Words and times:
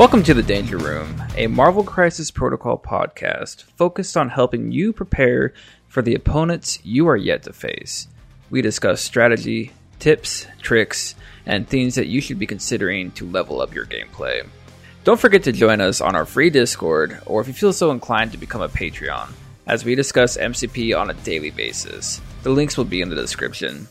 Welcome 0.00 0.22
to 0.22 0.32
the 0.32 0.42
Danger 0.42 0.78
Room, 0.78 1.22
a 1.36 1.46
Marvel 1.46 1.84
Crisis 1.84 2.30
Protocol 2.30 2.78
podcast 2.78 3.64
focused 3.64 4.16
on 4.16 4.30
helping 4.30 4.72
you 4.72 4.94
prepare 4.94 5.52
for 5.88 6.00
the 6.00 6.14
opponents 6.14 6.78
you 6.82 7.06
are 7.06 7.18
yet 7.18 7.42
to 7.42 7.52
face. 7.52 8.08
We 8.48 8.62
discuss 8.62 9.02
strategy, 9.02 9.72
tips, 9.98 10.46
tricks, 10.62 11.16
and 11.44 11.68
things 11.68 11.96
that 11.96 12.06
you 12.06 12.22
should 12.22 12.38
be 12.38 12.46
considering 12.46 13.10
to 13.10 13.28
level 13.28 13.60
up 13.60 13.74
your 13.74 13.84
gameplay. 13.84 14.48
Don't 15.04 15.20
forget 15.20 15.42
to 15.42 15.52
join 15.52 15.82
us 15.82 16.00
on 16.00 16.16
our 16.16 16.24
free 16.24 16.48
Discord, 16.48 17.20
or 17.26 17.42
if 17.42 17.46
you 17.46 17.52
feel 17.52 17.74
so 17.74 17.90
inclined 17.90 18.32
to 18.32 18.38
become 18.38 18.62
a 18.62 18.70
Patreon, 18.70 19.30
as 19.66 19.84
we 19.84 19.94
discuss 19.96 20.38
MCP 20.38 20.98
on 20.98 21.10
a 21.10 21.14
daily 21.24 21.50
basis. 21.50 22.22
The 22.42 22.48
links 22.48 22.78
will 22.78 22.86
be 22.86 23.02
in 23.02 23.10
the 23.10 23.16
description. 23.16 23.86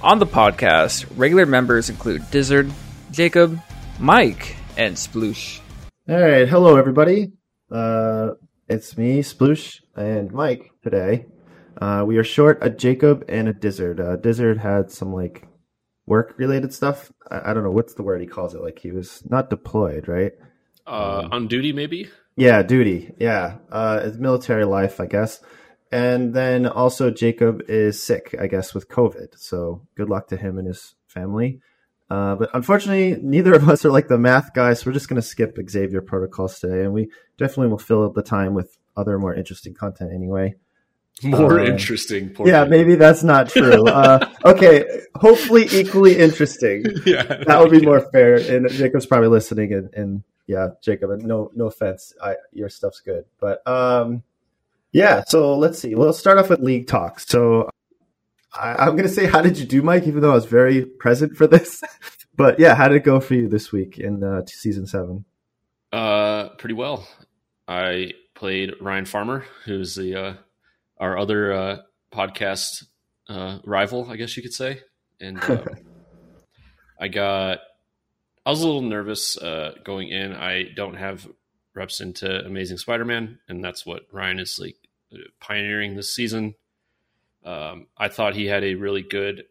On 0.00 0.18
the 0.18 0.24
podcast, 0.24 1.04
regular 1.14 1.44
members 1.44 1.90
include 1.90 2.22
Dizzard, 2.30 2.72
Jacob, 3.10 3.60
Mike, 3.98 4.56
and 4.76 4.96
Sploosh. 4.96 5.60
All 6.08 6.20
right, 6.20 6.48
hello 6.48 6.76
everybody. 6.76 7.32
Uh, 7.70 8.30
it's 8.68 8.96
me, 8.96 9.20
Sploosh, 9.20 9.80
and 9.96 10.32
Mike 10.32 10.70
today. 10.82 11.26
Uh, 11.80 12.04
we 12.06 12.16
are 12.16 12.24
short 12.24 12.58
a 12.62 12.70
Jacob 12.70 13.24
and 13.28 13.48
a 13.48 13.52
Dizzard. 13.52 14.00
Uh, 14.00 14.16
Dizzard 14.16 14.58
had 14.58 14.90
some 14.90 15.12
like 15.12 15.46
work 16.06 16.34
related 16.36 16.72
stuff. 16.72 17.12
I, 17.30 17.50
I, 17.50 17.54
don't 17.54 17.64
know 17.64 17.70
what's 17.70 17.94
the 17.94 18.02
word 18.02 18.20
he 18.20 18.26
calls 18.26 18.54
it. 18.54 18.62
Like 18.62 18.78
he 18.78 18.90
was 18.90 19.22
not 19.28 19.50
deployed, 19.50 20.08
right? 20.08 20.32
Uh, 20.86 21.28
on 21.30 21.48
duty, 21.48 21.72
maybe. 21.72 22.10
Yeah, 22.36 22.62
duty. 22.62 23.12
Yeah, 23.18 23.58
uh, 23.70 24.00
it's 24.04 24.16
military 24.16 24.64
life, 24.64 25.00
I 25.00 25.06
guess. 25.06 25.40
And 25.90 26.32
then 26.34 26.66
also 26.66 27.10
Jacob 27.10 27.62
is 27.68 28.02
sick, 28.02 28.34
I 28.40 28.46
guess, 28.46 28.74
with 28.74 28.88
COVID. 28.88 29.38
So 29.38 29.86
good 29.94 30.08
luck 30.08 30.28
to 30.28 30.36
him 30.36 30.58
and 30.58 30.66
his 30.66 30.94
family. 31.06 31.60
Uh, 32.12 32.34
but 32.34 32.50
unfortunately, 32.52 33.18
neither 33.22 33.54
of 33.54 33.66
us 33.70 33.86
are 33.86 33.90
like 33.90 34.08
the 34.08 34.18
math 34.18 34.52
guys. 34.52 34.80
So 34.80 34.90
we're 34.90 34.92
just 34.92 35.08
going 35.08 35.20
to 35.20 35.26
skip 35.26 35.56
Xavier 35.68 36.02
protocols 36.02 36.60
today, 36.60 36.82
and 36.82 36.92
we 36.92 37.08
definitely 37.38 37.68
will 37.68 37.78
fill 37.78 38.04
up 38.04 38.12
the 38.14 38.22
time 38.22 38.52
with 38.52 38.76
other 38.94 39.18
more 39.18 39.34
interesting 39.34 39.72
content 39.72 40.12
anyway. 40.12 40.54
More 41.22 41.58
uh, 41.58 41.64
interesting. 41.64 42.36
yeah, 42.44 42.64
maybe 42.64 42.96
that's 42.96 43.22
not 43.22 43.48
true. 43.48 43.86
uh, 43.86 44.28
okay, 44.44 44.84
hopefully 45.14 45.66
equally 45.72 46.18
interesting. 46.18 46.84
yeah, 47.06 47.22
that 47.22 47.58
would 47.60 47.70
be 47.70 47.80
more 47.80 48.00
fair. 48.00 48.34
And 48.34 48.68
Jacob's 48.68 49.06
probably 49.06 49.28
listening, 49.28 49.72
and, 49.72 49.94
and 49.94 50.22
yeah, 50.46 50.68
Jacob, 50.82 51.18
no 51.20 51.50
no 51.54 51.66
offense, 51.66 52.12
I, 52.22 52.36
your 52.52 52.68
stuff's 52.68 53.00
good, 53.00 53.24
but 53.40 53.66
um, 53.66 54.22
yeah. 54.90 55.22
So 55.28 55.56
let's 55.56 55.78
see. 55.78 55.94
We'll 55.94 56.12
start 56.12 56.36
off 56.36 56.50
with 56.50 56.60
league 56.60 56.88
talks. 56.88 57.26
So 57.26 57.70
I, 58.54 58.86
am 58.86 58.96
going 58.96 59.08
to 59.08 59.14
say, 59.14 59.26
how 59.26 59.40
did 59.40 59.58
you 59.58 59.66
do, 59.66 59.82
Mike? 59.82 60.06
Even 60.06 60.20
though 60.20 60.32
I 60.32 60.34
was 60.34 60.46
very 60.46 60.84
present 60.84 61.36
for 61.36 61.46
this, 61.46 61.82
but 62.36 62.58
yeah, 62.58 62.74
how 62.74 62.88
did 62.88 62.96
it 62.96 63.04
go 63.04 63.20
for 63.20 63.34
you 63.34 63.48
this 63.48 63.72
week 63.72 63.98
in 63.98 64.22
uh, 64.22 64.44
season 64.46 64.86
seven? 64.86 65.24
Uh, 65.92 66.50
pretty 66.50 66.74
well. 66.74 67.06
I 67.68 68.12
played 68.34 68.74
Ryan 68.80 69.04
Farmer, 69.04 69.44
who's 69.64 69.94
the 69.94 70.16
uh, 70.16 70.34
our 70.98 71.18
other 71.18 71.52
uh, 71.52 71.76
podcast 72.12 72.84
uh, 73.28 73.58
rival, 73.64 74.10
I 74.10 74.16
guess 74.16 74.36
you 74.36 74.42
could 74.42 74.54
say, 74.54 74.80
and 75.20 75.38
uh, 75.42 75.64
I 77.00 77.08
got. 77.08 77.58
I 78.44 78.50
was 78.50 78.60
a 78.60 78.66
little 78.66 78.82
nervous 78.82 79.36
uh, 79.38 79.74
going 79.84 80.08
in. 80.08 80.32
I 80.32 80.64
don't 80.74 80.96
have 80.96 81.28
reps 81.74 82.00
into 82.00 82.44
Amazing 82.44 82.78
Spider-Man, 82.78 83.38
and 83.48 83.62
that's 83.62 83.86
what 83.86 84.02
Ryan 84.10 84.40
is 84.40 84.58
like 84.58 84.76
pioneering 85.38 85.94
this 85.94 86.12
season. 86.12 86.56
Um, 87.44 87.86
I 87.96 88.08
thought 88.08 88.34
he 88.34 88.46
had 88.46 88.64
a 88.64 88.74
really 88.74 89.02
good 89.02 89.44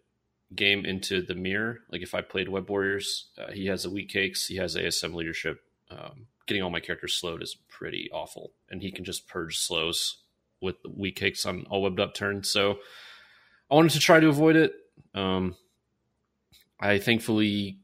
game 0.56 0.86
into 0.86 1.22
the 1.22 1.36
mirror. 1.36 1.80
Like 1.92 2.02
if 2.02 2.14
I 2.14 2.22
played 2.22 2.50
Web 2.50 2.70
Warriors, 2.70 3.28
uh, 3.38 3.52
he 3.52 3.68
has 3.68 3.86
a 3.86 3.90
weak 3.90 4.10
cakes, 4.10 4.48
he 4.48 4.58
has 4.58 4.76
ASM 4.76 5.14
leadership. 5.14 5.62
Um, 5.90 6.28
getting 6.48 6.64
all 6.64 6.70
my 6.70 6.80
characters 6.80 7.14
slowed 7.14 7.44
is 7.44 7.56
pretty 7.70 8.10
awful, 8.14 8.52
and 8.70 8.82
he 8.82 8.92
can 8.92 9.06
just 9.06 9.28
purge 9.28 9.58
slows 9.58 10.18
with 10.62 10.76
weak 10.90 11.16
cakes 11.16 11.46
on 11.46 11.66
all 11.70 11.82
webbed 11.82 12.00
up 12.00 12.14
turns. 12.14 12.50
So 12.50 12.80
I 13.70 13.76
wanted 13.76 13.92
to 13.94 14.00
try 14.00 14.20
to 14.20 14.30
avoid 14.30 14.56
it. 14.56 14.74
Um, 15.14 15.56
I 16.80 17.00
thankfully 17.00 17.80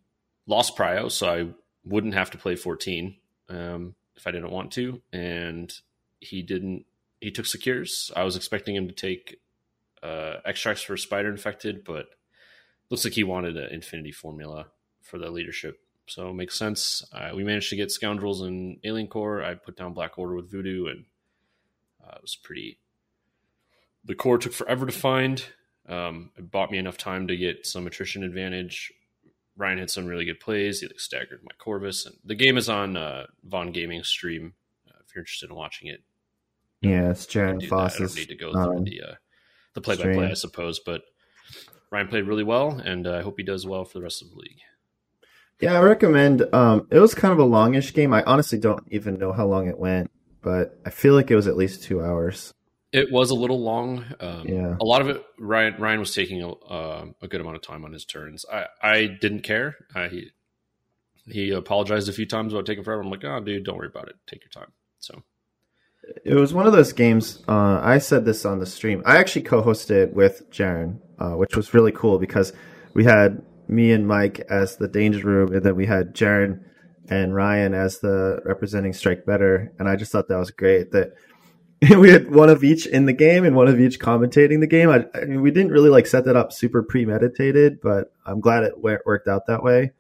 lost 0.46 0.76
Prio, 0.76 1.12
so 1.12 1.28
I 1.28 1.48
wouldn't 1.86 2.14
have 2.14 2.32
to 2.32 2.38
play 2.38 2.56
14 2.56 3.16
um, 3.50 3.96
if 4.16 4.28
I 4.28 4.32
didn't 4.32 4.52
want 4.52 4.72
to, 4.74 5.02
and 5.12 5.74
he 6.20 6.42
didn't. 6.42 6.86
He 7.20 7.32
took 7.32 7.48
secures. 7.48 8.12
I 8.16 8.24
was 8.24 8.36
expecting 8.36 8.76
him 8.76 8.88
to 8.88 8.94
take 8.94 9.40
uh, 10.04 10.36
extracts 10.46 10.82
for 10.82 10.98
spider 10.98 11.30
infected, 11.30 11.84
but 11.84 12.08
looks 12.90 13.04
like 13.04 13.14
he 13.14 13.24
wanted 13.24 13.58
an 13.58 13.72
infinity 13.72 14.12
formula 14.12 14.68
for 15.02 15.18
the 15.18 15.30
leadership. 15.30 15.80
So 16.08 16.30
it 16.30 16.36
makes 16.36 16.58
sense. 16.58 17.06
Uh, 17.12 17.32
we 17.36 17.44
managed 17.44 17.70
to 17.72 17.76
get 17.76 17.92
scoundrels 17.92 18.42
and 18.42 18.80
alien 18.84 19.08
core. 19.08 19.44
I 19.44 19.56
put 19.56 19.76
down 19.76 19.94
black 19.94 20.18
order 20.18 20.36
with 20.36 20.50
voodoo, 20.50 20.88
and 20.88 21.06
uh, 22.06 22.16
it 22.16 22.22
was 22.22 22.36
pretty. 22.36 22.80
The 24.06 24.16
core 24.16 24.38
took 24.38 24.54
forever 24.54 24.86
to 24.86 24.92
find. 24.92 25.44
Um, 25.88 26.32
it 26.38 26.50
bought 26.50 26.72
me 26.72 26.78
enough 26.78 26.98
time 26.98 27.28
to 27.28 27.36
get 27.36 27.66
some 27.66 27.88
attrition 27.88 28.24
advantage. 28.24 28.94
Ryan 29.58 29.80
had 29.80 29.90
some 29.90 30.06
really 30.06 30.26
good 30.26 30.40
plays. 30.40 30.80
He 30.80 30.88
like 30.88 31.00
staggered 31.00 31.42
my 31.44 31.52
Corvus, 31.58 32.06
and 32.06 32.16
the 32.24 32.36
game 32.36 32.58
is 32.58 32.70
on 32.70 32.96
uh, 32.96 33.26
Vaughn 33.44 33.72
Gaming 33.72 34.04
stream. 34.04 34.54
Uh, 34.88 34.98
if 35.06 35.14
you're 35.14 35.24
interested 35.24 35.50
in 35.50 35.56
watching 35.56 35.90
it, 35.90 36.04
yeah, 36.82 37.10
it's 37.10 37.26
Jaron 37.26 37.68
Foss's. 37.68 38.02
I 38.02 38.06
don't 38.06 38.16
need 38.16 38.28
to 38.30 38.36
go 38.36 38.52
through 38.54 38.78
um, 38.78 38.84
the 38.84 39.02
uh, 39.02 39.14
the 39.78 39.82
play 39.82 39.96
by 39.96 40.14
play, 40.14 40.32
I 40.32 40.34
suppose. 40.34 40.80
But 40.80 41.04
Ryan 41.92 42.08
played 42.08 42.28
really 42.28 42.44
well, 42.44 42.72
and 42.72 43.08
uh, 43.08 43.18
I 43.18 43.22
hope 43.22 43.36
he 43.38 43.44
does 43.44 43.66
well 43.66 43.86
for 43.86 43.98
the 43.98 44.04
rest 44.04 44.22
of 44.22 44.30
the 44.30 44.36
league. 44.36 44.60
Yeah, 45.60 45.74
I 45.74 45.82
recommend. 45.82 46.44
Um, 46.54 46.88
it 46.92 47.00
was 47.00 47.16
kind 47.16 47.32
of 47.32 47.40
a 47.40 47.46
longish 47.46 47.94
game. 47.94 48.14
I 48.14 48.24
honestly 48.24 48.60
don't 48.60 48.84
even 48.92 49.18
know 49.18 49.32
how 49.32 49.48
long 49.48 49.68
it 49.68 49.80
went, 49.80 50.12
but 50.42 50.80
I 50.86 50.90
feel 50.90 51.14
like 51.14 51.32
it 51.32 51.36
was 51.36 51.48
at 51.48 51.58
least 51.58 51.84
two 51.84 52.02
hours. 52.02 52.54
It 52.92 53.12
was 53.12 53.32
a 53.32 53.36
little 53.36 53.62
long. 53.62 54.06
Um, 54.20 54.48
yeah, 54.48 54.76
a 54.80 54.86
lot 54.86 55.02
of 55.02 55.10
it. 55.10 55.24
Ryan 55.40 55.76
Ryan 55.80 56.00
was 56.00 56.14
taking 56.14 56.42
a, 56.42 56.52
uh, 56.52 57.06
a 57.22 57.28
good 57.28 57.42
amount 57.42 57.56
of 57.56 57.62
time 57.62 57.86
on 57.86 57.94
his 57.94 58.06
turns. 58.06 58.46
I 58.52 58.66
I 58.82 59.08
didn't 59.08 59.42
care. 59.42 59.76
Uh, 59.96 60.10
he 60.10 60.32
he 61.26 61.52
apologized 61.52 62.08
a 62.08 62.14
few 62.14 62.26
times 62.26 62.54
about 62.54 62.66
taking 62.66 62.84
forever. 62.84 63.02
I'm 63.02 63.10
like, 63.10 63.24
oh, 63.26 63.40
dude, 63.40 63.66
don't 63.66 63.78
worry 63.78 63.88
about 63.88 64.08
it. 64.10 64.16
Take 64.26 64.44
your 64.44 64.64
time. 64.64 64.72
So 65.00 65.24
it 66.24 66.36
was 66.36 66.54
one 66.54 66.68
of 66.68 66.74
those 66.74 66.94
games. 66.94 67.44
Uh, 67.48 67.80
I 67.82 67.98
said 67.98 68.26
this 68.26 68.46
on 68.46 68.60
the 68.60 68.66
stream. 68.66 69.02
I 69.06 69.18
actually 69.18 69.44
co-hosted 69.44 70.14
with 70.14 70.50
Jaron, 70.52 71.00
uh, 71.20 71.32
which 71.32 71.56
was 71.56 71.74
really 71.74 71.92
cool 71.92 72.20
because 72.20 72.54
we 72.94 73.04
had 73.04 73.42
me 73.68 73.92
and 73.92 74.08
Mike 74.08 74.40
as 74.50 74.78
the 74.78 74.88
danger 74.88 75.26
room, 75.26 75.54
and 75.54 75.64
then 75.64 75.76
we 75.76 75.86
had 75.86 76.14
Jaron 76.14 76.64
and 77.10 77.34
Ryan 77.34 77.74
as 77.74 78.00
the 78.00 78.42
representing 78.46 78.94
Strike 78.94 79.26
Better. 79.26 79.72
And 79.80 79.88
I 79.88 79.96
just 79.96 80.12
thought 80.12 80.28
that 80.28 80.38
was 80.38 80.52
great 80.52 80.92
that 80.92 81.14
we 81.98 82.10
had 82.10 82.34
one 82.34 82.50
of 82.50 82.64
each 82.64 82.86
in 82.86 83.06
the 83.06 83.14
game 83.14 83.46
and 83.46 83.56
one 83.56 83.68
of 83.68 83.80
each 83.80 84.00
commentating 84.00 84.60
the 84.60 84.68
game. 84.68 84.90
I, 84.90 85.06
I 85.14 85.26
mean, 85.26 85.42
we 85.42 85.52
didn't 85.52 85.72
really 85.72 85.90
like 85.90 86.08
set 86.08 86.26
that 86.26 86.36
up 86.36 86.52
super 86.52 86.84
premeditated, 86.84 87.82
but 87.82 88.12
I'm 88.26 88.40
glad 88.42 88.64
it 88.64 88.80
worked 88.80 89.28
out 89.28 89.48
that 89.48 89.64
way. 89.64 89.92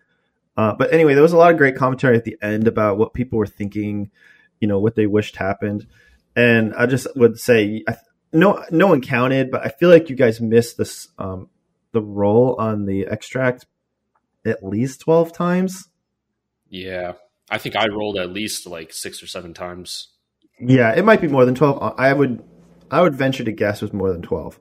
Uh, 0.55 0.73
but 0.73 0.91
anyway, 0.91 1.13
there 1.13 1.23
was 1.23 1.33
a 1.33 1.37
lot 1.37 1.51
of 1.51 1.57
great 1.57 1.75
commentary 1.75 2.17
at 2.17 2.23
the 2.23 2.37
end 2.41 2.67
about 2.67 2.97
what 2.97 3.13
people 3.13 3.37
were 3.37 3.45
thinking 3.45 4.09
you 4.59 4.67
know 4.67 4.79
what 4.79 4.95
they 4.95 5.07
wished 5.07 5.35
happened. 5.35 5.87
And 6.35 6.73
I 6.75 6.85
just 6.85 7.07
would 7.15 7.39
say, 7.39 7.83
no, 8.31 8.63
no 8.69 8.87
one 8.87 9.01
counted, 9.01 9.49
but 9.49 9.65
I 9.65 9.69
feel 9.69 9.89
like 9.89 10.09
you 10.09 10.15
guys 10.15 10.39
missed 10.39 10.77
this 10.77 11.07
um, 11.17 11.49
the 11.93 12.01
roll 12.01 12.55
on 12.59 12.85
the 12.85 13.07
extract 13.07 13.65
at 14.45 14.63
least 14.63 15.01
twelve 15.01 15.33
times. 15.33 15.87
Yeah, 16.69 17.13
I 17.49 17.57
think 17.57 17.75
I 17.75 17.87
rolled 17.87 18.17
at 18.17 18.31
least 18.31 18.67
like 18.67 18.93
six 18.93 19.23
or 19.23 19.27
seven 19.27 19.53
times. 19.53 20.09
Yeah, 20.59 20.93
it 20.93 21.05
might 21.05 21.21
be 21.21 21.27
more 21.27 21.45
than 21.45 21.55
twelve. 21.55 21.95
I 21.97 22.13
would, 22.13 22.43
I 22.91 23.01
would 23.01 23.15
venture 23.15 23.43
to 23.43 23.51
guess 23.51 23.81
it 23.81 23.85
was 23.85 23.93
more 23.93 24.11
than 24.11 24.21
twelve. 24.21 24.59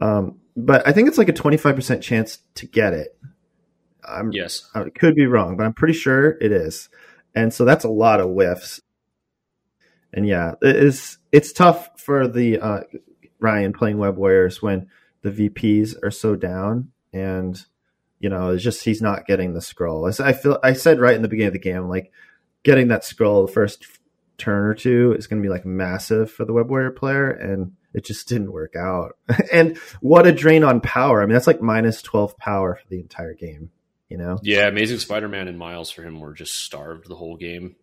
Um, 0.00 0.40
but 0.56 0.86
I 0.86 0.92
think 0.92 1.08
it's 1.08 1.18
like 1.18 1.28
a 1.28 1.32
twenty 1.32 1.56
five 1.56 1.76
percent 1.76 2.02
chance 2.02 2.38
to 2.56 2.66
get 2.66 2.94
it. 2.94 3.16
I'm, 4.04 4.32
yes, 4.32 4.68
I 4.74 4.84
could 4.90 5.14
be 5.14 5.26
wrong, 5.26 5.56
but 5.56 5.64
I'm 5.64 5.74
pretty 5.74 5.94
sure 5.94 6.30
it 6.40 6.50
is. 6.50 6.88
And 7.34 7.54
so 7.54 7.64
that's 7.64 7.84
a 7.84 7.88
lot 7.88 8.20
of 8.20 8.30
whiffs 8.30 8.80
and 10.12 10.26
yeah, 10.26 10.54
it 10.62 10.76
is 10.76 11.18
it's 11.30 11.52
tough 11.52 12.00
for 12.00 12.28
the 12.28 12.58
uh, 12.58 12.80
Ryan 13.40 13.72
playing 13.72 13.98
Web 13.98 14.16
Warriors 14.16 14.60
when 14.60 14.88
the 15.22 15.30
VPs 15.30 15.94
are 16.02 16.10
so 16.10 16.36
down, 16.36 16.92
and 17.12 17.64
you 18.20 18.28
know 18.28 18.50
it's 18.50 18.62
just 18.62 18.84
he's 18.84 19.02
not 19.02 19.26
getting 19.26 19.54
the 19.54 19.60
scroll. 19.60 20.10
I 20.20 20.32
feel 20.32 20.58
I 20.62 20.74
said 20.74 21.00
right 21.00 21.16
in 21.16 21.22
the 21.22 21.28
beginning 21.28 21.48
of 21.48 21.52
the 21.54 21.58
game, 21.58 21.88
like 21.88 22.12
getting 22.62 22.88
that 22.88 23.04
scroll 23.04 23.46
the 23.46 23.52
first 23.52 23.86
turn 24.38 24.64
or 24.64 24.74
two 24.74 25.14
is 25.16 25.26
going 25.26 25.40
to 25.40 25.46
be 25.46 25.52
like 25.52 25.64
massive 25.64 26.30
for 26.30 26.44
the 26.44 26.52
Web 26.52 26.68
Warrior 26.68 26.90
player, 26.90 27.30
and 27.30 27.72
it 27.94 28.04
just 28.04 28.28
didn't 28.28 28.52
work 28.52 28.74
out. 28.76 29.16
and 29.52 29.78
what 30.00 30.26
a 30.26 30.32
drain 30.32 30.64
on 30.64 30.80
power! 30.80 31.22
I 31.22 31.26
mean, 31.26 31.34
that's 31.34 31.46
like 31.46 31.62
minus 31.62 32.02
twelve 32.02 32.36
power 32.36 32.76
for 32.76 32.88
the 32.88 33.00
entire 33.00 33.34
game. 33.34 33.70
You 34.08 34.18
know? 34.18 34.38
Yeah, 34.42 34.68
Amazing 34.68 34.98
Spider-Man 34.98 35.48
and 35.48 35.58
Miles 35.58 35.90
for 35.90 36.02
him 36.02 36.20
were 36.20 36.34
just 36.34 36.54
starved 36.54 37.08
the 37.08 37.16
whole 37.16 37.38
game. 37.38 37.76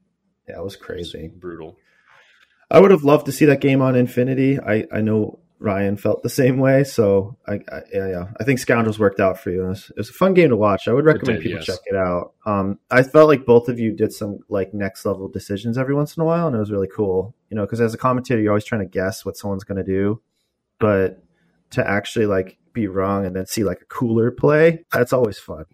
Yeah, 0.48 0.60
it 0.60 0.64
was 0.64 0.76
crazy, 0.76 1.18
it 1.18 1.24
was 1.24 1.32
brutal. 1.32 1.80
I 2.72 2.80
would 2.80 2.92
have 2.92 3.04
loved 3.04 3.26
to 3.26 3.32
see 3.32 3.46
that 3.46 3.62
game 3.62 3.82
on 3.82 3.96
Infinity. 3.96 4.60
I, 4.60 4.86
I 4.92 5.02
know 5.02 5.40
Ryan 5.60 5.98
felt 5.98 6.24
the 6.24 6.30
same 6.30 6.58
way. 6.58 6.84
So 6.84 7.38
I, 7.46 7.56
I 7.72 7.82
yeah, 7.94 8.08
yeah, 8.08 8.26
I 8.40 8.44
think 8.44 8.60
Scoundrels 8.60 8.98
worked 8.98 9.20
out 9.20 9.40
for 9.40 9.52
you. 9.52 9.66
It 9.66 9.70
was, 9.70 9.90
it 9.90 9.98
was 9.98 10.10
a 10.10 10.14
fun 10.14 10.34
game 10.34 10.50
to 10.50 10.56
watch. 10.56 10.88
I 10.88 10.94
would 10.94 11.06
recommend 11.06 11.40
did, 11.40 11.44
people 11.44 11.60
yes. 11.60 11.66
check 11.66 11.80
it 11.86 11.96
out. 11.96 12.34
Um, 12.46 12.80
I 12.90 13.04
felt 13.04 13.28
like 13.28 13.46
both 13.46 13.68
of 13.68 13.80
you 13.80 13.92
did 13.92 14.14
some 14.14 14.40
like 14.48 14.74
next 14.74 15.06
level 15.06 15.28
decisions 15.28 15.78
every 15.78 15.94
once 15.94 16.16
in 16.16 16.22
a 16.22 16.26
while, 16.26 16.48
and 16.48 16.56
it 16.56 16.60
was 16.60 16.72
really 16.72 16.88
cool. 16.88 17.36
You 17.50 17.58
know, 17.58 17.66
because 17.66 17.82
as 17.82 17.94
a 17.94 17.98
commentator, 17.98 18.42
you're 18.42 18.52
always 18.52 18.66
trying 18.66 18.82
to 18.82 18.88
guess 18.88 19.26
what 19.26 19.36
someone's 19.36 19.66
going 19.66 19.84
to 19.84 19.92
do, 19.92 20.22
but 20.80 21.22
to 21.72 21.88
actually 21.88 22.26
like 22.26 22.58
be 22.74 22.88
wrong 22.88 23.26
and 23.26 23.36
then 23.36 23.46
see 23.46 23.64
like 23.64 23.82
a 23.82 23.86
cooler 23.86 24.32
play, 24.32 24.86
that's 24.92 25.14
always 25.14 25.40
fun. 25.40 25.66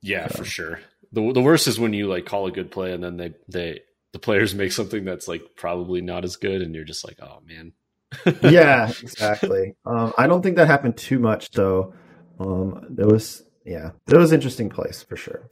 Yeah, 0.00 0.28
for 0.28 0.44
sure. 0.44 0.80
The 1.12 1.32
the 1.32 1.40
worst 1.40 1.68
is 1.68 1.78
when 1.78 1.92
you 1.92 2.08
like 2.08 2.26
call 2.26 2.46
a 2.46 2.52
good 2.52 2.70
play 2.70 2.92
and 2.92 3.02
then 3.02 3.16
they 3.16 3.34
they 3.48 3.80
the 4.12 4.18
players 4.18 4.54
make 4.54 4.72
something 4.72 5.04
that's 5.04 5.28
like 5.28 5.42
probably 5.56 6.00
not 6.00 6.24
as 6.24 6.36
good 6.36 6.62
and 6.62 6.74
you're 6.74 6.84
just 6.84 7.06
like, 7.06 7.18
"Oh 7.20 7.40
man." 7.46 7.72
yeah, 8.42 8.88
exactly. 9.02 9.74
Um, 9.84 10.12
I 10.16 10.26
don't 10.26 10.42
think 10.42 10.56
that 10.56 10.66
happened 10.66 10.96
too 10.96 11.18
much 11.18 11.50
though. 11.50 11.94
Um, 12.40 12.86
there 12.90 13.06
was, 13.06 13.42
yeah, 13.64 13.90
there 14.06 14.18
was 14.18 14.32
interesting 14.32 14.70
place 14.70 15.02
for 15.02 15.16
sure. 15.16 15.48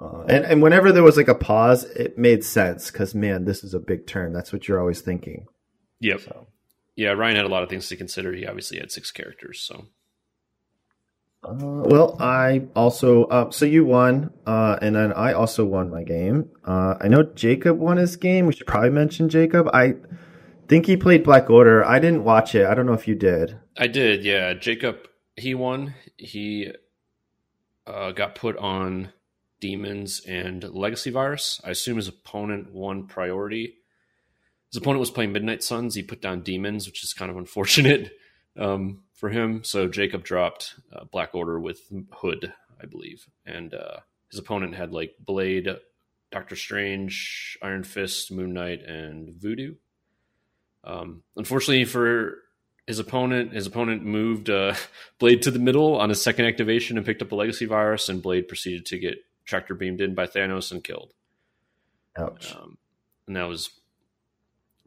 Uh, 0.00 0.22
and 0.28 0.44
and 0.44 0.62
whenever 0.62 0.92
there 0.92 1.02
was 1.02 1.16
like 1.16 1.28
a 1.28 1.34
pause, 1.34 1.84
it 1.84 2.18
made 2.18 2.44
sense 2.44 2.90
because 2.90 3.14
man, 3.14 3.44
this 3.44 3.62
is 3.64 3.74
a 3.74 3.78
big 3.80 4.06
turn. 4.06 4.32
That's 4.32 4.52
what 4.52 4.66
you're 4.68 4.80
always 4.80 5.00
thinking. 5.00 5.46
Yep. 6.00 6.20
So, 6.20 6.46
Yeah, 6.96 7.10
Ryan 7.10 7.36
had 7.36 7.44
a 7.44 7.48
lot 7.50 7.62
of 7.62 7.68
things 7.68 7.88
to 7.88 7.96
consider. 7.96 8.32
He 8.32 8.46
obviously 8.46 8.78
had 8.78 8.90
six 8.90 9.10
characters, 9.10 9.60
so 9.60 9.86
uh, 11.42 11.54
well, 11.54 12.16
I 12.20 12.66
also 12.76 13.24
uh, 13.24 13.50
so 13.50 13.64
you 13.64 13.84
won, 13.84 14.32
uh, 14.46 14.78
and 14.82 14.94
then 14.94 15.12
I 15.12 15.32
also 15.32 15.64
won 15.64 15.90
my 15.90 16.02
game. 16.02 16.50
Uh, 16.64 16.96
I 17.00 17.08
know 17.08 17.22
Jacob 17.22 17.78
won 17.78 17.96
his 17.96 18.16
game. 18.16 18.46
We 18.46 18.52
should 18.52 18.66
probably 18.66 18.90
mention 18.90 19.28
Jacob. 19.28 19.68
I 19.72 19.94
think 20.68 20.86
he 20.86 20.96
played 20.96 21.24
Black 21.24 21.48
Order. 21.48 21.84
I 21.84 21.98
didn't 21.98 22.24
watch 22.24 22.54
it. 22.54 22.66
I 22.66 22.74
don't 22.74 22.86
know 22.86 22.92
if 22.92 23.08
you 23.08 23.14
did. 23.14 23.58
I 23.76 23.86
did, 23.86 24.22
yeah. 24.22 24.52
Jacob, 24.52 25.08
he 25.34 25.54
won. 25.54 25.94
He 26.18 26.72
uh, 27.86 28.10
got 28.12 28.34
put 28.34 28.58
on 28.58 29.12
demons 29.60 30.20
and 30.26 30.62
legacy 30.62 31.10
virus. 31.10 31.60
I 31.64 31.70
assume 31.70 31.96
his 31.96 32.08
opponent 32.08 32.72
won 32.72 33.06
priority. 33.06 33.76
His 34.70 34.76
opponent 34.76 35.00
was 35.00 35.10
playing 35.10 35.32
Midnight 35.32 35.62
Suns. 35.62 35.94
He 35.94 36.02
put 36.02 36.20
down 36.20 36.42
demons, 36.42 36.86
which 36.86 37.02
is 37.02 37.14
kind 37.14 37.30
of 37.30 37.36
unfortunate 37.36 38.12
um, 38.58 39.04
for 39.20 39.28
him. 39.28 39.62
So 39.62 39.86
Jacob 39.86 40.24
dropped 40.24 40.74
uh, 40.92 41.04
Black 41.04 41.34
Order 41.34 41.60
with 41.60 41.80
Hood, 42.10 42.52
I 42.82 42.86
believe, 42.86 43.26
and 43.44 43.72
uh, 43.74 43.98
his 44.30 44.40
opponent 44.40 44.74
had 44.74 44.92
like 44.92 45.14
Blade, 45.20 45.68
Doctor 46.32 46.56
Strange, 46.56 47.58
Iron 47.62 47.84
Fist, 47.84 48.32
Moon 48.32 48.54
Knight, 48.54 48.82
and 48.82 49.34
Voodoo. 49.34 49.74
Um, 50.82 51.22
unfortunately 51.36 51.84
for 51.84 52.38
his 52.86 52.98
opponent, 52.98 53.52
his 53.52 53.66
opponent 53.66 54.02
moved 54.02 54.48
uh, 54.48 54.74
Blade 55.18 55.42
to 55.42 55.50
the 55.50 55.58
middle 55.58 56.00
on 56.00 56.08
his 56.08 56.22
second 56.22 56.46
activation 56.46 56.96
and 56.96 57.04
picked 57.04 57.20
up 57.20 57.30
a 57.30 57.36
legacy 57.36 57.66
virus, 57.66 58.08
and 58.08 58.22
Blade 58.22 58.48
proceeded 58.48 58.86
to 58.86 58.98
get 58.98 59.18
tractor 59.44 59.74
beamed 59.74 60.00
in 60.00 60.14
by 60.14 60.26
Thanos 60.26 60.72
and 60.72 60.82
killed. 60.82 61.12
Ouch. 62.16 62.56
Um, 62.56 62.78
and 63.26 63.36
that 63.36 63.48
was 63.48 63.70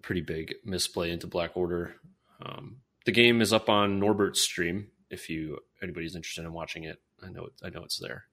pretty 0.01 0.21
big 0.21 0.56
misplay 0.65 1.12
into 1.12 1.27
Black 1.27 1.56
Order. 1.56 1.95
Um, 2.41 2.77
the 3.06 3.12
game 3.12 3.42
is 3.42 3.54
up 3.54 3.70
on 3.70 4.00
Norbert's 4.00 4.42
stream. 4.42 4.88
If 5.10 5.30
you 5.30 5.60
anybody's 5.82 6.16
interested 6.16 6.46
in 6.46 6.54
watching 6.54 6.84
it, 6.84 7.02
I 7.22 7.30
know 7.30 7.46
it, 7.46 7.54
I 7.64 7.70
know 7.70 7.84
it's 7.84 8.00
there. 8.00 8.26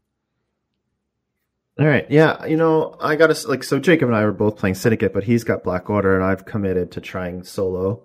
All 1.78 1.86
right. 1.86 2.06
Yeah. 2.10 2.44
You 2.44 2.56
know, 2.56 2.96
I 3.00 3.16
got 3.16 3.34
to 3.34 3.48
like, 3.48 3.64
so 3.64 3.78
Jacob 3.78 4.08
and 4.08 4.16
I 4.16 4.24
were 4.24 4.32
both 4.32 4.56
playing 4.56 4.74
Syndicate, 4.74 5.14
but 5.14 5.24
he's 5.24 5.44
got 5.44 5.64
Black 5.64 5.88
Order 5.88 6.14
and 6.14 6.24
I've 6.24 6.44
committed 6.44 6.92
to 6.92 7.00
trying 7.00 7.42
solo. 7.42 8.04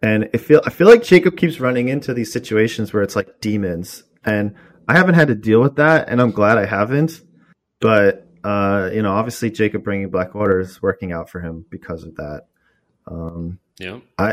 And 0.00 0.28
I 0.32 0.36
feel, 0.36 0.62
I 0.64 0.70
feel 0.70 0.86
like 0.86 1.02
Jacob 1.02 1.36
keeps 1.36 1.58
running 1.58 1.88
into 1.88 2.14
these 2.14 2.32
situations 2.32 2.92
where 2.92 3.02
it's 3.02 3.16
like 3.16 3.40
demons 3.40 4.04
and 4.24 4.54
I 4.86 4.96
haven't 4.96 5.16
had 5.16 5.28
to 5.28 5.34
deal 5.34 5.60
with 5.60 5.76
that. 5.76 6.08
And 6.08 6.20
I'm 6.20 6.30
glad 6.30 6.58
I 6.58 6.66
haven't. 6.66 7.20
But, 7.80 8.28
uh, 8.44 8.90
you 8.92 9.02
know, 9.02 9.12
obviously 9.12 9.50
Jacob 9.50 9.82
bringing 9.82 10.10
Black 10.10 10.36
Order 10.36 10.60
is 10.60 10.80
working 10.80 11.10
out 11.10 11.28
for 11.28 11.40
him 11.40 11.64
because 11.70 12.04
of 12.04 12.14
that. 12.16 12.42
Um, 13.08 13.58
Yeah, 14.18 14.32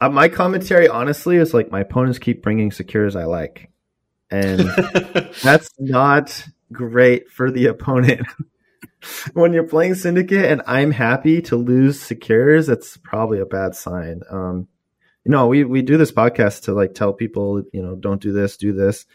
uh, 0.00 0.08
my 0.08 0.28
commentary, 0.28 0.88
honestly, 0.88 1.36
is 1.36 1.54
like 1.54 1.70
my 1.70 1.80
opponents 1.80 2.18
keep 2.18 2.42
bringing 2.42 2.70
secures 2.70 3.16
I 3.16 3.24
like. 3.24 3.70
And 4.30 4.60
that's 5.42 5.70
not 5.78 6.46
great 6.72 7.30
for 7.30 7.50
the 7.50 7.66
opponent. 7.66 8.26
when 9.32 9.52
you're 9.52 9.64
playing 9.64 9.94
Syndicate 9.94 10.44
and 10.44 10.62
I'm 10.66 10.90
happy 10.90 11.42
to 11.42 11.56
lose 11.56 12.00
secures, 12.00 12.66
that's 12.66 12.96
probably 12.96 13.40
a 13.40 13.46
bad 13.46 13.74
sign. 13.74 14.22
Um, 14.30 14.68
you 15.24 15.32
know, 15.32 15.48
we, 15.48 15.64
we 15.64 15.82
do 15.82 15.96
this 15.96 16.12
podcast 16.12 16.64
to 16.64 16.72
like 16.72 16.94
tell 16.94 17.12
people, 17.12 17.62
you 17.72 17.82
know, 17.82 17.96
don't 17.96 18.20
do 18.20 18.32
this, 18.32 18.56
do 18.56 18.72
this. 18.72 19.06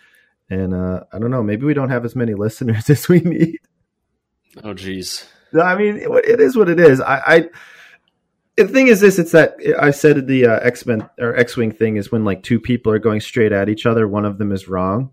And 0.49 0.73
uh, 0.73 1.03
I 1.11 1.19
don't 1.19 1.31
know, 1.31 1.43
maybe 1.43 1.65
we 1.65 1.73
don't 1.73 1.89
have 1.89 2.05
as 2.05 2.15
many 2.15 2.33
listeners 2.35 2.89
as 2.89 3.07
we 3.07 3.19
need. 3.19 3.59
oh 4.63 4.73
geez. 4.73 5.25
No, 5.53 5.61
I 5.61 5.77
mean, 5.77 5.97
it 5.97 6.09
it 6.25 6.39
is 6.39 6.55
what 6.55 6.69
it 6.69 6.79
is. 6.79 7.01
I, 7.01 7.21
I 7.25 7.49
the 8.63 8.73
thing 8.73 8.87
is 8.87 8.99
this: 8.99 9.19
it's 9.19 9.31
that 9.31 9.55
I 9.79 9.91
said 9.91 10.27
the 10.27 10.47
uh, 10.47 10.59
X 10.59 10.85
Men 10.85 11.09
or 11.19 11.35
X 11.35 11.57
Wing 11.57 11.71
thing 11.71 11.97
is 11.97 12.11
when 12.11 12.25
like 12.25 12.43
two 12.43 12.59
people 12.59 12.91
are 12.91 12.99
going 12.99 13.21
straight 13.21 13.51
at 13.51 13.69
each 13.69 13.85
other, 13.85 14.07
one 14.07 14.25
of 14.25 14.37
them 14.37 14.51
is 14.51 14.67
wrong, 14.67 15.11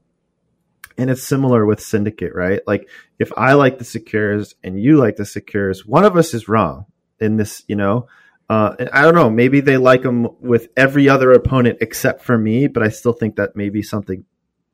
and 0.96 1.10
it's 1.10 1.22
similar 1.22 1.66
with 1.66 1.80
Syndicate, 1.80 2.34
right? 2.34 2.60
Like 2.66 2.88
if 3.18 3.32
I 3.36 3.54
like 3.54 3.78
the 3.78 3.84
Secures 3.84 4.54
and 4.62 4.80
you 4.80 4.96
like 4.96 5.16
the 5.16 5.24
Secures, 5.24 5.86
one 5.86 6.04
of 6.04 6.16
us 6.16 6.34
is 6.34 6.48
wrong 6.48 6.86
in 7.20 7.36
this, 7.36 7.64
you 7.68 7.76
know. 7.76 8.08
Uh, 8.50 8.74
I 8.94 9.02
don't 9.02 9.14
know. 9.14 9.28
Maybe 9.28 9.60
they 9.60 9.76
like 9.76 10.02
them 10.02 10.26
with 10.40 10.68
every 10.74 11.06
other 11.06 11.32
opponent 11.32 11.78
except 11.82 12.22
for 12.22 12.38
me, 12.38 12.66
but 12.66 12.82
I 12.82 12.88
still 12.88 13.12
think 13.12 13.36
that 13.36 13.56
may 13.56 13.68
be 13.68 13.82
something 13.82 14.24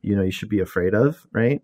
you 0.00 0.14
know 0.14 0.22
you 0.22 0.30
should 0.30 0.48
be 0.48 0.60
afraid 0.60 0.94
of, 0.94 1.26
right? 1.32 1.62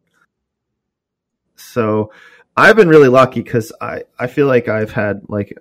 So 1.56 2.12
I've 2.56 2.76
been 2.76 2.88
really 2.88 3.08
lucky 3.08 3.42
because 3.42 3.72
I 3.80 4.04
I 4.18 4.26
feel 4.26 4.46
like 4.46 4.68
I've 4.68 4.90
had 4.90 5.22
like 5.28 5.56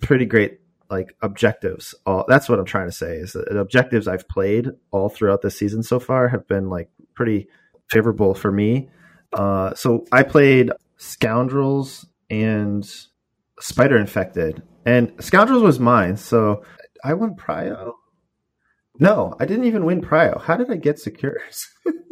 pretty 0.00 0.26
great 0.26 0.60
like 0.92 1.16
objectives. 1.22 1.94
All 2.06 2.24
that's 2.28 2.48
what 2.48 2.58
I'm 2.58 2.66
trying 2.66 2.86
to 2.86 2.92
say 2.92 3.16
is 3.16 3.32
that 3.32 3.56
objectives 3.56 4.06
I've 4.06 4.28
played 4.28 4.68
all 4.90 5.08
throughout 5.08 5.40
the 5.42 5.50
season 5.50 5.82
so 5.82 5.98
far 5.98 6.28
have 6.28 6.46
been 6.46 6.68
like 6.68 6.90
pretty 7.14 7.48
favorable 7.90 8.34
for 8.34 8.52
me. 8.52 8.90
Uh, 9.32 9.74
so 9.74 10.04
I 10.12 10.22
played 10.22 10.70
Scoundrels 10.98 12.06
and 12.30 12.88
Spider 13.58 13.96
Infected, 13.96 14.62
and 14.84 15.12
Scoundrels 15.18 15.62
was 15.62 15.80
mine. 15.80 16.18
So 16.18 16.62
I 17.02 17.14
won 17.14 17.34
Prio. 17.34 17.94
No, 18.98 19.34
I 19.40 19.46
didn't 19.46 19.64
even 19.64 19.86
win 19.86 20.02
Prio. 20.02 20.40
How 20.40 20.56
did 20.56 20.70
I 20.70 20.76
get 20.76 20.98
secures? 20.98 21.68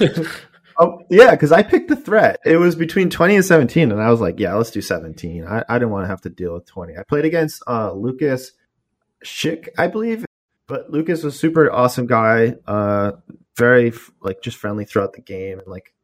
Oh 0.78 1.00
yeah, 1.10 1.30
because 1.30 1.52
I 1.52 1.62
picked 1.62 1.88
the 1.88 1.96
threat. 1.96 2.38
It 2.44 2.56
was 2.56 2.76
between 2.76 3.08
twenty 3.10 3.34
and 3.34 3.44
seventeen, 3.44 3.90
and 3.90 4.00
I 4.00 4.10
was 4.10 4.20
like, 4.20 4.38
"Yeah, 4.38 4.54
let's 4.54 4.70
do 4.70 4.80
17. 4.80 5.46
I, 5.46 5.64
I 5.68 5.78
didn't 5.78 5.90
want 5.90 6.04
to 6.04 6.08
have 6.08 6.20
to 6.22 6.30
deal 6.30 6.54
with 6.54 6.66
twenty. 6.66 6.96
I 6.96 7.02
played 7.02 7.24
against 7.24 7.62
uh, 7.66 7.92
Lucas 7.92 8.52
Schick, 9.24 9.68
I 9.78 9.86
believe, 9.86 10.26
but 10.66 10.90
Lucas 10.90 11.22
was 11.22 11.38
super 11.38 11.70
awesome 11.72 12.06
guy. 12.06 12.56
Uh, 12.66 13.12
very 13.56 13.92
like 14.20 14.42
just 14.42 14.58
friendly 14.58 14.84
throughout 14.84 15.14
the 15.14 15.22
game, 15.22 15.58
and 15.58 15.68
like 15.68 15.94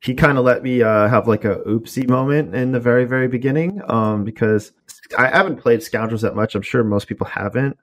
he 0.00 0.14
kind 0.14 0.38
of 0.38 0.44
let 0.44 0.62
me 0.62 0.82
uh, 0.82 1.08
have 1.08 1.26
like 1.26 1.44
a 1.44 1.56
oopsie 1.56 2.08
moment 2.08 2.54
in 2.54 2.72
the 2.72 2.80
very 2.80 3.04
very 3.04 3.28
beginning. 3.28 3.80
Um, 3.88 4.24
because 4.24 4.72
I 5.18 5.28
haven't 5.28 5.56
played 5.60 5.82
Scoundrels 5.82 6.22
that 6.22 6.36
much. 6.36 6.54
I'm 6.54 6.62
sure 6.62 6.84
most 6.84 7.08
people 7.08 7.26
haven't. 7.26 7.76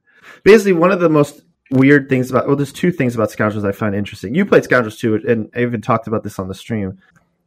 Basically, 0.43 0.73
one 0.73 0.91
of 0.91 0.99
the 0.99 1.09
most 1.09 1.41
weird 1.71 2.09
things 2.09 2.31
about 2.31 2.47
well 2.47 2.55
there's 2.55 2.73
two 2.73 2.91
things 2.91 3.13
about 3.13 3.29
scoundrels 3.31 3.63
i 3.63 3.71
find 3.71 3.95
interesting. 3.95 4.33
You 4.33 4.45
played 4.45 4.63
scoundrels 4.63 4.97
too 4.97 5.15
and 5.27 5.49
i 5.55 5.61
even 5.61 5.81
talked 5.81 6.07
about 6.07 6.23
this 6.23 6.39
on 6.39 6.47
the 6.47 6.55
stream. 6.55 6.97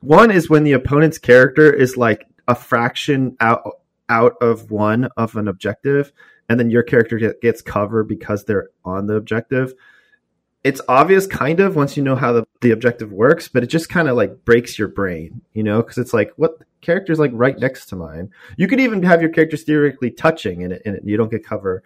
One 0.00 0.31
is 0.31 0.50
when 0.50 0.64
the 0.64 0.73
opponent's 0.73 1.19
character 1.19 1.73
is 1.73 1.97
like 1.97 2.26
a 2.49 2.55
fraction 2.55 3.37
out 3.41 3.79
out 4.09 4.35
of 4.41 4.71
one 4.71 5.09
of 5.17 5.37
an 5.37 5.49
objective 5.49 6.12
and 6.49 6.59
then 6.59 6.71
your 6.71 6.83
character 6.83 7.19
get, 7.19 7.41
gets 7.41 7.62
cover 7.62 8.05
because 8.05 8.45
they're 8.45 8.69
on 8.85 9.07
the 9.07 9.14
objective. 9.14 9.75
It's 10.64 10.81
obvious 10.87 11.26
kind 11.26 11.59
of 11.59 11.75
once 11.75 11.97
you 11.97 12.05
know 12.05 12.14
how 12.14 12.33
the, 12.33 12.47
the 12.61 12.71
objective 12.71 13.12
works 13.12 13.49
but 13.49 13.64
it 13.64 13.69
just 13.69 13.88
kind 13.88 14.09
of 14.09 14.17
like 14.17 14.45
breaks 14.45 14.79
your 14.79 14.88
brain 14.88 15.41
you 15.52 15.62
know? 15.62 15.83
Because 15.83 15.99
it's 15.99 16.14
like 16.14 16.33
what 16.37 16.59
character's 16.81 17.19
like 17.19 17.31
right 17.35 17.59
next 17.59 17.87
to 17.87 17.97
mine. 17.97 18.31
You 18.57 18.69
could 18.69 18.81
even 18.81 19.02
have 19.02 19.21
your 19.21 19.31
characters 19.31 19.62
theoretically 19.62 20.11
touching 20.11 20.62
and, 20.62 20.73
it, 20.75 20.83
and 20.85 20.97
it, 20.97 21.02
you 21.05 21.17
don't 21.17 21.31
get 21.31 21.45
cover 21.45 21.83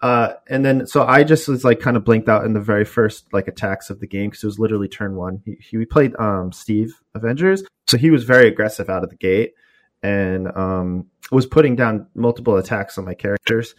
uh, 0.00 0.34
and 0.48 0.64
then 0.64 0.86
so 0.86 1.04
I 1.04 1.24
just 1.24 1.48
was 1.48 1.64
like 1.64 1.80
kind 1.80 1.96
of 1.96 2.04
blinked 2.04 2.28
out 2.28 2.44
in 2.44 2.52
the 2.52 2.60
very 2.60 2.84
first 2.84 3.26
like 3.32 3.48
attacks 3.48 3.90
of 3.90 4.00
the 4.00 4.06
game 4.06 4.30
because 4.30 4.44
it 4.44 4.46
was 4.46 4.58
literally 4.58 4.88
turn 4.88 5.16
one. 5.16 5.42
He, 5.44 5.56
he 5.60 5.84
played 5.84 6.14
um, 6.18 6.52
Steve 6.52 6.94
Avengers, 7.14 7.64
so 7.86 7.96
he 7.96 8.10
was 8.10 8.24
very 8.24 8.46
aggressive 8.46 8.88
out 8.88 9.02
of 9.02 9.10
the 9.10 9.16
gate 9.16 9.54
and 10.02 10.48
um, 10.56 11.06
was 11.32 11.46
putting 11.46 11.74
down 11.74 12.06
multiple 12.14 12.56
attacks 12.56 12.98
on 12.98 13.04
my 13.04 13.14
characters. 13.14 13.74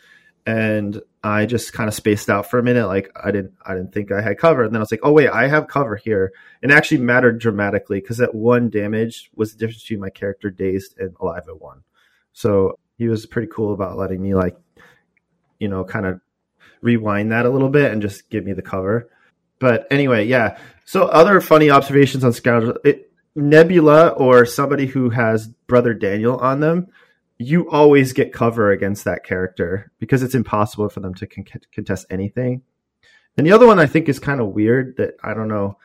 And 0.45 0.99
I 1.23 1.45
just 1.45 1.73
kind 1.73 1.87
of 1.87 1.93
spaced 1.93 2.29
out 2.29 2.49
for 2.49 2.59
a 2.59 2.63
minute, 2.63 2.87
like 2.87 3.11
I 3.15 3.31
didn't 3.31 3.53
I 3.65 3.75
didn't 3.75 3.93
think 3.93 4.11
I 4.11 4.21
had 4.21 4.37
cover. 4.37 4.63
And 4.63 4.73
then 4.73 4.79
I 4.79 4.83
was 4.83 4.91
like, 4.91 5.01
oh 5.03 5.11
wait, 5.11 5.29
I 5.29 5.47
have 5.47 5.67
cover 5.67 5.95
here. 5.95 6.33
And 6.61 6.71
it 6.71 6.75
actually 6.75 6.99
mattered 6.99 7.39
dramatically 7.39 8.01
because 8.01 8.17
that 8.17 8.35
one 8.35 8.69
damage 8.69 9.29
was 9.35 9.53
the 9.53 9.59
difference 9.59 9.83
between 9.83 9.99
my 9.99 10.09
character 10.09 10.49
dazed 10.49 10.97
and 10.97 11.15
alive 11.21 11.43
at 11.47 11.61
one. 11.61 11.83
So 12.33 12.79
he 12.97 13.07
was 13.07 13.25
pretty 13.25 13.49
cool 13.53 13.73
about 13.73 13.97
letting 13.97 14.21
me 14.21 14.33
like 14.33 14.57
you 15.59 15.67
know, 15.67 15.83
kind 15.83 16.05
of 16.05 16.21
rewind 16.81 17.31
that 17.31 17.45
a 17.45 17.49
little 17.49 17.69
bit 17.69 17.91
and 17.91 18.01
just 18.01 18.29
give 18.29 18.45
me 18.45 18.53
the 18.53 18.61
cover. 18.61 19.09
But 19.59 19.87
anyway, 19.91 20.25
yeah. 20.25 20.57
So 20.85 21.05
other 21.05 21.41
funny 21.41 21.69
observations 21.69 22.23
on 22.23 22.33
Scoundrel, 22.33 22.77
Nebula 23.35 24.09
or 24.09 24.45
somebody 24.45 24.87
who 24.87 25.09
has 25.09 25.47
Brother 25.67 25.93
Daniel 25.93 26.37
on 26.37 26.61
them, 26.61 26.87
you 27.37 27.69
always 27.69 28.13
get 28.13 28.33
cover 28.33 28.71
against 28.71 29.05
that 29.05 29.23
character 29.23 29.91
because 29.99 30.23
it's 30.23 30.35
impossible 30.35 30.89
for 30.89 30.99
them 30.99 31.13
to 31.15 31.27
con- 31.27 31.45
contest 31.71 32.05
anything. 32.09 32.61
And 33.37 33.47
the 33.47 33.51
other 33.53 33.67
one 33.67 33.79
I 33.79 33.85
think 33.85 34.09
is 34.09 34.19
kind 34.19 34.41
of 34.41 34.47
weird 34.47 34.97
that 34.97 35.15
I 35.23 35.33
don't 35.33 35.47
know 35.47 35.77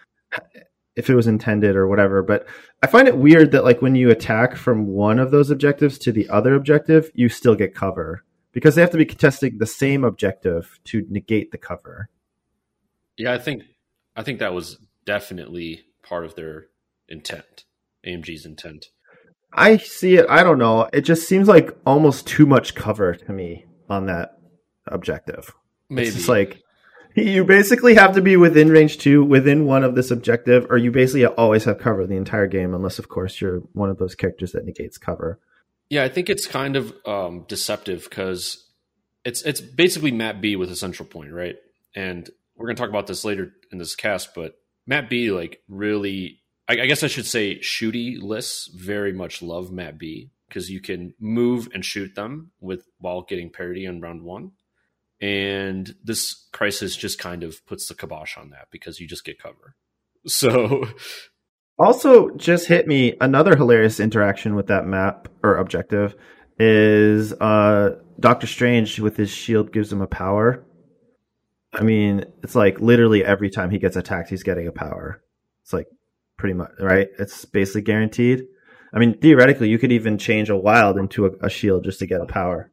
if 0.97 1.11
it 1.11 1.14
was 1.14 1.26
intended 1.26 1.76
or 1.76 1.87
whatever, 1.87 2.23
but 2.23 2.47
I 2.83 2.87
find 2.87 3.07
it 3.07 3.16
weird 3.16 3.52
that 3.52 3.64
like 3.64 3.83
when 3.83 3.95
you 3.95 4.11
attack 4.11 4.57
from 4.57 4.87
one 4.88 5.19
of 5.19 5.31
those 5.31 5.50
objectives 5.50 5.99
to 5.99 6.12
the 6.12 6.28
other 6.28 6.54
objective, 6.54 7.11
you 7.14 7.28
still 7.28 7.54
get 7.54 7.75
cover 7.75 8.25
because 8.54 8.75
they 8.75 8.80
have 8.80 8.90
to 8.92 8.96
be 8.96 9.04
contesting 9.04 9.58
the 9.58 9.66
same 9.66 10.04
objective 10.04 10.78
to 10.84 11.04
negate 11.11 11.50
the 11.50 11.58
cover. 11.58 12.08
Yeah, 13.18 13.34
I 13.34 13.38
think 13.38 13.64
I 14.16 14.23
think 14.23 14.38
that 14.38 14.54
was 14.54 14.78
definitely 15.04 15.84
part 16.02 16.25
of 16.25 16.37
their 16.37 16.66
intent, 17.08 17.64
AMG's 18.06 18.46
intent. 18.46 18.87
I 19.52 19.76
see 19.76 20.16
it. 20.16 20.26
I 20.28 20.42
don't 20.42 20.58
know. 20.58 20.88
It 20.92 21.02
just 21.02 21.28
seems 21.28 21.46
like 21.46 21.76
almost 21.84 22.26
too 22.26 22.46
much 22.46 22.75
cover 22.75 23.14
to 23.14 23.32
me 23.32 23.66
on 23.88 24.06
that 24.06 24.38
objective. 24.87 25.52
Maybe 25.88 26.08
It's 26.08 26.16
just 26.16 26.28
like 26.28 26.61
you 27.14 27.44
basically 27.44 27.94
have 27.94 28.14
to 28.14 28.23
be 28.23 28.37
within 28.37 28.68
range 28.70 28.99
two, 28.99 29.25
within 29.25 29.66
one 29.66 29.84
of 29.84 29.94
this 29.94 30.11
objective, 30.11 30.66
or 30.70 30.76
you 30.76 30.90
basically 30.90 31.26
always 31.26 31.64
have 31.64 31.78
cover 31.78 32.06
the 32.06 32.16
entire 32.16 32.49
game, 32.49 32.75
unless 32.75 32.99
of 32.99 33.08
course 33.08 33.40
you're 33.40 33.61
one 33.73 33.90
of 33.90 33.99
those 33.99 34.14
characters 34.14 34.52
that 34.52 34.64
negates 34.64 34.99
cover. 34.99 35.38
Yeah, 35.95 36.03
I 36.03 36.09
think 36.09 36.29
it's 36.29 36.49
kind 36.49 36.75
of 36.75 36.93
um, 37.07 37.45
deceptive 37.47 38.03
because 38.03 38.67
it's 39.25 39.43
it's 39.43 39.61
basically 39.61 40.11
map 40.11 40.41
B 40.41 40.57
with 40.57 40.69
a 40.73 40.75
central 40.75 41.09
point, 41.09 41.31
right? 41.31 41.55
And 41.95 42.29
we're 42.57 42.67
gonna 42.67 42.77
talk 42.77 42.89
about 42.89 43.07
this 43.07 43.25
later 43.25 43.53
in 43.71 43.79
this 43.79 43.95
cast, 43.95 44.35
but 44.35 44.57
map 44.89 45.09
B 45.09 45.31
like 45.31 45.63
really, 45.69 46.41
I, 46.69 46.81
I 46.81 46.87
guess 46.87 47.05
I 47.05 47.07
should 47.07 47.27
say, 47.27 47.61
shooty 47.61 48.21
lists 48.21 48.67
very 48.75 49.13
much 49.13 49.41
love 49.41 49.71
map 49.71 49.97
B 49.97 50.33
because 50.49 50.69
you 50.69 50.81
can 50.81 51.15
move 51.21 51.69
and 51.73 51.85
shoot 51.85 52.17
them 52.17 52.51
with 52.59 52.89
while 52.99 53.23
getting 53.23 53.51
parity 53.51 53.87
on 53.87 54.01
round 54.01 54.23
one. 54.23 54.51
And 55.21 55.95
this 56.03 56.49
crisis 56.53 56.97
just 56.97 57.21
kind 57.21 57.45
of 57.45 57.65
puts 57.67 57.87
the 57.87 57.95
kibosh 57.95 58.37
on 58.37 58.51
that 58.51 58.67
because 58.73 58.99
you 58.99 59.07
just 59.07 59.25
get 59.25 59.39
cover. 59.41 59.77
So 60.27 60.89
Also, 61.78 62.31
just 62.37 62.69
hit 62.69 62.87
me 62.87 63.14
another 63.21 63.57
hilarious 63.57 63.99
interaction 63.99 64.54
with 64.54 64.69
that 64.69 64.87
map 64.87 65.28
or 65.43 65.57
objective 65.57 66.14
is 66.59 67.33
uh, 67.35 67.97
Doctor 68.21 68.47
Strange 68.47 69.00
with 69.00 69.16
his 69.16 69.31
shield 69.31 69.73
gives 69.73 69.93
him 69.93 70.00
a 70.00 70.07
power. 70.07 70.64
I 71.73 71.83
mean, 71.83 72.25
it's 72.45 72.54
like 72.54 72.81
literally 72.81 73.25
every 73.25 73.50
time 73.50 73.71
he 73.71 73.78
gets 73.78 73.97
attacked, 73.97 74.31
he's 74.31 74.45
getting 74.45 74.69
a 74.69 74.73
power. 74.73 75.21
It's 75.62 75.73
like 75.73 75.88
pretty 76.37 76.54
much 76.54 76.71
right. 76.78 77.09
It's 77.19 77.45
basically 77.45 77.83
guaranteed. 77.83 78.45
I 78.93 79.00
mean, 79.00 79.19
theoretically, 79.19 79.69
you 79.69 79.78
could 79.78 79.90
even 79.90 80.19
change 80.19 80.50
a 80.50 80.57
wild 80.57 80.97
into 80.97 81.26
a, 81.26 81.31
a 81.47 81.50
shield 81.50 81.83
just 81.83 81.99
to 81.99 82.07
get 82.07 82.21
a 82.21 82.26
power. 82.26 82.71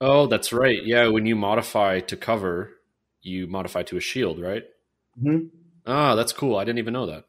Oh, 0.00 0.26
that's 0.26 0.52
right. 0.52 0.82
Yeah, 0.82 1.08
when 1.08 1.26
you 1.26 1.36
modify 1.36 2.00
to 2.00 2.16
cover, 2.16 2.70
you 3.20 3.46
modify 3.46 3.82
to 3.82 3.98
a 3.98 4.00
shield, 4.00 4.40
right? 4.40 4.62
Mm-hmm. 5.20 5.48
Ah, 5.86 6.14
that's 6.14 6.32
cool. 6.32 6.56
I 6.56 6.64
didn't 6.64 6.78
even 6.78 6.94
know 6.94 7.06
that. 7.06 7.24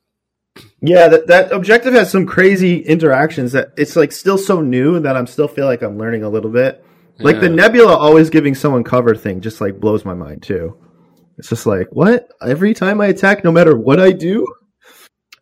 Yeah, 0.82 1.08
that, 1.10 1.28
that 1.28 1.52
objective 1.52 1.94
has 1.94 2.12
some 2.12 2.26
crazy 2.26 2.80
interactions 2.80 3.52
that 3.52 3.74
it's 3.78 3.96
like 3.96 4.12
still 4.12 4.38
so 4.38 4.62
new 4.62 5.00
that 5.02 5.18
I'm 5.18 5.28
still 5.28 5.48
feel 5.48 5.66
like 5.66 5.82
I'm 5.82 5.98
learning 5.98 6.24
a 6.24 6.30
little 6.30 6.52
bit. 6.52 6.84
Like 7.22 7.42
the 7.42 7.50
Nebula 7.50 7.98
always 7.98 8.30
giving 8.30 8.56
someone 8.56 8.86
cover 8.86 9.14
thing 9.14 9.42
just 9.42 9.60
like 9.60 9.80
blows 9.80 10.06
my 10.06 10.14
mind 10.14 10.42
too. 10.42 10.78
It's 11.38 11.50
just 11.50 11.66
like, 11.66 11.88
what? 11.92 12.30
Every 12.42 12.74
time 12.74 13.02
I 13.02 13.08
attack, 13.08 13.44
no 13.44 13.52
matter 13.52 13.76
what 13.78 14.00
I 14.00 14.12
do? 14.12 14.48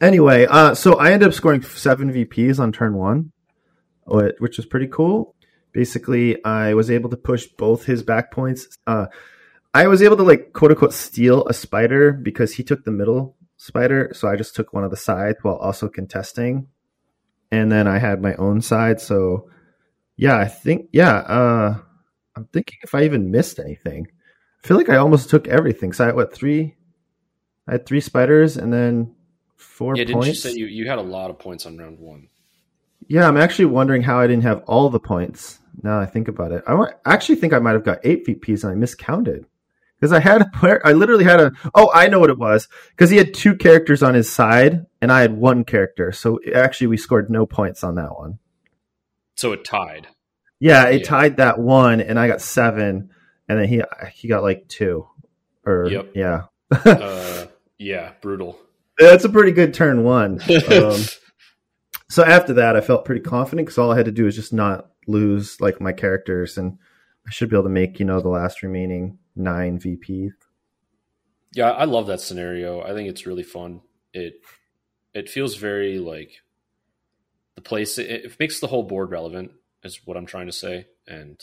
Anyway, 0.01 0.45
uh, 0.47 0.73
so 0.73 0.95
I 0.95 1.11
end 1.11 1.23
up 1.23 1.33
scoring 1.33 1.61
seven 1.61 2.11
VPs 2.11 2.59
on 2.59 2.71
turn 2.71 2.95
one, 2.95 3.31
which 4.05 4.57
was 4.57 4.65
pretty 4.65 4.87
cool. 4.87 5.35
Basically, 5.71 6.43
I 6.43 6.73
was 6.73 6.89
able 6.89 7.11
to 7.11 7.17
push 7.17 7.45
both 7.45 7.85
his 7.85 8.01
back 8.01 8.31
points. 8.31 8.67
Uh, 8.87 9.07
I 9.73 9.87
was 9.87 10.01
able 10.01 10.17
to 10.17 10.23
like 10.23 10.53
quote 10.53 10.71
unquote 10.71 10.93
steal 10.93 11.47
a 11.47 11.53
spider 11.53 12.11
because 12.11 12.53
he 12.55 12.63
took 12.63 12.83
the 12.83 12.91
middle 12.91 13.36
spider, 13.57 14.11
so 14.13 14.27
I 14.27 14.35
just 14.35 14.55
took 14.55 14.71
one 14.71 14.83
of 14.83 14.91
the 14.91 14.97
sides 14.97 15.39
while 15.41 15.57
also 15.57 15.89
contesting. 15.89 16.67
And 17.51 17.71
then 17.71 17.87
I 17.87 17.97
had 17.97 18.21
my 18.21 18.35
own 18.35 18.61
side, 18.61 19.01
so 19.01 19.49
yeah, 20.15 20.37
I 20.37 20.47
think 20.47 20.89
yeah, 20.91 21.17
uh 21.17 21.79
I'm 22.35 22.45
thinking 22.45 22.79
if 22.83 22.93
I 22.93 23.03
even 23.03 23.31
missed 23.31 23.59
anything. 23.59 24.07
I 24.63 24.67
feel 24.67 24.77
like 24.77 24.89
I 24.89 24.97
almost 24.97 25.29
took 25.29 25.47
everything. 25.47 25.93
So 25.93 26.03
I 26.03 26.07
had 26.07 26.15
what 26.15 26.33
three 26.33 26.75
I 27.67 27.73
had 27.73 27.85
three 27.85 28.01
spiders 28.01 28.57
and 28.57 28.71
then 28.71 29.15
four 29.55 29.95
yeah, 29.95 30.03
didn't 30.03 30.25
you 30.25 30.33
say 30.33 30.53
you, 30.53 30.65
you 30.65 30.87
had 30.87 30.99
a 30.99 31.03
lot 31.03 31.29
of 31.29 31.39
points 31.39 31.65
on 31.65 31.77
round 31.77 31.99
one? 31.99 32.27
Yeah, 33.07 33.27
I'm 33.27 33.37
actually 33.37 33.65
wondering 33.65 34.03
how 34.03 34.19
I 34.19 34.27
didn't 34.27 34.43
have 34.43 34.63
all 34.67 34.89
the 34.89 34.99
points. 34.99 35.59
Now 35.83 35.99
that 35.99 36.07
I 36.07 36.11
think 36.11 36.27
about 36.27 36.51
it, 36.51 36.63
I 36.67 36.75
actually 37.05 37.35
think 37.35 37.53
I 37.53 37.59
might 37.59 37.73
have 37.73 37.85
got 37.85 37.99
eight 38.03 38.25
VPs 38.25 38.63
and 38.63 38.71
I 38.71 38.75
miscounted 38.75 39.45
because 39.99 40.11
I 40.11 40.19
had 40.19 40.41
a 40.41 40.45
player. 40.53 40.81
I 40.85 40.93
literally 40.93 41.23
had 41.23 41.39
a. 41.39 41.51
Oh, 41.75 41.91
I 41.93 42.07
know 42.07 42.19
what 42.19 42.29
it 42.29 42.37
was 42.37 42.67
because 42.91 43.09
he 43.09 43.17
had 43.17 43.33
two 43.33 43.55
characters 43.55 44.03
on 44.03 44.13
his 44.13 44.29
side 44.31 44.85
and 45.01 45.11
I 45.11 45.21
had 45.21 45.33
one 45.37 45.63
character. 45.63 46.11
So 46.11 46.39
actually, 46.53 46.87
we 46.87 46.97
scored 46.97 47.29
no 47.29 47.45
points 47.45 47.83
on 47.83 47.95
that 47.95 48.15
one. 48.17 48.39
So 49.35 49.51
it 49.53 49.63
tied. 49.65 50.07
Yeah, 50.59 50.85
it 50.87 51.01
Yeah. 51.01 51.07
tied 51.07 51.37
that 51.37 51.59
one, 51.59 52.01
and 52.01 52.19
I 52.19 52.27
got 52.27 52.41
seven, 52.41 53.11
and 53.47 53.59
then 53.59 53.67
he 53.67 53.83
he 54.13 54.27
got 54.27 54.41
like 54.43 54.67
two. 54.67 55.07
Or 55.65 55.87
Yep. 55.89 56.11
yeah, 56.15 56.43
Uh, 56.71 57.45
yeah, 57.77 58.13
brutal. 58.21 58.57
that's 58.97 59.25
a 59.25 59.29
pretty 59.29 59.51
good 59.51 59.73
turn 59.73 60.03
one. 60.03 60.39
Um, 60.71 60.99
so 62.09 62.23
after 62.23 62.53
that, 62.53 62.75
I 62.77 62.81
felt 62.81 63.03
pretty 63.03 63.19
confident 63.21 63.65
because 63.67 63.77
all 63.77 63.91
I 63.91 63.97
had 63.97 64.05
to 64.05 64.11
do 64.13 64.23
was 64.25 64.35
just 64.35 64.53
not 64.53 64.89
lose 65.07 65.59
like 65.59 65.81
my 65.81 65.91
characters, 65.91 66.57
and 66.57 66.77
I 67.27 67.31
should 67.31 67.49
be 67.49 67.55
able 67.57 67.65
to 67.65 67.69
make 67.69 67.99
you 67.99 68.05
know 68.05 68.21
the 68.21 68.29
last 68.29 68.63
remaining 68.63 69.17
nine 69.37 69.79
VP. 69.79 70.31
yeah, 71.53 71.71
I 71.71 71.85
love 71.85 72.07
that 72.07 72.21
scenario. 72.21 72.81
I 72.81 72.93
think 72.93 73.09
it's 73.09 73.25
really 73.25 73.43
fun. 73.43 73.81
It 74.13 74.41
it 75.13 75.29
feels 75.29 75.55
very 75.55 75.99
like 75.99 76.31
the 77.55 77.61
place. 77.61 77.97
It, 77.97 78.09
it 78.09 78.39
makes 78.39 78.59
the 78.59 78.67
whole 78.67 78.83
board 78.83 79.11
relevant. 79.11 79.51
Is 79.83 80.01
what 80.05 80.17
I'm 80.17 80.25
trying 80.25 80.47
to 80.47 80.51
say, 80.51 80.87
and 81.07 81.39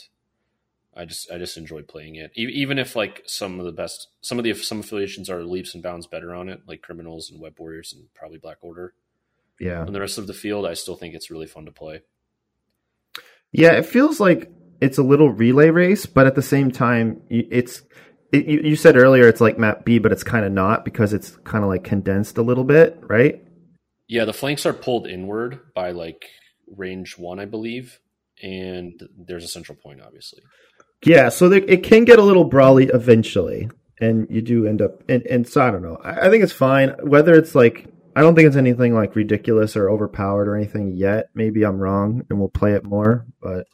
I 0.95 1.05
just 1.05 1.31
I 1.31 1.37
just 1.37 1.57
enjoy 1.57 1.81
playing 1.83 2.15
it. 2.15 2.31
E- 2.37 2.51
even 2.53 2.77
if 2.77 2.95
like 2.95 3.23
some 3.25 3.59
of 3.59 3.65
the 3.65 3.71
best, 3.71 4.09
some 4.21 4.37
of 4.37 4.43
the 4.43 4.53
some 4.53 4.81
affiliations 4.81 5.29
are 5.29 5.43
leaps 5.43 5.73
and 5.73 5.83
bounds 5.83 6.05
better 6.07 6.33
on 6.35 6.49
it, 6.49 6.61
like 6.67 6.81
criminals 6.81 7.29
and 7.31 7.39
web 7.41 7.55
warriors 7.59 7.93
and 7.93 8.13
probably 8.13 8.37
Black 8.37 8.57
Order. 8.61 8.93
Yeah, 9.59 9.83
And 9.85 9.95
the 9.95 10.01
rest 10.01 10.17
of 10.17 10.27
the 10.27 10.33
field, 10.33 10.65
I 10.65 10.73
still 10.73 10.97
think 10.97 11.15
it's 11.15 11.31
really 11.31 11.47
fun 11.47 11.65
to 11.65 11.71
play. 11.71 12.01
yeah, 13.53 13.71
it 13.71 13.85
feels 13.85 14.19
like 14.19 14.51
it's 14.81 14.97
a 14.97 15.03
little 15.03 15.29
relay 15.29 15.69
race, 15.69 16.05
but 16.05 16.27
at 16.27 16.35
the 16.35 16.41
same 16.41 16.71
time, 16.71 17.21
it's. 17.29 17.83
It, 18.31 18.47
you, 18.47 18.59
you 18.61 18.75
said 18.75 18.97
earlier 18.97 19.27
it's 19.27 19.39
like 19.39 19.59
map 19.59 19.85
B, 19.85 19.99
but 19.99 20.11
it's 20.11 20.23
kind 20.23 20.45
of 20.45 20.51
not 20.51 20.83
because 20.83 21.13
it's 21.13 21.37
kind 21.43 21.63
of 21.63 21.69
like 21.69 21.83
condensed 21.83 22.37
a 22.37 22.41
little 22.41 22.63
bit, 22.63 22.97
right? 23.01 23.41
Yeah, 24.07 24.25
the 24.25 24.33
flanks 24.33 24.65
are 24.65 24.73
pulled 24.73 25.07
inward 25.07 25.59
by 25.73 25.91
like 25.91 26.25
range 26.75 27.17
one, 27.17 27.39
I 27.39 27.45
believe, 27.45 27.99
and 28.41 28.99
there's 29.15 29.43
a 29.43 29.47
central 29.47 29.77
point, 29.77 30.01
obviously. 30.01 30.41
Yeah, 31.03 31.29
so 31.29 31.49
there, 31.49 31.63
it 31.67 31.83
can 31.83 32.03
get 32.03 32.19
a 32.19 32.23
little 32.23 32.45
brawly 32.45 32.85
eventually, 32.85 33.69
and 34.01 34.27
you 34.29 34.41
do 34.41 34.67
end 34.67 34.81
up. 34.81 35.03
And, 35.07 35.25
and 35.27 35.47
so 35.47 35.61
I 35.61 35.71
don't 35.71 35.83
know. 35.83 35.97
I, 36.03 36.27
I 36.27 36.29
think 36.29 36.43
it's 36.43 36.51
fine. 36.51 36.95
Whether 37.03 37.35
it's 37.35 37.55
like, 37.55 37.87
I 38.15 38.21
don't 38.21 38.35
think 38.35 38.47
it's 38.47 38.55
anything 38.55 38.93
like 38.95 39.15
ridiculous 39.15 39.75
or 39.75 39.89
overpowered 39.89 40.47
or 40.47 40.55
anything 40.55 40.93
yet. 40.95 41.27
Maybe 41.35 41.63
I'm 41.63 41.77
wrong, 41.77 42.25
and 42.29 42.39
we'll 42.39 42.49
play 42.49 42.73
it 42.73 42.83
more. 42.83 43.25
But 43.41 43.67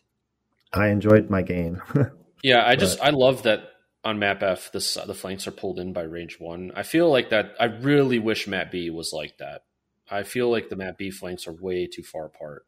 I 0.73 0.87
enjoyed 0.87 1.29
my 1.29 1.41
game. 1.41 1.81
Yeah, 2.43 2.65
I 2.65 2.75
just 2.75 2.99
I 3.01 3.11
love 3.11 3.43
that 3.43 3.69
on 4.03 4.19
map 4.19 4.41
F 4.41 4.71
the 4.71 5.03
the 5.05 5.13
flanks 5.13 5.47
are 5.47 5.51
pulled 5.51 5.79
in 5.79 5.93
by 5.93 6.01
range 6.01 6.39
one. 6.39 6.71
I 6.75 6.83
feel 6.83 7.09
like 7.09 7.29
that. 7.29 7.53
I 7.59 7.65
really 7.65 8.19
wish 8.19 8.47
map 8.47 8.71
B 8.71 8.89
was 8.89 9.13
like 9.13 9.37
that. 9.37 9.63
I 10.09 10.23
feel 10.23 10.49
like 10.49 10.69
the 10.69 10.75
map 10.75 10.97
B 10.97 11.11
flanks 11.11 11.47
are 11.47 11.53
way 11.53 11.87
too 11.87 12.03
far 12.03 12.25
apart. 12.25 12.65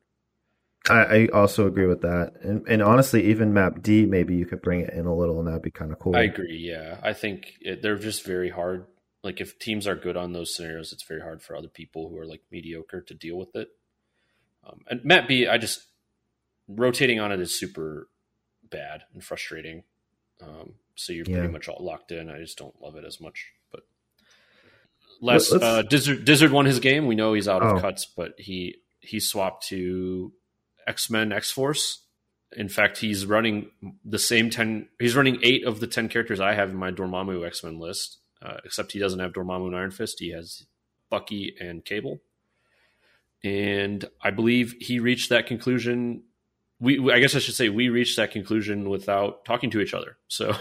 I, 0.90 0.94
I 0.94 1.28
also 1.34 1.66
agree 1.66 1.86
with 1.86 2.02
that. 2.02 2.34
And, 2.42 2.68
and 2.68 2.82
honestly, 2.82 3.26
even 3.26 3.54
map 3.54 3.82
D, 3.82 4.06
maybe 4.06 4.36
you 4.36 4.46
could 4.46 4.62
bring 4.62 4.82
it 4.82 4.94
in 4.94 5.06
a 5.06 5.16
little, 5.16 5.40
and 5.40 5.48
that'd 5.48 5.62
be 5.62 5.72
kind 5.72 5.92
of 5.92 6.00
cool. 6.00 6.16
I 6.16 6.24
agree. 6.24 6.58
Yeah, 6.58 6.98
I 7.02 7.14
think 7.14 7.54
it, 7.62 7.82
they're 7.82 7.98
just 7.98 8.26
very 8.26 8.50
hard. 8.50 8.86
Like 9.24 9.40
if 9.40 9.58
teams 9.58 9.88
are 9.88 9.96
good 9.96 10.18
on 10.18 10.34
those 10.34 10.56
scenarios, 10.56 10.92
it's 10.92 11.04
very 11.04 11.22
hard 11.22 11.42
for 11.42 11.56
other 11.56 11.70
people 11.70 12.10
who 12.10 12.20
are 12.20 12.26
like 12.26 12.42
mediocre 12.52 13.02
to 13.02 13.14
deal 13.14 13.38
with 13.38 13.56
it. 13.56 13.70
Um, 14.66 14.82
and 14.90 15.04
map 15.06 15.28
B, 15.28 15.48
I 15.48 15.58
just 15.58 15.84
rotating 16.68 17.20
on 17.20 17.32
it 17.32 17.40
is 17.40 17.58
super 17.58 18.08
bad 18.70 19.04
and 19.14 19.24
frustrating. 19.24 19.84
Um, 20.42 20.76
so 20.96 21.14
you're 21.14 21.26
Yeah. 21.28 21.38
pretty 21.40 21.54
much 21.54 21.68
all 21.68 21.84
locked 21.84 22.12
in. 22.12 22.30
I 22.30 22.40
just 22.40 22.58
don't 22.58 22.80
love 22.82 22.96
it 22.96 23.06
as 23.06 23.20
much. 23.22 23.52
But 23.72 23.82
less 25.22 25.52
uh, 25.52 25.84
Dizzard, 25.90 26.26
Dizzard 26.26 26.52
won 26.52 26.66
his 26.66 26.80
game. 26.80 27.08
We 27.08 27.16
know 27.16 27.34
he's 27.34 27.48
out 27.48 27.62
of 27.64 27.78
Oh. 27.78 27.82
cuts, 27.82 28.06
but 28.06 28.40
he 28.40 28.78
he 29.00 29.20
swapped 29.20 29.68
to 29.68 30.34
X 30.88 31.10
Men 31.10 31.32
X 31.34 31.52
Force, 31.52 32.04
in 32.56 32.70
fact, 32.70 32.98
he's 33.00 33.26
running 33.26 33.72
the 34.06 34.20
same 34.20 34.50
ten. 34.50 34.88
He's 35.00 35.16
running 35.16 35.40
eight 35.44 35.66
of 35.66 35.80
the 35.80 35.88
ten 35.88 36.08
characters 36.10 36.40
I 36.40 36.54
have 36.54 36.70
in 36.70 36.76
my 36.76 36.92
Dormammu 36.92 37.46
X 37.46 37.64
Men 37.64 37.80
list. 37.80 38.20
Uh, 38.42 38.58
except 38.66 38.92
he 38.92 39.00
doesn't 39.00 39.20
have 39.20 39.32
Dormammu 39.34 39.68
and 39.68 39.76
Iron 39.76 39.92
Fist. 39.92 40.20
He 40.20 40.32
has 40.32 40.66
Bucky 41.10 41.56
and 41.62 41.84
Cable. 41.86 42.22
And 43.44 44.06
I 44.22 44.32
believe 44.32 44.76
he 44.80 45.00
reached 45.00 45.30
that 45.30 45.48
conclusion. 45.48 46.24
We, 46.84 47.12
I 47.14 47.20
guess 47.20 47.34
I 47.34 47.40
should 47.40 47.56
say, 47.56 47.70
we 47.70 47.88
reached 47.88 48.18
that 48.18 48.32
conclusion 48.32 48.90
without 48.90 49.46
talking 49.46 49.70
to 49.70 49.80
each 49.80 49.94
other. 49.94 50.18
So 50.28 50.54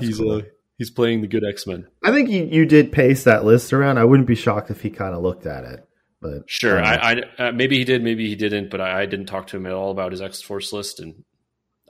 he's 0.00 0.18
cool. 0.18 0.38
uh, 0.38 0.42
he's 0.78 0.90
playing 0.90 1.20
the 1.20 1.28
good 1.28 1.44
X 1.44 1.66
Men. 1.66 1.86
I 2.02 2.12
think 2.12 2.30
you, 2.30 2.44
you 2.44 2.64
did 2.64 2.92
pace 2.92 3.24
that 3.24 3.44
list 3.44 3.74
around. 3.74 3.98
I 3.98 4.04
wouldn't 4.04 4.26
be 4.26 4.34
shocked 4.34 4.70
if 4.70 4.80
he 4.80 4.88
kind 4.88 5.14
of 5.14 5.22
looked 5.22 5.44
at 5.44 5.64
it. 5.64 5.86
But 6.22 6.48
Sure, 6.48 6.78
um, 6.78 6.84
I, 6.84 7.22
I 7.38 7.48
uh, 7.48 7.52
maybe 7.52 7.76
he 7.76 7.84
did, 7.84 8.02
maybe 8.02 8.26
he 8.26 8.34
didn't, 8.34 8.70
but 8.70 8.80
I, 8.80 9.02
I 9.02 9.06
didn't 9.06 9.26
talk 9.26 9.48
to 9.48 9.58
him 9.58 9.66
at 9.66 9.72
all 9.72 9.90
about 9.90 10.12
his 10.12 10.22
X 10.22 10.40
Force 10.40 10.72
list, 10.72 10.98
and 10.98 11.24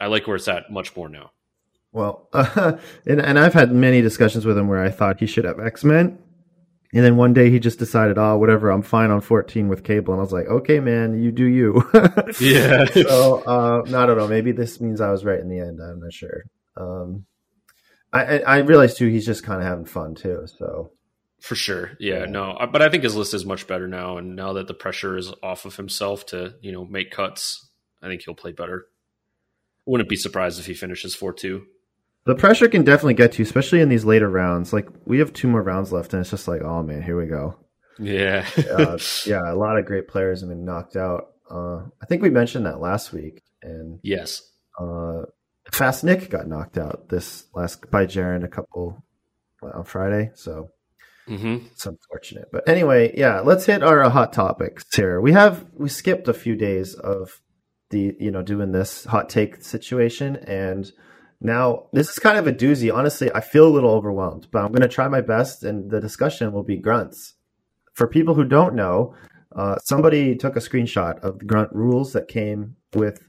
I 0.00 0.06
like 0.06 0.26
where 0.26 0.36
it's 0.36 0.48
at 0.48 0.68
much 0.68 0.96
more 0.96 1.08
now. 1.08 1.30
Well, 1.92 2.28
uh, 2.32 2.78
and 3.06 3.20
and 3.20 3.38
I've 3.38 3.54
had 3.54 3.70
many 3.72 4.00
discussions 4.00 4.44
with 4.44 4.58
him 4.58 4.66
where 4.66 4.82
I 4.82 4.90
thought 4.90 5.20
he 5.20 5.26
should 5.26 5.44
have 5.44 5.60
X 5.60 5.84
Men, 5.84 6.18
and 6.92 7.04
then 7.04 7.16
one 7.16 7.32
day 7.32 7.50
he 7.50 7.58
just 7.58 7.78
decided, 7.78 8.18
oh, 8.18 8.36
whatever, 8.36 8.70
I'm 8.70 8.82
fine 8.82 9.10
on 9.10 9.20
14 9.20 9.68
with 9.68 9.82
Cable, 9.84 10.12
and 10.14 10.20
I 10.20 10.24
was 10.24 10.32
like, 10.32 10.46
okay, 10.46 10.78
man, 10.80 11.22
you 11.22 11.32
do 11.32 11.44
you. 11.44 11.82
Yeah. 12.40 12.84
so 12.86 13.42
uh, 13.46 13.82
no, 13.88 14.02
I 14.02 14.06
don't 14.06 14.16
know. 14.18 14.28
Maybe 14.28 14.52
this 14.52 14.80
means 14.80 15.00
I 15.00 15.10
was 15.10 15.24
right 15.24 15.40
in 15.40 15.48
the 15.48 15.60
end. 15.60 15.80
I'm 15.80 16.00
not 16.00 16.12
sure. 16.12 16.42
Um, 16.76 17.26
I 18.12 18.40
I 18.40 18.56
realized 18.58 18.96
too 18.98 19.08
he's 19.08 19.26
just 19.26 19.42
kind 19.44 19.60
of 19.60 19.66
having 19.66 19.84
fun 19.86 20.14
too. 20.14 20.46
So 20.58 20.92
For 21.40 21.54
sure. 21.54 21.92
Yeah, 21.98 22.24
no. 22.26 22.52
uh, 22.52 22.66
But 22.66 22.82
I 22.82 22.88
think 22.90 23.04
his 23.04 23.16
list 23.16 23.32
is 23.34 23.44
much 23.44 23.66
better 23.66 23.88
now 23.88 24.18
and 24.18 24.36
now 24.36 24.52
that 24.54 24.66
the 24.68 24.74
pressure 24.74 25.16
is 25.16 25.32
off 25.42 25.64
of 25.64 25.76
himself 25.76 26.26
to, 26.26 26.54
you 26.60 26.72
know, 26.72 26.84
make 26.84 27.10
cuts, 27.10 27.70
I 28.02 28.08
think 28.08 28.22
he'll 28.22 28.34
play 28.34 28.52
better. 28.52 28.86
Wouldn't 29.86 30.08
be 30.10 30.16
surprised 30.16 30.60
if 30.60 30.66
he 30.66 30.74
finishes 30.74 31.16
4-2. 31.16 31.62
The 32.24 32.34
pressure 32.34 32.68
can 32.68 32.84
definitely 32.84 33.14
get 33.14 33.32
to, 33.32 33.38
you, 33.38 33.44
especially 33.44 33.80
in 33.80 33.88
these 33.88 34.04
later 34.04 34.28
rounds. 34.28 34.72
Like 34.72 34.88
we 35.04 35.18
have 35.18 35.32
two 35.32 35.48
more 35.48 35.62
rounds 35.62 35.92
left, 35.92 36.12
and 36.12 36.20
it's 36.20 36.30
just 36.30 36.48
like, 36.48 36.62
oh 36.62 36.82
man, 36.82 37.02
here 37.02 37.16
we 37.16 37.26
go. 37.26 37.56
Yeah. 37.98 38.46
uh, 38.70 38.98
yeah, 39.26 39.40
a 39.46 39.56
lot 39.56 39.78
of 39.78 39.86
great 39.86 40.08
players 40.08 40.40
have 40.40 40.48
been 40.48 40.64
knocked 40.64 40.96
out. 40.96 41.32
Uh, 41.50 41.84
I 42.00 42.06
think 42.08 42.22
we 42.22 42.30
mentioned 42.30 42.66
that 42.66 42.80
last 42.80 43.12
week, 43.12 43.42
and 43.62 43.98
yes. 44.02 44.42
uh, 44.80 45.22
Fast 45.70 46.04
Nick 46.04 46.30
got 46.30 46.48
knocked 46.48 46.78
out 46.78 47.08
this 47.08 47.46
last 47.54 47.90
by 47.90 48.06
Jaren 48.06 48.44
a 48.44 48.48
couple 48.48 49.04
well, 49.60 49.72
on 49.74 49.84
Friday. 49.84 50.30
So 50.34 50.70
hmm 51.26 51.58
it's 51.70 51.86
unfortunate, 51.86 52.48
but 52.52 52.68
anyway, 52.68 53.16
yeah, 53.16 53.40
let's 53.40 53.66
hit 53.66 53.82
our 53.82 54.02
uh, 54.02 54.10
hot 54.10 54.32
topics 54.32 54.84
here. 54.94 55.20
We 55.20 55.32
have 55.32 55.66
we 55.74 55.88
skipped 55.88 56.26
a 56.26 56.34
few 56.34 56.56
days 56.56 56.94
of 56.94 57.40
the 57.90 58.16
you 58.18 58.30
know 58.30 58.42
doing 58.42 58.72
this 58.72 59.04
hot 59.04 59.28
take 59.28 59.62
situation, 59.62 60.36
and 60.36 60.90
now 61.44 61.88
this 61.92 62.08
is 62.08 62.18
kind 62.18 62.38
of 62.38 62.46
a 62.46 62.52
doozy. 62.52 62.92
Honestly, 62.94 63.30
I 63.34 63.40
feel 63.40 63.66
a 63.66 63.74
little 63.74 63.90
overwhelmed, 63.90 64.48
but 64.50 64.60
I'm 64.64 64.72
going 64.72 64.82
to 64.82 64.88
try 64.88 65.08
my 65.08 65.20
best, 65.20 65.64
and 65.64 65.90
the 65.90 66.00
discussion 66.00 66.52
will 66.52 66.62
be 66.62 66.76
grunts. 66.76 67.34
For 67.94 68.06
people 68.06 68.34
who 68.34 68.44
don't 68.44 68.74
know, 68.74 69.14
uh, 69.54 69.76
somebody 69.84 70.36
took 70.36 70.56
a 70.56 70.60
screenshot 70.60 71.18
of 71.20 71.40
the 71.40 71.44
grunt 71.44 71.72
rules 71.72 72.12
that 72.14 72.28
came 72.28 72.76
with 72.94 73.22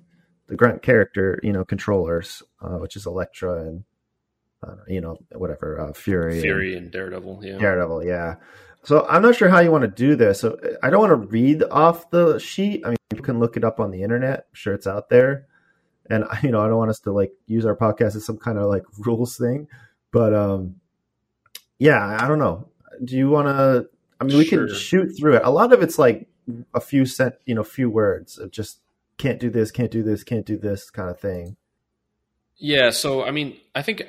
the 0.48 0.56
grunt 0.56 0.82
character, 0.82 1.40
you 1.44 1.52
know, 1.52 1.66
controllers, 1.66 2.44
uh, 2.62 2.78
which 2.78 2.96
is 2.96 3.06
Elektra 3.06 3.64
and 3.66 3.84
uh, 4.66 4.76
you 4.88 5.02
know 5.02 5.18
whatever 5.34 5.82
uh, 5.82 5.94
Fury, 5.94 6.34
and- 6.34 6.42
Fury 6.42 6.76
and 6.78 6.92
Daredevil, 6.92 7.42
yeah. 7.44 7.58
Daredevil, 7.58 8.06
yeah. 8.06 8.36
So 8.84 9.06
I'm 9.08 9.22
not 9.22 9.36
sure 9.36 9.50
how 9.50 9.60
you 9.60 9.72
want 9.72 9.84
to 9.84 9.88
do 9.90 10.16
this. 10.16 10.42
So 10.42 10.58
I 10.84 10.90
don't 10.90 11.00
want 11.00 11.12
to 11.12 11.28
read 11.28 11.64
off 11.72 12.10
the 12.12 12.38
sheet. 12.38 12.84
I 12.86 12.90
mean, 12.90 12.98
you 13.16 13.22
can 13.22 13.40
look 13.40 13.56
it 13.58 13.64
up 13.64 13.80
on 13.80 13.92
the 13.92 14.04
internet. 14.04 14.40
I'm 14.40 14.56
sure 14.56 14.74
it's 14.74 14.88
out 14.88 15.10
there. 15.10 15.48
And 16.10 16.26
you 16.44 16.52
know, 16.52 16.62
I 16.62 16.68
don't 16.68 16.78
want 16.78 16.90
us 16.90 17.00
to 17.02 17.12
like 17.12 17.32
use 17.48 17.66
our 17.66 17.76
podcast 17.76 18.16
as 18.16 18.26
some 18.26 18.38
kind 18.38 18.58
of 18.58 18.70
like 18.70 18.84
rules 19.00 19.38
thing. 19.38 19.68
But 20.12 20.34
um 20.34 20.76
yeah, 21.80 22.18
I 22.20 22.28
don't 22.28 22.40
know. 22.40 22.68
Do 23.04 23.18
you 23.18 23.30
want 23.30 23.48
to 23.48 23.90
I 24.22 24.26
mean, 24.26 24.38
we 24.38 24.46
can 24.46 24.74
shoot 24.74 25.10
through 25.18 25.36
it. 25.36 25.42
A 25.44 25.52
lot 25.52 25.74
of 25.74 25.82
it's 25.82 26.00
like 26.00 26.28
a 26.74 26.80
few 26.80 27.06
sent, 27.06 27.36
you 27.46 27.56
know, 27.56 27.64
few 27.64 27.90
words 27.90 28.38
of 28.38 28.52
just 28.52 28.80
can't 29.18 29.40
do 29.40 29.50
this, 29.50 29.72
can't 29.72 29.92
do 29.92 30.04
this, 30.04 30.24
can't 30.24 30.46
do 30.46 30.58
this 30.58 30.90
kind 30.90 31.10
of 31.10 31.20
thing. 31.20 31.58
Yeah, 32.56 32.92
so 32.92 33.24
I 33.24 33.32
mean, 33.32 33.58
I 33.76 33.82
think 33.82 34.04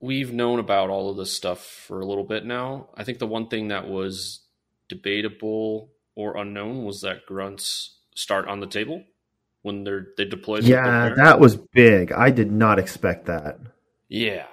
we've 0.00 0.32
known 0.32 0.58
about 0.58 0.88
all 0.88 1.10
of 1.10 1.16
this 1.16 1.32
stuff 1.32 1.62
for 1.62 2.00
a 2.00 2.06
little 2.06 2.24
bit 2.24 2.44
now. 2.44 2.88
I 2.94 3.04
think 3.04 3.18
the 3.18 3.26
one 3.26 3.48
thing 3.48 3.68
that 3.68 3.88
was 3.88 4.40
debatable 4.88 5.90
or 6.14 6.36
unknown 6.36 6.84
was 6.84 7.02
that 7.02 7.26
grunts 7.26 7.96
start 8.14 8.48
on 8.48 8.60
the 8.60 8.66
table 8.66 9.04
when 9.62 9.84
they're 9.84 10.08
they 10.16 10.24
deploy. 10.24 10.58
Yeah, 10.60 11.14
that 11.16 11.40
was 11.40 11.56
big. 11.56 12.12
I 12.12 12.30
did 12.30 12.50
not 12.50 12.78
expect 12.78 13.26
that. 13.26 13.58
Yeah. 14.08 14.46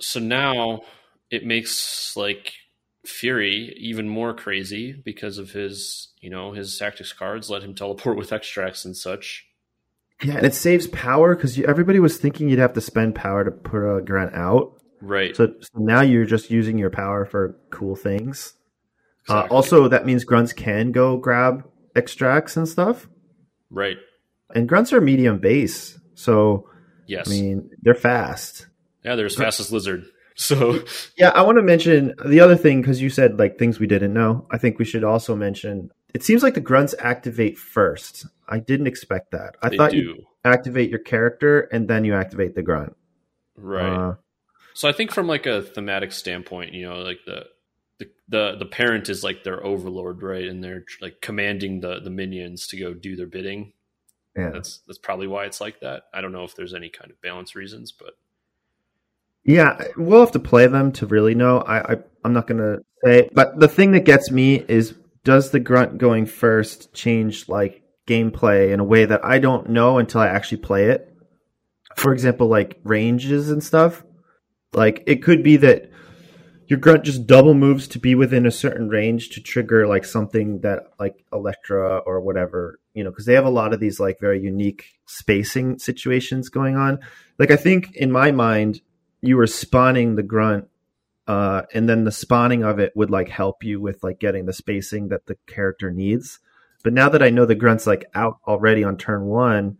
So 0.00 0.20
now 0.20 0.82
it 1.30 1.44
makes 1.44 2.16
like 2.16 2.52
Fury 3.04 3.74
even 3.78 4.08
more 4.08 4.34
crazy 4.34 4.92
because 4.92 5.38
of 5.38 5.50
his, 5.50 6.08
you 6.20 6.30
know, 6.30 6.52
his 6.52 6.76
tactics 6.78 7.12
cards 7.12 7.50
let 7.50 7.62
him 7.62 7.74
teleport 7.74 8.16
with 8.18 8.32
extracts 8.32 8.84
and 8.84 8.96
such. 8.96 9.46
Yeah, 10.22 10.36
and 10.38 10.46
it 10.46 10.54
saves 10.54 10.88
power 10.88 11.36
because 11.36 11.58
everybody 11.60 12.00
was 12.00 12.18
thinking 12.18 12.48
you'd 12.48 12.58
have 12.58 12.72
to 12.72 12.80
spend 12.80 13.14
power 13.14 13.44
to 13.44 13.52
put 13.52 13.78
a 13.78 14.02
grunt 14.02 14.34
out. 14.34 14.82
Right. 15.00 15.36
So, 15.36 15.54
so 15.60 15.68
now 15.76 16.00
you're 16.00 16.24
just 16.24 16.50
using 16.50 16.76
your 16.76 16.90
power 16.90 17.24
for 17.24 17.56
cool 17.70 17.94
things. 17.94 18.54
Uh, 19.28 19.46
also, 19.50 19.86
that 19.88 20.06
means 20.06 20.24
grunts 20.24 20.52
can 20.52 20.90
go 20.90 21.18
grab 21.18 21.64
extracts 21.94 22.56
and 22.56 22.68
stuff. 22.68 23.06
Right. 23.70 23.96
And 24.54 24.68
grunts 24.68 24.92
are 24.92 25.00
medium 25.00 25.38
base, 25.38 25.98
so 26.14 26.68
Yes. 27.06 27.28
I 27.28 27.30
mean 27.30 27.70
they're 27.82 27.94
fast. 27.94 28.66
yeah, 29.04 29.14
they're 29.16 29.26
as 29.26 29.36
fast 29.36 29.60
as 29.60 29.72
lizard. 29.72 30.04
So 30.40 30.84
Yeah, 31.16 31.30
I 31.30 31.42
want 31.42 31.58
to 31.58 31.62
mention 31.62 32.14
the 32.24 32.38
other 32.38 32.54
thing 32.54 32.80
because 32.80 33.02
you 33.02 33.10
said 33.10 33.40
like 33.40 33.58
things 33.58 33.80
we 33.80 33.88
didn't 33.88 34.12
know. 34.14 34.46
I 34.52 34.58
think 34.58 34.78
we 34.78 34.84
should 34.84 35.02
also 35.02 35.34
mention. 35.34 35.90
It 36.14 36.22
seems 36.22 36.44
like 36.44 36.54
the 36.54 36.60
grunts 36.60 36.94
activate 37.00 37.58
first. 37.58 38.24
I 38.48 38.60
didn't 38.60 38.86
expect 38.86 39.32
that. 39.32 39.56
I 39.60 39.70
they 39.70 39.76
thought 39.76 39.90
do. 39.90 39.96
you 39.96 40.24
activate 40.44 40.90
your 40.90 41.00
character 41.00 41.62
and 41.72 41.88
then 41.88 42.04
you 42.04 42.14
activate 42.14 42.54
the 42.54 42.62
grunt. 42.62 42.96
Right. 43.56 43.92
Uh, 44.10 44.14
So 44.74 44.88
I 44.88 44.92
think 44.92 45.10
from 45.10 45.26
like 45.26 45.46
a 45.46 45.60
thematic 45.62 46.12
standpoint, 46.12 46.72
you 46.72 46.88
know, 46.88 47.00
like 47.00 47.18
the 47.26 47.46
the 47.98 48.10
the, 48.28 48.56
the 48.58 48.66
parent 48.66 49.08
is 49.08 49.24
like 49.24 49.44
their 49.44 49.64
overlord, 49.64 50.22
right? 50.22 50.46
And 50.46 50.62
they're 50.62 50.84
like 51.00 51.20
commanding 51.20 51.80
the 51.80 52.00
the 52.00 52.10
minions 52.10 52.66
to 52.68 52.78
go 52.78 52.94
do 52.94 53.16
their 53.16 53.26
bidding. 53.26 53.72
yeah. 54.36 54.50
That's 54.50 54.80
that's 54.86 54.98
probably 54.98 55.26
why 55.26 55.44
it's 55.46 55.60
like 55.60 55.80
that. 55.80 56.04
I 56.14 56.20
don't 56.20 56.32
know 56.32 56.44
if 56.44 56.54
there's 56.56 56.74
any 56.74 56.88
kind 56.90 57.10
of 57.10 57.20
balance 57.22 57.54
reasons, 57.56 57.92
but 57.92 58.14
Yeah, 59.44 59.82
we'll 59.96 60.20
have 60.20 60.32
to 60.32 60.38
play 60.38 60.66
them 60.66 60.92
to 60.92 61.06
really 61.06 61.34
know. 61.34 61.60
I, 61.60 61.94
I 61.94 61.96
I'm 62.24 62.32
not 62.32 62.46
gonna 62.46 62.78
say, 63.04 63.28
but 63.32 63.58
the 63.58 63.68
thing 63.68 63.92
that 63.92 64.04
gets 64.04 64.30
me 64.30 64.64
is 64.68 64.94
does 65.24 65.50
the 65.50 65.60
grunt 65.60 65.98
going 65.98 66.26
first 66.26 66.92
change 66.94 67.48
like 67.48 67.82
gameplay 68.06 68.72
in 68.72 68.80
a 68.80 68.84
way 68.84 69.04
that 69.04 69.24
I 69.24 69.38
don't 69.38 69.70
know 69.70 69.98
until 69.98 70.20
I 70.20 70.28
actually 70.28 70.58
play 70.58 70.86
it. 70.90 71.14
For 71.96 72.12
example, 72.12 72.48
like 72.48 72.78
ranges 72.84 73.50
and 73.50 73.62
stuff. 73.62 74.04
Like 74.72 75.02
it 75.06 75.22
could 75.22 75.42
be 75.42 75.56
that 75.58 75.90
your 76.68 76.78
grunt 76.78 77.02
just 77.02 77.26
double 77.26 77.54
moves 77.54 77.88
to 77.88 77.98
be 77.98 78.14
within 78.14 78.44
a 78.44 78.50
certain 78.50 78.90
range 78.90 79.30
to 79.30 79.40
trigger 79.40 79.86
like 79.86 80.04
something 80.04 80.60
that 80.60 80.92
like 81.00 81.24
Elektra 81.32 81.98
or 81.98 82.20
whatever, 82.20 82.78
you 82.92 83.02
know, 83.02 83.10
because 83.10 83.24
they 83.24 83.34
have 83.34 83.46
a 83.46 83.50
lot 83.50 83.72
of 83.72 83.80
these 83.80 83.98
like 83.98 84.20
very 84.20 84.38
unique 84.40 84.84
spacing 85.06 85.78
situations 85.78 86.50
going 86.50 86.76
on. 86.76 87.00
Like 87.38 87.50
I 87.50 87.56
think 87.56 87.96
in 87.96 88.12
my 88.12 88.32
mind, 88.32 88.82
you 89.22 89.38
were 89.38 89.46
spawning 89.46 90.14
the 90.14 90.22
grunt 90.22 90.68
uh, 91.26 91.62
and 91.74 91.88
then 91.88 92.04
the 92.04 92.12
spawning 92.12 92.64
of 92.64 92.78
it 92.78 92.92
would 92.94 93.10
like 93.10 93.28
help 93.28 93.64
you 93.64 93.80
with 93.80 94.04
like 94.04 94.18
getting 94.18 94.46
the 94.46 94.52
spacing 94.52 95.08
that 95.08 95.26
the 95.26 95.36
character 95.46 95.90
needs 95.90 96.38
but 96.82 96.92
now 96.92 97.08
that 97.08 97.22
i 97.22 97.28
know 97.28 97.44
the 97.44 97.54
grunt's 97.54 97.86
like 97.86 98.06
out 98.14 98.38
already 98.46 98.84
on 98.84 98.96
turn 98.96 99.26
one 99.26 99.76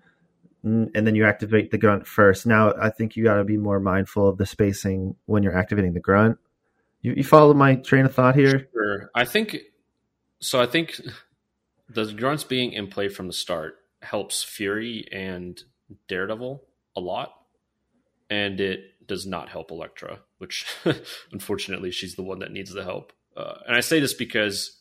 and 0.65 0.93
then 0.93 1.15
you 1.15 1.25
activate 1.25 1.71
the 1.71 1.79
grunt 1.79 2.07
first 2.07 2.45
now 2.45 2.75
i 2.81 2.91
think 2.91 3.17
you 3.17 3.25
got 3.25 3.37
to 3.37 3.45
be 3.45 3.57
more 3.57 3.81
mindful 3.81 4.29
of 4.29 4.37
the 4.37 4.45
spacing 4.45 5.15
when 5.27 5.43
you're 5.43 5.57
activating 5.57 5.95
the 5.95 6.01
grunt 6.01 6.39
you, 7.01 7.15
you 7.17 7.25
follow 7.25 7.55
my 7.55 7.77
train 7.77 8.05
of 8.05 8.15
thought 8.15 8.35
here 8.35 8.69
Sure. 8.73 9.11
I 9.15 9.25
think 9.25 9.57
so. 10.41 10.61
I 10.61 10.67
think 10.67 11.01
the 11.89 12.13
grunts 12.13 12.45
being 12.45 12.73
in 12.73 12.89
play 12.89 13.09
from 13.09 13.27
the 13.27 13.33
start 13.33 13.77
helps 14.03 14.43
Fury 14.43 15.09
and 15.11 15.61
Daredevil 16.09 16.63
a 16.97 17.01
lot, 17.01 17.33
and 18.31 18.61
it 18.61 19.07
does 19.07 19.27
not 19.27 19.49
help 19.49 19.71
Elektra, 19.71 20.21
which 20.39 20.67
unfortunately 21.33 21.91
she's 21.91 22.15
the 22.15 22.23
one 22.23 22.41
that 22.41 22.53
needs 22.53 22.73
the 22.73 22.85
help. 22.85 23.13
Uh, 23.37 23.55
and 23.67 23.77
I 23.77 23.81
say 23.81 24.01
this 24.01 24.15
because 24.15 24.81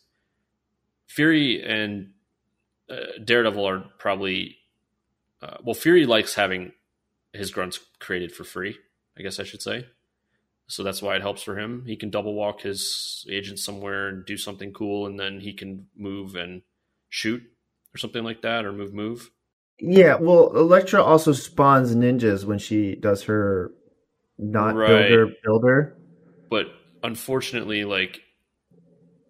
Fury 1.06 1.62
and 1.62 2.10
uh, 2.90 3.22
Daredevil 3.24 3.66
are 3.66 3.84
probably 3.98 4.56
uh, 5.42 5.56
well. 5.62 5.74
Fury 5.74 6.06
likes 6.06 6.34
having 6.34 6.72
his 7.32 7.50
grunts 7.50 7.78
created 7.98 8.32
for 8.32 8.44
free. 8.44 8.76
I 9.18 9.22
guess 9.22 9.40
I 9.40 9.44
should 9.44 9.62
say. 9.62 9.86
So 10.68 10.82
that's 10.82 11.00
why 11.02 11.16
it 11.16 11.22
helps 11.22 11.42
for 11.42 11.58
him. 11.58 11.84
He 11.86 11.96
can 11.96 12.10
double 12.10 12.34
walk 12.34 12.60
his 12.60 13.26
agent 13.30 13.58
somewhere 13.58 14.08
and 14.08 14.24
do 14.26 14.36
something 14.36 14.72
cool, 14.72 15.06
and 15.06 15.18
then 15.18 15.40
he 15.40 15.54
can 15.54 15.86
move 15.96 16.34
and 16.34 16.62
shoot 17.08 17.42
or 17.94 17.98
something 17.98 18.22
like 18.22 18.42
that, 18.42 18.66
or 18.66 18.72
move 18.72 18.92
move. 18.92 19.30
Yeah, 19.80 20.16
well, 20.16 20.54
Elektra 20.56 21.02
also 21.02 21.32
spawns 21.32 21.94
ninjas 21.94 22.44
when 22.44 22.58
she 22.58 22.96
does 22.96 23.22
her 23.24 23.72
not 24.38 24.74
Right. 24.74 25.08
builder 25.08 25.34
builder. 25.42 25.96
But 26.50 26.66
unfortunately, 27.02 27.84
like 27.84 28.20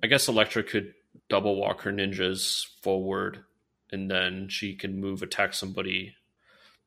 I 0.03 0.07
guess 0.07 0.29
Elektra 0.29 0.63
could 0.63 0.95
double 1.29 1.57
walk 1.57 1.83
her 1.83 1.93
ninjas 1.93 2.67
forward 2.83 3.45
and 3.91 4.11
then 4.11 4.49
she 4.49 4.75
can 4.75 5.01
move 5.01 5.23
attack 5.23 5.55
somebody. 5.55 6.15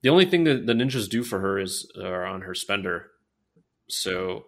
The 0.02 0.10
only 0.10 0.26
thing 0.26 0.44
that 0.46 0.66
the 0.66 0.74
ninjas 0.74 1.10
do 1.10 1.24
for 1.24 1.40
her 1.40 1.60
is 1.60 1.90
are 2.02 2.26
on 2.26 2.42
her 2.42 2.54
spender. 2.54 3.12
So 3.92 4.46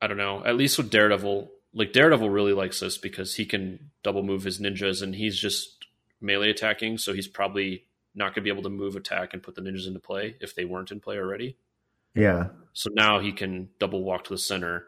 I 0.00 0.06
don't 0.06 0.16
know. 0.16 0.44
At 0.44 0.56
least 0.56 0.78
with 0.78 0.90
Daredevil, 0.90 1.50
like 1.74 1.92
Daredevil 1.92 2.30
really 2.30 2.52
likes 2.52 2.80
this 2.80 2.98
because 2.98 3.34
he 3.34 3.44
can 3.44 3.90
double 4.02 4.22
move 4.22 4.44
his 4.44 4.60
ninjas 4.60 5.02
and 5.02 5.14
he's 5.14 5.38
just 5.38 5.86
melee 6.20 6.50
attacking, 6.50 6.98
so 6.98 7.12
he's 7.12 7.28
probably 7.28 7.84
not 8.14 8.26
going 8.26 8.34
to 8.34 8.40
be 8.42 8.50
able 8.50 8.62
to 8.62 8.68
move 8.70 8.96
attack 8.96 9.32
and 9.32 9.42
put 9.42 9.54
the 9.54 9.62
ninjas 9.62 9.86
into 9.86 10.00
play 10.00 10.36
if 10.40 10.54
they 10.54 10.64
weren't 10.64 10.90
in 10.90 11.00
play 11.00 11.16
already. 11.16 11.56
Yeah. 12.14 12.48
So 12.72 12.90
now 12.92 13.20
he 13.20 13.32
can 13.32 13.70
double 13.78 14.02
walk 14.02 14.24
to 14.24 14.34
the 14.34 14.38
center, 14.38 14.84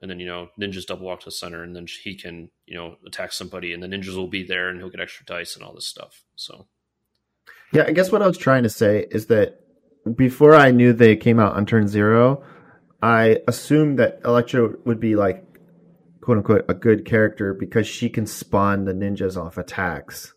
and 0.00 0.10
then 0.10 0.20
you 0.20 0.26
know 0.26 0.48
ninjas 0.60 0.86
double 0.86 1.06
walk 1.06 1.20
to 1.20 1.26
the 1.26 1.32
center, 1.32 1.62
and 1.62 1.74
then 1.74 1.86
he 1.86 2.14
can 2.14 2.50
you 2.66 2.76
know 2.76 2.96
attack 3.06 3.32
somebody, 3.32 3.72
and 3.72 3.82
the 3.82 3.88
ninjas 3.88 4.14
will 4.16 4.28
be 4.28 4.42
there, 4.44 4.68
and 4.68 4.78
he'll 4.78 4.90
get 4.90 5.00
extra 5.00 5.24
dice 5.26 5.56
and 5.56 5.64
all 5.64 5.74
this 5.74 5.86
stuff. 5.86 6.22
So 6.36 6.66
Yeah, 7.72 7.84
I 7.86 7.92
guess 7.92 8.12
what 8.12 8.22
I 8.22 8.26
was 8.26 8.38
trying 8.38 8.62
to 8.62 8.68
say 8.68 9.06
is 9.10 9.26
that 9.26 9.60
before 10.16 10.54
I 10.54 10.70
knew 10.70 10.92
they 10.92 11.16
came 11.16 11.38
out 11.38 11.54
on 11.54 11.66
turn 11.66 11.88
zero, 11.88 12.44
I 13.02 13.40
assumed 13.48 13.98
that 13.98 14.20
Elektra 14.24 14.70
would 14.84 15.00
be 15.00 15.16
like 15.16 15.44
quote 16.20 16.38
unquote 16.38 16.64
a 16.68 16.74
good 16.74 17.04
character 17.04 17.52
because 17.52 17.86
she 17.86 18.08
can 18.08 18.26
spawn 18.26 18.84
the 18.84 18.92
ninjas 18.92 19.36
off 19.36 19.58
attacks. 19.58 20.32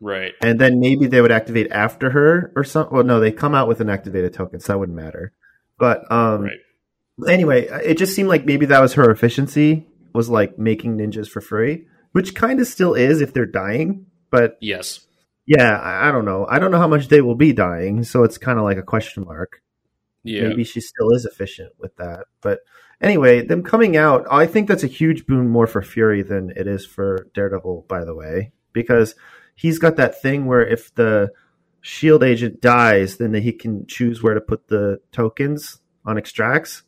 right, 0.00 0.32
And 0.40 0.60
then 0.60 0.80
maybe 0.80 1.06
they 1.06 1.20
would 1.20 1.32
activate 1.32 1.70
after 1.72 2.10
her 2.10 2.52
or 2.56 2.64
something. 2.64 2.94
Well, 2.94 3.04
no, 3.04 3.20
they 3.20 3.32
come 3.32 3.54
out 3.54 3.68
with 3.68 3.80
an 3.80 3.90
activated 3.90 4.32
token, 4.32 4.60
so 4.60 4.72
that 4.72 4.78
wouldn't 4.78 4.96
matter. 4.96 5.32
But 5.78 6.10
um, 6.10 6.42
right, 6.42 7.28
anyway, 7.28 7.66
it 7.84 7.98
just 7.98 8.14
seemed 8.14 8.28
like 8.28 8.46
maybe 8.46 8.66
that 8.66 8.80
was 8.80 8.94
her 8.94 9.10
efficiency 9.10 9.88
was 10.14 10.30
like 10.30 10.56
making 10.56 10.96
ninjas 10.96 11.28
for 11.28 11.40
free, 11.40 11.86
which 12.12 12.36
kind 12.36 12.60
of 12.60 12.68
still 12.68 12.94
is 12.94 13.20
if 13.20 13.34
they're 13.34 13.44
dying. 13.44 14.06
But 14.30 14.56
yes, 14.60 15.00
yeah, 15.46 15.76
I, 15.78 16.08
I 16.08 16.12
don't 16.12 16.24
know. 16.24 16.46
I 16.48 16.60
don't 16.60 16.70
know 16.70 16.78
how 16.78 16.88
much 16.88 17.08
they 17.08 17.20
will 17.20 17.34
be 17.34 17.52
dying, 17.52 18.04
so 18.04 18.22
it's 18.22 18.38
kind 18.38 18.58
of 18.58 18.64
like 18.64 18.78
a 18.78 18.82
question 18.82 19.24
mark. 19.24 19.60
Yeah, 20.24 20.48
Maybe 20.48 20.64
she 20.64 20.80
still 20.80 21.12
is 21.12 21.26
efficient 21.26 21.72
with 21.78 21.94
that. 21.96 22.26
But 22.40 22.60
anyway, 23.00 23.46
them 23.46 23.62
coming 23.62 23.96
out, 23.96 24.26
I 24.30 24.46
think 24.46 24.66
that's 24.66 24.82
a 24.82 24.88
huge 24.88 25.26
boon 25.26 25.48
more 25.48 25.66
for 25.66 25.82
Fury 25.82 26.22
than 26.22 26.50
it 26.56 26.66
is 26.66 26.86
for 26.86 27.28
Daredevil, 27.34 27.84
by 27.88 28.04
the 28.04 28.14
way, 28.14 28.52
because 28.72 29.14
he's 29.54 29.78
got 29.78 29.96
that 29.96 30.20
thing 30.20 30.46
where 30.46 30.66
if 30.66 30.94
the 30.94 31.30
shield 31.82 32.22
agent 32.22 32.62
dies, 32.62 33.18
then 33.18 33.34
he 33.34 33.52
can 33.52 33.86
choose 33.86 34.22
where 34.22 34.32
to 34.32 34.40
put 34.40 34.68
the 34.68 34.98
tokens 35.12 35.80
on 36.06 36.16
extracts, 36.16 36.82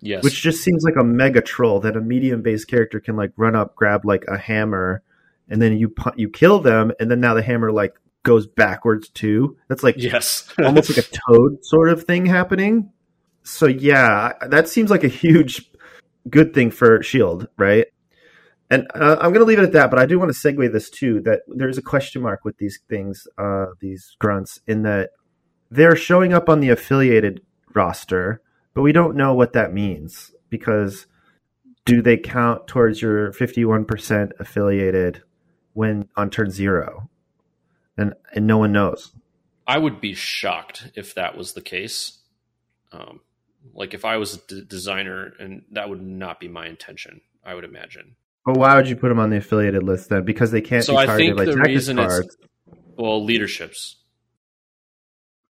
yes, 0.00 0.22
which 0.22 0.42
just 0.42 0.62
seems 0.62 0.84
like 0.84 0.96
a 1.00 1.04
mega 1.04 1.40
troll 1.40 1.80
that 1.80 1.96
a 1.96 2.00
medium 2.00 2.42
based 2.42 2.68
character 2.68 3.00
can 3.00 3.16
like 3.16 3.32
run 3.38 3.56
up, 3.56 3.74
grab 3.74 4.04
like 4.04 4.24
a 4.28 4.36
hammer, 4.36 5.02
and 5.48 5.62
then 5.62 5.78
you 5.78 5.94
you 6.16 6.28
kill 6.28 6.60
them, 6.60 6.92
and 7.00 7.10
then 7.10 7.20
now 7.20 7.32
the 7.32 7.42
hammer 7.42 7.72
like 7.72 7.94
goes 8.22 8.46
backwards 8.46 9.08
too. 9.08 9.56
That's 9.68 9.82
like 9.82 9.96
yes, 9.98 10.48
almost 10.64 10.90
like 10.90 11.04
a 11.04 11.08
toad 11.28 11.64
sort 11.64 11.88
of 11.88 12.04
thing 12.04 12.26
happening. 12.26 12.92
So 13.42 13.66
yeah, 13.66 14.32
that 14.48 14.68
seems 14.68 14.90
like 14.90 15.04
a 15.04 15.08
huge 15.08 15.70
good 16.28 16.54
thing 16.54 16.70
for 16.70 17.02
Shield, 17.02 17.48
right? 17.56 17.86
And 18.70 18.86
uh, 18.94 19.16
I'm 19.20 19.32
going 19.32 19.40
to 19.40 19.44
leave 19.44 19.58
it 19.58 19.64
at 19.64 19.72
that, 19.72 19.90
but 19.90 19.98
I 19.98 20.06
do 20.06 20.18
want 20.18 20.32
to 20.32 20.38
segue 20.38 20.72
this 20.72 20.88
too. 20.88 21.20
That 21.20 21.40
there's 21.46 21.78
a 21.78 21.82
question 21.82 22.22
mark 22.22 22.44
with 22.44 22.56
these 22.58 22.80
things, 22.88 23.26
uh, 23.36 23.66
these 23.80 24.16
grunts, 24.18 24.60
in 24.66 24.82
that 24.82 25.10
they're 25.70 25.96
showing 25.96 26.32
up 26.32 26.48
on 26.48 26.60
the 26.60 26.70
affiliated 26.70 27.42
roster, 27.74 28.40
but 28.74 28.82
we 28.82 28.92
don't 28.92 29.16
know 29.16 29.34
what 29.34 29.52
that 29.52 29.72
means 29.72 30.32
because 30.48 31.06
do 31.84 32.00
they 32.00 32.16
count 32.16 32.66
towards 32.66 33.02
your 33.02 33.32
51% 33.32 34.32
affiliated 34.38 35.22
when 35.72 36.08
on 36.16 36.30
turn 36.30 36.50
zero? 36.50 37.10
And 37.96 38.14
and 38.34 38.46
no 38.46 38.58
one 38.58 38.72
knows. 38.72 39.12
I 39.66 39.78
would 39.78 40.00
be 40.00 40.14
shocked 40.14 40.90
if 40.94 41.14
that 41.14 41.36
was 41.36 41.52
the 41.52 41.60
case. 41.60 42.18
Um, 42.90 43.20
like 43.74 43.94
if 43.94 44.04
I 44.04 44.16
was 44.16 44.34
a 44.34 44.38
d- 44.48 44.64
designer, 44.66 45.32
and 45.38 45.62
that 45.72 45.88
would 45.88 46.02
not 46.02 46.40
be 46.40 46.48
my 46.48 46.66
intention. 46.66 47.20
I 47.44 47.54
would 47.54 47.64
imagine. 47.64 48.16
But 48.44 48.56
why 48.56 48.74
would 48.76 48.88
you 48.88 48.96
put 48.96 49.08
them 49.08 49.18
on 49.20 49.30
the 49.30 49.36
affiliated 49.36 49.82
list 49.82 50.08
then? 50.08 50.24
Because 50.24 50.50
they 50.50 50.60
can't 50.60 50.84
So 50.84 50.92
be 50.94 50.98
I 50.98 51.16
think 51.16 51.36
by 51.36 51.44
the 51.44 51.56
reason 51.56 51.96
cards. 51.96 52.36
Well, 52.96 53.24
leaderships. 53.24 53.96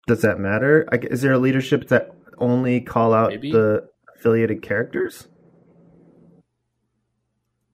Does 0.07 0.23
that 0.23 0.39
matter? 0.39 0.89
Is 0.93 1.23
there 1.23 1.33
a 1.33 1.39
leadership 1.39 1.89
that 1.89 2.11
only 2.39 2.81
call 2.81 3.15
out 3.15 3.31
Maybe. 3.31 3.53
the 3.53 3.89
affiliated 4.17 4.63
characters? 4.63 5.29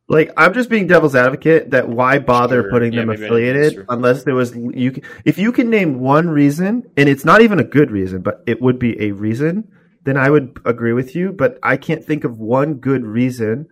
Like 0.08 0.32
I'm 0.36 0.54
just 0.54 0.70
being 0.70 0.86
devil's 0.86 1.16
advocate 1.16 1.70
that 1.72 1.88
why 1.88 2.18
bother 2.18 2.62
Sure. 2.62 2.70
putting 2.70 2.92
Yeah, 2.92 3.00
them 3.00 3.10
maybe 3.10 3.24
I 3.24 3.28
didn't 3.28 3.28
affiliated 3.28 3.86
unless 3.88 4.22
there 4.24 4.34
was 4.36 4.54
you 4.54 4.94
c- 4.94 5.02
if 5.24 5.36
you 5.38 5.50
can 5.52 5.68
name 5.68 5.98
one 6.00 6.28
reason 6.28 6.84
and 6.96 7.08
it's 7.08 7.24
not 7.24 7.40
even 7.40 7.58
a 7.58 7.64
good 7.64 7.90
reason 7.90 8.22
but 8.22 8.42
it 8.46 8.62
would 8.62 8.78
be 8.78 9.00
a 9.02 9.10
reason 9.12 9.68
then 10.04 10.16
I 10.16 10.30
would 10.30 10.58
agree 10.64 10.92
with 10.92 11.16
you 11.16 11.32
but 11.32 11.58
I 11.62 11.76
can't 11.76 12.04
think 12.04 12.22
of 12.24 12.38
one 12.38 12.74
good 12.74 13.04
reason 13.04 13.66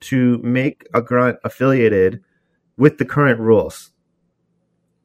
to 0.00 0.38
make 0.38 0.86
a 0.92 1.00
grunt 1.00 1.38
affiliated 1.44 2.20
with 2.76 2.98
the 2.98 3.04
current 3.04 3.38
rules. 3.40 3.90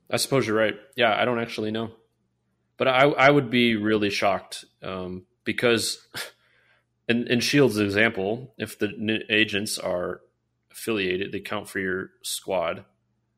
I 0.10 0.18
suppose 0.18 0.46
you're 0.48 0.58
right. 0.58 0.76
Yeah, 0.96 1.16
I 1.16 1.26
don't 1.26 1.40
actually 1.40 1.72
know, 1.72 1.92
but 2.78 2.88
I 2.88 3.04
I 3.04 3.30
would 3.30 3.50
be 3.50 3.76
really 3.76 4.10
shocked 4.10 4.66
um, 4.84 5.26
because 5.46 6.06
in 7.08 7.28
in 7.28 7.40
Shield's 7.40 7.78
example, 7.78 8.54
if 8.58 8.78
the 8.80 9.24
agents 9.30 9.78
are 9.78 10.22
affiliated, 10.72 11.32
they 11.32 11.40
count 11.40 11.70
for 11.70 11.80
your 11.80 12.12
squad. 12.24 12.86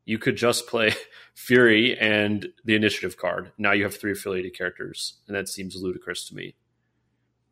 You 0.06 0.17
could 0.17 0.36
just 0.36 0.67
play 0.67 0.93
Fury 1.36 1.98
and 1.98 2.48
the 2.65 2.76
initiative 2.76 3.17
card. 3.17 3.52
Now 3.58 3.72
you 3.72 3.84
have 3.84 3.96
three 3.96 4.12
affiliated 4.12 4.56
characters, 4.58 5.19
and 5.28 5.36
that 5.36 5.50
seems 5.50 5.76
ludicrous 5.76 6.28
to 6.30 6.36
me. 6.36 6.56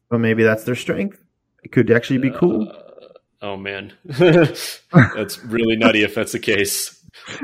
But 0.10 0.20
maybe 0.20 0.44
that's 0.44 0.64
their 0.66 0.76
strength. 0.76 1.24
It 1.64 1.72
could 1.72 1.90
actually 1.92 2.18
be 2.20 2.32
cool. 2.32 2.70
Uh, 2.70 3.08
oh 3.42 3.58
man, 3.58 3.94
that's 4.04 4.82
really 5.46 5.76
nutty 5.78 6.04
if 6.04 6.16
that's 6.16 6.32
the 6.34 6.40
case. 6.40 6.98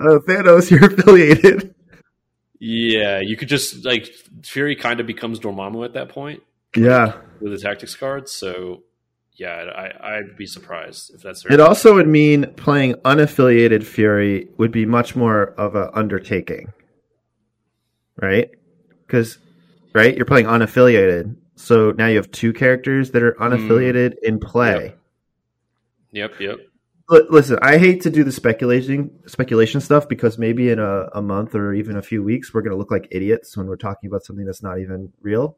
Uh, 0.00 0.18
Thanos, 0.26 0.70
you're 0.70 0.86
affiliated. 0.86 1.74
Yeah, 2.58 3.20
you 3.20 3.36
could 3.36 3.48
just 3.48 3.84
like 3.84 4.06
Fury 4.44 4.74
kind 4.74 4.98
of 4.98 5.06
becomes 5.06 5.38
Dormammu 5.38 5.84
at 5.84 5.92
that 5.92 6.08
point. 6.08 6.42
Yeah. 6.74 7.16
with 7.40 7.52
the 7.52 7.58
tactics 7.58 7.94
cards. 7.94 8.32
So 8.32 8.84
yeah, 9.40 9.70
I, 9.74 10.16
I'd 10.16 10.36
be 10.36 10.44
surprised 10.44 11.14
if 11.14 11.22
that's 11.22 11.46
It 11.46 11.60
also 11.60 11.94
would 11.94 12.06
mean 12.06 12.52
playing 12.56 12.96
unaffiliated 12.96 13.84
Fury 13.84 14.48
would 14.58 14.70
be 14.70 14.84
much 14.84 15.16
more 15.16 15.54
of 15.58 15.74
an 15.74 15.88
undertaking. 15.94 16.74
Right? 18.20 18.50
Because, 19.06 19.38
right, 19.94 20.14
you're 20.14 20.26
playing 20.26 20.44
unaffiliated. 20.44 21.36
So 21.54 21.92
now 21.92 22.08
you 22.08 22.16
have 22.16 22.30
two 22.30 22.52
characters 22.52 23.12
that 23.12 23.22
are 23.22 23.32
unaffiliated 23.32 24.10
mm. 24.10 24.22
in 24.24 24.40
play. 24.40 24.94
Yep, 26.12 26.32
yep. 26.38 26.58
Li- 27.08 27.26
Listen, 27.30 27.58
I 27.62 27.78
hate 27.78 28.02
to 28.02 28.10
do 28.10 28.24
the 28.24 28.32
speculating 28.32 29.20
speculation 29.24 29.80
stuff 29.80 30.06
because 30.06 30.36
maybe 30.36 30.68
in 30.68 30.78
a, 30.78 31.06
a 31.14 31.22
month 31.22 31.54
or 31.54 31.72
even 31.72 31.96
a 31.96 32.02
few 32.02 32.22
weeks 32.22 32.52
we're 32.52 32.60
going 32.60 32.72
to 32.72 32.78
look 32.78 32.90
like 32.90 33.08
idiots 33.10 33.56
when 33.56 33.68
we're 33.68 33.76
talking 33.76 34.08
about 34.08 34.22
something 34.22 34.44
that's 34.44 34.62
not 34.62 34.80
even 34.80 35.14
real. 35.22 35.56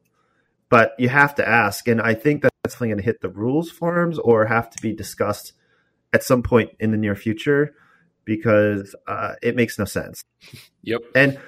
But 0.69 0.93
you 0.97 1.09
have 1.09 1.35
to 1.35 1.47
ask, 1.47 1.85
and 1.89 2.01
I 2.01 2.13
think 2.13 2.43
that's 2.43 2.52
definitely 2.63 2.87
going 2.87 2.97
to 2.97 3.03
hit 3.03 3.19
the 3.19 3.27
rules 3.27 3.69
forums 3.69 4.17
or 4.19 4.45
have 4.45 4.69
to 4.69 4.81
be 4.81 4.93
discussed 4.93 5.51
at 6.13 6.23
some 6.23 6.41
point 6.41 6.71
in 6.79 6.91
the 6.91 6.97
near 6.97 7.13
future 7.13 7.75
because 8.23 8.95
uh, 9.05 9.33
it 9.41 9.53
makes 9.53 9.77
no 9.77 9.83
sense. 9.83 10.23
Yep. 10.83 11.01
And 11.13 11.39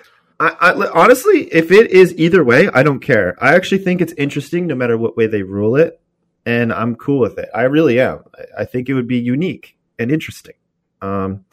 I, 0.42 0.50
I, 0.60 0.90
honestly, 0.90 1.44
if 1.54 1.72
it 1.72 1.92
is 1.92 2.14
either 2.18 2.44
way, 2.44 2.68
I 2.68 2.84
don't 2.84 3.00
care. 3.00 3.34
I 3.42 3.56
actually 3.56 3.78
think 3.78 4.02
it's 4.02 4.12
interesting 4.18 4.68
no 4.68 4.76
matter 4.76 4.98
what 4.98 5.16
way 5.16 5.28
they 5.28 5.44
rule 5.44 5.78
it, 5.78 6.02
and 6.46 6.74
I'm 6.74 6.96
cool 6.96 7.20
with 7.20 7.38
it. 7.38 7.48
I 7.56 7.62
really 7.64 7.98
am. 8.02 8.26
I, 8.38 8.64
I 8.64 8.66
think 8.66 8.90
it 8.90 8.94
would 8.94 9.08
be 9.08 9.20
unique 9.20 9.78
and 9.98 10.12
interesting, 10.12 10.56
um, 11.02 11.46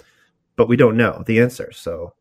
but 0.56 0.68
we 0.68 0.76
don't 0.76 0.96
know 0.96 1.22
the 1.24 1.40
answer. 1.40 1.70
So, 1.70 2.14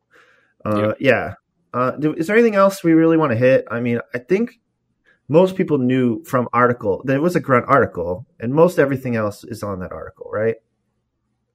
uh, 0.63 0.93
yeah. 0.99 1.34
Uh, 1.73 1.91
do, 1.91 2.13
is 2.13 2.27
there 2.27 2.36
anything 2.36 2.56
else 2.56 2.84
we 2.84 2.93
really 2.93 3.17
want 3.17 3.32
to 3.32 3.38
hit? 3.38 3.65
I 3.71 3.80
mean, 3.80 3.99
I 4.13 4.19
think 4.19 4.60
most 5.32 5.56
people 5.56 5.78
knew 5.78 6.22
from 6.26 6.50
article 6.52 7.02
there 7.06 7.22
was 7.22 7.38
a 7.38 7.39
grunt 7.39 7.65
article, 7.70 8.28
and 8.39 8.54
most 8.54 8.78
everything 8.78 9.15
else 9.15 9.46
is 9.46 9.63
on 9.63 9.80
that 9.80 9.94
article, 9.94 10.30
right? 10.32 10.56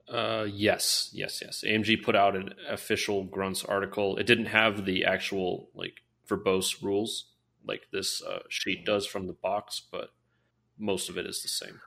Uh, 0.09 0.47
yes, 0.51 1.11
yes, 1.12 1.43
yes. 1.45 1.62
AMG 1.67 2.03
put 2.03 2.17
out 2.17 2.35
an 2.35 2.55
official 2.71 3.25
grunts 3.25 3.65
article. 3.65 4.17
It 4.17 4.27
didn't 4.27 4.47
have 4.47 4.87
the 4.87 5.05
actual 5.05 5.69
like 5.75 6.01
verbose 6.27 6.83
rules 6.83 7.33
like 7.67 7.83
this 7.93 8.23
uh, 8.23 8.41
sheet 8.49 8.87
does 8.87 9.05
from 9.07 9.27
the 9.27 9.35
box, 9.35 9.83
but 9.93 10.09
most 10.79 11.11
of 11.11 11.19
it 11.19 11.27
is 11.27 11.43
the 11.43 11.49
same. 11.49 11.81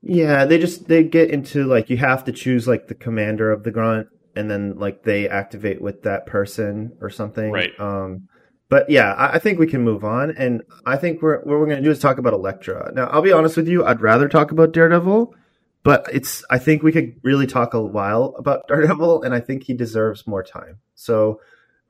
Yeah, 0.00 0.46
they 0.46 0.58
just 0.58 0.88
they 0.88 1.04
get 1.04 1.30
into 1.30 1.64
like 1.64 1.90
you 1.90 1.98
have 1.98 2.24
to 2.24 2.32
choose 2.32 2.66
like 2.66 2.88
the 2.88 2.94
commander 2.94 3.52
of 3.52 3.64
the 3.64 3.70
grunt, 3.70 4.08
and 4.34 4.50
then 4.50 4.78
like 4.78 5.02
they 5.02 5.28
activate 5.28 5.82
with 5.82 6.04
that 6.04 6.24
person 6.24 6.96
or 7.02 7.10
something. 7.10 7.52
Right. 7.52 7.78
Um, 7.78 8.28
but 8.72 8.88
yeah, 8.88 9.12
I, 9.12 9.34
I 9.34 9.38
think 9.38 9.58
we 9.58 9.66
can 9.66 9.82
move 9.82 10.02
on, 10.02 10.30
and 10.30 10.62
I 10.86 10.96
think 10.96 11.20
we're 11.20 11.40
what 11.40 11.46
we're 11.58 11.66
going 11.66 11.76
to 11.76 11.82
do 11.82 11.90
is 11.90 11.98
talk 11.98 12.16
about 12.16 12.32
Elektra. 12.32 12.90
Now, 12.94 13.04
I'll 13.08 13.20
be 13.20 13.30
honest 13.30 13.54
with 13.54 13.68
you, 13.68 13.84
I'd 13.84 14.00
rather 14.00 14.30
talk 14.30 14.50
about 14.50 14.72
Daredevil, 14.72 15.34
but 15.82 16.06
it's 16.10 16.42
I 16.48 16.56
think 16.56 16.82
we 16.82 16.90
could 16.90 17.20
really 17.22 17.46
talk 17.46 17.74
a 17.74 17.82
while 17.82 18.34
about 18.38 18.66
Daredevil, 18.68 19.24
and 19.24 19.34
I 19.34 19.40
think 19.40 19.64
he 19.64 19.74
deserves 19.74 20.26
more 20.26 20.42
time. 20.42 20.78
So 20.94 21.38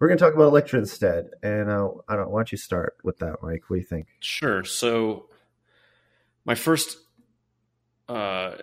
we're 0.01 0.09
going 0.09 0.19
to 0.19 0.25
talk 0.25 0.35
about 0.35 0.47
Elektra 0.49 0.81
instead. 0.81 1.31
And 1.41 1.71
uh, 1.71 1.91
I 2.09 2.17
don't. 2.17 2.33
Don't 2.33 2.51
you 2.51 2.59
start 2.59 2.97
with 3.05 3.19
that, 3.19 3.37
Mike? 3.45 3.63
What 3.69 3.77
do 3.77 3.81
you 3.81 3.87
think? 3.87 4.09
Sure. 4.19 4.65
So 4.65 5.29
my 6.45 6.57
first, 6.57 6.99
uh, 8.09 8.55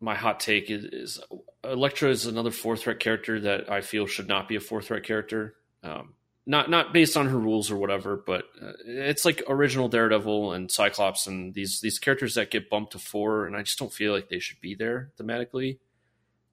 my 0.00 0.16
hot 0.16 0.40
take 0.40 0.72
is, 0.72 0.86
is 0.86 1.20
Elektra 1.62 2.10
is 2.10 2.26
another 2.26 2.50
four 2.50 2.76
threat 2.76 2.98
character 2.98 3.38
that 3.42 3.70
I 3.70 3.80
feel 3.80 4.08
should 4.08 4.26
not 4.26 4.48
be 4.48 4.56
a 4.56 4.60
four 4.60 4.82
threat 4.82 5.04
character. 5.04 5.54
Um, 5.84 6.14
not 6.46 6.68
not 6.68 6.92
based 6.92 7.16
on 7.16 7.28
her 7.28 7.38
rules 7.38 7.70
or 7.70 7.76
whatever, 7.76 8.16
but 8.16 8.44
uh, 8.60 8.72
it's 8.84 9.24
like 9.24 9.42
original 9.48 9.88
Daredevil 9.88 10.52
and 10.52 10.70
Cyclops 10.70 11.26
and 11.26 11.54
these 11.54 11.80
these 11.80 11.98
characters 11.98 12.34
that 12.34 12.50
get 12.50 12.68
bumped 12.68 12.92
to 12.92 12.98
four, 12.98 13.46
and 13.46 13.56
I 13.56 13.62
just 13.62 13.78
don't 13.78 13.92
feel 13.92 14.12
like 14.12 14.28
they 14.28 14.38
should 14.38 14.60
be 14.60 14.74
there 14.74 15.10
thematically, 15.18 15.78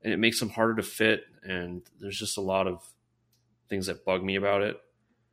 and 0.02 0.14
it 0.14 0.18
makes 0.18 0.40
them 0.40 0.50
harder 0.50 0.76
to 0.76 0.84
fit. 0.84 1.24
And 1.44 1.82
there's 2.00 2.18
just 2.18 2.38
a 2.38 2.42
lot 2.42 2.68
of 2.68 2.86
things 3.70 3.88
that 3.88 4.06
bug 4.06 4.24
me 4.24 4.36
about 4.36 4.62
it. 4.62 4.78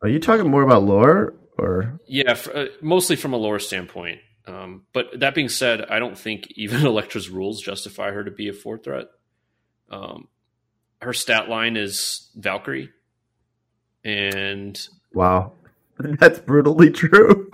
Are 0.02 0.08
you 0.08 0.18
talking 0.18 0.50
more 0.50 0.62
about 0.62 0.84
lore 0.84 1.34
or? 1.56 2.00
Yeah, 2.06 2.34
for, 2.34 2.56
uh, 2.56 2.66
mostly 2.80 3.16
from 3.16 3.32
a 3.32 3.36
lore 3.36 3.58
standpoint. 3.58 4.20
Um, 4.46 4.84
but 4.94 5.20
that 5.20 5.34
being 5.34 5.50
said, 5.50 5.82
I 5.82 5.98
don't 5.98 6.18
think 6.18 6.50
even 6.56 6.84
Elektra's 6.84 7.28
rules 7.28 7.60
justify 7.60 8.10
her 8.10 8.24
to 8.24 8.30
be 8.30 8.48
a 8.48 8.52
four 8.52 8.78
threat. 8.78 9.06
Um, 9.90 10.28
her 11.00 11.12
stat 11.12 11.48
line 11.48 11.76
is 11.76 12.30
Valkyrie, 12.34 12.90
and 14.08 14.88
wow, 15.12 15.52
that's 15.98 16.38
brutally 16.40 16.90
true. 16.90 17.50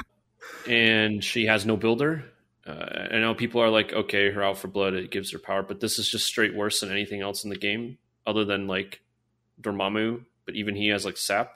And 0.68 1.22
she 1.22 1.46
has 1.46 1.66
no 1.66 1.76
builder. 1.76 2.24
Uh, 2.66 3.08
I 3.12 3.18
know 3.18 3.34
people 3.34 3.60
are 3.60 3.68
like, 3.68 3.92
okay, 3.92 4.30
her 4.30 4.42
out 4.42 4.58
for 4.58 4.68
blood, 4.68 4.94
it 4.94 5.10
gives 5.10 5.32
her 5.32 5.38
power, 5.38 5.62
but 5.62 5.80
this 5.80 5.98
is 5.98 6.08
just 6.08 6.26
straight 6.26 6.54
worse 6.54 6.80
than 6.80 6.90
anything 6.90 7.20
else 7.20 7.44
in 7.44 7.50
the 7.50 7.56
game, 7.56 7.98
other 8.26 8.44
than 8.44 8.68
like 8.68 9.00
Dormammu. 9.60 10.24
But 10.46 10.54
even 10.54 10.76
he 10.76 10.88
has 10.88 11.04
like 11.04 11.16
sap. 11.16 11.52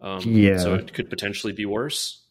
Um, 0.00 0.20
yeah. 0.24 0.58
So 0.58 0.74
it 0.74 0.92
could 0.92 1.08
potentially 1.08 1.52
be 1.52 1.64
worse. 1.64 2.22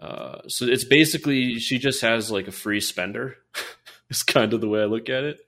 Uh, 0.00 0.38
so 0.48 0.64
it's 0.64 0.84
basically 0.84 1.58
she 1.58 1.78
just 1.78 2.00
has 2.00 2.30
like 2.30 2.48
a 2.48 2.52
free 2.52 2.80
spender. 2.80 3.36
it's 4.10 4.22
kind 4.22 4.52
of 4.52 4.60
the 4.60 4.68
way 4.68 4.80
I 4.80 4.86
look 4.86 5.08
at 5.08 5.24
it. 5.24 5.40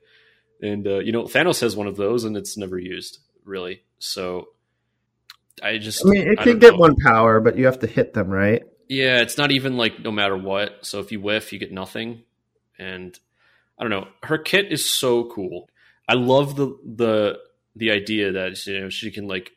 And 0.61 0.87
uh, 0.87 0.99
you 0.99 1.11
know, 1.11 1.23
Thanos 1.23 1.61
has 1.61 1.75
one 1.75 1.87
of 1.87 1.97
those, 1.97 2.23
and 2.23 2.37
it's 2.37 2.55
never 2.55 2.77
used 2.77 3.19
really. 3.43 3.83
So 3.99 4.49
I 5.63 5.77
just 5.77 6.05
I 6.05 6.09
mean, 6.09 6.27
it 6.27 6.39
I 6.39 6.43
can 6.43 6.59
get 6.59 6.73
know. 6.73 6.79
one 6.79 6.95
power, 6.95 7.39
but 7.39 7.57
you 7.57 7.65
have 7.65 7.79
to 7.79 7.87
hit 7.87 8.13
them, 8.13 8.29
right? 8.29 8.63
Yeah, 8.87 9.21
it's 9.21 9.37
not 9.37 9.51
even 9.51 9.77
like 9.77 9.99
no 9.99 10.11
matter 10.11 10.37
what. 10.37 10.85
So 10.85 10.99
if 10.99 11.11
you 11.11 11.19
whiff, 11.19 11.51
you 11.53 11.59
get 11.59 11.71
nothing. 11.71 12.23
And 12.77 13.17
I 13.79 13.83
don't 13.83 13.91
know. 13.91 14.07
Her 14.23 14.37
kit 14.37 14.71
is 14.71 14.89
so 14.89 15.25
cool. 15.25 15.69
I 16.07 16.13
love 16.13 16.55
the 16.55 16.77
the 16.83 17.39
the 17.75 17.91
idea 17.91 18.33
that 18.33 18.65
you 18.65 18.81
know 18.81 18.89
she 18.89 19.11
can 19.11 19.27
like 19.27 19.51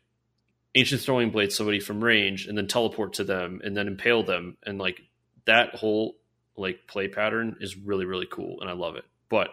ancient 0.75 1.01
throwing 1.01 1.31
blade 1.31 1.53
somebody 1.53 1.81
from 1.81 2.03
range 2.03 2.47
and 2.47 2.57
then 2.57 2.67
teleport 2.67 3.15
to 3.15 3.25
them 3.25 3.61
and 3.65 3.77
then 3.77 3.89
impale 3.89 4.23
them 4.23 4.57
and 4.65 4.79
like 4.79 5.01
that 5.47 5.75
whole 5.75 6.17
like 6.57 6.87
play 6.87 7.09
pattern 7.09 7.57
is 7.61 7.77
really 7.77 8.05
really 8.05 8.27
cool 8.31 8.61
and 8.61 8.71
I 8.71 8.75
love 8.75 8.97
it. 8.97 9.05
But 9.29 9.49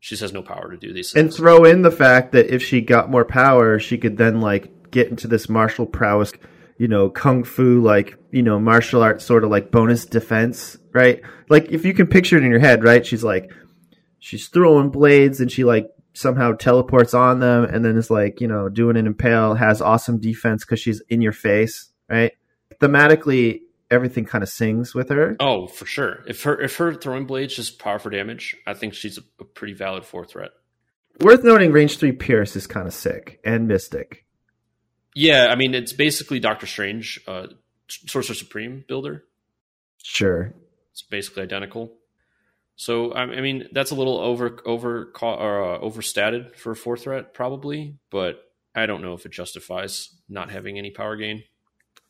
she 0.00 0.16
has 0.16 0.32
no 0.32 0.42
power 0.42 0.70
to 0.70 0.76
do 0.76 0.92
these 0.92 1.14
And 1.14 1.32
throw 1.32 1.64
in 1.64 1.82
the 1.82 1.90
fact 1.90 2.32
that 2.32 2.54
if 2.54 2.62
she 2.62 2.80
got 2.80 3.10
more 3.10 3.24
power, 3.24 3.78
she 3.78 3.98
could 3.98 4.16
then 4.16 4.40
like 4.40 4.70
get 4.96 5.10
into 5.10 5.28
this 5.28 5.48
martial 5.48 5.84
prowess, 5.84 6.32
you 6.78 6.88
know, 6.88 7.10
kung 7.10 7.44
fu, 7.44 7.82
like, 7.82 8.16
you 8.30 8.42
know, 8.42 8.58
martial 8.58 9.02
arts 9.02 9.24
sort 9.24 9.44
of 9.44 9.50
like 9.50 9.70
bonus 9.70 10.06
defense, 10.06 10.78
right? 10.92 11.20
Like 11.50 11.70
if 11.70 11.84
you 11.84 11.92
can 11.92 12.06
picture 12.06 12.38
it 12.38 12.44
in 12.44 12.50
your 12.50 12.60
head, 12.60 12.82
right? 12.82 13.04
She's 13.04 13.22
like, 13.22 13.52
she's 14.18 14.48
throwing 14.48 14.88
blades 14.88 15.40
and 15.40 15.52
she 15.52 15.64
like 15.64 15.90
somehow 16.14 16.52
teleports 16.52 17.12
on 17.12 17.40
them 17.40 17.64
and 17.64 17.84
then 17.84 17.96
is 17.98 18.10
like, 18.10 18.40
you 18.40 18.48
know, 18.48 18.70
doing 18.70 18.96
an 18.96 19.06
impale, 19.06 19.54
has 19.54 19.82
awesome 19.82 20.18
defense 20.18 20.64
because 20.64 20.80
she's 20.80 21.02
in 21.10 21.20
your 21.20 21.32
face, 21.32 21.90
right? 22.08 22.32
Thematically, 22.80 23.60
everything 23.90 24.24
kind 24.24 24.42
of 24.42 24.48
sings 24.48 24.94
with 24.94 25.10
her. 25.10 25.36
Oh, 25.38 25.66
for 25.66 25.84
sure. 25.84 26.24
If 26.26 26.42
her 26.44 26.58
if 26.60 26.76
her 26.76 26.94
throwing 26.94 27.26
blades 27.26 27.54
just 27.54 27.78
power 27.78 27.98
for 27.98 28.08
damage, 28.08 28.56
I 28.66 28.72
think 28.72 28.94
she's 28.94 29.18
a, 29.18 29.22
a 29.40 29.44
pretty 29.44 29.74
valid 29.74 30.06
four 30.06 30.24
threat. 30.24 30.52
Worth 31.20 31.44
noting, 31.44 31.72
range 31.72 31.98
three 31.98 32.12
Pierce 32.12 32.56
is 32.56 32.66
kind 32.66 32.86
of 32.86 32.94
sick 32.94 33.40
and 33.44 33.68
Mystic. 33.68 34.25
Yeah, 35.16 35.46
I 35.46 35.54
mean 35.54 35.74
it's 35.74 35.94
basically 35.94 36.40
Doctor 36.40 36.66
Strange, 36.66 37.18
uh, 37.26 37.46
Sorcerer 37.88 38.34
Supreme 38.34 38.84
builder. 38.86 39.24
Sure. 40.02 40.52
It's 40.92 41.00
basically 41.00 41.42
identical. 41.42 41.94
So 42.76 43.12
I 43.12 43.22
I 43.22 43.40
mean 43.40 43.66
that's 43.72 43.90
a 43.90 43.94
little 43.94 44.18
over 44.18 44.60
over 44.66 45.10
or 45.22 45.74
uh, 45.74 45.78
overstated 45.78 46.54
for 46.54 46.72
a 46.72 46.76
four 46.76 46.98
threat 46.98 47.32
probably, 47.32 47.96
but 48.10 48.42
I 48.74 48.84
don't 48.84 49.00
know 49.00 49.14
if 49.14 49.24
it 49.24 49.32
justifies 49.32 50.14
not 50.28 50.50
having 50.50 50.76
any 50.76 50.90
power 50.90 51.16
gain. 51.16 51.44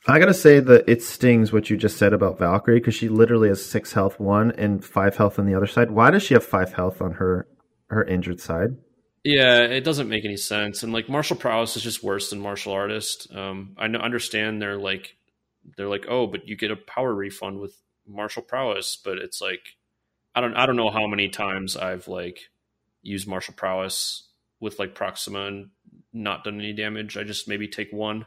I 0.09 0.19
gotta 0.19 0.35
say 0.35 0.59
that 0.59 0.89
it 0.89 1.01
stings 1.01 1.53
what 1.53 1.71
you 1.71 1.77
just 1.77 1.99
said 1.99 2.13
about 2.13 2.41
Valkyrie 2.41 2.81
because 2.81 2.97
she 2.97 3.09
literally 3.09 3.51
has 3.51 3.65
six 3.65 3.93
health 3.93 4.19
one 4.19 4.51
and 4.51 4.85
five 4.85 5.17
health 5.17 5.39
on 5.39 5.47
the 5.47 5.55
other 5.55 5.69
side. 5.69 5.93
Why 5.93 6.11
does 6.11 6.25
she 6.25 6.35
have 6.35 6.45
five 6.45 6.73
health 6.73 7.01
on 7.01 7.13
her 7.13 7.47
her 7.89 8.03
injured 8.03 8.41
side? 8.41 8.77
Yeah, 9.27 9.63
it 9.63 9.83
doesn't 9.83 10.09
make 10.09 10.25
any 10.25 10.37
sense. 10.37 10.85
And 10.85 10.93
like 10.93 11.09
martial 11.09 11.37
prowess 11.37 11.75
is 11.75 11.83
just 11.83 12.01
worse 12.01 12.31
than 12.31 12.41
martial 12.41 12.73
artist. 12.73 13.27
Um, 13.35 13.75
I 13.77 13.87
understand 13.87 14.63
they're 14.63 14.79
like 14.79 15.17
they're 15.77 15.89
like, 15.89 16.07
oh, 16.09 16.29
but 16.29 16.47
you 16.47 16.57
get 16.57 16.71
a 16.71 16.77
power 16.77 17.13
refund 17.13 17.59
with 17.59 17.77
martial 18.07 18.43
prowess, 18.43 18.95
but 18.95 19.19
it's 19.19 19.41
like 19.41 19.75
I 20.33 20.41
don't 20.41 20.55
I 20.55 20.65
don't 20.65 20.77
know 20.77 20.91
how 20.91 21.09
many 21.09 21.29
times 21.29 21.77
I've 21.77 22.07
like 22.07 22.39
used 23.03 23.27
martial 23.27 23.53
prowess 23.53 24.29
with 24.61 24.79
like 24.79 24.95
Proxima 24.95 25.47
and 25.47 25.71
not 26.13 26.45
done 26.45 26.61
any 26.61 26.73
damage. 26.73 27.17
I 27.17 27.25
just 27.25 27.49
maybe 27.49 27.67
take 27.67 27.93
one. 27.93 28.27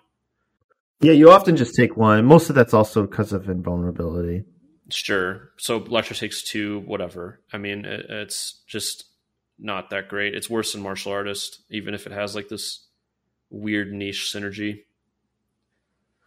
Yeah, 0.99 1.13
you 1.13 1.31
often 1.31 1.55
just 1.55 1.75
take 1.75 1.95
one. 1.95 2.25
Most 2.25 2.49
of 2.49 2.55
that's 2.55 2.73
also 2.73 3.03
because 3.07 3.31
of 3.31 3.47
invulnerability. 3.47 4.43
Sure. 4.89 5.51
So 5.55 5.77
Lecture 5.77 6.13
takes 6.13 6.43
two, 6.43 6.81
whatever. 6.81 7.39
I 7.53 7.57
mean, 7.57 7.85
it, 7.85 8.05
it's 8.09 8.59
just 8.67 9.05
not 9.59 9.89
that 9.89 10.07
great. 10.09 10.33
It's 10.35 10.49
worse 10.49 10.73
than 10.73 10.81
martial 10.81 11.11
artist, 11.11 11.61
even 11.69 11.93
if 11.93 12.05
it 12.07 12.11
has 12.13 12.35
like 12.35 12.47
this 12.47 12.87
weird 13.49 13.91
niche 13.91 14.31
synergy. 14.33 14.83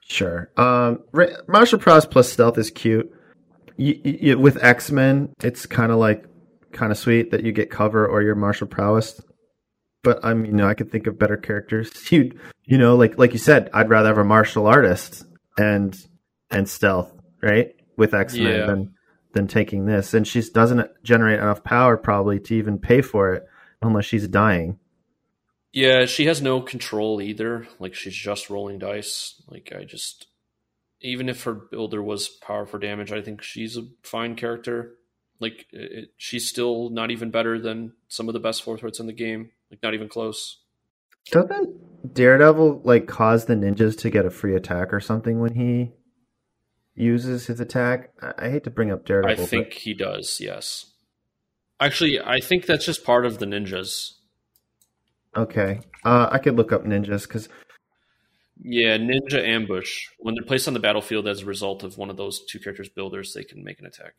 Sure. 0.06 0.50
Um, 0.56 1.02
martial 1.48 1.78
prowess 1.78 2.04
plus 2.06 2.30
stealth 2.30 2.58
is 2.58 2.70
cute. 2.70 3.10
You, 3.76 4.00
you, 4.04 4.38
with 4.38 4.62
X 4.62 4.90
Men, 4.90 5.32
it's 5.42 5.64
kind 5.66 5.90
of 5.92 5.98
like 5.98 6.26
kind 6.72 6.92
of 6.92 6.98
sweet 6.98 7.30
that 7.30 7.44
you 7.44 7.52
get 7.52 7.70
cover 7.70 8.06
or 8.06 8.22
your 8.22 8.34
martial 8.34 8.66
prowess. 8.66 9.20
But 10.02 10.24
I 10.24 10.34
mean, 10.34 10.46
you 10.46 10.52
know, 10.52 10.68
I 10.68 10.74
could 10.74 10.90
think 10.90 11.06
of 11.06 11.18
better 11.18 11.36
characters. 11.36 11.90
You, 12.12 12.32
you 12.64 12.78
know, 12.78 12.96
like 12.96 13.18
like 13.18 13.32
you 13.32 13.38
said, 13.38 13.70
I'd 13.72 13.88
rather 13.88 14.08
have 14.08 14.18
a 14.18 14.24
martial 14.24 14.66
artist 14.66 15.24
and 15.58 15.96
and 16.50 16.68
stealth, 16.68 17.12
right, 17.42 17.74
with 17.96 18.14
X 18.14 18.34
Men 18.34 18.60
Yeah. 18.60 18.66
than 18.66 18.94
than 19.32 19.46
taking 19.46 19.86
this. 19.86 20.14
And 20.14 20.26
she 20.26 20.42
doesn't 20.42 20.88
generate 21.02 21.38
enough 21.38 21.64
power 21.64 21.96
probably 21.96 22.40
to 22.40 22.54
even 22.54 22.78
pay 22.78 23.02
for 23.02 23.34
it 23.34 23.46
unless 23.80 24.04
she's 24.04 24.28
dying. 24.28 24.78
Yeah, 25.72 26.04
she 26.04 26.26
has 26.26 26.42
no 26.42 26.60
control 26.60 27.22
either. 27.22 27.66
Like 27.78 27.94
she's 27.94 28.14
just 28.14 28.50
rolling 28.50 28.78
dice. 28.78 29.42
Like 29.48 29.72
I 29.76 29.84
just 29.84 30.26
even 31.00 31.28
if 31.28 31.42
her 31.44 31.54
builder 31.54 32.02
was 32.02 32.28
power 32.28 32.66
for 32.66 32.78
damage, 32.78 33.12
I 33.12 33.22
think 33.22 33.42
she's 33.42 33.76
a 33.76 33.82
fine 34.02 34.36
character. 34.36 34.94
Like 35.40 35.66
it, 35.72 36.10
she's 36.16 36.48
still 36.48 36.90
not 36.90 37.10
even 37.10 37.30
better 37.30 37.58
than 37.58 37.94
some 38.08 38.28
of 38.28 38.34
the 38.34 38.40
best 38.40 38.62
fourth 38.62 38.80
threats 38.80 39.00
in 39.00 39.06
the 39.06 39.12
game. 39.12 39.50
Like 39.70 39.82
not 39.82 39.94
even 39.94 40.08
close. 40.08 40.58
Doesn't 41.30 42.14
Daredevil 42.14 42.82
like 42.84 43.06
cause 43.06 43.46
the 43.46 43.54
ninjas 43.54 43.98
to 44.00 44.10
get 44.10 44.26
a 44.26 44.30
free 44.30 44.54
attack 44.54 44.92
or 44.92 45.00
something 45.00 45.40
when 45.40 45.54
he 45.54 45.92
uses 46.94 47.46
his 47.46 47.60
attack? 47.60 48.10
I, 48.38 48.50
hate 48.50 48.64
to 48.64 48.70
bring 48.70 48.90
up 48.90 49.04
Daredevil. 49.06 49.44
I 49.44 49.46
think 49.46 49.72
he 49.72 49.94
does. 49.94 50.38
Yes. 50.40 50.86
Actually, 51.80 52.20
I 52.20 52.40
think 52.40 52.66
that's 52.66 52.86
just 52.86 53.04
part 53.04 53.26
of 53.26 53.38
the 53.38 53.46
ninjas. 53.46 54.12
okay. 55.36 55.80
Uh, 56.04 56.28
I 56.32 56.38
could 56.38 56.56
look 56.56 56.72
up 56.72 56.84
ninjas 56.84 57.22
because 57.28 57.48
Yeah, 58.60 58.96
ninja 58.98 59.42
ambush. 59.46 60.06
When 60.18 60.34
they're 60.34 60.44
placed 60.46 60.66
on 60.68 60.74
the 60.74 60.80
battlefield 60.80 61.28
as 61.28 61.42
a 61.42 61.46
result 61.46 61.82
of 61.84 61.96
one 61.96 62.10
of 62.10 62.16
those 62.16 62.40
two 62.50 62.58
characters' 62.58 62.88
builders, 62.88 63.32
they 63.34 63.44
can 63.44 63.62
make 63.64 63.78
an 63.80 63.86
attack. 63.86 64.14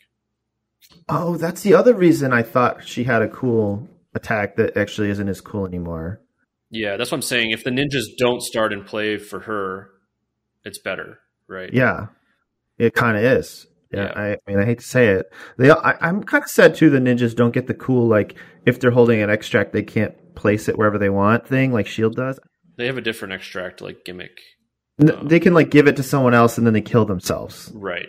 oh, 1.09 1.37
that's 1.37 1.61
the 1.63 1.73
other 1.73 1.93
reason 1.93 2.33
I 2.33 2.41
thought 2.43 2.87
she 2.87 3.03
had 3.03 3.21
a 3.21 3.27
cool 3.29 3.87
attack 4.15 4.55
that 4.57 4.77
actually 4.77 5.09
isn't 5.09 5.27
as 5.29 5.41
cool 5.41 5.65
anymore. 5.65 6.21
Yeah, 6.69 6.97
that's 6.97 7.11
what 7.11 7.17
I'm 7.17 7.21
saying. 7.21 7.51
If 7.51 7.63
the 7.63 7.69
ninjas 7.71 8.05
don't 8.17 8.41
start 8.41 8.73
and 8.73 8.85
play 8.85 9.17
for 9.17 9.41
her, 9.41 9.89
it's 10.65 10.79
better, 10.79 11.19
right? 11.47 11.71
Yeah, 11.73 12.07
it 12.83 12.93
kind 12.93 13.17
of 13.17 13.23
is. 13.23 13.65
Yeah. 13.91 14.11
I, 14.15 14.31
I 14.33 14.37
mean, 14.47 14.59
I 14.59 14.65
hate 14.65 14.79
to 14.79 14.85
say 14.85 15.09
it. 15.09 15.27
They, 15.57 15.69
I, 15.69 15.95
I'm 16.01 16.23
kind 16.23 16.43
of 16.43 16.49
sad 16.49 16.73
too. 16.75 16.89
The 16.89 16.97
ninjas 16.99 17.35
don't 17.35 17.53
get 17.53 17.67
the 17.67 17.73
cool 17.75 18.07
like 18.07 18.35
if 18.65 18.79
they're 18.79 18.91
holding 18.91 19.21
an 19.21 19.29
extract, 19.29 19.71
they 19.73 19.83
can't 19.83 20.15
place 20.35 20.67
it 20.67 20.77
wherever 20.77 20.97
they 20.97 21.09
want 21.11 21.47
thing, 21.47 21.71
like 21.71 21.85
Shield 21.87 22.15
does. 22.15 22.39
They 22.77 22.87
have 22.87 22.97
a 22.97 23.01
different 23.01 23.33
extract 23.35 23.81
like 23.81 24.03
gimmick. 24.03 24.39
Oh. 25.01 25.23
They 25.23 25.39
can 25.39 25.53
like 25.53 25.69
give 25.69 25.87
it 25.87 25.95
to 25.97 26.03
someone 26.03 26.33
else 26.33 26.57
and 26.57 26.65
then 26.65 26.73
they 26.73 26.81
kill 26.81 27.05
themselves, 27.05 27.71
Right. 27.75 28.07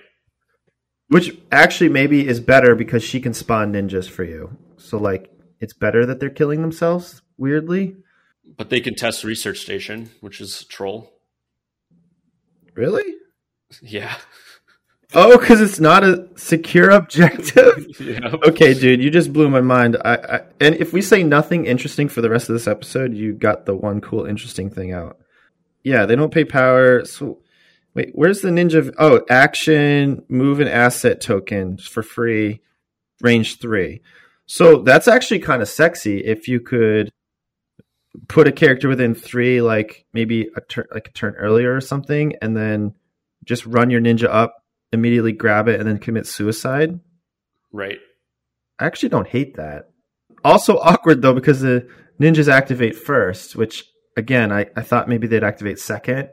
which 1.09 1.37
actually 1.53 1.91
maybe 1.91 2.27
is 2.27 2.41
better 2.41 2.75
because 2.75 3.03
she 3.03 3.21
can 3.21 3.35
spawn 3.35 3.73
ninjas 3.73 4.09
for 4.09 4.25
you. 4.25 4.57
So 4.79 4.97
like 4.99 5.31
it's 5.61 5.75
better 5.75 6.07
that 6.07 6.19
they're 6.21 6.31
killing 6.31 6.63
themselves. 6.63 7.21
Weirdly, 7.37 7.97
But 8.57 8.71
they 8.71 8.81
can 8.81 8.95
test 8.95 9.23
research 9.25 9.59
station, 9.59 10.11
which 10.21 10.41
is 10.41 10.65
troll. 10.65 11.11
really? 12.75 13.15
Yeah. 13.83 14.17
Oh, 15.15 15.39
because 15.39 15.61
it's 15.61 15.79
not 15.79 16.03
a 16.03 16.29
secure 16.37 16.91
objective. 16.91 17.87
yeah. 18.01 18.35
okay, 18.49 18.75
dude, 18.75 19.03
you 19.03 19.11
just 19.11 19.33
blew 19.33 19.49
my 19.49 19.61
mind. 19.61 19.97
I, 20.05 20.15
I 20.17 20.41
and 20.61 20.75
if 20.77 20.93
we 20.93 21.03
say 21.03 21.23
nothing 21.23 21.67
interesting 21.67 22.09
for 22.09 22.21
the 22.21 22.31
rest 22.31 22.49
of 22.49 22.55
this 22.55 22.67
episode, 22.67 23.15
you 23.15 23.33
got 23.33 23.65
the 23.65 23.75
one 23.75 24.01
cool 24.01 24.27
interesting 24.27 24.71
thing 24.71 24.93
out. 24.93 25.19
Yeah, 25.85 26.07
they 26.07 26.17
don't 26.17 26.33
pay 26.33 26.45
power. 26.45 27.05
So 27.05 27.39
wait, 27.95 28.11
where's 28.15 28.41
the 28.41 28.51
ninja? 28.51 28.93
Oh, 28.99 29.23
action, 29.31 30.25
move 30.29 30.61
an 30.61 30.69
asset 30.69 31.21
token 31.21 31.79
for 31.79 32.03
free, 32.03 32.61
range 33.21 33.61
three. 33.61 34.03
So 34.47 34.83
that's 34.83 35.09
actually 35.09 35.39
kind 35.39 35.63
of 35.63 35.69
sexy 35.69 36.25
if 36.25 36.49
you 36.49 36.61
could 36.61 37.11
put 38.29 38.49
a 38.49 38.53
character 38.53 38.89
within 38.89 39.15
three, 39.15 39.61
like 39.61 40.07
maybe 40.13 40.49
a 40.57 40.61
turn, 40.61 40.87
like 40.93 41.09
a 41.09 41.13
turn 41.13 41.35
earlier 41.37 41.75
or 41.75 41.81
something, 41.81 42.35
and 42.43 42.57
then 42.57 42.95
just 43.45 43.65
run 43.67 43.91
your 43.91 44.01
ninja 44.01 44.29
up, 44.29 44.64
immediately 44.93 45.33
grab 45.33 45.69
it, 45.69 45.81
and 45.81 45.89
then 45.89 45.99
commit 45.99 46.27
suicide. 46.27 47.01
Right. 47.73 47.99
I 48.79 48.87
actually 48.87 49.09
don't 49.11 49.29
hate 49.29 49.57
that. 49.57 49.91
Also 50.45 50.79
awkward 50.79 51.23
though 51.23 51.35
because 51.35 51.61
the 51.61 51.89
ninjas 52.21 52.49
activate 52.49 52.97
first, 52.97 53.57
which 53.57 53.85
again 54.17 54.53
I, 54.53 54.67
I 54.77 54.83
thought 54.83 55.09
maybe 55.09 55.27
they'd 55.27 55.45
activate 55.45 55.79
second. 55.79 56.31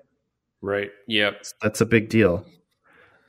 Right. 0.61 0.89
Yep. 1.07 1.43
That's 1.61 1.81
a 1.81 1.85
big 1.85 2.09
deal. 2.09 2.45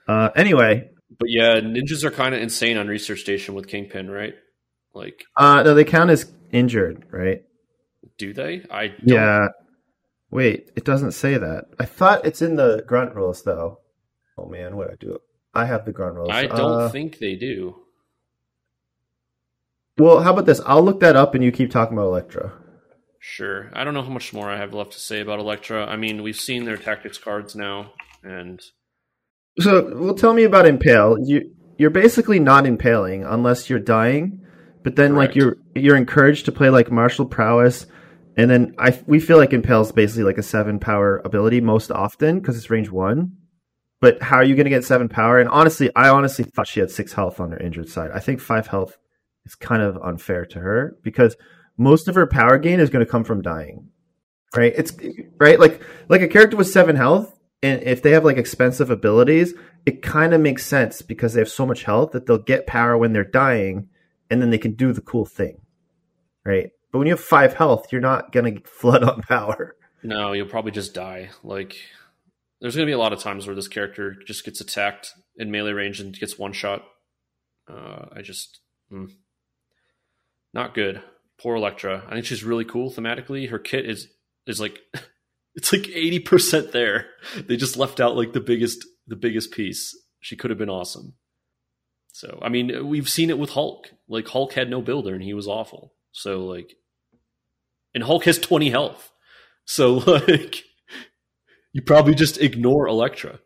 Uh, 0.09 0.31
anyway, 0.37 0.91
But 1.19 1.31
yeah, 1.31 1.61
ninjas 1.61 2.05
are 2.05 2.11
kind 2.11 2.35
of 2.35 2.43
insane 2.43 2.77
on 2.77 2.89
research 2.89 3.21
station 3.21 3.55
with 3.55 3.69
Kingpin, 3.69 4.11
right? 4.11 4.35
Like, 4.95 5.25
uh, 5.37 5.63
no, 5.63 5.75
they 5.75 5.85
count 5.85 6.11
as 6.11 6.31
injured, 6.51 7.07
right? 7.11 7.43
do 8.19 8.33
they? 8.33 8.63
I 8.71 8.89
don't, 8.89 9.01
Yeah. 9.05 9.49
Wait, 10.31 10.71
it 10.77 10.85
doesn't 10.85 11.13
say 11.13 11.37
that. 11.37 11.67
I 11.79 11.85
thought 11.85 12.25
it's 12.25 12.43
in 12.43 12.57
the 12.57 12.85
grunt 12.87 13.15
rules 13.15 13.43
though. 13.43 13.81
Oh 14.39 14.47
man, 14.47 14.77
what 14.77 14.89
do 14.89 14.93
I 14.93 14.97
do? 14.99 15.19
I 15.55 15.65
have 15.67 15.85
the 15.85 15.93
grunt 15.93 16.15
rules. 16.17 16.31
I 16.31 16.47
don't 16.47 16.81
Uh, 16.83 16.89
think 16.89 17.19
they 17.19 17.35
do. 17.37 17.77
Well, 19.99 20.21
how 20.23 20.33
about 20.33 20.47
this? 20.47 20.61
I'll 20.65 20.83
look 20.83 21.01
that 21.01 21.17
up 21.17 21.35
and 21.35 21.45
you 21.45 21.53
keep 21.53 21.71
talking 21.71 21.97
about 21.97 22.07
Elektra. 22.07 22.53
Sure. 23.19 23.71
I 23.75 23.85
don't 23.85 23.95
know 23.95 24.03
how 24.03 24.09
much 24.11 24.33
more 24.33 24.51
I 24.51 24.57
have 24.57 24.73
left 24.75 24.93
to 24.93 24.99
say 25.01 25.21
about 25.21 25.39
Elektra. 25.39 25.87
I 25.87 25.97
mean, 25.97 26.23
we've 26.23 26.41
seen 26.41 26.65
their 26.65 26.77
tactics 26.79 27.19
cards 27.19 27.55
now, 27.55 27.93
and 28.25 28.61
So, 29.59 29.95
well, 29.97 30.15
tell 30.15 30.33
me 30.35 30.45
about 30.45 30.67
impale. 30.67 31.19
You 31.23 31.55
you're 31.79 31.91
basically 31.91 32.39
not 32.41 32.67
impaling 32.67 33.25
unless 33.25 33.69
you're 33.69 33.79
dying, 33.79 34.41
but 34.83 34.97
then 34.97 35.15
like 35.15 35.37
you're 35.37 35.59
you're 35.75 35.97
encouraged 35.97 36.47
to 36.47 36.53
play 36.53 36.71
like 36.71 36.91
martial 36.91 37.27
prowess, 37.27 37.87
and 38.37 38.51
then 38.51 38.75
I 38.79 38.99
we 39.07 39.21
feel 39.21 39.37
like 39.37 39.53
impale 39.53 39.83
is 39.83 39.93
basically 39.93 40.25
like 40.25 40.39
a 40.39 40.43
seven 40.43 40.79
power 40.81 41.21
ability 41.25 41.61
most 41.61 41.91
often 41.93 42.41
because 42.41 42.57
it's 42.57 42.71
range 42.71 42.91
one. 42.91 43.37
But 44.03 44.21
how 44.21 44.37
are 44.37 44.45
you 44.45 44.55
going 44.55 44.65
to 44.65 44.71
get 44.71 44.85
seven 44.85 45.09
power? 45.09 45.39
And 45.39 45.49
honestly, 45.49 45.91
I 45.97 46.11
honestly 46.11 46.45
thought 46.45 46.67
she 46.67 46.81
had 46.81 46.91
six 46.91 47.15
health 47.15 47.41
on 47.41 47.53
her 47.53 47.59
injured 47.59 47.89
side. 47.89 48.11
I 48.13 48.19
think 48.19 48.41
five 48.41 48.67
health 48.67 48.99
is 49.47 49.55
kind 49.55 49.81
of 49.81 49.97
unfair 49.97 50.45
to 50.45 50.61
her 50.61 50.99
because 51.03 51.37
most 51.79 52.09
of 52.09 52.17
her 52.17 52.27
power 52.27 52.59
gain 52.59 52.81
is 52.81 52.91
going 52.91 53.05
to 53.05 53.11
come 53.11 53.25
from 53.25 53.41
dying. 53.41 53.89
Right? 54.55 54.75
It's 54.77 54.93
right 55.39 55.59
like 55.59 55.81
like 56.11 56.21
a 56.21 56.29
character 56.29 56.59
with 56.59 56.69
seven 56.69 56.97
health 56.97 57.33
and 57.63 57.83
if 57.85 58.03
they 58.03 58.11
have 58.11 58.25
like 58.25 58.37
expensive 58.37 58.91
abilities, 58.91 59.55
it 59.87 60.03
kind 60.03 60.35
of 60.35 60.41
makes 60.41 60.67
sense 60.67 61.01
because 61.01 61.33
they 61.33 61.41
have 61.41 61.49
so 61.49 61.65
much 61.65 61.85
health 61.85 62.11
that 62.13 62.27
they'll 62.27 62.39
get 62.39 62.67
power 62.67 62.99
when 62.99 63.13
they're 63.13 63.25
dying, 63.25 63.89
and 64.31 64.43
then 64.43 64.51
they 64.51 64.59
can 64.59 64.75
do 64.75 64.93
the 64.93 65.01
cool 65.01 65.25
thing, 65.25 65.61
right? 66.45 66.71
But 66.91 66.99
when 66.99 67.07
you 67.07 67.13
have 67.13 67.21
five 67.21 67.55
health, 67.55 67.93
you're 67.93 68.01
not 68.01 68.33
gonna 68.33 68.61
flood 68.65 69.05
on 69.05 69.23
power. 69.23 69.77
no, 70.03 70.33
you'll 70.33 70.49
probably 70.49 70.73
just 70.73 70.95
die. 70.95 71.31
Like, 71.45 71.77
there's 72.63 72.77
going 72.77 72.87
to 72.87 72.91
be 72.91 72.95
a 72.95 72.99
lot 72.99 73.13
of 73.13 73.19
times 73.19 73.47
where 73.47 73.57
this 73.57 73.67
character 73.67 74.15
just 74.25 74.45
gets 74.45 74.61
attacked 74.61 75.13
in 75.37 75.51
melee 75.51 75.73
range 75.73 75.99
and 75.99 76.17
gets 76.17 76.39
one 76.39 76.53
shot. 76.53 76.85
Uh, 77.69 78.07
I 78.13 78.23
just. 78.23 78.61
mm. 78.91 79.11
not 80.55 80.73
good. 80.73 81.03
Poor 81.41 81.57
Elektra. 81.57 82.05
I 82.07 82.13
think 82.13 82.25
she's 82.25 82.45
really 82.45 82.65
cool 82.65 82.91
thematically. 82.91 83.51
Her 83.51 83.59
kit 83.59 83.85
is 83.85 84.07
is 84.47 84.61
like 84.61 84.79
it's 85.57 85.73
like 85.73 85.83
80% 85.83 86.71
there. 86.71 87.07
They 87.37 87.57
just 87.57 87.77
left 87.77 87.99
out 87.99 88.17
like 88.17 88.33
the 88.33 88.41
biggest 88.41 88.87
the 89.09 89.17
biggest 89.17 89.51
piece. 89.51 89.97
She 90.21 90.37
could 90.37 90.51
have 90.51 90.59
been 90.59 90.71
awesome. 90.71 91.15
So, 92.13 92.39
I 92.43 92.49
mean, 92.49 92.87
we've 92.87 93.09
seen 93.09 93.29
it 93.29 93.39
with 93.39 93.51
Hulk. 93.51 93.89
Like 94.07 94.29
Hulk 94.29 94.53
had 94.53 94.71
no 94.71 94.81
builder 94.83 95.15
and 95.15 95.23
he 95.23 95.35
was 95.35 95.49
awful. 95.49 95.95
So 96.13 96.45
like 96.45 96.77
and 97.93 98.05
Hulk 98.05 98.25
has 98.27 98.39
20 98.39 98.71
health. 98.71 99.11
So 99.65 99.95
like 100.29 100.63
you 101.73 101.83
probably 101.83 102.15
just 102.15 102.41
ignore 102.41 102.87
Elektra. 102.87 103.41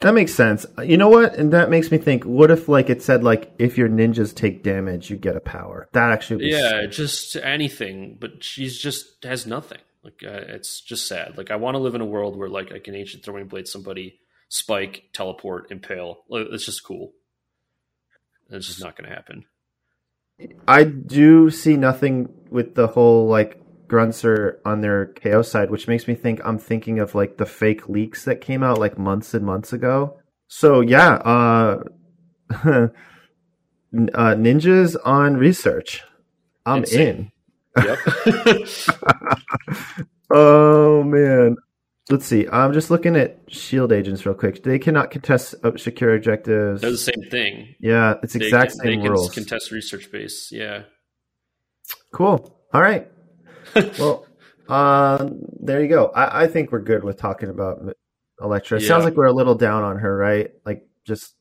That 0.00 0.14
makes 0.14 0.34
sense. 0.34 0.64
You 0.82 0.96
know 0.96 1.10
what? 1.10 1.34
And 1.34 1.52
that 1.52 1.68
makes 1.68 1.90
me 1.90 1.98
think: 1.98 2.24
what 2.24 2.50
if 2.50 2.68
like 2.68 2.88
it 2.88 3.02
said 3.02 3.22
like 3.22 3.52
if 3.58 3.76
your 3.76 3.88
ninjas 3.88 4.34
take 4.34 4.62
damage, 4.62 5.10
you 5.10 5.16
get 5.16 5.36
a 5.36 5.40
power? 5.40 5.88
That 5.92 6.10
actually, 6.10 6.36
would 6.36 6.44
be 6.44 6.50
Yeah, 6.52 6.86
just 6.86 7.36
anything, 7.36 8.16
but 8.18 8.42
she's 8.42 8.78
just 8.78 9.24
has 9.24 9.46
nothing. 9.46 9.80
Like 10.02 10.22
uh, 10.24 10.54
it's 10.54 10.80
just 10.80 11.06
sad. 11.06 11.36
Like 11.36 11.50
I 11.50 11.56
want 11.56 11.74
to 11.74 11.78
live 11.78 11.94
in 11.94 12.00
a 12.00 12.06
world 12.06 12.36
where 12.36 12.48
like 12.48 12.72
I 12.72 12.78
can 12.78 12.94
ancient 12.94 13.24
throwing 13.24 13.46
blade 13.46 13.68
somebody, 13.68 14.20
spike, 14.48 15.10
teleport, 15.12 15.70
impale. 15.70 16.24
Like, 16.30 16.46
It's 16.50 16.64
just 16.64 16.82
cool. 16.82 17.12
It's 18.48 18.66
just 18.66 18.82
not 18.82 18.96
going 18.96 19.08
to 19.08 19.14
happen. 19.14 19.44
I 20.66 20.84
do 20.84 21.50
see 21.50 21.76
nothing 21.76 22.30
with 22.50 22.74
the 22.74 22.86
whole 22.86 23.28
like 23.28 23.59
grunts 23.90 24.24
are 24.24 24.60
on 24.64 24.80
their 24.80 25.06
KO 25.06 25.42
side, 25.42 25.68
which 25.70 25.88
makes 25.88 26.06
me 26.06 26.14
think 26.14 26.40
I'm 26.44 26.58
thinking 26.58 27.00
of 27.00 27.16
like 27.16 27.36
the 27.36 27.44
fake 27.44 27.88
leaks 27.88 28.24
that 28.24 28.40
came 28.40 28.62
out 28.62 28.78
like 28.78 28.96
months 28.96 29.34
and 29.34 29.44
months 29.44 29.72
ago. 29.72 30.16
So 30.46 30.80
yeah, 30.80 31.14
uh, 31.14 31.82
uh 32.64 32.88
ninjas 33.92 34.96
on 35.04 35.36
research. 35.36 36.02
I'm 36.64 36.84
Insane. 36.84 37.32
in. 37.76 37.84
Yep. 37.84 37.98
Oh 40.32 41.02
man. 41.02 41.56
Let's 42.08 42.24
see. 42.24 42.46
I'm 42.52 42.72
just 42.72 42.88
looking 42.88 43.16
at 43.16 43.40
shield 43.48 43.90
agents 43.90 44.24
real 44.24 44.34
quick. 44.36 44.62
They 44.62 44.78
cannot 44.78 45.10
contest 45.10 45.56
uh, 45.64 45.72
secure 45.76 46.14
objectives. 46.14 46.82
They're 46.82 46.92
the 46.92 46.96
same 46.96 47.24
thing. 47.30 47.74
Yeah, 47.80 48.14
it's 48.22 48.34
They 48.34 48.44
exact 48.44 48.72
can, 48.72 48.80
same 48.80 49.02
they 49.02 49.08
rules. 49.08 49.34
contest 49.34 49.72
research 49.72 50.10
base. 50.12 50.50
Yeah. 50.52 50.82
Cool. 52.12 52.56
All 52.72 52.80
right. 52.80 53.10
well, 53.98 54.26
uh, 54.68 55.28
there 55.60 55.82
you 55.82 55.88
go. 55.88 56.06
I, 56.06 56.44
I 56.44 56.46
think 56.46 56.72
we're 56.72 56.80
good 56.80 57.04
with 57.04 57.16
talking 57.18 57.48
about 57.48 57.80
Elektra. 58.40 58.78
It 58.78 58.82
sounds 58.82 59.04
like 59.04 59.14
we're 59.16 59.26
a 59.26 59.32
little 59.32 59.54
down 59.54 59.82
on 59.82 59.98
her, 59.98 60.16
right? 60.16 60.50
Like, 60.64 60.86
just 61.04 61.34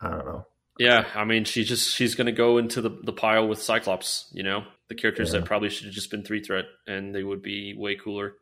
I 0.00 0.10
don't 0.10 0.26
know. 0.26 0.44
Yeah, 0.78 1.06
I 1.14 1.24
mean, 1.24 1.44
she's 1.44 1.68
just 1.68 1.92
she's 1.94 2.14
going 2.14 2.26
to 2.26 2.32
go 2.32 2.58
into 2.58 2.80
the, 2.80 2.90
the 3.02 3.12
pile 3.12 3.48
with 3.48 3.60
Cyclops. 3.60 4.30
You 4.32 4.44
know, 4.44 4.62
the 4.88 4.94
characters 4.94 5.32
Yeah. 5.32 5.40
that 5.40 5.46
probably 5.46 5.70
should 5.70 5.86
have 5.86 5.94
just 5.94 6.10
been 6.10 6.22
three 6.22 6.42
threat, 6.42 6.66
and 6.86 7.14
they 7.14 7.24
would 7.24 7.42
be 7.42 7.74
way 7.76 7.96
cooler. 7.96 8.34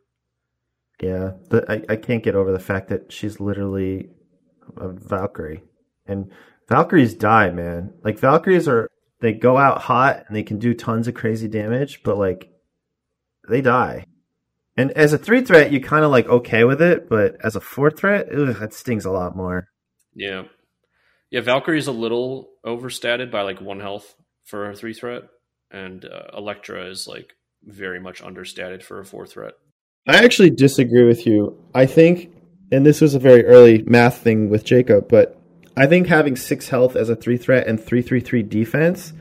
Yeah, 1.01 1.33
the, 1.49 1.65
I 1.71 1.95
I 1.95 1.97
can't 1.97 2.23
get 2.23 2.35
over 2.35 2.53
the 2.53 2.59
fact 2.59 2.89
that 2.89 3.11
she's 3.11 3.41
literally 3.41 4.11
a 4.77 4.89
Valkyrie, 4.89 5.63
and 6.07 6.31
Valkyries 6.69 7.15
die, 7.15 7.51
man. 7.51 7.95
Like 8.05 8.19
Valkyries 8.19 8.69
are 8.69 8.89
they 9.21 9.33
go 9.33 9.57
out 9.57 9.81
hot 9.81 10.25
and 10.27 10.37
they 10.37 10.43
can 10.43 10.59
do 10.59 10.75
tons 10.75 11.09
of 11.09 11.15
crazy 11.15 11.49
damage, 11.49 12.03
but 12.03 12.19
like 12.19 12.51
they 13.49 13.61
die. 13.61 14.05
And 14.77 14.91
as 14.93 15.13
a 15.13 15.19
three 15.19 15.41
threat, 15.41 15.73
you 15.73 15.81
kind 15.81 16.05
of 16.05 16.11
like 16.11 16.29
okay 16.29 16.65
with 16.65 16.83
it, 16.83 17.09
but 17.09 17.37
as 17.43 17.57
a 17.57 17.61
four 17.61 17.91
threat, 17.91 18.29
ugh, 18.33 18.57
that 18.57 18.75
stings 18.75 19.07
a 19.07 19.11
lot 19.11 19.35
more. 19.35 19.69
Yeah, 20.15 20.45
yeah. 21.31 21.41
Valkyrie's 21.41 21.87
a 21.87 21.93
little 21.93 22.51
overstated 22.65 23.31
by 23.31 23.43
like 23.43 23.61
one 23.61 23.81
health 23.81 24.15
for 24.45 24.71
a 24.71 24.77
three 24.77 24.93
threat, 24.93 25.23
and 25.71 26.05
uh, 26.05 26.37
Elektra 26.37 26.87
is 26.91 27.07
like 27.07 27.35
very 27.63 28.01
much 28.01 28.23
understated 28.23 28.83
for 28.83 29.01
a 29.01 29.05
four 29.05 29.27
threat. 29.27 29.55
I 30.07 30.23
actually 30.25 30.51
disagree 30.51 31.05
with 31.05 31.27
you. 31.27 31.59
I 31.75 31.87
think, 31.87 32.31
and 32.71 32.85
this 32.85 33.01
was 33.01 33.15
a 33.15 33.19
very 33.19 33.45
early 33.45 33.83
math 33.83 34.19
thing 34.19 34.51
with 34.51 34.65
Jacob, 34.65 35.09
but 35.09 35.41
I 35.77 35.87
think 35.87 36.07
having 36.07 36.37
six 36.37 36.69
health 36.69 36.97
as 36.97 37.09
a 37.09 37.17
three 37.17 37.37
threat 37.39 37.67
and 37.67 37.83
three 37.83 38.03
three 38.03 38.21
three 38.21 38.43
defense 38.43 39.15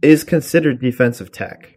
is 0.00 0.24
considered 0.24 0.80
defensive 0.80 1.32
tech. 1.32 1.75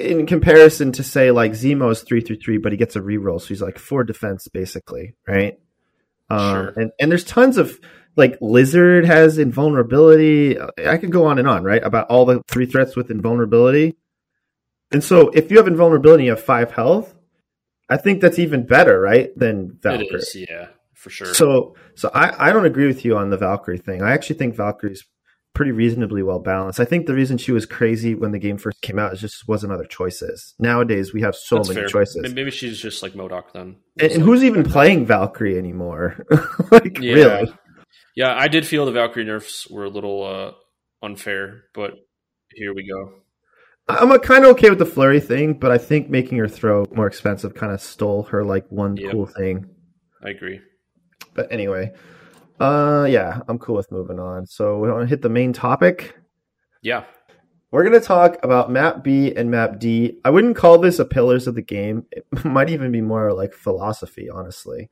In 0.00 0.26
comparison 0.26 0.92
to 0.92 1.02
say 1.02 1.30
like 1.30 1.52
Zemo 1.52 1.90
is 1.90 2.02
three 2.02 2.20
through 2.20 2.36
three, 2.36 2.58
but 2.58 2.72
he 2.72 2.78
gets 2.78 2.96
a 2.96 3.00
reroll, 3.00 3.40
so 3.40 3.48
he's 3.48 3.62
like 3.62 3.78
four 3.78 4.04
defense 4.04 4.48
basically, 4.48 5.14
right? 5.26 5.58
Um, 6.28 6.38
Sure. 6.38 6.68
And 6.76 6.92
and 6.98 7.10
there's 7.10 7.24
tons 7.24 7.56
of 7.58 7.78
like 8.16 8.38
Lizard 8.40 9.04
has 9.04 9.38
invulnerability. 9.38 10.58
I 10.84 10.96
could 10.96 11.12
go 11.12 11.26
on 11.26 11.38
and 11.38 11.48
on, 11.48 11.64
right? 11.64 11.82
About 11.82 12.08
all 12.08 12.24
the 12.24 12.42
three 12.48 12.66
threats 12.66 12.96
with 12.96 13.10
invulnerability. 13.10 13.96
And 14.92 15.04
so 15.04 15.28
if 15.30 15.50
you 15.50 15.58
have 15.58 15.66
invulnerability, 15.68 16.24
you 16.24 16.30
have 16.30 16.42
five 16.42 16.72
health. 16.72 17.14
I 17.88 17.96
think 17.96 18.20
that's 18.20 18.38
even 18.38 18.66
better, 18.66 19.00
right? 19.00 19.36
Than 19.36 19.78
Valkyrie. 19.80 20.06
It 20.06 20.14
is, 20.14 20.36
yeah, 20.36 20.68
for 20.94 21.10
sure. 21.10 21.34
So, 21.34 21.74
so 21.94 22.10
I, 22.14 22.48
I 22.48 22.52
don't 22.52 22.64
agree 22.66 22.86
with 22.86 23.04
you 23.04 23.16
on 23.16 23.30
the 23.30 23.36
Valkyrie 23.36 23.78
thing. 23.78 24.02
I 24.02 24.12
actually 24.12 24.36
think 24.36 24.56
Valkyrie's 24.56 25.04
pretty 25.54 25.72
reasonably 25.72 26.22
well 26.22 26.38
balanced. 26.38 26.80
I 26.80 26.84
think 26.84 27.06
the 27.06 27.14
reason 27.14 27.36
she 27.38 27.52
was 27.52 27.66
crazy 27.66 28.14
when 28.14 28.32
the 28.32 28.38
game 28.38 28.56
first 28.56 28.80
came 28.80 28.98
out 28.98 29.12
is 29.12 29.20
just 29.20 29.46
wasn't 29.48 29.72
other 29.72 29.84
choices. 29.84 30.54
Nowadays 30.58 31.12
we 31.12 31.22
have 31.22 31.34
so 31.34 31.56
That's 31.56 31.68
many 31.68 31.80
fair. 31.80 31.88
choices. 31.88 32.34
Maybe 32.34 32.50
she's 32.50 32.78
just 32.80 33.02
like 33.02 33.12
MODOK 33.14 33.52
then. 33.52 33.76
And, 34.00 34.12
and 34.12 34.22
who's 34.22 34.44
even 34.44 34.64
playing 34.64 35.06
Valkyrie 35.06 35.58
anymore? 35.58 36.24
like 36.70 36.98
Yeah. 37.00 37.14
really? 37.14 37.52
Yeah, 38.16 38.34
I 38.36 38.48
did 38.48 38.66
feel 38.66 38.86
the 38.86 38.92
Valkyrie 38.92 39.24
nerfs 39.24 39.68
were 39.70 39.84
a 39.84 39.88
little 39.90 40.24
uh, 40.24 40.52
unfair, 41.06 41.64
but 41.74 41.94
here 42.54 42.74
we 42.74 42.86
go. 42.88 43.14
I'm 43.88 44.16
kind 44.20 44.44
of 44.44 44.50
okay 44.52 44.70
with 44.70 44.78
the 44.78 44.86
flurry 44.86 45.20
thing, 45.20 45.54
but 45.54 45.70
I 45.72 45.78
think 45.78 46.08
making 46.10 46.38
her 46.38 46.48
throw 46.48 46.86
more 46.94 47.06
expensive 47.06 47.54
kind 47.54 47.72
of 47.72 47.80
stole 47.80 48.24
her 48.24 48.44
like 48.44 48.66
one 48.70 48.96
Yep. 48.96 49.10
cool 49.12 49.26
thing. 49.26 49.66
I 50.24 50.30
agree. 50.30 50.60
But 51.34 51.50
anyway, 51.52 51.92
uh, 52.60 53.06
yeah, 53.08 53.40
I'm 53.48 53.58
cool 53.58 53.76
with 53.76 53.90
moving 53.90 54.20
on. 54.20 54.46
So 54.46 54.78
we 54.78 54.90
want 54.90 55.02
to 55.02 55.06
hit 55.06 55.22
the 55.22 55.30
main 55.30 55.52
topic. 55.52 56.14
Yeah, 56.82 57.04
We're 57.70 57.84
going 57.84 57.98
to 57.98 58.06
talk 58.06 58.38
about 58.42 58.70
map 58.70 59.02
B 59.02 59.34
and 59.34 59.50
map 59.50 59.78
D. 59.78 60.18
I 60.24 60.30
wouldn't 60.30 60.56
call 60.56 60.78
this 60.78 60.98
a 60.98 61.04
pillars 61.04 61.46
of 61.46 61.54
the 61.54 61.62
game. 61.62 62.06
It 62.12 62.26
might 62.44 62.70
even 62.70 62.92
be 62.92 63.00
more 63.00 63.32
like 63.32 63.54
philosophy, 63.54 64.28
honestly. 64.30 64.90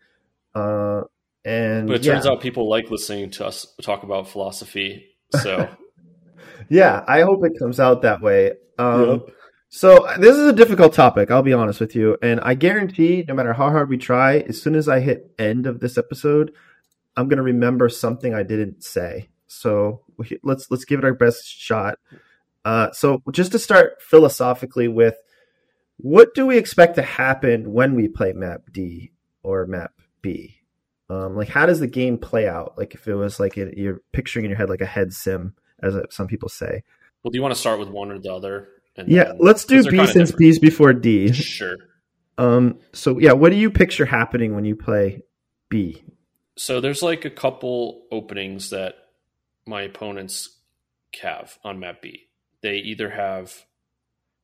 Uh, 0.54 1.02
and 1.44 1.86
but 1.86 1.96
it 1.96 2.04
yeah. 2.04 2.14
turns 2.14 2.26
out 2.26 2.40
people 2.40 2.68
like 2.68 2.90
listening 2.90 3.30
to 3.32 3.46
us 3.46 3.66
talk 3.82 4.02
about 4.02 4.28
philosophy. 4.28 5.06
So 5.40 5.68
yeah, 6.68 7.04
I 7.06 7.22
hope 7.22 7.44
it 7.44 7.58
comes 7.58 7.78
out 7.78 8.02
that 8.02 8.22
way. 8.22 8.52
Um, 8.78 9.08
Yep. 9.08 9.34
So 9.70 10.08
this 10.18 10.34
is 10.34 10.48
a 10.48 10.52
difficult 10.54 10.94
topic. 10.94 11.30
I'll 11.30 11.42
be 11.42 11.52
honest 11.52 11.78
with 11.78 11.94
you, 11.94 12.16
and 12.22 12.40
I 12.40 12.54
guarantee, 12.54 13.24
no 13.28 13.34
matter 13.34 13.52
how 13.52 13.68
hard 13.68 13.90
we 13.90 13.98
try, 13.98 14.38
as 14.38 14.60
soon 14.62 14.74
as 14.74 14.88
I 14.88 15.00
hit 15.00 15.30
end 15.38 15.66
of 15.66 15.80
this 15.80 15.98
episode, 15.98 16.52
I'm 17.18 17.28
gonna 17.28 17.42
remember 17.42 17.88
something 17.88 18.32
I 18.34 18.42
didn't 18.44 18.82
say. 18.84 19.28
So 19.46 20.02
let's 20.42 20.70
let's 20.70 20.84
give 20.84 20.98
it 21.00 21.04
our 21.04 21.14
best 21.14 21.46
shot. 21.46 21.98
Uh, 22.64 22.90
so 22.92 23.22
just 23.32 23.52
to 23.52 23.58
start 23.58 24.00
philosophically 24.02 24.88
with, 24.88 25.14
what 25.96 26.34
do 26.34 26.46
we 26.46 26.58
expect 26.58 26.96
to 26.96 27.02
happen 27.02 27.72
when 27.72 27.94
we 27.94 28.08
play 28.08 28.32
map 28.32 28.62
D 28.72 29.12
or 29.42 29.66
map 29.66 29.92
B? 30.22 30.56
Um, 31.10 31.34
like, 31.34 31.48
how 31.48 31.64
does 31.64 31.80
the 31.80 31.86
game 31.86 32.18
play 32.18 32.46
out? 32.46 32.76
Like, 32.76 32.94
if 32.94 33.08
it 33.08 33.14
was 33.14 33.40
like 33.40 33.56
a, 33.56 33.72
you're 33.74 34.02
picturing 34.12 34.44
in 34.44 34.50
your 34.50 34.58
head 34.58 34.68
like 34.68 34.82
a 34.82 34.86
head 34.86 35.12
sim, 35.14 35.54
as 35.82 35.96
some 36.10 36.26
people 36.26 36.50
say. 36.50 36.82
well, 37.22 37.30
do 37.30 37.38
you 37.38 37.42
want 37.42 37.54
to 37.54 37.60
start 37.60 37.78
with 37.78 37.88
one 37.88 38.10
or 38.12 38.18
the 38.18 38.30
other? 38.32 38.68
And 38.96 39.08
Yeah, 39.08 39.24
then- 39.24 39.38
let's 39.40 39.64
do 39.64 39.82
B 39.82 39.96
since 40.06 40.12
different. 40.30 40.36
B's 40.38 40.58
before 40.58 40.92
D. 40.92 41.32
Sure. 41.32 41.76
Um, 42.36 42.78
so 42.92 43.18
yeah, 43.18 43.32
what 43.32 43.50
do 43.50 43.56
you 43.56 43.70
picture 43.70 44.04
happening 44.04 44.54
when 44.54 44.64
you 44.66 44.76
play 44.76 45.22
B? 45.70 46.04
So 46.58 46.80
there's 46.80 47.02
like 47.02 47.24
a 47.24 47.30
couple 47.30 48.02
openings 48.10 48.70
that 48.70 48.96
my 49.64 49.82
opponents 49.82 50.58
have 51.22 51.56
on 51.62 51.78
map 51.78 52.02
B. 52.02 52.26
They 52.62 52.78
either 52.78 53.10
have 53.10 53.64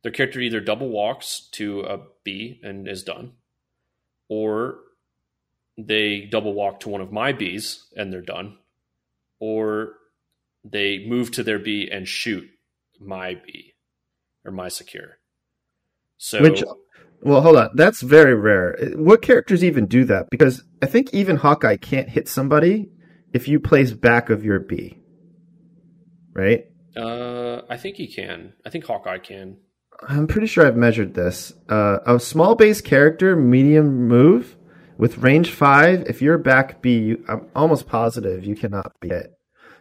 their 0.02 0.12
character 0.12 0.40
either 0.40 0.60
double 0.60 0.90
walks 0.90 1.48
to 1.52 1.80
a 1.80 1.98
B 2.22 2.60
and 2.62 2.86
is 2.86 3.02
done, 3.02 3.32
or 4.28 4.78
they 5.76 6.20
double 6.20 6.54
walk 6.54 6.80
to 6.80 6.88
one 6.88 7.00
of 7.00 7.10
my 7.10 7.32
Bs 7.32 7.80
and 7.96 8.12
they're 8.12 8.20
done, 8.22 8.58
or 9.40 9.94
they 10.62 11.04
move 11.04 11.32
to 11.32 11.42
their 11.42 11.58
B 11.58 11.88
and 11.90 12.06
shoot 12.06 12.48
my 13.00 13.34
B 13.34 13.74
or 14.44 14.52
my 14.52 14.68
secure. 14.68 15.18
So 16.16 16.42
Which, 16.42 16.62
well, 17.24 17.40
hold 17.40 17.56
on, 17.56 17.70
that's 17.74 18.00
very 18.02 18.34
rare. 18.34 18.76
What 18.96 19.22
characters 19.22 19.64
even 19.64 19.86
do 19.86 20.04
that? 20.04 20.28
Because 20.30 20.62
I 20.82 20.86
think 20.86 21.12
even 21.14 21.36
Hawkeye 21.36 21.76
can't 21.76 22.08
hit 22.08 22.28
somebody 22.28 22.90
if 23.32 23.48
you 23.48 23.58
place 23.58 23.92
back 23.92 24.30
of 24.30 24.44
your 24.44 24.60
B, 24.60 24.98
right? 26.32 26.66
uh, 26.96 27.62
I 27.68 27.76
think 27.76 27.96
he 27.96 28.06
can. 28.06 28.52
I 28.64 28.70
think 28.70 28.84
Hawkeye 28.84 29.18
can. 29.18 29.56
I'm 30.08 30.26
pretty 30.26 30.46
sure 30.46 30.66
I've 30.66 30.76
measured 30.76 31.14
this. 31.14 31.52
Uh, 31.68 31.98
a 32.06 32.20
small 32.20 32.54
base 32.54 32.80
character, 32.80 33.34
medium 33.36 34.06
move 34.08 34.56
with 34.98 35.18
range 35.18 35.50
five. 35.50 36.04
If 36.06 36.20
you're 36.22 36.38
back 36.38 36.82
B, 36.82 36.98
you, 36.98 37.24
I'm 37.28 37.48
almost 37.56 37.88
positive 37.88 38.44
you 38.44 38.54
cannot 38.54 38.92
be 39.00 39.08
hit. 39.08 39.32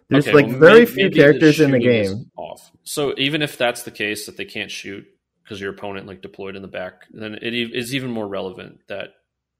There's 0.09 0.27
Okay, 0.27 0.35
like 0.35 0.47
well, 0.47 0.59
very 0.59 0.79
may- 0.81 0.85
few 0.85 1.03
maybe 1.05 1.15
the 1.15 1.19
characters 1.21 1.59
in 1.59 1.71
the 1.71 1.79
game. 1.79 2.31
Off. 2.37 2.71
So 2.83 3.13
even 3.17 3.41
if 3.41 3.57
that's 3.57 3.83
the 3.83 3.91
case 3.91 4.25
that 4.25 4.37
they 4.37 4.45
can't 4.45 4.71
shoot 4.71 5.05
because 5.53 5.61
your 5.61 5.71
opponent 5.71 6.07
like 6.07 6.21
deployed 6.23 6.55
in 6.55 6.63
the 6.63 6.67
back, 6.67 7.03
then 7.11 7.35
it 7.35 7.53
e- 7.53 7.71
even 7.93 8.09
more 8.09 8.27
relevant 8.27 8.79
that 8.87 9.09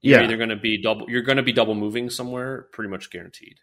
you're 0.02 0.18
Yeah. 0.18 0.24
either 0.24 0.36
going 0.36 0.48
to 0.48 0.56
be 0.56 0.82
double. 0.82 1.08
You're 1.08 1.22
going 1.22 1.36
to 1.36 1.42
be 1.44 1.52
double 1.52 1.76
moving 1.76 2.10
somewhere, 2.10 2.66
pretty 2.72 2.90
much 2.90 3.10
guaranteed. 3.10 3.58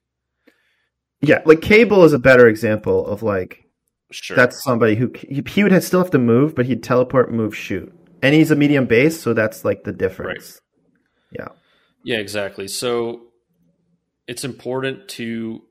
Yeah, 1.21 1.41
like 1.45 1.61
Cable 1.61 2.05
is 2.05 2.13
a 2.13 2.19
better 2.19 2.47
example 2.47 3.05
of 3.05 3.21
like 3.21 3.65
Sure. 4.11 4.35
that's 4.37 4.63
somebody 4.63 4.95
who 4.95 5.11
he, 5.13 5.43
he 5.45 5.63
would 5.63 5.71
have, 5.73 5.83
still 5.83 6.01
have 6.01 6.11
to 6.11 6.17
move, 6.19 6.55
but 6.55 6.65
he'd 6.65 6.83
teleport, 6.83 7.31
move, 7.33 7.55
shoot, 7.55 7.93
and 8.21 8.33
he's 8.33 8.49
a 8.51 8.55
medium 8.55 8.85
base, 8.85 9.19
so 9.21 9.33
that's 9.33 9.63
like 9.65 9.83
the 9.83 9.91
difference. 9.93 10.59
Yeah, 11.31 11.49
Yeah, 12.03 12.17
exactly. 12.19 12.67
So 12.69 13.27
it's 14.27 14.43
important 14.45 15.09
to 15.09 15.61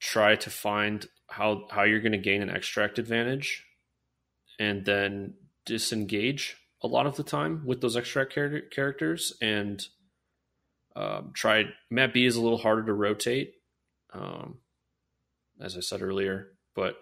try 0.00 0.36
to 0.36 0.50
find 0.50 1.04
how 1.28 1.66
how 1.70 1.82
you're 1.82 2.00
going 2.00 2.12
to 2.12 2.18
gain 2.18 2.42
an 2.42 2.48
extract 2.50 2.98
advantage 2.98 3.64
and 4.58 4.84
then 4.84 5.34
disengage 5.68 6.56
a 6.82 6.86
lot 6.88 7.06
of 7.06 7.16
the 7.16 7.22
time 7.22 7.62
with 7.64 7.80
those 7.80 7.96
extract 7.96 8.32
char- 8.32 8.62
characters 8.72 9.32
and 9.40 9.86
um, 10.96 11.30
try 11.34 11.64
map 11.90 12.12
B 12.12 12.24
is 12.24 12.36
a 12.36 12.40
little 12.40 12.58
harder 12.58 12.84
to 12.86 12.92
rotate 12.92 13.52
um, 14.12 14.58
as 15.60 15.76
I 15.76 15.80
said 15.80 16.02
earlier 16.02 16.48
but 16.74 16.96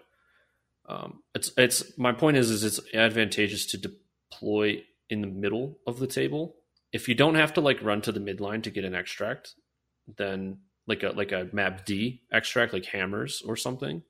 um, 0.87 1.23
it's 1.35 1.51
it's 1.57 1.97
my 1.97 2.13
point 2.13 2.37
is 2.37 2.49
is 2.49 2.63
it's 2.63 2.79
advantageous 2.93 3.65
to 3.67 3.77
deploy 3.77 4.83
in 5.09 5.21
the 5.21 5.27
middle 5.27 5.79
of 5.85 5.99
the 5.99 6.07
table. 6.07 6.55
If 6.91 7.07
you 7.07 7.15
don't 7.15 7.35
have 7.35 7.53
to 7.53 7.61
like 7.61 7.83
run 7.83 8.01
to 8.01 8.11
the 8.11 8.19
midline 8.19 8.63
to 8.63 8.71
get 8.71 8.85
an 8.85 8.95
extract, 8.95 9.55
then 10.17 10.59
like 10.87 11.03
a 11.03 11.09
like 11.09 11.31
a 11.31 11.49
map 11.51 11.85
D 11.85 12.21
extract, 12.31 12.73
like 12.73 12.85
hammers 12.85 13.41
or 13.45 13.55
something, 13.57 14.03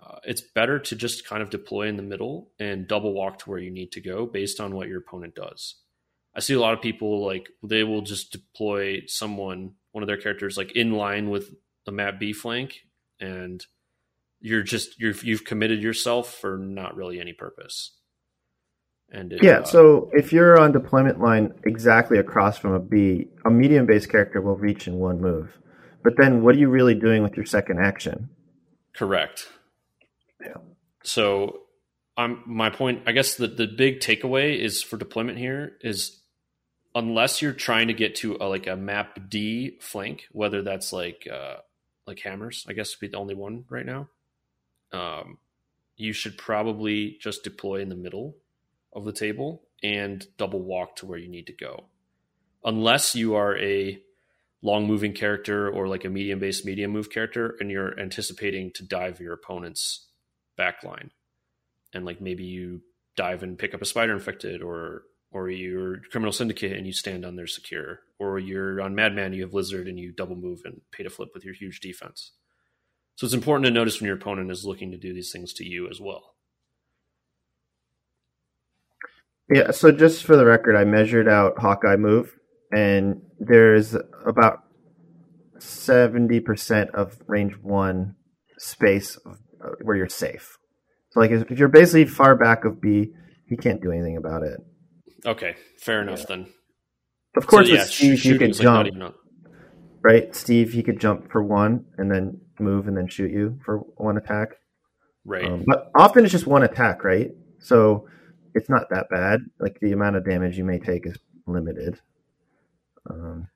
uh, 0.00 0.16
it's 0.24 0.40
better 0.40 0.78
to 0.78 0.96
just 0.96 1.26
kind 1.26 1.42
of 1.42 1.50
deploy 1.50 1.86
in 1.86 1.96
the 1.96 2.02
middle 2.02 2.50
and 2.58 2.88
double 2.88 3.12
walk 3.12 3.38
to 3.40 3.50
where 3.50 3.58
you 3.58 3.70
need 3.70 3.92
to 3.92 4.00
go 4.00 4.26
based 4.26 4.60
on 4.60 4.74
what 4.74 4.88
your 4.88 4.98
opponent 4.98 5.34
does. 5.34 5.76
I 6.34 6.40
see 6.40 6.54
a 6.54 6.60
lot 6.60 6.72
of 6.72 6.80
people 6.80 7.24
like 7.24 7.48
they 7.62 7.84
will 7.84 8.02
just 8.02 8.32
deploy 8.32 9.02
someone, 9.06 9.72
one 9.92 10.02
of 10.02 10.06
their 10.06 10.16
characters, 10.16 10.56
like 10.56 10.72
in 10.74 10.92
line 10.92 11.28
with 11.28 11.54
the 11.84 11.92
map 11.92 12.18
B 12.18 12.32
flank, 12.32 12.86
and 13.20 13.64
you're 14.40 14.62
just 14.62 14.98
you're 14.98 15.14
you've 15.22 15.44
committed 15.44 15.82
yourself 15.82 16.32
for 16.34 16.56
not 16.56 16.96
really 16.96 17.20
any 17.20 17.32
purpose. 17.32 17.92
And 19.10 19.32
it, 19.32 19.42
yeah. 19.42 19.58
uh, 19.58 19.64
So 19.64 20.10
if 20.12 20.32
you're 20.32 20.58
on 20.58 20.72
deployment 20.72 21.20
line 21.20 21.52
exactly 21.64 22.18
across 22.18 22.56
from 22.56 22.72
a 22.72 22.80
B, 22.80 23.26
a 23.44 23.50
medium 23.50 23.84
base 23.84 24.06
character 24.06 24.40
will 24.40 24.56
reach 24.56 24.86
in 24.86 24.96
one 24.96 25.20
move. 25.20 25.50
But 26.02 26.14
then, 26.16 26.42
what 26.42 26.56
are 26.56 26.58
you 26.58 26.68
really 26.68 26.94
doing 26.94 27.22
with 27.22 27.36
your 27.36 27.44
second 27.44 27.78
action? 27.78 28.30
Correct. 28.94 29.48
So, 31.04 31.62
I'm 32.16 32.42
my 32.46 32.70
point. 32.70 33.02
I 33.06 33.12
guess 33.12 33.34
the 33.36 33.48
the 33.48 33.66
big 33.66 34.00
takeaway 34.00 34.58
is 34.58 34.82
for 34.82 34.96
deployment 34.96 35.38
here 35.38 35.76
is 35.80 36.20
unless 36.94 37.40
you're 37.40 37.52
trying 37.52 37.88
to 37.88 37.94
get 37.94 38.16
to 38.16 38.36
a, 38.40 38.46
like 38.46 38.66
a 38.66 38.76
map 38.76 39.18
D 39.28 39.78
flank, 39.80 40.26
whether 40.30 40.62
that's 40.62 40.92
like 40.92 41.26
uh, 41.32 41.56
like 42.06 42.20
hammers, 42.20 42.66
I 42.68 42.74
guess 42.74 42.94
would 42.94 43.00
be 43.00 43.08
the 43.08 43.18
only 43.18 43.34
one 43.34 43.64
right 43.68 43.86
now. 43.86 44.08
Um, 44.92 45.38
you 45.96 46.12
should 46.12 46.36
probably 46.36 47.16
just 47.20 47.44
deploy 47.44 47.80
in 47.80 47.88
the 47.88 47.94
middle 47.94 48.36
of 48.92 49.04
the 49.04 49.12
table 49.12 49.62
and 49.82 50.26
double 50.36 50.60
walk 50.60 50.96
to 50.96 51.06
where 51.06 51.18
you 51.18 51.28
need 51.28 51.46
to 51.46 51.52
go, 51.52 51.84
unless 52.64 53.14
you 53.14 53.34
are 53.36 53.56
a 53.58 53.98
long 54.60 54.86
moving 54.86 55.12
character 55.12 55.68
or 55.70 55.88
like 55.88 56.04
a 56.04 56.08
medium 56.08 56.38
based 56.38 56.64
medium 56.64 56.90
move 56.90 57.10
character 57.10 57.56
and 57.58 57.70
you're 57.70 57.98
anticipating 57.98 58.70
to 58.72 58.84
dive 58.84 59.18
your 59.18 59.32
opponent's 59.32 60.06
backline 60.58 61.10
and 61.94 62.04
like 62.04 62.20
maybe 62.20 62.44
you 62.44 62.80
dive 63.16 63.42
and 63.42 63.58
pick 63.58 63.74
up 63.74 63.82
a 63.82 63.86
spider 63.86 64.12
infected 64.12 64.62
or 64.62 65.02
or 65.30 65.48
you're 65.48 65.98
criminal 66.10 66.32
syndicate 66.32 66.76
and 66.76 66.86
you 66.86 66.92
stand 66.92 67.24
on 67.24 67.36
their 67.36 67.46
secure 67.46 68.00
or 68.18 68.38
you're 68.38 68.80
on 68.80 68.94
madman 68.94 69.32
you 69.32 69.42
have 69.42 69.54
lizard 69.54 69.86
and 69.88 69.98
you 69.98 70.12
double 70.12 70.36
move 70.36 70.60
and 70.64 70.80
pay 70.90 71.02
to 71.02 71.10
flip 71.10 71.30
with 71.34 71.44
your 71.44 71.54
huge 71.54 71.80
defense 71.80 72.32
so 73.14 73.26
it's 73.26 73.34
important 73.34 73.64
to 73.66 73.70
notice 73.70 74.00
when 74.00 74.06
your 74.06 74.16
opponent 74.16 74.50
is 74.50 74.64
looking 74.64 74.90
to 74.90 74.98
do 74.98 75.12
these 75.12 75.32
things 75.32 75.52
to 75.52 75.64
you 75.64 75.88
as 75.88 76.00
well 76.00 76.32
Yeah. 79.52 79.70
So 79.70 79.92
just 79.92 80.24
for 80.24 80.36
the 80.36 80.46
record, 80.46 80.76
I 80.76 80.84
measured 80.84 81.28
out 81.28 81.58
Hawkeye 81.58 81.96
move, 81.96 82.34
and 82.72 83.20
there's 83.38 83.94
about 84.26 84.60
seventy 85.58 86.40
percent 86.40 86.90
of 86.94 87.18
range 87.26 87.54
one 87.60 88.16
space 88.58 89.18
where 89.82 89.96
you're 89.96 90.08
safe. 90.08 90.58
So 91.10 91.20
like 91.20 91.30
if 91.30 91.58
you're 91.58 91.68
basically 91.68 92.06
far 92.06 92.36
back 92.36 92.64
of 92.64 92.80
B, 92.80 93.12
he 93.46 93.56
can't 93.56 93.82
do 93.82 93.90
anything 93.92 94.16
about 94.16 94.42
it. 94.42 94.60
Okay, 95.26 95.54
fair 95.78 96.02
enough 96.02 96.26
then. 96.26 96.46
Of 97.36 97.46
course, 97.46 97.68
so, 97.68 97.74
yeah, 97.74 97.84
Steve, 97.84 98.18
sh- 98.18 98.22
he 98.24 98.30
could 98.32 98.54
shooting's, 98.54 98.58
like, 98.62 98.92
jump, 98.92 99.14
right? 100.02 100.34
Steve, 100.34 100.72
he 100.72 100.82
could 100.82 101.00
jump 101.00 101.30
for 101.30 101.42
one 101.42 101.84
and 101.96 102.10
then 102.10 102.40
move 102.58 102.88
and 102.88 102.96
then 102.96 103.08
shoot 103.08 103.30
you 103.30 103.58
for 103.64 103.78
one 103.96 104.16
attack. 104.16 104.56
right. 105.24 105.44
Um, 105.44 105.64
but 105.66 105.90
often 105.94 106.24
it's 106.24 106.32
just 106.32 106.46
one 106.46 106.62
attack, 106.62 107.04
right? 107.04 107.30
So 107.60 108.08
it's 108.54 108.68
not 108.68 108.90
that 108.90 109.08
bad. 109.08 109.40
Like 109.60 109.78
the 109.80 109.92
amount 109.92 110.16
of 110.16 110.24
damage 110.24 110.58
you 110.58 110.64
may 110.64 110.78
take 110.78 111.06
is 111.06 111.16
limited. 111.46 112.00
Um, 113.08 113.48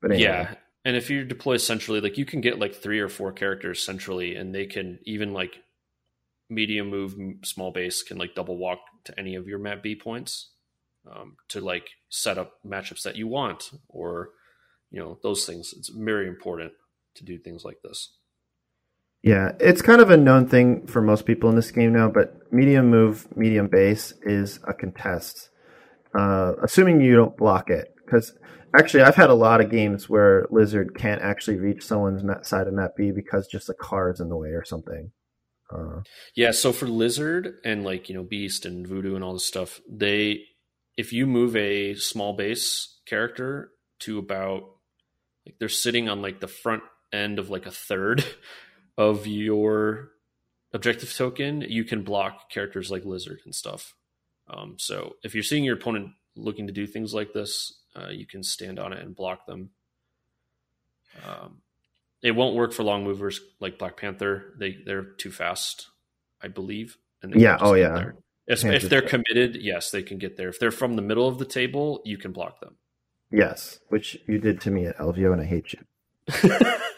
but 0.00 0.12
anyway, 0.12 0.24
Yeah, 0.24 0.54
and 0.84 0.96
if 0.96 1.10
you 1.10 1.24
deploy 1.24 1.56
centrally, 1.56 2.00
like 2.00 2.18
you 2.18 2.24
can 2.24 2.40
get 2.40 2.58
like 2.58 2.74
three 2.74 3.00
or 3.00 3.08
four 3.08 3.32
characters 3.32 3.82
centrally, 3.82 4.36
and 4.36 4.54
they 4.54 4.66
can 4.66 4.98
even 5.04 5.32
like 5.32 5.56
medium 6.50 6.88
move, 6.90 7.16
small 7.44 7.72
base 7.72 8.02
can 8.02 8.18
like 8.18 8.34
double 8.34 8.58
walk 8.58 8.80
to 9.04 9.18
any 9.18 9.34
of 9.34 9.48
your 9.48 9.58
map 9.58 9.82
B 9.82 9.94
points 9.94 10.50
um, 11.10 11.36
to 11.48 11.60
like 11.60 11.88
set 12.08 12.38
up 12.38 12.54
matchups 12.66 13.02
that 13.02 13.16
you 13.16 13.26
want, 13.26 13.70
or 13.88 14.30
you 14.90 15.00
know 15.00 15.18
those 15.22 15.46
things. 15.46 15.74
It's 15.76 15.88
very 15.88 16.28
important 16.28 16.72
to 17.14 17.24
do 17.24 17.38
things 17.38 17.64
like 17.64 17.78
this. 17.82 18.12
Yeah, 19.22 19.52
it's 19.58 19.80
kind 19.80 20.02
of 20.02 20.10
a 20.10 20.18
known 20.18 20.48
thing 20.48 20.86
for 20.86 21.00
most 21.00 21.24
people 21.24 21.48
in 21.48 21.56
this 21.56 21.70
game 21.70 21.94
now, 21.94 22.10
but 22.10 22.52
medium 22.52 22.90
move, 22.90 23.26
medium 23.34 23.68
base 23.68 24.12
is 24.22 24.60
a 24.68 24.74
contest. 24.74 25.48
Uh, 26.14 26.52
assuming 26.62 27.00
you 27.00 27.16
don't 27.16 27.34
block 27.34 27.70
it. 27.70 27.94
Because 28.04 28.36
actually, 28.74 29.02
I've 29.02 29.14
had 29.14 29.30
a 29.30 29.34
lot 29.34 29.60
of 29.60 29.70
games 29.70 30.08
where 30.08 30.46
Lizard 30.50 30.96
can't 30.96 31.22
actually 31.22 31.58
reach 31.58 31.84
someone's 31.84 32.22
map 32.22 32.44
side 32.44 32.66
of 32.66 32.74
map 32.74 32.96
B 32.96 33.10
because 33.10 33.46
just 33.46 33.68
a 33.68 33.74
car 33.74 34.10
is 34.10 34.20
in 34.20 34.28
the 34.28 34.36
way 34.36 34.50
or 34.50 34.64
something. 34.64 35.12
Uh, 35.70 36.02
Yeah, 36.34 36.50
so 36.50 36.72
for 36.72 36.86
Lizard 36.86 37.54
and 37.64 37.84
like, 37.84 38.08
you 38.08 38.14
know, 38.14 38.22
Beast 38.22 38.66
and 38.66 38.86
Voodoo 38.86 39.14
and 39.14 39.24
all 39.24 39.32
this 39.32 39.46
stuff, 39.46 39.80
they 39.88 40.44
if 40.96 41.12
you 41.12 41.26
move 41.26 41.56
a 41.56 41.94
small 41.94 42.34
base 42.34 43.00
character 43.06 43.70
to 44.00 44.18
about 44.18 44.62
like 45.46 45.56
they're 45.58 45.68
sitting 45.68 46.08
on 46.08 46.22
like 46.22 46.40
the 46.40 46.48
front 46.48 46.82
end 47.12 47.38
of 47.38 47.50
like 47.50 47.66
a 47.66 47.70
third 47.70 48.24
of 48.98 49.26
your 49.26 50.10
objective 50.72 51.14
token, 51.14 51.62
you 51.62 51.84
can 51.84 52.02
block 52.02 52.50
characters 52.50 52.90
like 52.90 53.04
Lizard 53.04 53.40
and 53.44 53.54
stuff. 53.54 53.94
Um, 54.48 54.76
so 54.78 55.14
if 55.22 55.34
you're 55.34 55.42
seeing 55.42 55.64
your 55.64 55.76
opponent 55.76 56.10
looking 56.36 56.66
to 56.66 56.72
do 56.72 56.86
things 56.86 57.14
like 57.14 57.32
this, 57.32 57.72
uh, 57.96 58.08
you 58.10 58.26
can 58.26 58.42
stand 58.42 58.78
on 58.78 58.92
it 58.92 59.02
and 59.04 59.14
block 59.14 59.46
them. 59.46 59.70
Um, 61.26 61.58
it 62.22 62.32
won't 62.32 62.56
work 62.56 62.72
for 62.72 62.82
long 62.82 63.04
movers 63.04 63.40
like 63.60 63.78
Black 63.78 63.96
Panther. 63.96 64.54
They 64.58 64.76
they're 64.84 65.04
too 65.04 65.30
fast, 65.30 65.88
I 66.42 66.48
believe. 66.48 66.96
And 67.22 67.34
Yeah, 67.40 67.58
oh, 67.60 67.74
yeah. 67.74 68.10
If, 68.46 68.64
if 68.64 68.90
they're 68.90 69.00
committed, 69.00 69.56
yes, 69.56 69.90
they 69.90 70.02
can 70.02 70.18
get 70.18 70.36
there. 70.36 70.48
If 70.48 70.58
they're 70.58 70.70
from 70.70 70.96
the 70.96 71.02
middle 71.02 71.26
of 71.26 71.38
the 71.38 71.46
table, 71.46 72.02
you 72.04 72.18
can 72.18 72.32
block 72.32 72.60
them. 72.60 72.76
yes, 73.30 73.78
which 73.88 74.18
you 74.26 74.38
did 74.38 74.60
to 74.62 74.70
me 74.70 74.86
at 74.86 74.98
LVO, 74.98 75.32
and 75.32 75.40
I 75.40 75.44
hate 75.44 75.72
you. 75.72 76.50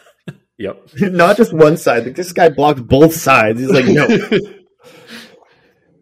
Yep. 0.59 0.89
Not 1.01 1.37
just 1.37 1.53
one 1.53 1.77
side. 1.77 2.05
Like, 2.05 2.17
this 2.17 2.33
guy 2.33 2.49
blocked 2.49 2.87
both 2.87 3.15
sides. 3.15 3.61
He's 3.61 3.71
like, 3.71 3.87
no, 3.87 4.07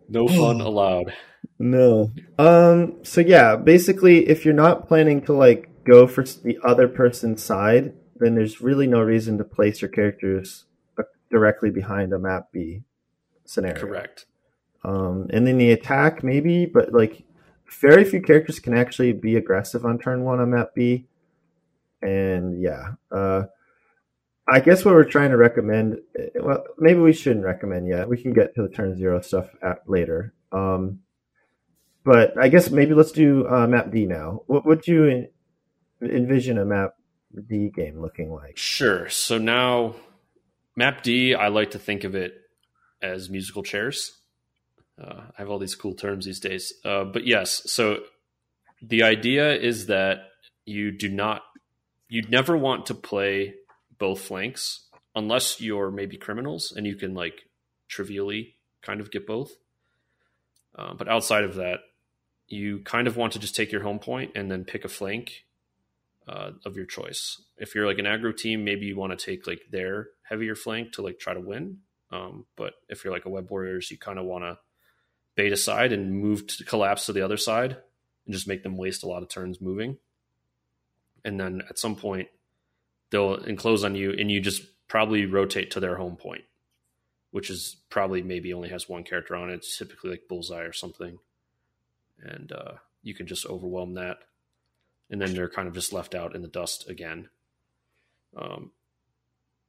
no 0.09 0.29
fun 0.29 0.61
allowed. 0.61 1.13
No. 1.59 2.13
Um. 2.39 2.97
So 3.05 3.21
yeah, 3.21 3.57
basically, 3.57 4.29
if 4.29 4.45
you're 4.45 4.55
not 4.55 4.89
planning 4.89 5.23
to 5.23 5.33
like 5.33 5.69
go 5.85 6.07
for 6.07 6.25
the 6.25 6.59
other 6.65 6.89
person's 6.89 7.43
side, 7.43 7.95
then 8.17 8.35
there's 8.35 8.61
really 8.61 8.87
no 8.87 9.01
reason 9.01 9.39
to 9.39 9.45
place 9.45 9.81
your 9.81 9.91
characters 9.91 10.65
uh, 10.99 11.05
directly 11.31 11.71
behind 11.71 12.13
a 12.13 12.19
map 12.19 12.49
B 12.53 12.83
scenario. 13.45 13.81
Correct. 13.81 14.27
Um. 14.85 15.29
And 15.33 15.47
then 15.47 15.59
the 15.59 15.71
attack 15.71 16.23
maybe, 16.25 16.67
but 16.67 16.93
like 16.93 17.25
very 17.81 18.05
few 18.05 18.21
characters 18.21 18.59
can 18.59 18.77
actually 18.77 19.13
be 19.13 19.37
aggressive 19.37 19.85
on 19.85 19.99
turn 19.99 20.25
one 20.25 20.41
on 20.41 20.51
map 20.51 20.75
B. 20.75 21.07
And 22.03 22.61
yeah, 22.61 22.95
uh, 23.11 23.45
I 24.47 24.61
guess 24.61 24.85
what 24.85 24.95
we're 24.95 25.05
trying 25.05 25.31
to 25.31 25.39
recommend. 25.39 26.01
eh, 26.19 26.29
Well, 26.41 26.65
maybe 26.79 27.01
we 27.01 27.13
shouldn't 27.15 27.47
recommend 27.47 27.89
yet. 27.89 28.09
We 28.09 28.21
can 28.21 28.33
get 28.35 28.55
to 28.57 28.63
the 28.63 28.69
turn 28.69 28.95
zero 28.97 29.21
stuff 29.23 29.49
at, 29.63 29.89
later. 29.89 30.35
Um, 30.53 31.01
but 32.05 32.39
I 32.39 32.49
guess 32.49 32.71
maybe 32.71 32.95
let's 32.95 33.13
do 33.13 33.47
uh, 33.49 33.67
map 33.67 33.91
D 33.91 34.07
now. 34.07 34.43
What 34.47 34.67
would 34.67 34.87
you 34.87 35.07
en- 35.07 35.29
envision 36.03 36.59
a 36.59 36.65
map 36.65 36.95
D 37.49 37.71
game 37.71 38.01
looking 38.01 38.33
like? 38.33 38.57
Sure. 38.57 39.09
So 39.09 39.39
now, 39.39 39.97
Map 40.77 41.03
D, 41.03 41.35
I 41.35 41.49
like 41.49 41.71
to 41.73 41.79
think 41.79 42.05
of 42.05 42.15
it 42.15 42.35
as 43.01 43.31
musical 43.31 43.63
chairs. 43.63 44.19
Uh, 45.01 45.23
I 45.31 45.35
have 45.39 45.51
all 45.51 45.59
these 45.59 45.75
cool 45.75 45.95
terms 45.95 46.25
these 46.25 46.41
days. 46.41 46.73
Uh, 46.85 47.05
but 47.05 47.27
yes, 47.27 47.63
so 47.71 48.01
the 48.83 49.03
idea 49.03 49.55
is 49.55 49.87
that 49.87 50.29
you 50.65 50.91
do 50.91 51.09
not, 51.09 51.43
you'd 52.09 52.31
never 52.31 52.57
want 52.57 52.87
to 52.87 52.95
play 52.95 53.55
both 53.99 54.21
flanks 54.21 54.89
unless 55.15 55.61
you're 55.61 55.91
maybe 55.91 56.17
criminals 56.17 56.73
and 56.77 56.87
you 56.87 56.97
can 56.97 57.15
like 57.15 57.43
trivially 57.89 58.57
kind 58.83 59.01
of 59.01 59.11
get 59.11 59.27
both. 59.27 59.53
Uh, 60.77 60.95
but 60.95 61.09
outside 61.09 61.45
of 61.45 61.55
that, 61.55 61.81
you 62.49 62.81
kind 62.81 63.07
of 63.07 63.17
want 63.17 63.33
to 63.33 63.39
just 63.39 63.55
take 63.55 63.73
your 63.73 63.83
home 63.83 63.99
point 63.99 64.33
and 64.35 64.51
then 64.51 64.65
pick 64.65 64.85
a 64.85 64.89
flank 64.89 65.45
uh, 66.29 66.53
of 66.65 66.77
your 66.77 66.87
choice. 66.87 67.41
If 67.57 67.75
you're 67.75 67.87
like 67.87 67.99
an 67.99 68.05
aggro 68.05 68.37
team, 68.37 68.65
maybe 68.65 68.87
you 68.87 68.97
want 68.97 69.19
to 69.19 69.25
take 69.25 69.47
like 69.47 69.63
their 69.71 70.09
heavier 70.23 70.55
flank 70.55 70.93
to 70.93 71.03
like 71.03 71.19
try 71.19 71.35
to 71.35 71.41
win. 71.41 71.79
Um, 72.11 72.47
but 72.57 72.75
if 72.89 73.05
you're 73.05 73.13
like 73.13 73.25
a 73.25 73.31
web 73.31 73.51
warriors, 73.51 73.91
you 73.91 73.99
kind 73.99 74.19
of 74.19 74.25
want 74.25 74.45
to 74.45 74.59
bait 75.35 75.57
side 75.57 75.93
and 75.93 76.21
move 76.21 76.47
to 76.47 76.65
collapse 76.65 77.07
to 77.07 77.13
the 77.13 77.23
other 77.23 77.37
side 77.37 77.77
and 78.25 78.35
just 78.35 78.49
make 78.49 78.63
them 78.63 78.77
waste 78.77 79.03
a 79.03 79.09
lot 79.09 79.23
of 79.23 79.29
turns 79.29 79.61
moving. 79.61 79.99
And 81.25 81.41
then 81.41 81.63
at 81.69 81.79
some 81.79 81.97
point, 81.97 82.29
they'll 83.11 83.35
enclose 83.35 83.85
on 83.85 83.95
you, 83.95 84.13
and 84.13 84.31
you 84.31 84.41
just 84.41 84.63
probably 84.89 85.27
rotate 85.27 85.71
to 85.73 85.81
their 85.81 85.97
home 85.97 86.17
point, 86.17 86.45
which 87.31 87.51
is 87.51 87.77
probably 87.91 88.23
maybe 88.23 88.53
only 88.53 88.69
has 88.69 88.89
one 88.89 89.05
character 89.05 89.35
on 89.35 89.51
it. 89.51 89.55
It's 89.55 89.77
typically 89.77 90.11
like 90.11 90.29
bullseye 90.29 90.63
or 90.63 90.73
something, 90.73 91.19
and 92.25 92.53
uh, 92.53 92.73
you 93.03 93.15
can 93.15 93.27
just 93.27 93.47
overwhelm 93.47 93.95
that 93.95 94.19
and 95.11 95.21
then 95.21 95.35
they're 95.35 95.49
kind 95.49 95.69
of 95.69 95.75
just 95.75 95.93
left 95.93 96.15
out 96.15 96.35
in 96.35 96.43
the 96.43 96.49
dust 96.49 96.89
again. 96.89 97.29
Um, 98.37 98.73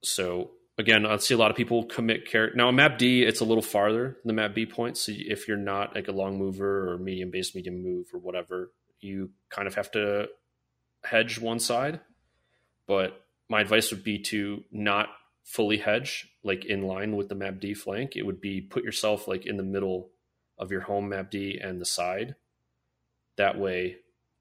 so 0.02 0.52
again, 0.78 1.06
I 1.06 1.18
see 1.18 1.34
a 1.34 1.38
lot 1.38 1.52
of 1.52 1.58
people 1.58 1.86
commit 1.86 2.30
character. 2.30 2.58
Now, 2.58 2.72
map 2.72 2.98
D, 2.98 3.24
it's 3.24 3.42
a 3.42 3.46
little 3.46 3.62
farther 3.62 4.18
than 4.24 4.28
the 4.36 4.42
map 4.42 4.56
B 4.56 4.66
points. 4.66 5.02
So 5.02 5.12
if 5.16 5.48
you're 5.48 5.58
not 5.58 5.96
like 5.96 6.08
a 6.08 6.14
long 6.14 6.38
mover 6.38 6.90
or 6.90 6.98
medium 6.98 7.32
base, 7.32 7.54
medium 7.54 7.84
move 7.84 8.08
or 8.14 8.20
whatever, 8.20 8.72
you 9.00 9.32
kind 9.50 9.68
of 9.68 9.76
have 9.76 9.92
to 9.92 10.28
hedge 11.04 11.40
one 11.40 11.60
side. 11.60 12.00
But 12.88 13.22
my 13.50 13.62
advice 13.62 13.92
would 13.92 14.04
be 14.04 14.20
to 14.20 14.64
not 14.72 15.10
fully 15.44 15.78
hedge, 15.78 16.28
like 16.44 16.66
in 16.66 16.84
line 16.84 17.16
with 17.16 17.30
the 17.30 17.36
map 17.36 17.60
D 17.60 17.74
flank. 17.74 18.16
It 18.16 18.26
would 18.26 18.42
be 18.42 18.62
put 18.62 18.84
yourself 18.84 19.28
like 19.28 19.46
in 19.46 19.58
the 19.58 19.64
middle 19.64 20.10
of 20.58 20.72
your 20.72 20.82
home 20.82 21.10
map 21.10 21.30
D 21.30 21.60
and 21.62 21.80
the 21.80 21.86
side. 21.86 22.36
That 23.38 23.58
way, 23.58 23.98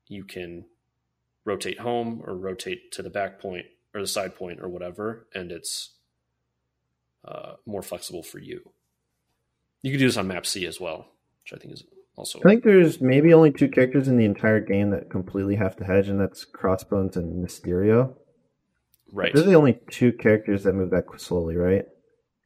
you 0.06 0.24
can 0.24 0.66
rotate 1.44 1.80
home 1.80 2.22
or 2.24 2.36
rotate 2.36 2.92
to 2.92 3.02
the 3.02 3.10
back 3.10 3.40
point 3.40 3.66
or 3.94 4.00
the 4.00 4.06
side 4.06 4.34
point 4.34 4.60
or 4.60 4.68
whatever, 4.68 5.26
and 5.34 5.52
it's 5.52 5.90
uh, 7.24 7.54
more 7.66 7.82
flexible 7.82 8.22
for 8.22 8.38
you. 8.38 8.60
You 9.82 9.90
can 9.90 10.00
do 10.00 10.06
this 10.06 10.16
on 10.16 10.28
map 10.28 10.46
C 10.46 10.66
as 10.66 10.80
well, 10.80 11.06
which 11.42 11.52
I 11.52 11.60
think 11.60 11.74
is 11.74 11.84
also 12.16 12.38
I 12.40 12.48
think 12.48 12.64
there's 12.64 13.00
maybe 13.00 13.34
only 13.34 13.52
two 13.52 13.68
characters 13.68 14.08
in 14.08 14.16
the 14.16 14.24
entire 14.24 14.60
game 14.60 14.90
that 14.90 15.10
completely 15.10 15.56
have 15.56 15.76
to 15.76 15.84
hedge, 15.84 16.08
and 16.08 16.20
that's 16.20 16.44
Crossbones 16.44 17.16
and 17.16 17.44
Mysterio. 17.44 18.14
right. 19.12 19.32
They're 19.34 19.42
the 19.42 19.54
only 19.54 19.78
two 19.90 20.12
characters 20.12 20.64
that 20.64 20.74
move 20.74 20.90
that 20.90 21.04
slowly, 21.18 21.56
right? 21.56 21.84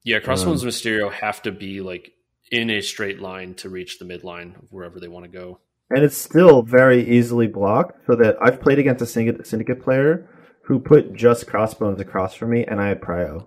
Yeah, 0.05 0.21
Crossbones 0.21 0.63
and 0.63 0.73
Mysterio 0.73 1.13
have 1.13 1.43
to 1.43 1.53
be 1.53 1.81
like 1.81 2.13
in 2.51 2.71
a 2.71 2.81
straight 2.81 3.21
line 3.21 3.55
to 3.55 3.69
reach 3.69 3.99
the 3.99 4.05
midline 4.05 4.61
of 4.63 4.73
wherever 4.73 4.99
they 4.99 5.09
want 5.09 5.25
to 5.25 5.31
go. 5.31 5.61
And 5.91 6.05
it's 6.05 6.17
still 6.17 6.63
very 6.63 7.09
easily 7.09 7.47
blocked. 7.47 8.07
So 8.07 8.17
that 8.17 8.37
I've 8.41 8.61
played 8.61 8.79
against 8.79 9.03
a 9.03 9.07
syndicate, 9.07 9.47
syndicate 9.47 9.83
player 9.83 10.29
who 10.65 10.79
put 10.79 11.15
just 11.15 11.47
crossbones 11.47 12.01
across 12.01 12.35
from 12.35 12.51
me, 12.51 12.65
and 12.65 12.81
I 12.81 12.89
had 12.89 13.01
prio, 13.01 13.47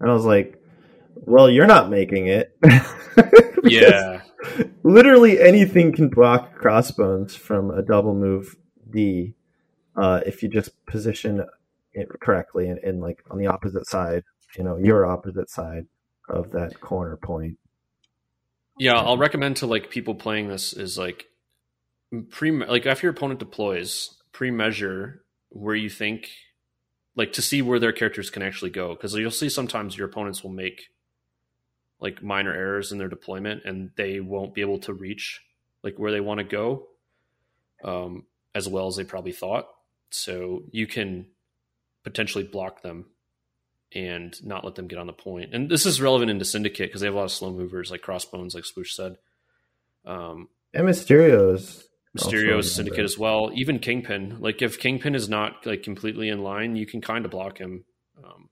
and 0.00 0.10
I 0.10 0.14
was 0.14 0.24
like, 0.24 0.60
"Well, 1.14 1.50
you're 1.50 1.66
not 1.66 1.90
making 1.90 2.28
it." 2.28 2.56
Yeah, 3.62 4.22
literally 4.82 5.40
anything 5.40 5.92
can 5.92 6.08
block 6.08 6.54
crossbones 6.54 7.36
from 7.36 7.70
a 7.70 7.82
double 7.82 8.14
move 8.14 8.56
D 8.90 9.34
uh, 9.96 10.20
if 10.26 10.42
you 10.42 10.48
just 10.48 10.70
position 10.86 11.44
it 11.92 12.08
correctly 12.20 12.68
and, 12.68 12.78
and 12.78 13.00
like 13.00 13.22
on 13.30 13.38
the 13.38 13.46
opposite 13.46 13.86
side, 13.86 14.24
you 14.56 14.64
know, 14.64 14.76
your 14.76 15.06
opposite 15.06 15.50
side 15.50 15.86
of 16.28 16.52
that 16.52 16.80
corner 16.80 17.16
point. 17.16 17.58
yeah. 18.78 18.94
I'll 18.94 19.18
recommend 19.18 19.56
to 19.56 19.66
like 19.66 19.90
people 19.90 20.14
playing 20.14 20.48
this 20.48 20.72
is 20.72 20.96
like 20.96 21.26
pre 22.30 22.50
like 22.50 22.86
after 22.86 23.06
your 23.06 23.12
opponent 23.12 23.40
deploys, 23.40 24.16
pre-measure 24.32 25.22
where 25.50 25.74
you 25.74 25.90
think 25.90 26.30
like 27.16 27.32
to 27.32 27.42
see 27.42 27.60
where 27.60 27.78
their 27.78 27.92
characters 27.92 28.30
can 28.30 28.42
actually 28.42 28.70
go 28.70 28.94
because 28.94 29.14
you'll 29.14 29.30
see 29.30 29.48
sometimes 29.48 29.96
your 29.96 30.08
opponents 30.08 30.42
will 30.42 30.50
make 30.50 30.90
like 32.00 32.22
minor 32.22 32.52
errors 32.52 32.92
in 32.92 32.98
their 32.98 33.08
deployment 33.08 33.64
and 33.64 33.90
they 33.96 34.20
won't 34.20 34.54
be 34.54 34.60
able 34.60 34.78
to 34.78 34.92
reach 34.92 35.40
like 35.82 35.98
where 35.98 36.12
they 36.12 36.20
want 36.20 36.38
to 36.38 36.44
go 36.44 36.86
um, 37.84 38.24
as 38.54 38.68
well 38.68 38.86
as 38.86 38.96
they 38.96 39.04
probably 39.04 39.32
thought. 39.32 39.68
So 40.10 40.62
you 40.70 40.86
can 40.86 41.26
potentially 42.02 42.44
block 42.44 42.82
them 42.82 43.06
and 43.92 44.34
not 44.44 44.64
let 44.64 44.76
them 44.76 44.86
get 44.86 44.98
on 44.98 45.06
the 45.06 45.12
point. 45.12 45.52
And 45.52 45.68
this 45.68 45.84
is 45.84 46.00
relevant 46.00 46.30
into 46.30 46.44
Syndicate 46.44 46.88
because 46.88 47.00
they 47.00 47.06
have 47.06 47.14
a 47.14 47.18
lot 47.18 47.24
of 47.24 47.32
slow 47.32 47.52
movers 47.52 47.90
like 47.90 48.02
Crossbones, 48.02 48.54
like 48.54 48.64
Sploosh 48.64 48.92
said. 48.92 49.16
Um, 50.06 50.48
and 50.72 50.86
Mysterio's 52.16 52.66
Mysterio's 52.66 52.74
Syndicate 52.74 53.04
as 53.04 53.18
well. 53.18 53.50
Even 53.54 53.78
Kingpin. 53.78 54.38
Like 54.40 54.62
if 54.62 54.80
Kingpin 54.80 55.14
is 55.14 55.28
not 55.28 55.64
like 55.66 55.82
completely 55.82 56.28
in 56.28 56.42
line, 56.42 56.76
you 56.76 56.86
can 56.86 57.00
kind 57.00 57.24
of 57.24 57.30
block 57.30 57.58
him. 57.58 57.84
Um, 58.22 58.48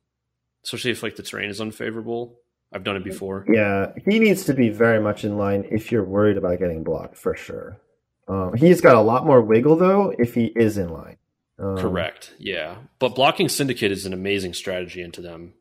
especially 0.64 0.92
if 0.92 1.02
like 1.02 1.16
the 1.16 1.22
terrain 1.22 1.50
is 1.50 1.60
unfavorable. 1.60 2.36
I've 2.72 2.84
done 2.84 2.96
it 2.96 3.04
before. 3.04 3.46
Yeah, 3.48 3.92
he 4.06 4.18
needs 4.18 4.44
to 4.44 4.54
be 4.54 4.68
very 4.68 5.00
much 5.00 5.24
in 5.24 5.38
line 5.38 5.66
if 5.70 5.90
you're 5.90 6.04
worried 6.04 6.36
about 6.36 6.58
getting 6.58 6.84
blocked 6.84 7.16
for 7.16 7.34
sure. 7.34 7.80
Um, 8.28 8.54
he's 8.54 8.82
got 8.82 8.94
a 8.94 9.00
lot 9.00 9.24
more 9.24 9.40
wiggle 9.40 9.76
though 9.76 10.14
if 10.18 10.34
he 10.34 10.46
is 10.54 10.76
in 10.76 10.90
line. 10.90 11.16
Um, 11.58 11.78
Correct. 11.78 12.34
Yeah, 12.38 12.76
but 12.98 13.14
blocking 13.14 13.48
syndicate 13.48 13.90
is 13.90 14.06
an 14.06 14.12
amazing 14.12 14.54
strategy 14.54 15.02
into 15.02 15.22
them. 15.22 15.54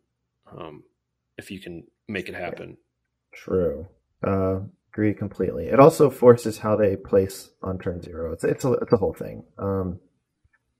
Um, 0.56 0.84
if 1.38 1.50
you 1.50 1.60
can 1.60 1.88
make 2.08 2.30
it 2.30 2.36
happen. 2.36 2.78
True. 3.34 3.88
Uh, 4.24 4.60
agree 4.98 5.14
completely. 5.14 5.68
It 5.68 5.80
also 5.80 6.10
forces 6.10 6.58
how 6.58 6.76
they 6.76 6.95
place 6.95 7.52
on 7.62 7.78
turn 7.78 8.02
zero. 8.02 8.34
It's 8.34 8.43
it's 8.43 8.66
a 8.66 8.74
it's 8.74 8.91
a 8.91 8.98
whole 8.98 9.14
thing. 9.14 9.43
Um, 9.60 10.00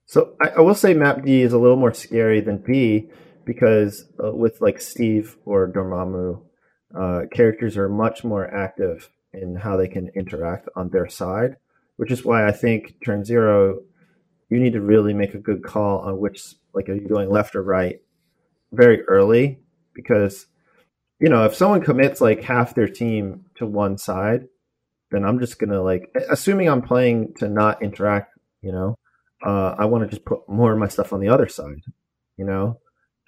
so 0.06 0.34
I, 0.42 0.48
I 0.56 0.60
will 0.60 0.74
say 0.74 0.92
map 0.92 1.22
D 1.24 1.42
is 1.42 1.52
a 1.52 1.58
little 1.58 1.76
more 1.76 1.94
scary 1.94 2.40
than 2.40 2.58
B 2.58 3.10
because 3.44 4.04
uh, 4.22 4.32
with 4.32 4.60
like 4.60 4.80
Steve 4.80 5.36
or 5.44 5.70
Dormammu, 5.70 6.42
uh, 6.98 7.20
characters 7.32 7.76
are 7.76 7.88
much 7.88 8.24
more 8.24 8.52
active 8.52 9.08
in 9.32 9.54
how 9.54 9.76
they 9.76 9.86
can 9.86 10.10
interact 10.16 10.68
on 10.74 10.90
their 10.90 11.08
side, 11.08 11.54
which 11.94 12.10
is 12.10 12.24
why 12.24 12.44
I 12.44 12.50
think 12.50 12.96
turn 13.04 13.24
zero 13.24 13.78
you 14.50 14.58
need 14.58 14.72
to 14.72 14.80
really 14.80 15.12
make 15.12 15.34
a 15.34 15.38
good 15.38 15.62
call 15.62 16.00
on 16.00 16.18
which 16.18 16.42
like 16.74 16.88
are 16.88 16.94
you 16.94 17.06
going 17.06 17.30
left 17.30 17.54
or 17.54 17.62
right 17.62 18.00
very 18.72 19.02
early 19.02 19.60
because 19.94 20.46
you 21.20 21.28
know 21.28 21.44
if 21.44 21.54
someone 21.54 21.80
commits 21.80 22.20
like 22.20 22.42
half 22.42 22.74
their 22.74 22.88
team 22.88 23.44
to 23.54 23.66
one 23.66 23.98
side 23.98 24.48
then 25.10 25.24
i'm 25.24 25.38
just 25.38 25.58
gonna 25.58 25.82
like 25.82 26.10
assuming 26.30 26.68
i'm 26.68 26.82
playing 26.82 27.32
to 27.34 27.48
not 27.48 27.82
interact 27.82 28.38
you 28.62 28.72
know 28.72 28.94
uh, 29.46 29.74
i 29.78 29.84
want 29.84 30.02
to 30.02 30.10
just 30.10 30.24
put 30.24 30.48
more 30.48 30.72
of 30.72 30.78
my 30.78 30.88
stuff 30.88 31.12
on 31.12 31.20
the 31.20 31.28
other 31.28 31.48
side 31.48 31.82
you 32.38 32.44
know? 32.44 32.80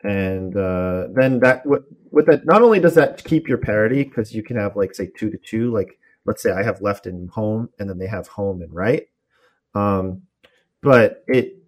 And 0.03 0.57
uh, 0.57 1.09
then 1.14 1.41
that 1.41 1.66
with, 1.66 1.82
with 2.11 2.24
that 2.26 2.47
not 2.47 2.62
only 2.62 2.80
does 2.80 2.95
that 2.95 3.22
keep 3.22 3.49
your 3.49 3.59
parity 3.59 4.03
because 4.03 4.34
you 4.34 4.43
can 4.43 4.57
have 4.57 4.74
like 4.74 4.95
say 4.95 5.11
two 5.14 5.28
to 5.30 5.36
two 5.36 5.70
like 5.70 5.99
let's 6.24 6.43
say 6.43 6.53
i 6.53 6.62
have 6.62 6.80
left 6.80 7.07
and 7.07 7.28
home 7.28 7.68
and 7.78 7.91
then 7.91 7.99
they 7.99 8.07
have 8.07 8.26
home 8.26 8.62
and 8.62 8.72
right 8.74 9.09
um, 9.74 10.22
but 10.80 11.22
it 11.26 11.59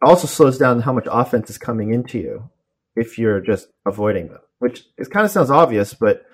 also 0.00 0.26
slows 0.26 0.56
down 0.56 0.80
how 0.80 0.92
much 0.92 1.06
offense 1.10 1.50
is 1.50 1.58
coming 1.58 1.92
into 1.92 2.18
you 2.18 2.50
if 2.96 3.18
you're 3.18 3.42
just 3.42 3.68
avoiding 3.84 4.28
them, 4.28 4.40
which 4.58 4.84
is 4.98 5.08
kind 5.08 5.24
of 5.24 5.30
sounds 5.30 5.50
obvious, 5.50 5.94
but 5.94 6.24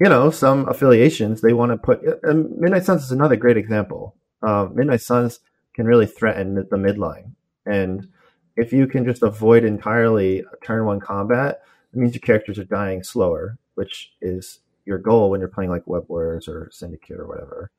you 0.00 0.08
know, 0.08 0.30
some 0.30 0.68
affiliations 0.68 1.40
they 1.40 1.52
want 1.52 1.72
to 1.72 1.76
put. 1.76 2.02
Midnight 2.24 2.84
Suns 2.84 3.04
is 3.04 3.12
another 3.12 3.36
great 3.36 3.58
example. 3.58 4.16
Uh, 4.42 4.68
Midnight 4.72 5.02
Suns 5.02 5.40
can 5.74 5.86
really 5.86 6.06
threaten 6.06 6.54
the 6.54 6.76
midline, 6.76 7.32
and 7.66 8.08
if 8.56 8.72
you 8.72 8.86
can 8.86 9.04
just 9.04 9.22
avoid 9.22 9.64
entirely 9.64 10.44
turn 10.64 10.84
one 10.84 11.00
combat, 11.00 11.62
it 11.92 11.98
means 11.98 12.14
your 12.14 12.20
characters 12.20 12.58
are 12.58 12.64
dying 12.64 13.02
slower, 13.02 13.58
which 13.74 14.12
is 14.20 14.60
your 14.84 14.98
goal 14.98 15.30
when 15.30 15.40
you're 15.40 15.48
playing 15.48 15.70
like 15.70 15.86
Web 15.86 16.04
Warriors 16.08 16.48
or 16.48 16.68
Syndicate 16.72 17.18
or 17.18 17.26
whatever. 17.26 17.70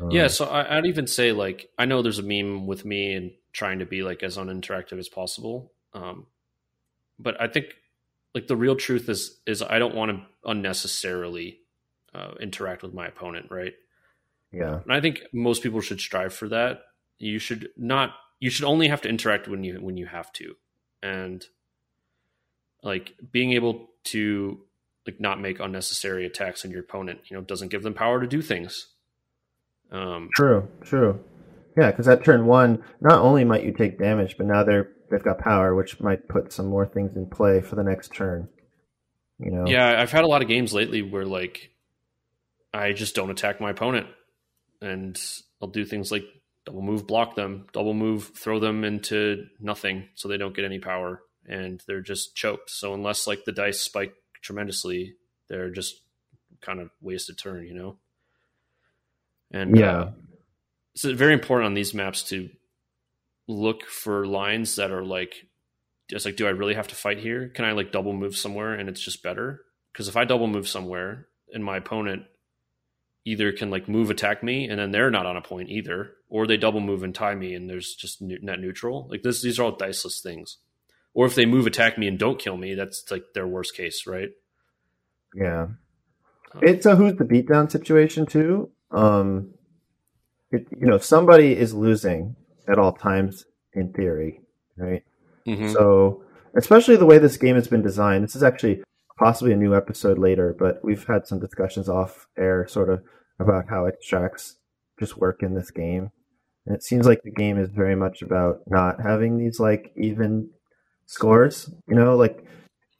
Um, 0.00 0.10
yeah, 0.10 0.28
so 0.28 0.46
I, 0.46 0.76
would 0.76 0.86
even 0.86 1.06
say 1.06 1.32
like 1.32 1.68
I 1.78 1.84
know 1.84 2.02
there's 2.02 2.18
a 2.18 2.22
meme 2.22 2.66
with 2.66 2.84
me 2.84 3.14
and 3.14 3.32
trying 3.52 3.80
to 3.80 3.86
be 3.86 4.02
like 4.02 4.22
as 4.22 4.36
uninteractive 4.36 4.98
as 4.98 5.08
possible, 5.08 5.72
um, 5.92 6.26
but 7.18 7.40
I 7.40 7.48
think 7.48 7.74
like 8.34 8.46
the 8.46 8.56
real 8.56 8.76
truth 8.76 9.08
is 9.08 9.40
is 9.46 9.62
I 9.62 9.78
don't 9.78 9.94
want 9.94 10.12
to 10.12 10.22
unnecessarily 10.44 11.58
uh, 12.14 12.32
interact 12.40 12.82
with 12.82 12.94
my 12.94 13.06
opponent, 13.06 13.46
right? 13.50 13.74
Yeah, 14.52 14.80
and 14.82 14.92
I 14.92 15.00
think 15.00 15.22
most 15.32 15.62
people 15.62 15.80
should 15.80 16.00
strive 16.00 16.34
for 16.34 16.48
that. 16.48 16.82
You 17.18 17.38
should 17.38 17.70
not. 17.76 18.14
You 18.38 18.50
should 18.50 18.64
only 18.64 18.88
have 18.88 19.02
to 19.02 19.08
interact 19.08 19.48
when 19.48 19.64
you 19.64 19.78
when 19.80 19.96
you 19.96 20.06
have 20.06 20.32
to, 20.34 20.54
and 21.02 21.44
like 22.82 23.14
being 23.30 23.52
able 23.52 23.90
to 24.04 24.60
like 25.06 25.20
not 25.20 25.40
make 25.40 25.60
unnecessary 25.60 26.26
attacks 26.26 26.64
on 26.64 26.70
your 26.70 26.80
opponent. 26.80 27.20
You 27.28 27.36
know, 27.36 27.42
doesn't 27.42 27.68
give 27.68 27.82
them 27.82 27.94
power 27.94 28.20
to 28.20 28.26
do 28.26 28.42
things. 28.42 28.88
Um, 29.90 30.28
true, 30.34 30.68
true. 30.82 31.20
Yeah, 31.76 31.90
because 31.90 32.08
at 32.08 32.24
turn 32.24 32.46
one, 32.46 32.82
not 33.00 33.20
only 33.20 33.44
might 33.44 33.64
you 33.64 33.72
take 33.72 33.98
damage, 33.98 34.36
but 34.36 34.46
now 34.46 34.64
they're 34.64 34.90
they've 35.10 35.22
got 35.22 35.38
power, 35.38 35.74
which 35.74 36.00
might 36.00 36.28
put 36.28 36.52
some 36.52 36.66
more 36.66 36.86
things 36.86 37.16
in 37.16 37.26
play 37.26 37.60
for 37.60 37.76
the 37.76 37.82
next 37.82 38.14
turn. 38.14 38.48
You 39.38 39.50
know. 39.50 39.66
Yeah, 39.66 40.00
I've 40.00 40.12
had 40.12 40.24
a 40.24 40.28
lot 40.28 40.42
of 40.42 40.48
games 40.48 40.72
lately 40.72 41.02
where 41.02 41.24
like 41.24 41.70
I 42.72 42.92
just 42.92 43.14
don't 43.14 43.30
attack 43.30 43.60
my 43.60 43.70
opponent, 43.70 44.06
and 44.80 45.20
I'll 45.60 45.68
do 45.68 45.84
things 45.84 46.12
like 46.12 46.24
double 46.64 46.82
move, 46.82 47.06
block 47.06 47.34
them, 47.34 47.66
double 47.72 47.94
move, 47.94 48.32
throw 48.36 48.60
them 48.60 48.84
into 48.84 49.46
nothing, 49.58 50.08
so 50.14 50.28
they 50.28 50.36
don't 50.36 50.54
get 50.54 50.64
any 50.64 50.78
power, 50.78 51.22
and 51.46 51.82
they're 51.86 52.02
just 52.02 52.36
choked. 52.36 52.70
So 52.70 52.94
unless 52.94 53.26
like 53.26 53.44
the 53.44 53.52
dice 53.52 53.80
spike 53.80 54.14
tremendously, 54.42 55.14
they're 55.48 55.70
just 55.70 56.00
kind 56.60 56.80
of 56.80 56.90
wasted 57.00 57.38
turn, 57.38 57.66
you 57.66 57.74
know. 57.74 57.96
And 59.50 59.76
yeah, 59.76 59.98
uh, 59.98 60.12
it's 60.94 61.04
very 61.04 61.32
important 61.32 61.66
on 61.66 61.74
these 61.74 61.94
maps 61.94 62.22
to 62.24 62.50
look 63.50 63.84
for 63.84 64.26
lines 64.26 64.76
that 64.76 64.90
are 64.90 65.04
like, 65.04 65.34
just 66.08 66.26
like, 66.26 66.36
do 66.36 66.46
I 66.46 66.50
really 66.50 66.74
have 66.74 66.88
to 66.88 66.94
fight 66.94 67.18
here? 67.18 67.48
Can 67.48 67.64
I 67.64 67.72
like 67.72 67.92
double 67.92 68.12
move 68.12 68.36
somewhere 68.36 68.74
and 68.74 68.88
it's 68.88 69.00
just 69.00 69.22
better? 69.22 69.62
Because 69.92 70.08
if 70.08 70.16
I 70.16 70.24
double 70.24 70.46
move 70.46 70.68
somewhere 70.68 71.28
and 71.52 71.64
my 71.64 71.76
opponent 71.76 72.24
either 73.24 73.52
can 73.52 73.70
like 73.70 73.88
move 73.88 74.10
attack 74.10 74.42
me 74.42 74.68
and 74.68 74.78
then 74.78 74.90
they're 74.90 75.10
not 75.10 75.26
on 75.26 75.36
a 75.36 75.42
point 75.42 75.68
either, 75.68 76.12
or 76.28 76.46
they 76.46 76.56
double 76.56 76.80
move 76.80 77.02
and 77.02 77.14
tie 77.14 77.34
me 77.34 77.54
and 77.54 77.68
there's 77.68 77.94
just 77.94 78.22
net 78.22 78.60
neutral. 78.60 79.06
Like 79.10 79.22
this, 79.22 79.42
these 79.42 79.58
are 79.58 79.64
all 79.64 79.76
diceless 79.76 80.20
things. 80.20 80.58
Or 81.12 81.26
if 81.26 81.34
they 81.34 81.46
move 81.46 81.66
attack 81.66 81.98
me 81.98 82.06
and 82.06 82.18
don't 82.18 82.38
kill 82.38 82.56
me, 82.56 82.74
that's 82.74 83.04
like 83.10 83.24
their 83.34 83.46
worst 83.46 83.76
case, 83.76 84.06
right? 84.06 84.30
Yeah. 85.34 85.68
Um, 86.54 86.60
it's 86.62 86.86
a 86.86 86.96
who's 86.96 87.16
the 87.16 87.24
beatdown 87.24 87.70
situation 87.70 88.26
too 88.26 88.70
um, 88.90 89.54
it, 90.50 90.66
you 90.76 90.86
know, 90.86 90.96
if 90.96 91.04
somebody 91.04 91.56
is 91.56 91.72
losing 91.72 92.36
at 92.70 92.78
all 92.78 92.92
times 92.92 93.44
in 93.74 93.92
theory, 93.92 94.40
right? 94.76 95.02
Mm-hmm. 95.46 95.72
So, 95.72 96.22
especially 96.56 96.96
the 96.96 97.06
way 97.06 97.18
this 97.18 97.36
game 97.36 97.54
has 97.54 97.68
been 97.68 97.82
designed, 97.82 98.24
this 98.24 98.36
is 98.36 98.42
actually 98.42 98.82
possibly 99.18 99.52
a 99.52 99.56
new 99.56 99.74
episode 99.74 100.18
later, 100.18 100.54
but 100.58 100.82
we've 100.82 101.06
had 101.06 101.26
some 101.26 101.40
discussions 101.40 101.88
off 101.88 102.26
air 102.38 102.66
sort 102.68 102.88
of 102.88 103.02
about 103.38 103.68
how 103.68 103.86
extracts 103.86 104.56
just 104.98 105.16
work 105.16 105.42
in 105.42 105.54
this 105.54 105.70
game. 105.70 106.10
And 106.66 106.76
it 106.76 106.82
seems 106.82 107.06
like 107.06 107.22
the 107.22 107.30
game 107.30 107.58
is 107.58 107.70
very 107.70 107.96
much 107.96 108.22
about 108.22 108.60
not 108.66 109.00
having 109.00 109.38
these 109.38 109.58
like 109.58 109.92
even 109.96 110.50
scores, 111.06 111.70
you 111.88 111.94
know, 111.94 112.16
like 112.16 112.44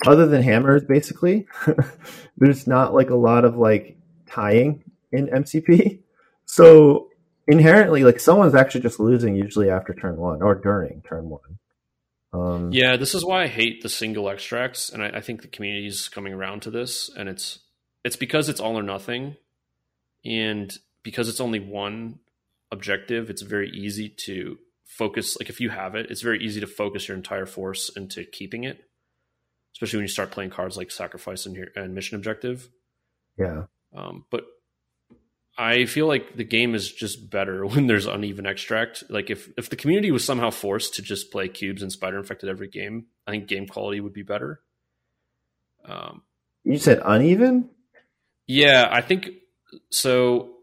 other 0.06 0.26
than 0.26 0.42
hammers 0.42 0.82
basically, 0.84 1.46
there's 2.36 2.66
not 2.66 2.94
like 2.94 3.10
a 3.10 3.16
lot 3.16 3.44
of 3.44 3.56
like 3.56 3.96
tying 4.26 4.82
in 5.12 5.26
MCP. 5.28 6.00
So 6.46 7.09
inherently, 7.50 8.04
like 8.04 8.20
someone's 8.20 8.54
actually 8.54 8.82
just 8.82 9.00
losing 9.00 9.34
usually 9.34 9.70
after 9.70 9.92
turn 9.92 10.16
one 10.16 10.42
or 10.42 10.54
during 10.54 11.02
turn 11.02 11.28
one. 11.28 11.58
Um, 12.32 12.72
yeah, 12.72 12.96
this 12.96 13.14
is 13.14 13.24
why 13.24 13.42
I 13.42 13.46
hate 13.48 13.82
the 13.82 13.88
single 13.88 14.28
extracts, 14.28 14.90
and 14.90 15.02
I, 15.02 15.08
I 15.08 15.20
think 15.20 15.42
the 15.42 15.48
community 15.48 15.86
is 15.86 16.08
coming 16.08 16.32
around 16.32 16.62
to 16.62 16.70
this, 16.70 17.10
and 17.16 17.28
it's 17.28 17.58
it's 18.04 18.16
because 18.16 18.48
it's 18.48 18.60
all 18.60 18.78
or 18.78 18.82
nothing, 18.82 19.36
and 20.24 20.72
because 21.02 21.28
it's 21.28 21.40
only 21.40 21.58
one 21.58 22.20
objective, 22.70 23.30
it's 23.30 23.42
very 23.42 23.68
easy 23.70 24.08
to 24.08 24.58
focus. 24.84 25.36
Like 25.40 25.50
if 25.50 25.60
you 25.60 25.70
have 25.70 25.94
it, 25.96 26.10
it's 26.10 26.22
very 26.22 26.42
easy 26.42 26.60
to 26.60 26.66
focus 26.66 27.08
your 27.08 27.16
entire 27.16 27.46
force 27.46 27.90
into 27.96 28.24
keeping 28.24 28.62
it, 28.62 28.84
especially 29.74 29.98
when 29.98 30.04
you 30.04 30.08
start 30.08 30.30
playing 30.30 30.50
cards 30.50 30.76
like 30.76 30.92
sacrifice 30.92 31.46
and, 31.46 31.68
and 31.74 31.94
mission 31.94 32.14
objective. 32.14 32.68
Yeah. 33.36 33.64
Um, 33.92 34.24
but 34.30 34.44
I 35.60 35.84
feel 35.84 36.06
like 36.06 36.36
the 36.36 36.44
game 36.44 36.74
is 36.74 36.90
just 36.90 37.28
better 37.28 37.66
when 37.66 37.86
there's 37.86 38.06
uneven 38.06 38.46
extract. 38.46 39.04
Like 39.10 39.28
if 39.28 39.50
if 39.58 39.68
the 39.68 39.76
community 39.76 40.10
was 40.10 40.24
somehow 40.24 40.50
forced 40.50 40.94
to 40.94 41.02
just 41.02 41.30
play 41.30 41.48
cubes 41.48 41.82
and 41.82 41.92
spider 41.92 42.18
infected 42.18 42.48
every 42.48 42.68
game, 42.68 43.06
I 43.26 43.32
think 43.32 43.46
game 43.46 43.66
quality 43.66 44.00
would 44.00 44.14
be 44.14 44.22
better. 44.22 44.62
Um, 45.84 46.22
you 46.64 46.78
said 46.78 47.02
uneven? 47.04 47.68
Yeah, 48.46 48.88
I 48.90 49.02
think 49.02 49.28
so. 49.90 50.54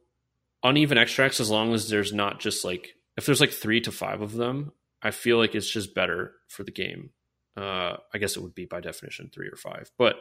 Uneven 0.64 0.98
extracts, 0.98 1.40
as 1.40 1.52
long 1.52 1.74
as 1.74 1.90
there's 1.90 2.12
not 2.12 2.40
just 2.40 2.66
like 2.66 2.96
if 3.16 3.28
there's 3.28 3.40
like 3.40 3.52
three 3.52 3.80
to 3.82 3.92
five 3.92 4.22
of 4.22 4.34
them, 4.34 4.72
I 5.04 5.12
feel 5.12 5.38
like 5.38 5.54
it's 5.54 5.70
just 5.70 5.94
better 5.94 6.34
for 6.48 6.64
the 6.64 6.72
game. 6.72 7.12
Uh, 7.56 7.98
I 8.14 8.18
guess 8.20 8.36
it 8.36 8.42
would 8.42 8.56
be 8.56 8.66
by 8.66 8.82
definition 8.82 9.30
three 9.32 9.48
or 9.48 9.56
five, 9.56 9.92
but 9.98 10.16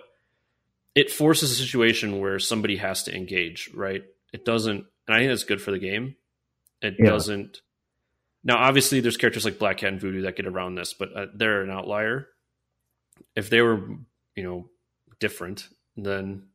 it 0.95 1.11
forces 1.11 1.51
a 1.51 1.55
situation 1.55 2.21
where 2.21 2.39
somebody 2.39 2.77
has 2.77 3.03
to 3.05 3.15
engage, 3.15 3.71
right? 3.75 4.05
It 4.37 4.45
doesn't, 4.45 4.85
and 5.09 5.17
I 5.17 5.21
think 5.21 5.31
that's 5.31 5.45
good 5.45 5.63
for 5.63 5.71
the 5.71 5.79
game. 5.79 6.15
It 6.83 6.97
Yeah. 6.99 7.07
doesn't. 7.07 7.63
Now, 8.45 8.59
obviously, 8.59 9.01
there's 9.01 9.17
characters 9.17 9.47
like 9.47 9.59
Black 9.59 9.79
Cat 9.79 9.93
and 9.93 10.01
Voodoo 10.01 10.21
that 10.23 10.37
get 10.37 10.47
around 10.47 10.75
this, 10.75 10.93
but 10.93 11.09
uh, 11.17 11.27
they're 11.35 11.63
an 11.63 11.71
outlier. 11.71 12.29
If 13.35 13.49
they 13.49 13.63
were, 13.63 13.89
you 14.35 14.43
know, 14.43 14.69
different, 15.21 15.69
then 15.97 16.49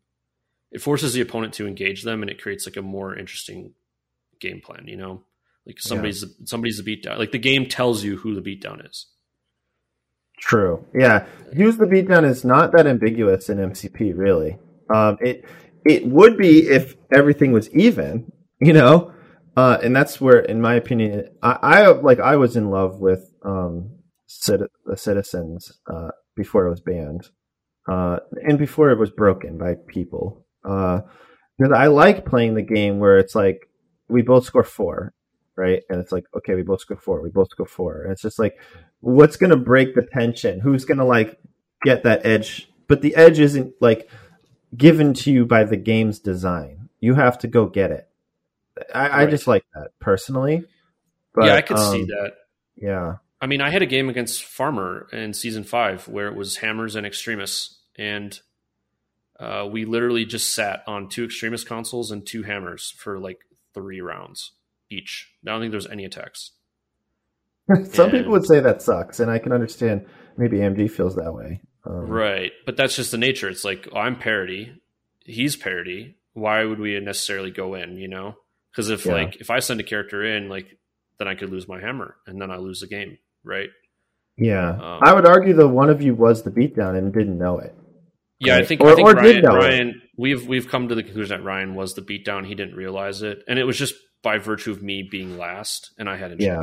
it 0.71 0.79
forces 0.84 1.13
the 1.13 1.21
opponent 1.21 1.55
to 1.55 1.65
engage 1.65 2.03
them, 2.03 2.21
and 2.21 2.29
it 2.29 2.39
creates 2.39 2.67
like 2.67 2.77
a 2.77 2.84
more 2.84 3.15
interesting 3.17 3.73
game 4.39 4.61
plan. 4.61 4.88
You 4.88 4.97
know, 4.97 5.23
like 5.65 5.79
somebody's 5.79 6.23
somebody's 6.45 6.77
the 6.77 6.84
beatdown. 6.84 7.17
Like 7.17 7.32
the 7.32 7.39
game 7.39 7.65
tells 7.65 8.03
you 8.03 8.17
who 8.17 8.39
the 8.39 8.41
beatdown 8.41 8.88
is. 8.88 9.07
True. 10.38 10.86
Yeah. 10.93 11.25
Use 11.51 11.77
the 11.77 11.86
beatdown 11.86 12.25
is 12.29 12.45
not 12.45 12.73
that 12.73 12.86
ambiguous 12.86 13.49
in 13.49 13.57
MCP, 13.57 14.13
really. 14.15 14.59
Um, 14.93 15.17
it 15.19 15.45
it 15.86 16.05
would 16.07 16.38
be 16.38 16.67
if 16.67 16.95
everything 17.11 17.51
was 17.51 17.69
even, 17.73 18.32
you 18.59 18.73
know, 18.73 19.13
uh, 19.55 19.77
and 19.84 19.95
that's 19.95 20.21
where, 20.21 20.39
in 20.39 20.61
my 20.61 20.75
opinion, 20.75 21.29
I, 21.41 21.57
I 21.61 21.88
like 21.91 22.19
I 22.19 22.38
was 22.38 22.55
in 22.55 22.69
love 22.69 22.99
with 22.99 23.34
um, 23.43 23.97
the 24.47 24.69
Citizens 24.95 25.71
uh, 25.91 26.09
before 26.36 26.65
it 26.65 26.69
was 26.69 26.82
banned, 26.82 27.29
uh, 27.89 28.17
and 28.47 28.57
before 28.57 28.91
it 28.91 28.99
was 28.99 29.11
broken 29.11 29.57
by 29.57 29.75
people. 29.88 30.45
Uh, 30.63 31.01
because 31.57 31.77
I 31.77 31.88
like 31.88 32.25
playing 32.25 32.55
the 32.55 32.61
game 32.61 32.99
where 32.99 33.17
it's 33.17 33.36
like 33.36 33.69
we 34.07 34.21
both 34.21 34.45
score 34.45 34.63
four, 34.63 35.13
right? 35.57 35.84
And 35.89 35.99
it's 35.99 36.11
like 36.11 36.23
okay, 36.38 36.55
we 36.55 36.63
both 36.63 36.82
score 36.82 36.97
four, 36.97 37.21
we 37.21 37.29
both 37.29 37.49
score 37.49 37.67
four, 37.67 38.03
and 38.03 38.11
it's 38.13 38.21
just 38.21 38.39
like 38.39 38.55
what's 39.01 39.36
going 39.36 39.49
to 39.49 39.57
break 39.57 39.95
the 39.95 40.07
tension? 40.13 40.59
Who's 40.59 40.86
going 40.86 40.99
to 40.99 41.05
like 41.05 41.38
get 41.84 42.03
that 42.03 42.25
edge? 42.25 42.69
But 42.88 43.01
the 43.01 43.15
edge 43.15 43.39
isn't 43.39 43.73
like 43.82 44.09
given 44.76 45.13
to 45.15 45.32
you 45.32 45.45
by 45.45 45.63
the 45.63 45.78
game's 45.78 46.19
design. 46.19 46.89
You 46.99 47.15
have 47.15 47.38
to 47.39 47.47
go 47.47 47.65
get 47.67 47.91
it. 47.91 48.07
I, 48.93 49.24
I 49.24 49.26
just 49.26 49.47
like 49.47 49.65
that 49.74 49.91
personally. 49.99 50.63
But, 51.34 51.45
yeah, 51.45 51.55
I 51.55 51.61
could 51.61 51.80
see 51.80 52.01
um, 52.01 52.07
that. 52.07 52.34
Yeah, 52.76 53.15
I 53.41 53.47
mean, 53.47 53.61
I 53.61 53.72
had 53.72 53.82
a 53.82 53.88
game 53.88 54.09
against 54.09 54.43
Farmer 54.43 55.07
in 55.11 55.34
season 55.34 55.63
five 55.63 56.07
where 56.07 56.28
it 56.28 56.36
was 56.36 56.57
Hammers 56.57 56.95
and 56.95 57.05
Extremists, 57.05 57.80
and 57.97 58.39
uh, 59.39 59.67
we 59.69 59.86
literally 59.86 60.26
just 60.26 60.53
sat 60.53 60.84
on 60.88 61.09
two 61.09 61.26
Extremis 61.26 61.63
consoles 61.63 62.11
and 62.11 62.26
two 62.26 62.43
Hammers 62.43 62.93
for 62.97 63.19
like 63.19 63.39
three 63.74 63.99
rounds 63.99 64.51
each. 64.89 65.32
I 65.45 65.51
don't 65.51 65.61
think 65.61 65.72
there 65.72 65.78
was 65.78 65.88
any 65.88 66.05
attacks. 66.05 66.51
some 67.91 68.09
And- 68.09 68.11
people 68.11 68.32
would 68.32 68.45
say 68.45 68.59
that 68.59 68.82
sucks, 68.82 69.19
and 69.19 69.32
I 69.32 69.39
can 69.39 69.51
understand. 69.51 70.05
Maybe 70.38 70.57
AMD 70.57 70.91
feels 70.91 71.15
that 71.15 71.34
way. 71.34 71.61
Um, 71.86 72.07
Right, 72.07 72.51
but 72.65 72.77
that's 72.77 72.95
just 72.95 73.11
the 73.11 73.17
nature. 73.17 73.49
It's 73.49 73.63
like 73.65 73.88
oh, 73.91 73.97
I'm 73.97 74.17
parody, 74.17 74.73
he's 75.25 75.55
parody. 75.55 76.15
Why 76.34 76.63
would 76.63 76.79
we 76.79 76.99
necessarily 76.99 77.51
go 77.51 77.73
in? 77.75 77.97
You 77.97 78.07
know, 78.07 78.36
because 78.71 78.89
if 78.89 79.05
Yeah. 79.05 79.13
like 79.13 79.38
if 79.41 79.49
I 79.49 79.59
send 79.59 79.79
a 79.79 79.84
character 79.84 80.23
in, 80.23 80.47
like 80.49 80.77
then 81.19 81.27
I 81.27 81.36
could 81.36 81.49
lose 81.49 81.67
my 81.67 81.79
hammer 81.79 82.15
and 82.27 82.41
then 82.41 82.51
I 82.51 82.57
lose 82.57 82.79
the 82.82 82.88
game. 82.88 83.17
Right. 83.43 83.69
Yeah, 84.38 84.69
Um, 84.71 84.99
I 85.03 85.13
would 85.13 85.25
argue 85.27 85.53
though 85.53 85.67
one 85.67 85.89
of 85.89 86.01
you 86.01 86.15
was 86.15 86.41
the 86.43 86.51
beatdown 86.51 86.97
and 86.97 87.13
didn't 87.13 87.38
know 87.38 87.59
it. 87.59 87.75
Yeah, 88.39 88.57
I 88.57 88.63
think 88.65 88.82
Or- 88.82 88.91
I 88.91 88.95
think 88.95 89.07
or 89.07 89.13
did 89.21 89.43
Ryan, 89.43 89.89
it. 89.89 89.95
We've 90.17 90.47
we've 90.47 90.67
come 90.67 90.88
to 90.88 90.95
the 90.95 91.03
conclusion 91.03 91.38
that 91.38 91.43
Ryan 91.43 91.75
was 91.75 91.93
the 91.95 92.01
beatdown. 92.01 92.45
He 92.47 92.55
didn't 92.55 92.75
realize 92.75 93.21
it, 93.21 93.43
and 93.47 93.59
it 93.59 93.65
was 93.65 93.77
just 93.77 93.93
by 94.23 94.38
virtue 94.38 94.71
of 94.71 94.82
me 94.82 95.01
being 95.09 95.38
last, 95.38 95.91
and 95.99 96.09
I 96.09 96.15
had 96.17 96.39
Yeah. 96.39 96.59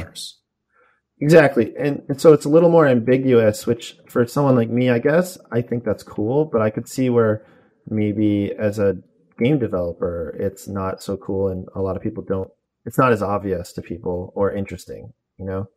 Exactly. 1.20 1.74
And, 1.76 2.02
and 2.08 2.20
so 2.20 2.32
it's 2.32 2.44
a 2.44 2.48
little 2.48 2.70
more 2.70 2.86
ambiguous, 2.86 3.66
which 3.66 3.96
for 4.08 4.26
someone 4.26 4.54
like 4.54 4.70
me, 4.70 4.90
I 4.90 4.98
guess, 4.98 5.38
I 5.50 5.62
think 5.62 5.84
that's 5.84 6.02
cool, 6.02 6.44
but 6.44 6.62
I 6.62 6.70
could 6.70 6.88
see 6.88 7.10
where 7.10 7.44
maybe 7.88 8.52
as 8.56 8.78
a 8.78 8.98
game 9.38 9.58
developer, 9.58 10.36
it's 10.38 10.68
not 10.68 11.02
so 11.02 11.16
cool 11.16 11.48
and 11.48 11.66
a 11.74 11.80
lot 11.80 11.96
of 11.96 12.02
people 12.02 12.22
don't, 12.22 12.50
it's 12.84 12.98
not 12.98 13.12
as 13.12 13.22
obvious 13.22 13.72
to 13.72 13.82
people 13.82 14.32
or 14.36 14.52
interesting, 14.52 15.12
you 15.38 15.44
know? 15.44 15.68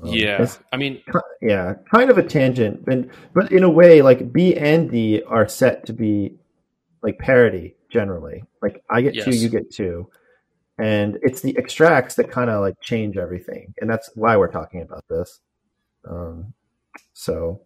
Um, 0.00 0.12
yeah, 0.12 0.46
I 0.72 0.76
mean, 0.76 1.02
yeah, 1.42 1.74
kind 1.92 2.10
of 2.10 2.18
a 2.18 2.22
tangent, 2.22 2.84
but, 2.84 3.08
but 3.34 3.50
in 3.50 3.64
a 3.64 3.70
way, 3.70 4.00
like 4.00 4.32
B 4.32 4.56
and 4.56 4.90
D 4.90 5.22
are 5.26 5.48
set 5.48 5.86
to 5.86 5.92
be 5.92 6.38
like 7.02 7.18
parody 7.18 7.74
generally. 7.90 8.44
Like 8.62 8.82
I 8.88 9.02
get 9.02 9.14
two, 9.24 9.34
you 9.34 9.48
get 9.48 9.72
two. 9.72 10.08
And 10.78 11.18
it's 11.22 11.40
the 11.40 11.56
extracts 11.58 12.14
that 12.14 12.30
kind 12.30 12.50
of 12.50 12.60
like 12.60 12.80
change 12.80 13.16
everything. 13.16 13.74
And 13.80 13.90
that's 13.90 14.10
why 14.14 14.36
we're 14.36 14.52
talking 14.52 14.82
about 14.82 15.04
this. 15.08 15.40
Um, 16.08 16.54
so 17.12 17.62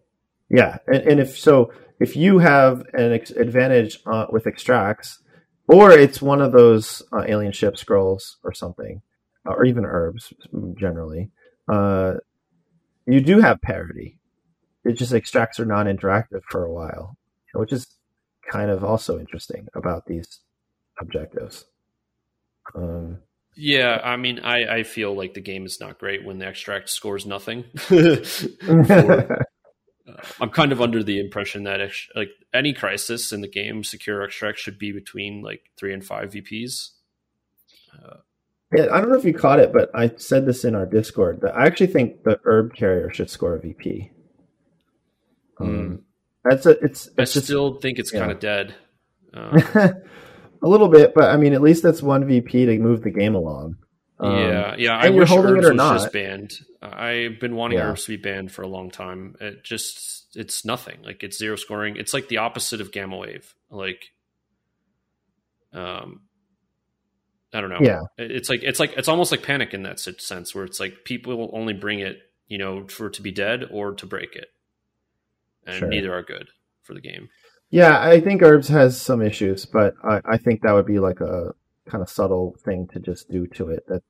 yeah. 0.49 0.77
And, 0.87 1.03
and 1.03 1.19
if 1.19 1.37
so, 1.37 1.71
if 1.99 2.15
you 2.15 2.39
have 2.39 2.83
an 2.93 3.13
ex- 3.13 3.31
advantage 3.31 3.99
uh, 4.05 4.25
with 4.29 4.47
extracts, 4.47 5.19
or 5.67 5.91
it's 5.91 6.21
one 6.21 6.41
of 6.41 6.51
those 6.51 7.01
uh, 7.13 7.23
alien 7.27 7.51
ship 7.51 7.77
scrolls 7.77 8.37
or 8.43 8.53
something, 8.53 9.01
or 9.45 9.65
even 9.65 9.85
herbs 9.85 10.33
generally, 10.77 11.31
uh, 11.71 12.15
you 13.05 13.21
do 13.21 13.39
have 13.39 13.61
parity. 13.61 14.19
It 14.83 14.93
just 14.93 15.13
extracts 15.13 15.59
are 15.59 15.65
non-interactive 15.65 16.41
for 16.49 16.65
a 16.65 16.73
while, 16.73 17.17
which 17.53 17.71
is 17.71 17.87
kind 18.51 18.69
of 18.69 18.83
also 18.83 19.17
interesting 19.17 19.67
about 19.73 20.05
these 20.05 20.39
objectives. 20.99 21.65
Um, 22.75 23.19
yeah, 23.55 23.99
I 24.03 24.17
mean, 24.17 24.39
I 24.39 24.77
I 24.77 24.83
feel 24.83 25.15
like 25.15 25.33
the 25.33 25.41
game 25.41 25.65
is 25.65 25.79
not 25.79 25.99
great 25.99 26.25
when 26.25 26.39
the 26.39 26.47
extract 26.47 26.89
scores 26.89 27.25
nothing. 27.25 27.65
Uh, 30.05 30.15
I'm 30.41 30.49
kind 30.49 30.73
of 30.73 30.81
under 30.81 31.01
the 31.01 31.19
impression 31.19 31.63
that 31.63 31.79
ex- 31.79 32.09
like 32.13 32.29
any 32.53 32.73
crisis 32.73 33.31
in 33.31 33.39
the 33.39 33.47
game, 33.47 33.85
secure 33.85 34.21
extract 34.21 34.59
should 34.59 34.77
be 34.77 34.91
between 34.91 35.41
like 35.41 35.61
three 35.77 35.93
and 35.93 36.03
five 36.03 36.31
VPs. 36.31 36.89
yeah, 38.75 38.87
I 38.91 38.99
don't 38.99 39.09
know 39.09 39.17
if 39.17 39.23
you 39.23 39.33
caught 39.33 39.59
it, 39.59 39.71
but 39.71 39.89
I 39.95 40.11
said 40.17 40.45
this 40.45 40.65
in 40.65 40.75
our 40.75 40.85
Discord 40.85 41.39
that 41.41 41.55
I 41.55 41.65
actually 41.65 41.87
think 41.87 42.23
the 42.23 42.37
herb 42.43 42.75
carrier 42.75 43.11
should 43.13 43.29
score 43.29 43.55
a 43.55 43.61
VP. 43.61 44.11
Um, 45.59 46.03
that's 46.43 46.65
a 46.65 46.71
it's 46.83 47.09
I 47.17 47.23
just 47.23 47.45
still 47.45 47.75
think 47.75 47.97
it's 47.97 48.11
yeah. 48.11 48.19
kind 48.19 48.31
of 48.31 48.39
dead. 48.39 48.75
Um, 49.35 49.63
a 50.63 50.67
little 50.67 50.87
bit, 50.87 51.13
but 51.13 51.25
I 51.25 51.37
mean, 51.37 51.53
at 51.53 51.61
least 51.61 51.83
that's 51.83 52.01
one 52.01 52.25
VP 52.25 52.65
to 52.65 52.79
move 52.79 53.01
the 53.03 53.11
game 53.11 53.35
along. 53.35 53.77
Um, 54.19 54.37
yeah, 54.37 54.75
yeah. 54.77 54.97
I 54.97 55.09
wish 55.09 55.27
holding 55.29 55.57
it 55.57 55.57
herbs 55.57 55.65
or 55.67 55.69
was 55.71 55.77
not. 55.77 55.93
just 55.99 56.13
banned. 56.13 56.53
I've 56.81 57.39
been 57.39 57.55
wanting 57.55 57.77
Yeah. 57.79 57.89
herbs 57.89 58.05
to 58.05 58.11
be 58.11 58.21
banned 58.21 58.51
for 58.51 58.61
a 58.61 58.67
long 58.67 58.89
time. 58.89 59.35
It 59.41 59.63
just 59.63 60.35
it's 60.35 60.63
nothing. 60.65 60.99
Like 61.03 61.23
it's 61.23 61.37
zero 61.37 61.55
scoring. 61.57 61.97
It's 61.97 62.13
like 62.13 62.27
the 62.29 62.37
opposite 62.37 62.79
of 62.81 62.91
gamma 62.91 63.17
wave. 63.17 63.53
Like, 63.69 64.01
um, 65.73 66.21
I 67.53 67.61
don't 67.61 67.69
know. 67.69 67.79
Yeah. 67.81 68.01
It's 68.17 68.49
like 68.49 68.63
it's 68.63 68.79
like 68.79 68.93
it's 68.97 69.07
almost 69.07 69.31
like 69.31 69.43
panic 69.43 69.73
in 69.73 69.83
that 69.83 69.99
sense, 69.99 70.55
where 70.55 70.63
it's 70.65 70.79
like 70.79 71.03
people 71.05 71.35
will 71.37 71.51
only 71.53 71.73
bring 71.73 71.99
it, 71.99 72.17
you 72.47 72.57
know, 72.57 72.87
for 72.87 73.07
it 73.07 73.13
to 73.13 73.21
be 73.21 73.31
dead 73.31 73.65
or 73.71 73.93
to 73.95 74.05
break 74.05 74.35
it, 74.35 74.47
and 75.65 75.75
Sure. 75.79 75.87
neither 75.87 76.13
are 76.13 76.23
good 76.23 76.47
for 76.83 76.93
the 76.93 77.01
game. 77.01 77.29
Yeah, 77.73 77.99
I 77.99 78.19
think 78.19 78.43
herbs 78.43 78.67
has 78.67 79.01
some 79.01 79.21
issues, 79.21 79.65
but 79.65 79.95
I, 80.03 80.21
I 80.25 80.37
think 80.37 80.61
that 80.61 80.73
would 80.73 80.85
be 80.85 80.99
like 80.99 81.21
a 81.21 81.53
kind 81.89 82.03
of 82.03 82.09
subtle 82.09 82.55
thing 82.63 82.87
to 82.93 82.99
just 82.99 83.29
do 83.31 83.47
to 83.47 83.69
it. 83.69 83.83
That 83.87 84.03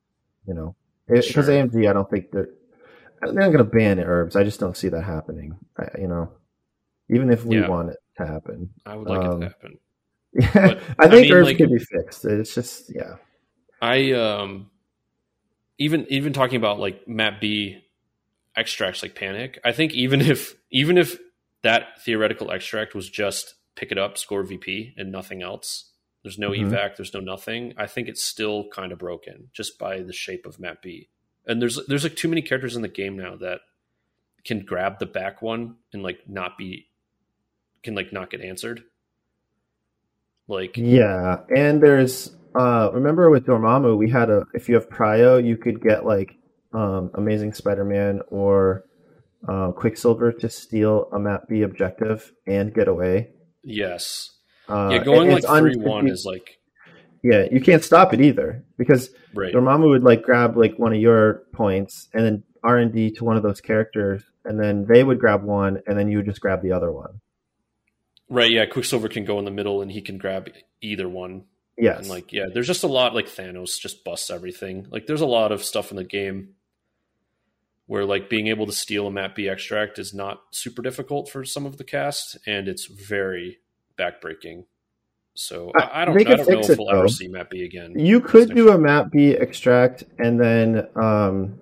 you 0.46 0.52
know, 0.52 0.76
because 1.08 1.24
Sure. 1.26 1.42
AMD, 1.44 1.88
I 1.88 1.92
don't 1.94 2.10
think 2.10 2.30
they're 2.30 2.50
they're 3.22 3.32
not 3.32 3.52
going 3.52 3.58
to 3.58 3.64
ban 3.64 4.00
herbs. 4.00 4.36
I 4.36 4.44
just 4.44 4.60
don't 4.60 4.76
see 4.76 4.90
that 4.90 5.02
happening. 5.04 5.56
I, 5.78 5.88
you 5.98 6.08
know, 6.08 6.30
even 7.08 7.30
if 7.30 7.46
we 7.46 7.56
Yeah. 7.56 7.68
want 7.68 7.88
it 7.88 7.96
to 8.18 8.26
happen. 8.26 8.68
I 8.84 8.96
would 8.96 9.08
like 9.08 9.24
Um, 9.24 9.42
it 9.42 9.46
to 9.46 9.48
happen. 9.48 9.78
Yeah, 10.34 10.50
But, 10.52 10.78
I 10.98 11.04
I 11.06 11.08
think 11.08 11.22
mean, 11.22 11.32
herbs 11.32 11.46
like- 11.48 11.56
can 11.56 11.70
be 11.70 11.78
fixed. 11.78 12.24
It's 12.26 12.54
just 12.54 12.94
yeah, 12.94 13.14
I 13.80 14.12
um 14.12 14.70
even 15.78 16.06
even 16.10 16.34
talking 16.34 16.56
about 16.56 16.78
like 16.80 17.08
map 17.08 17.40
B 17.40 17.78
extracts 18.56 19.02
like 19.02 19.14
panic. 19.14 19.58
I 19.64 19.72
think 19.72 19.94
even 19.94 20.20
if 20.20 20.54
even 20.70 20.98
if 20.98 21.18
that 21.64 22.00
theoretical 22.02 22.50
extract 22.52 22.94
was 22.94 23.10
just 23.10 23.54
pick 23.74 23.90
it 23.90 23.98
up, 23.98 24.16
score 24.16 24.44
VP, 24.44 24.94
and 24.96 25.10
nothing 25.10 25.42
else. 25.42 25.90
There's 26.22 26.38
no 26.38 26.50
Mhm. 26.50 26.70
evac. 26.70 26.96
There's 26.96 27.12
no 27.12 27.20
nothing. 27.20 27.74
I 27.76 27.86
think 27.86 28.08
it's 28.08 28.22
still 28.22 28.68
kind 28.68 28.92
of 28.92 28.98
broken 28.98 29.50
just 29.52 29.78
by 29.78 30.00
the 30.00 30.12
shape 30.12 30.46
of 30.46 30.60
map 30.60 30.80
B. 30.80 31.08
And 31.46 31.60
there's 31.60 31.84
there's 31.86 32.04
like 32.04 32.16
too 32.16 32.28
many 32.28 32.40
characters 32.40 32.76
in 32.76 32.82
the 32.82 32.88
game 32.88 33.16
now 33.16 33.36
that 33.36 33.60
can 34.44 34.60
grab 34.60 34.98
the 34.98 35.06
back 35.06 35.42
one 35.42 35.76
and 35.92 36.02
like 36.02 36.28
not 36.28 36.56
be 36.56 36.86
can 37.82 37.94
like 37.94 38.12
not 38.12 38.30
get 38.30 38.40
answered. 38.40 38.84
Like 40.48 40.76
yeah. 40.76 41.40
And 41.54 41.82
there's 41.82 42.34
uh 42.54 42.90
remember 42.92 43.28
with 43.30 43.46
Dormammu, 43.46 43.96
we 43.98 44.08
had 44.10 44.30
a 44.30 44.46
if 44.54 44.68
you 44.68 44.74
have 44.76 44.88
Prio, 44.88 45.44
you 45.44 45.56
could 45.56 45.82
get 45.82 46.04
like 46.06 46.36
um 46.72 47.10
Amazing 47.14 47.52
Spider-Man 47.54 48.20
or 48.28 48.84
uh, 49.48 49.72
Quicksilver 49.72 50.32
to 50.32 50.48
steal 50.48 51.08
a 51.12 51.18
map 51.18 51.48
B 51.48 51.62
objective 51.62 52.32
and 52.46 52.74
get 52.74 52.88
away. 52.88 53.30
yes, 53.62 54.30
Uh, 54.68 54.90
yeah, 54.92 55.04
going 55.04 55.30
like 55.30 55.44
un- 55.46 55.62
three 55.62 55.76
one 55.76 56.08
is 56.08 56.24
like 56.24 56.58
yeah, 57.22 57.46
you 57.50 57.60
can't 57.60 57.82
stop 57.82 58.12
it 58.12 58.20
either 58.20 58.62
because 58.76 59.10
right. 59.32 59.52
Dormammu 59.54 59.88
would 59.88 60.04
like 60.04 60.22
grab 60.22 60.56
like 60.58 60.78
one 60.78 60.92
of 60.92 61.00
your 61.00 61.44
points 61.54 62.08
and 62.12 62.24
then 62.24 62.42
R 62.62 62.76
and 62.78 62.92
D 62.92 63.10
to 63.12 63.24
one 63.24 63.36
of 63.36 63.42
those 63.42 63.60
characters, 63.60 64.22
and 64.44 64.60
then 64.60 64.86
they 64.86 65.04
would 65.04 65.18
grab 65.18 65.42
one, 65.42 65.80
and 65.86 65.98
then 65.98 66.08
you 66.08 66.18
would 66.18 66.26
just 66.26 66.40
grab 66.40 66.62
the 66.62 66.72
other 66.72 66.92
one. 66.92 67.20
Right, 68.28 68.50
yeah. 68.50 68.66
Quicksilver 68.66 69.08
can 69.08 69.24
go 69.24 69.38
in 69.38 69.44
the 69.44 69.50
middle 69.50 69.82
and 69.82 69.92
he 69.92 70.00
can 70.00 70.18
grab 70.18 70.48
either 70.80 71.08
one. 71.08 71.44
Yes. 71.76 71.98
And 71.98 72.08
like, 72.08 72.32
yeah, 72.32 72.46
there's 72.52 72.66
just 72.66 72.84
a 72.84 72.88
lot 72.88 73.14
like 73.14 73.26
Thanos 73.26 73.78
just 73.78 74.04
busts 74.04 74.30
everything. 74.30 74.86
Like 74.90 75.06
there's 75.06 75.20
a 75.20 75.26
lot 75.26 75.52
of 75.52 75.62
stuff 75.64 75.90
in 75.90 75.96
the 75.96 76.04
game 76.04 76.54
where 77.86 78.04
like 78.04 78.30
being 78.30 78.46
able 78.48 78.66
to 78.66 78.72
steal 78.72 79.06
a 79.06 79.10
map 79.10 79.34
B 79.34 79.48
extract 79.48 79.98
is 79.98 80.14
not 80.14 80.40
super 80.50 80.82
difficult 80.82 81.28
for 81.28 81.44
some 81.44 81.66
of 81.66 81.76
the 81.76 81.84
cast, 81.84 82.38
and 82.46 82.68
it's 82.68 82.86
very 82.86 83.58
backbreaking. 83.98 84.64
So 85.34 85.72
Uh, 85.78 85.82
I, 85.84 86.02
I 86.02 86.04
don't, 86.04 86.16
I 86.20 86.22
don't 86.36 86.48
know 86.48 86.60
if 86.60 86.70
it, 86.70 86.78
we'll 86.78 86.90
ever 86.90 87.08
see 87.08 87.28
map 87.28 87.50
B 87.50 87.64
again. 87.64 87.94
You 87.98 88.20
could 88.20 88.54
do 88.54 88.70
a 88.70 88.78
map 88.78 89.10
B 89.10 89.30
extract 89.30 90.04
and 90.18 90.40
then 90.40 90.86
um, 90.94 91.58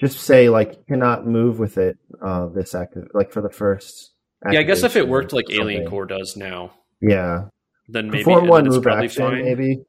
just 0.00 0.18
say 0.20 0.48
like 0.48 0.84
cannot 0.88 1.26
move 1.26 1.58
with 1.60 1.78
it 1.78 1.96
uh, 2.20 2.48
this 2.48 2.74
active 2.74 3.04
like 3.14 3.30
for 3.32 3.42
the 3.42 3.50
first. 3.50 4.10
yeah, 4.50 4.58
I 4.60 4.62
guess 4.64 4.82
if 4.82 4.96
it 4.96 5.06
worked 5.08 5.32
or 5.32 5.36
like 5.36 5.50
Alien. 5.50 5.88
Core 5.88 6.06
does 6.06 6.36
now, 6.36 6.72
Yeah, 7.00 7.44
then 7.88 8.10
maybe 8.10 8.24
perform 8.24 8.48
one 8.48 8.64
move 8.68 8.82
probably 8.82 9.06
action 9.06 9.22
fine. 9.24 9.44
maybe. 9.44 9.82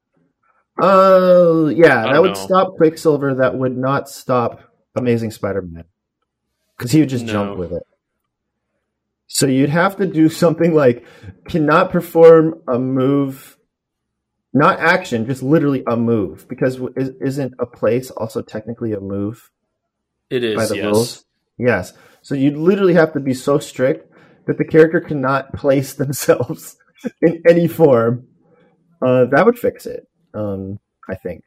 Uh, 0.81 1.71
yeah, 1.73 2.03
that 2.03 2.13
don't 2.13 2.21
would 2.21 2.35
know. 2.35 2.45
stop 2.45 2.75
Quicksilver. 2.77 3.35
That 3.35 3.55
would 3.55 3.75
not 3.77 4.09
stop 4.09 4.61
Amazing 4.95 5.31
Spider-Man 5.31 5.85
because 6.77 6.91
he 6.91 6.99
would 6.99 7.09
just 7.09 7.27
jump 7.27 7.57
with 7.57 7.71
it. 7.71 7.83
So 9.27 9.45
you'd 9.45 9.69
have 9.69 9.97
to 9.97 10.05
do 10.07 10.29
something 10.43 10.73
like 10.73 11.05
cannot 11.47 11.91
perform 11.91 12.61
a 12.67 12.77
move, 12.79 13.57
not 14.53 14.79
action, 14.79 15.25
just 15.25 15.43
literally 15.43 15.83
a 15.87 15.95
move. 15.95 16.47
Because 16.49 16.79
is- 16.97 17.13
isn't 17.21 17.53
a 17.59 17.65
place 17.65 18.11
also 18.11 18.41
technically 18.41 18.93
a 18.93 18.99
move 18.99 19.51
It 20.29 20.43
is 20.43 20.55
by 20.57 20.65
the 20.65 20.75
yes. 20.77 20.85
rules? 20.85 21.25
Yes. 21.57 21.93
So 22.23 22.35
you'd 22.35 22.57
literally 22.57 22.95
have 22.95 23.13
to 23.13 23.19
be 23.19 23.33
so 23.33 23.59
strict 23.59 24.11
that 24.47 24.57
the 24.57 24.65
character 24.65 24.99
cannot 24.99 25.53
place 25.53 25.93
themselves 26.03 26.75
in 27.21 27.41
any 27.47 27.67
form. 27.67 28.27
Uh, 29.05 29.25
that 29.31 29.45
would 29.45 29.57
fix 29.57 29.85
it. 29.85 30.07
Um, 30.33 30.79
I 31.09 31.15
think. 31.15 31.43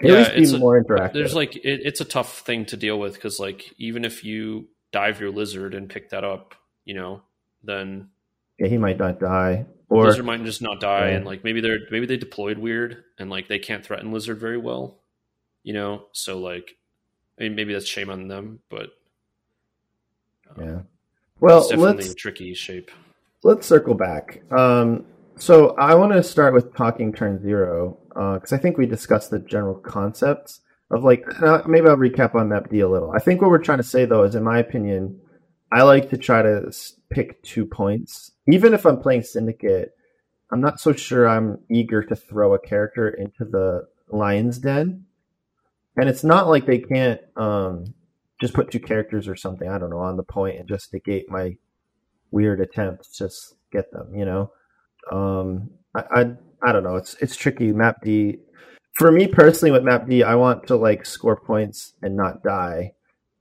Yeah, 0.00 0.28
it's 0.32 0.52
a- 0.52 0.58
more 0.58 0.82
interactive. 0.82 1.12
There's 1.14 1.34
like 1.34 1.56
it, 1.56 1.80
it's 1.84 2.00
a 2.00 2.04
tough 2.04 2.40
thing 2.40 2.66
to 2.66 2.76
deal 2.76 2.98
with 2.98 3.14
because 3.14 3.40
like 3.40 3.72
even 3.78 4.04
if 4.04 4.24
you 4.24 4.68
dive 4.92 5.20
your 5.20 5.30
lizard 5.30 5.74
and 5.74 5.88
pick 5.88 6.10
that 6.10 6.24
up, 6.24 6.54
you 6.84 6.94
know, 6.94 7.22
then 7.64 8.08
yeah, 8.58 8.68
he 8.68 8.78
might 8.78 8.98
not 8.98 9.18
die, 9.20 9.66
or 9.88 10.04
lizard 10.06 10.24
might 10.24 10.44
just 10.44 10.62
not 10.62 10.80
die, 10.80 11.10
Yeah. 11.10 11.16
and 11.16 11.26
like 11.26 11.42
maybe 11.44 11.60
they're 11.60 11.80
maybe 11.90 12.06
they 12.06 12.16
deployed 12.16 12.58
weird 12.58 13.04
and 13.18 13.28
like 13.30 13.48
they 13.48 13.58
can't 13.58 13.84
threaten 13.84 14.12
lizard 14.12 14.38
very 14.38 14.58
well, 14.58 14.98
you 15.64 15.72
know. 15.74 16.04
So 16.12 16.38
like, 16.38 16.76
I 17.38 17.42
mean, 17.44 17.54
maybe 17.56 17.72
that's 17.72 17.86
shame 17.86 18.10
on 18.10 18.28
them, 18.28 18.60
but 18.70 18.90
um, 20.56 20.64
yeah. 20.64 20.78
Well, 21.40 21.58
it's 21.58 21.68
definitely 21.68 21.96
let's 22.04 22.10
a 22.12 22.14
tricky 22.14 22.54
shape. 22.54 22.90
let's 23.42 23.66
circle 23.66 23.94
back. 23.94 24.42
Um, 24.52 25.04
so 25.36 25.76
I 25.76 25.94
want 25.94 26.12
to 26.12 26.22
start 26.22 26.52
with 26.52 26.74
talking 26.74 27.12
turn 27.12 27.40
zero 27.42 27.96
because 28.18 28.52
I 28.52 28.58
think 28.58 28.76
we 28.76 28.86
discussed 28.86 29.30
the 29.30 29.38
general 29.38 29.76
concepts 29.76 30.60
of 30.90 31.04
like 31.04 31.24
uh, 31.42 31.62
maybe 31.66 31.88
I'll 31.88 31.96
recap 31.96 32.34
on 32.34 32.48
map 32.48 32.72
a 32.72 32.84
little. 32.84 33.12
I 33.12 33.20
think 33.20 33.40
what 33.40 33.50
we're 33.50 33.58
trying 33.62 33.78
to 33.78 33.84
say 33.84 34.04
though 34.04 34.24
is, 34.24 34.34
in 34.34 34.42
my 34.42 34.58
opinion, 34.58 35.20
I 35.70 35.82
like 35.82 36.10
to 36.10 36.16
try 36.16 36.42
to 36.42 36.72
pick 37.10 37.42
two 37.42 37.64
points, 37.64 38.32
even 38.50 38.74
if 38.74 38.84
I'm 38.84 39.00
playing 39.00 39.22
Syndicate. 39.22 39.92
I'm 40.50 40.62
not 40.62 40.80
so 40.80 40.94
sure 40.94 41.28
I'm 41.28 41.58
eager 41.70 42.02
to 42.02 42.16
throw 42.16 42.54
a 42.54 42.58
character 42.58 43.10
into 43.10 43.44
the 43.44 43.86
lion's 44.08 44.58
den, 44.58 45.04
and 45.96 46.08
it's 46.08 46.24
not 46.24 46.48
like 46.48 46.64
they 46.64 46.78
can't 46.78 47.20
um, 47.36 47.92
just 48.40 48.54
put 48.54 48.70
two 48.70 48.80
characters 48.80 49.28
or 49.28 49.36
something. 49.36 49.68
I 49.68 49.76
don't 49.78 49.90
know 49.90 49.98
on 49.98 50.16
the 50.16 50.22
point 50.22 50.58
and 50.58 50.66
just 50.66 50.92
negate 50.94 51.30
my 51.30 51.58
weird 52.30 52.60
attempts 52.60 53.16
just 53.16 53.54
get 53.72 53.90
them 53.92 54.14
you 54.14 54.24
know 54.24 54.50
um 55.10 55.70
I, 55.94 56.02
I 56.10 56.32
i 56.62 56.72
don't 56.72 56.84
know. 56.84 56.96
It's 56.96 57.14
it's 57.20 57.36
tricky. 57.36 57.72
Map 57.72 58.02
d 58.02 58.38
for 58.94 59.12
me 59.12 59.28
personally 59.28 59.70
with 59.70 59.84
map 59.84 60.08
d 60.08 60.22
i 60.22 60.34
want 60.34 60.66
to 60.66 60.76
like 60.76 61.06
score 61.06 61.36
points 61.36 61.94
and 62.02 62.16
not 62.16 62.42
die. 62.42 62.92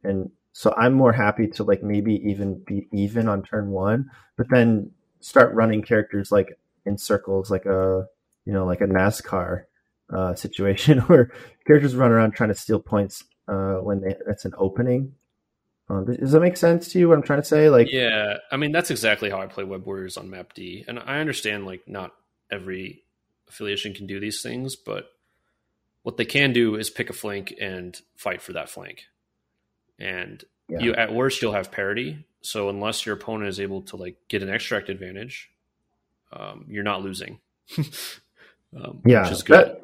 And 0.03 0.32
so 0.57 0.74
i'm 0.76 0.93
more 0.93 1.13
happy 1.13 1.47
to 1.47 1.63
like 1.63 1.84
maybe 1.84 2.15
even 2.28 2.63
be 2.65 2.88
even 2.91 3.30
on 3.30 3.43
turn 3.43 3.70
one 3.70 4.09
but 4.38 4.47
then 4.49 4.89
start 5.20 5.53
running 5.53 5.84
characters 5.84 6.32
like 6.32 6.57
in 6.88 6.97
circles 6.97 7.51
like 7.51 7.68
a 7.68 8.07
you 8.45 8.51
know 8.53 8.65
like 8.65 8.82
a 8.82 8.88
nascar 8.88 9.65
uh 10.11 10.34
situation 10.45 10.99
where 11.01 11.32
characters 11.68 11.95
run 11.95 12.11
around 12.11 12.32
trying 12.32 12.49
to 12.49 12.55
steal 12.55 12.80
points 12.80 13.24
uh 13.47 13.76
when 13.76 14.01
they, 14.01 14.15
it's 14.28 14.45
an 14.45 14.53
opening. 14.57 15.13
Um, 15.89 16.05
does 16.05 16.34
that 16.34 16.41
make 16.41 16.57
sense 16.57 16.89
to 16.89 16.99
you? 16.99 17.07
What 17.07 17.18
I'm 17.18 17.24
trying 17.24 17.39
to 17.39 17.47
say, 17.47 17.70
like, 17.70 17.89
Yeah, 17.89 18.39
I 18.51 18.57
mean 18.57 18.74
that's 18.74 18.91
exactly 18.91 19.30
how 19.30 19.39
I 19.39 19.45
play 19.45 19.63
Web 19.63 19.86
Warriors 19.86 20.18
on 20.18 20.30
Map 20.30 20.53
D, 20.53 20.84
and 20.86 20.99
I 20.99 21.20
understand 21.20 21.65
like 21.65 21.88
not 21.88 22.11
every 22.51 23.03
affiliation 23.50 23.93
can 23.93 24.08
do 24.08 24.20
these 24.20 24.41
things, 24.41 24.76
but 24.76 25.12
what 26.04 26.18
they 26.18 26.26
can 26.26 26.54
do 26.54 26.76
is 26.76 26.89
pick 26.89 27.10
a 27.10 27.14
flank 27.14 27.54
and 27.60 28.00
fight 28.16 28.41
for 28.41 28.54
that 28.54 28.70
flank. 28.70 29.04
And 30.00 30.43
Yeah. 30.70 30.80
you 30.82 30.93
at 30.93 31.14
worst 31.14 31.41
you'll 31.41 31.54
have 31.54 31.72
parity. 31.72 32.26
So 32.41 32.70
unless 32.70 33.06
your 33.06 33.16
opponent 33.16 33.50
is 33.50 33.60
able 33.60 33.82
to 33.84 33.95
like 33.98 34.18
get 34.30 34.43
an 34.43 34.50
extract 34.50 34.89
advantage, 34.89 35.50
um, 36.32 36.66
you're 36.70 36.84
not 36.84 37.04
losing. 37.04 37.39
um, 37.78 39.02
yeah, 39.06 39.24
which 39.24 39.32
is 39.32 39.43
good. 39.43 39.66
That, 39.68 39.82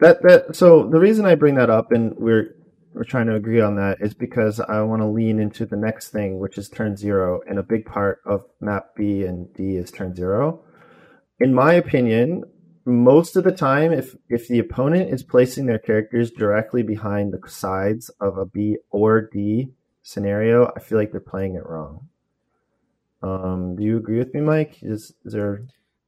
that 0.00 0.22
that 0.22 0.56
so 0.56 0.88
the 0.88 1.00
reason 1.00 1.26
I 1.26 1.34
bring 1.34 1.56
that 1.56 1.70
up 1.70 1.92
and 1.92 2.14
we're 2.16 2.54
we're 2.94 3.04
trying 3.04 3.26
to 3.26 3.34
agree 3.34 3.60
on 3.60 3.76
that 3.76 3.98
is 4.00 4.14
because 4.14 4.60
I 4.60 4.80
want 4.82 5.02
to 5.02 5.06
lean 5.06 5.38
into 5.38 5.66
the 5.66 5.76
next 5.76 6.10
thing, 6.10 6.38
which 6.38 6.58
is 6.58 6.68
turn 6.68 6.96
zero, 6.96 7.40
and 7.48 7.58
a 7.58 7.62
big 7.62 7.86
part 7.86 8.20
of 8.26 8.44
map 8.60 8.94
B 8.96 9.24
and 9.24 9.52
D 9.54 9.76
is 9.76 9.90
turn 9.90 10.14
zero. 10.14 10.64
In 11.40 11.54
my 11.54 11.74
opinion, 11.74 12.44
most 12.88 13.36
of 13.36 13.44
the 13.44 13.52
time, 13.52 13.92
if 13.92 14.16
if 14.30 14.48
the 14.48 14.60
opponent 14.60 15.10
is 15.12 15.22
placing 15.24 15.66
their 15.66 15.78
characters 15.80 16.32
directly 16.32 16.82
behind 16.82 17.32
the 17.34 17.48
sides 17.50 18.10
of 18.20 18.38
a 18.38 18.46
B 18.46 18.78
or 18.90 19.22
D 19.22 19.70
scenario, 20.02 20.72
I 20.76 20.80
feel 20.80 20.98
like 20.98 21.12
they're 21.12 21.20
playing 21.20 21.56
it 21.56 21.66
wrong. 21.66 22.08
Um, 23.22 23.76
do 23.76 23.84
you 23.84 23.96
agree 23.98 24.18
with 24.18 24.34
me, 24.34 24.40
Mike? 24.42 24.78
Is 24.82 25.14
is 25.24 25.34
there 25.34 25.62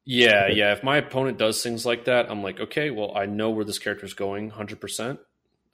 Yeah, 0.04 0.46
Okay. 0.46 0.54
yeah. 0.54 0.72
If 0.72 0.82
my 0.84 0.98
opponent 0.98 1.38
does 1.38 1.62
things 1.62 1.86
like 1.86 2.06
that, 2.06 2.30
I'm 2.30 2.42
like, 2.42 2.60
okay, 2.60 2.90
well, 2.90 3.16
I 3.16 3.26
know 3.26 3.50
where 3.50 3.64
this 3.64 3.78
character's 3.78 4.14
going, 4.14 4.50
hundred 4.50 4.80
percent. 4.80 5.20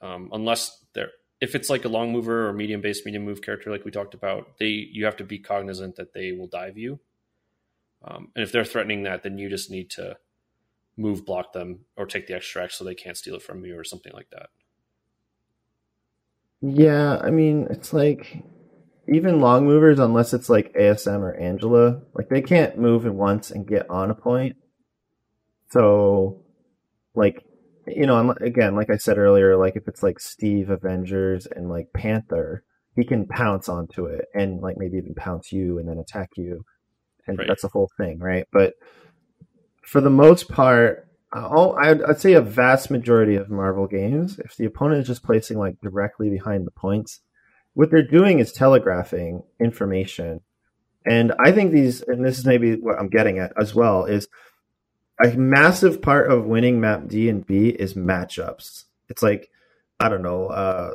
Um, 0.03 0.31
unless 0.33 0.85
they're, 0.95 1.11
if 1.41 1.55
it's 1.55 1.71
like 1.71 1.85
a 1.85 1.89
long 1.89 2.13
mover 2.13 2.49
or 2.49 2.53
medium 2.53 2.81
based 2.83 3.07
medium 3.07 3.25
move 3.25 3.43
character, 3.43 3.71
like 3.71 3.85
we 3.85 3.91
talked 3.91 4.15
about, 4.15 4.59
they 4.59 4.69
you 4.69 5.05
have 5.07 5.17
to 5.19 5.25
be 5.25 5.39
cognizant 5.39 5.97
that 5.97 6.15
they 6.15 6.33
will 6.33 6.49
dive 6.49 6.79
you. 6.79 7.01
Um, 8.05 8.31
and 8.37 8.43
if 8.45 8.53
they're 8.53 8.65
threatening 8.65 9.05
that, 9.05 9.23
then 9.23 9.39
you 9.39 9.49
just 9.49 9.71
need 9.71 9.91
to 9.91 10.17
move 10.97 11.25
block 11.27 11.53
them 11.53 11.81
or 11.97 12.07
take 12.07 12.27
the 12.27 12.35
extract 12.35 12.75
so 12.75 12.85
they 12.85 12.95
can't 12.95 13.17
steal 13.17 13.37
it 13.37 13.43
from 13.43 13.65
you 13.65 13.79
or 13.79 13.85
something 13.85 14.13
like 14.15 14.31
that. 14.31 14.51
Yeah, 16.61 17.19
I 17.23 17.31
mean, 17.31 17.67
it's 17.71 17.93
like 17.93 18.43
even 19.09 19.41
long 19.41 19.67
movers, 19.67 19.99
unless 19.99 20.35
it's 20.35 20.49
like 20.51 20.73
ASM 20.75 21.23
or 21.23 21.35
Angela, 21.35 22.03
like 22.15 22.29
they 22.29 22.43
can't 22.43 22.79
move 22.79 23.07
in 23.07 23.17
once 23.17 23.51
and 23.51 23.67
get 23.67 23.89
on 23.91 24.11
a 24.11 24.15
point. 24.15 24.57
So, 25.71 26.43
like, 27.15 27.45
you 27.87 28.07
know, 28.07 28.33
again, 28.41 28.77
like 28.77 28.91
I 28.91 28.97
said 28.97 29.19
earlier, 29.19 29.57
like 29.57 29.77
if 29.77 29.89
it's 29.89 30.03
like 30.03 30.21
Steve 30.21 30.71
Avengers 30.71 31.47
and 31.47 31.69
like 31.69 31.89
Panther, 31.95 32.65
he 32.97 33.05
can 33.05 33.27
pounce 33.27 33.69
onto 33.69 34.07
it 34.07 34.27
and 34.35 34.61
like 34.61 34.77
maybe 34.79 34.99
even 34.99 35.15
pounce 35.15 35.53
you 35.53 35.79
and 35.79 35.89
then 35.89 35.99
attack 35.99 36.31
you, 36.37 36.65
and 37.27 37.39
Right. 37.39 37.49
that's 37.49 37.63
the 37.63 37.69
whole 37.69 37.91
thing, 37.99 38.19
right? 38.21 38.47
But 38.53 38.75
for 39.87 40.01
the 40.01 40.11
most 40.11 40.49
part, 40.49 41.07
all, 41.33 41.77
I'd, 41.79 42.03
I'd 42.03 42.21
say 42.21 42.33
a 42.33 42.41
vast 42.41 42.91
majority 42.91 43.37
of 43.37 43.49
Marvel 43.49 43.87
games, 43.87 44.39
if 44.41 44.57
the 44.57 44.65
opponent 44.65 45.03
is 45.03 45.07
just 45.07 45.23
placing 45.23 45.59
like 45.59 45.81
directly 45.81 46.29
behind 46.29 46.67
the 46.67 46.73
points, 46.73 47.21
what 47.75 47.91
they're 47.91 48.03
doing 48.03 48.41
is 48.41 48.53
telegraphing 48.53 49.45
information. 49.61 50.41
And 51.09 51.33
I 51.39 51.53
think 51.53 51.71
these, 51.71 52.03
and 52.03 52.25
this 52.25 52.37
is 52.37 52.45
maybe 52.45 52.75
what 52.75 52.99
I'm 52.99 53.09
getting 53.09 53.39
at 53.39 53.53
as 53.57 53.77
well, 53.77 54.07
is 54.07 54.27
a 55.23 55.29
massive 55.29 56.03
part 56.03 56.33
of 56.33 56.47
winning 56.47 56.81
map 56.81 57.07
D 57.07 57.29
and 57.29 57.47
B 57.47 57.69
is 57.69 57.95
matchups. 57.95 58.87
It's 59.09 59.23
like, 59.23 59.51
I 60.01 60.09
don't 60.09 60.23
know, 60.23 60.49
uh, 60.49 60.95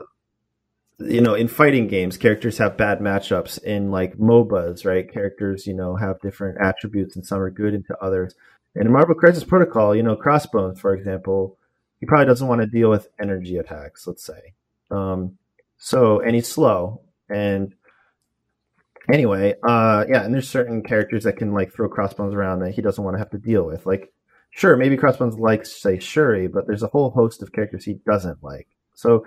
you 1.00 1.22
know, 1.22 1.34
in 1.34 1.48
fighting 1.48 1.88
games, 1.88 2.18
characters 2.18 2.58
have 2.58 2.76
bad 2.76 3.00
matchups. 3.00 3.64
In 3.64 3.90
like 3.90 4.18
MOBAs, 4.18 4.86
right? 4.86 5.12
Characters, 5.12 5.66
you 5.66 5.74
know, 5.74 5.96
have 5.96 6.20
different 6.20 6.58
attributes 6.62 7.16
and 7.16 7.26
some 7.26 7.40
are 7.40 7.50
good 7.50 7.74
into 7.74 7.96
others. 8.02 8.36
In 8.76 8.92
Marvel 8.92 9.16
Crisis 9.16 9.44
Protocol, 9.44 9.96
you 9.96 10.04
know, 10.04 10.16
Crossbones, 10.16 10.80
for 10.80 10.94
example, 10.94 11.58
he 12.00 12.06
probably 12.06 12.26
doesn't 12.26 12.48
want 12.48 12.62
to 12.62 12.68
deal 12.68 12.90
with 12.90 13.10
energy 13.20 13.58
attacks, 13.58 14.08
let's 14.08 14.24
say. 14.24 14.54
Um, 14.90 15.38
so, 15.78 16.20
and 16.20 16.36
he's 16.36 16.48
slow. 16.48 17.02
And 17.30 17.74
anyway, 19.12 19.56
uh, 19.64 20.06
yeah, 20.08 20.24
and 20.24 20.34
there's 20.34 20.50
certain 20.50 20.84
characters 20.84 21.24
that 21.26 21.38
can 21.38 21.54
like 21.54 21.74
throw 21.74 21.90
crossbones 21.90 22.34
around 22.34 22.60
that 22.60 22.74
he 22.74 22.82
doesn't 22.82 23.04
want 23.04 23.16
to 23.16 23.20
have 23.20 23.32
to 23.32 23.38
deal 23.38 23.66
with. 23.66 23.86
Like, 23.86 24.14
sure, 24.52 24.78
maybe 24.78 24.98
crossbones 24.98 25.38
likes, 25.38 25.82
say, 25.82 26.00
Shuri, 26.00 26.48
but 26.48 26.68
there's 26.68 26.84
a 26.84 26.88
whole 26.88 27.12
host 27.12 27.42
of 27.42 27.52
characters 27.52 27.86
he 27.86 28.00
doesn't 28.06 28.44
like. 28.44 28.68
So, 28.94 29.26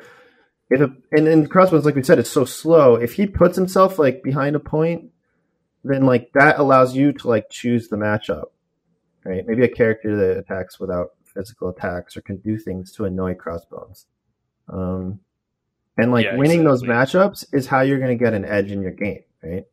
if 0.71 0.81
a, 0.81 0.91
and, 1.13 1.29
and 1.29 1.51
crossbones, 1.51 1.85
like 1.85 1.95
we 1.95 2.03
said, 2.03 2.19
it's 2.19 2.31
so 2.31 2.45
slow. 2.45 2.97
If 2.97 3.15
he 3.15 3.27
puts 3.27 3.57
himself 3.57 3.99
like 3.99 4.23
behind 4.23 4.57
a 4.57 4.61
point, 4.61 5.11
then 5.85 6.07
like 6.07 6.31
that 6.35 6.59
allows 6.59 6.97
you 6.97 7.13
to 7.13 7.29
like 7.29 7.51
choose 7.51 7.89
the 7.89 7.97
matchup, 7.97 8.47
right? 9.25 9.47
Maybe 9.47 9.65
a 9.65 9.69
character 9.69 10.17
that 10.17 10.39
attacks 10.39 10.79
without 10.79 11.11
physical 11.25 11.69
attacks 11.69 12.17
or 12.17 12.21
can 12.21 12.37
do 12.39 12.59
things 12.59 12.93
to 12.93 13.05
annoy 13.05 13.35
crossbones. 13.35 14.07
Um, 14.69 15.21
and 15.97 16.11
like 16.13 16.27
Yeah, 16.27 16.37
winning 16.37 16.65
those 16.65 16.83
matchups 16.83 17.45
is 17.53 17.67
how 17.67 17.81
you're 17.81 17.99
going 17.99 18.17
to 18.17 18.23
get 18.23 18.35
an 18.35 18.45
edge 18.45 18.71
in 18.71 18.83
your 18.83 18.93
game, 18.93 19.23
right? 19.43 19.65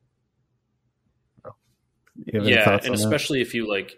Yeah, 2.25 2.73
and 2.73 2.85
on 2.85 2.91
that? 2.91 2.93
especially 2.93 3.41
if 3.41 3.53
you 3.53 3.67
like, 3.67 3.97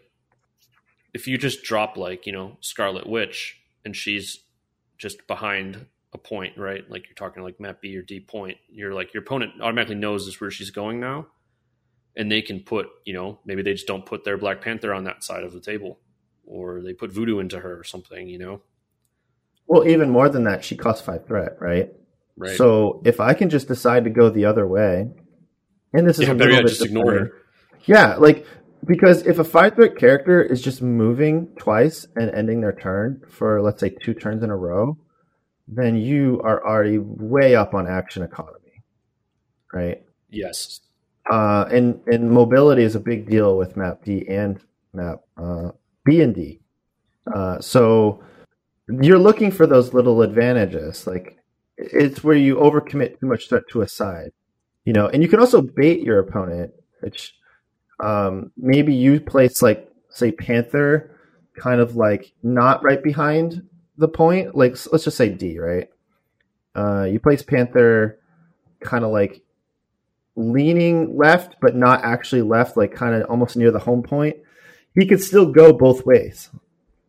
if 1.13 1.27
you 1.27 1.37
just 1.37 1.63
drop 1.63 1.97
like 1.97 2.25
you 2.25 2.31
know 2.31 2.57
Scarlet 2.61 3.07
Witch 3.07 3.59
and 3.83 3.95
she's 3.95 4.39
just 4.97 5.27
behind 5.27 5.87
a 6.13 6.17
point, 6.17 6.57
right? 6.57 6.89
Like 6.89 7.07
you're 7.07 7.15
talking 7.15 7.43
like 7.43 7.59
map 7.59 7.81
B 7.81 7.95
or 7.97 8.01
D 8.01 8.19
point. 8.19 8.57
You're 8.69 8.93
like 8.93 9.13
your 9.13 9.23
opponent 9.23 9.53
automatically 9.61 9.95
knows 9.95 10.27
is 10.27 10.39
where 10.39 10.51
she's 10.51 10.69
going 10.69 10.99
now, 10.99 11.27
and 12.15 12.31
they 12.31 12.41
can 12.41 12.59
put 12.59 12.87
you 13.05 13.13
know 13.13 13.39
maybe 13.45 13.61
they 13.61 13.73
just 13.73 13.87
don't 13.87 14.05
put 14.05 14.23
their 14.23 14.37
Black 14.37 14.61
Panther 14.61 14.93
on 14.93 15.03
that 15.05 15.23
side 15.23 15.43
of 15.43 15.53
the 15.53 15.59
table, 15.59 15.99
or 16.45 16.81
they 16.81 16.93
put 16.93 17.11
Voodoo 17.11 17.39
into 17.39 17.59
her 17.59 17.79
or 17.79 17.83
something, 17.83 18.27
you 18.27 18.39
know? 18.39 18.61
Well, 19.67 19.87
even 19.87 20.09
more 20.09 20.29
than 20.29 20.43
that, 20.43 20.63
she 20.63 20.75
costs 20.75 21.05
five 21.05 21.25
threat, 21.25 21.57
right? 21.59 21.91
Right. 22.35 22.57
So 22.57 23.01
if 23.05 23.19
I 23.19 23.33
can 23.33 23.49
just 23.49 23.67
decide 23.67 24.03
to 24.05 24.09
go 24.09 24.29
the 24.29 24.45
other 24.45 24.67
way, 24.67 25.07
and 25.93 26.07
this 26.07 26.19
is 26.19 26.27
yeah, 26.27 26.33
a 26.33 26.35
little 26.35 26.57
bit 26.57 26.67
just 26.67 26.83
ignore 26.83 27.11
her. 27.11 27.31
Yeah, 27.85 28.15
like 28.15 28.45
because 28.85 29.25
if 29.25 29.39
a 29.39 29.43
five 29.43 29.75
threat 29.75 29.97
character 29.97 30.41
is 30.41 30.61
just 30.61 30.81
moving 30.81 31.47
twice 31.57 32.07
and 32.15 32.29
ending 32.31 32.61
their 32.61 32.73
turn 32.73 33.21
for 33.29 33.61
let's 33.61 33.79
say 33.79 33.89
two 33.89 34.13
turns 34.13 34.43
in 34.43 34.49
a 34.49 34.57
row, 34.57 34.97
then 35.67 35.95
you 35.95 36.41
are 36.43 36.65
already 36.65 36.97
way 36.97 37.55
up 37.55 37.73
on 37.73 37.87
action 37.87 38.23
economy, 38.23 38.83
right? 39.71 40.03
Yes. 40.29 40.81
Uh, 41.29 41.65
and 41.71 42.01
and 42.07 42.29
mobility 42.29 42.83
is 42.83 42.95
a 42.95 42.99
big 42.99 43.29
deal 43.29 43.57
with 43.57 43.77
map 43.77 44.03
D 44.03 44.25
and 44.27 44.59
map 44.93 45.21
uh, 45.37 45.71
B 46.03 46.21
and 46.21 46.35
D. 46.35 46.59
Uh, 47.33 47.59
so 47.61 48.21
you're 48.89 49.19
looking 49.19 49.51
for 49.51 49.65
those 49.65 49.93
little 49.93 50.21
advantages. 50.21 51.07
Like 51.07 51.37
it's 51.77 52.23
where 52.23 52.35
you 52.35 52.55
overcommit 52.57 53.19
too 53.19 53.27
much 53.27 53.47
threat 53.47 53.63
to 53.71 53.81
a 53.81 53.87
side, 53.87 54.31
you 54.85 54.93
know. 54.93 55.07
And 55.07 55.23
you 55.23 55.29
can 55.29 55.39
also 55.39 55.61
bait 55.61 56.01
your 56.01 56.19
opponent, 56.19 56.73
which 56.99 57.33
um, 58.01 58.51
maybe 58.57 58.93
you 58.93 59.21
place 59.21 59.61
like 59.61 59.89
say 60.09 60.31
Panther, 60.31 61.17
kind 61.57 61.79
of 61.79 61.95
like 61.95 62.33
not 62.43 62.83
right 62.83 63.01
behind 63.01 63.67
the 63.97 64.09
point. 64.09 64.55
Like 64.55 64.71
let's 64.91 65.05
just 65.05 65.17
say 65.17 65.29
D, 65.29 65.57
right? 65.59 65.87
Uh, 66.75 67.03
you 67.03 67.19
place 67.19 67.43
Panther, 67.43 68.19
kind 68.81 69.05
of 69.05 69.11
like 69.11 69.42
leaning 70.35 71.15
left, 71.17 71.55
but 71.61 71.75
not 71.75 72.03
actually 72.03 72.41
left, 72.41 72.75
like 72.77 72.93
kind 72.93 73.13
of 73.15 73.29
almost 73.29 73.55
near 73.57 73.71
the 73.71 73.79
home 73.79 74.03
point. 74.03 74.37
He 74.95 75.05
could 75.07 75.21
still 75.21 75.51
go 75.51 75.73
both 75.73 76.05
ways 76.05 76.49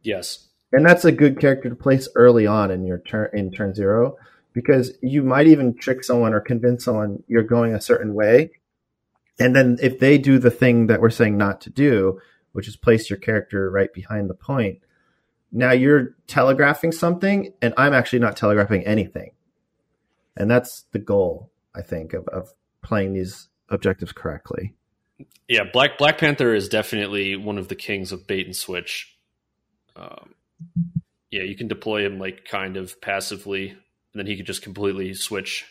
Yes. 0.03 0.49
and 0.73 0.85
that's 0.87 1.05
a 1.05 1.13
good 1.13 1.39
character 1.39 1.69
to 1.69 1.75
place 1.77 2.09
early 2.15 2.47
on 2.47 2.71
in 2.71 2.85
your 2.85 2.99
turn 2.99 3.29
in 3.35 3.51
turn 3.51 3.75
zero 3.75 4.17
because 4.55 4.93
you 5.03 5.23
might 5.23 5.47
even 5.49 5.75
trick 5.75 6.03
someone 6.05 6.33
or 6.33 6.41
convince 6.41 6.85
someone 6.85 7.23
you're 7.27 7.43
going 7.43 7.75
a 7.75 7.81
certain 7.81 8.15
way 8.15 8.53
and 9.39 9.55
then 9.55 9.77
if 9.83 9.99
they 9.99 10.17
do 10.17 10.39
the 10.39 10.51
thing 10.51 10.87
that 10.87 11.01
we're 11.01 11.11
saying 11.11 11.37
not 11.37 11.61
to 11.63 11.71
do 11.71 12.19
which 12.53 12.69
is 12.69 12.77
place 12.77 13.11
your 13.11 13.19
character 13.19 13.71
right 13.71 13.93
behind 13.93 14.31
the 14.31 14.35
point 14.35 14.79
now 15.53 15.73
you're 15.73 16.15
telegraphing 16.27 16.93
something 16.93 17.53
and 17.61 17.75
i'm 17.77 17.93
actually 17.93 18.19
not 18.19 18.37
telegraphing 18.37 18.85
anything 18.87 19.31
and 20.37 20.51
that's 20.51 20.85
the 20.93 20.99
goal 20.99 21.51
i 21.75 21.83
think 21.83 22.13
of, 22.15 22.27
of 22.29 22.53
playing 22.85 23.15
these 23.15 23.49
objectives 23.71 24.13
correctly 24.13 24.75
Yeah, 25.49 25.65
Black 25.73 25.99
Black 25.99 26.19
Panther 26.19 26.55
is 26.55 26.69
definitely 26.69 27.37
one 27.37 27.59
of 27.59 27.69
the 27.69 27.75
kings 27.75 28.13
of 28.13 28.27
bait 28.27 28.47
and 28.47 28.55
switch. 28.55 29.17
Um, 29.97 30.35
yeah, 31.31 31.43
you 31.43 31.57
can 31.57 31.69
deploy 31.69 32.07
him 32.07 32.19
like 32.19 32.45
kind 32.45 32.77
of 32.77 33.01
passively, 33.01 33.71
and 33.71 33.79
then 34.15 34.27
he 34.27 34.37
could 34.37 34.47
just 34.47 34.63
completely 34.63 35.15
switch, 35.15 35.67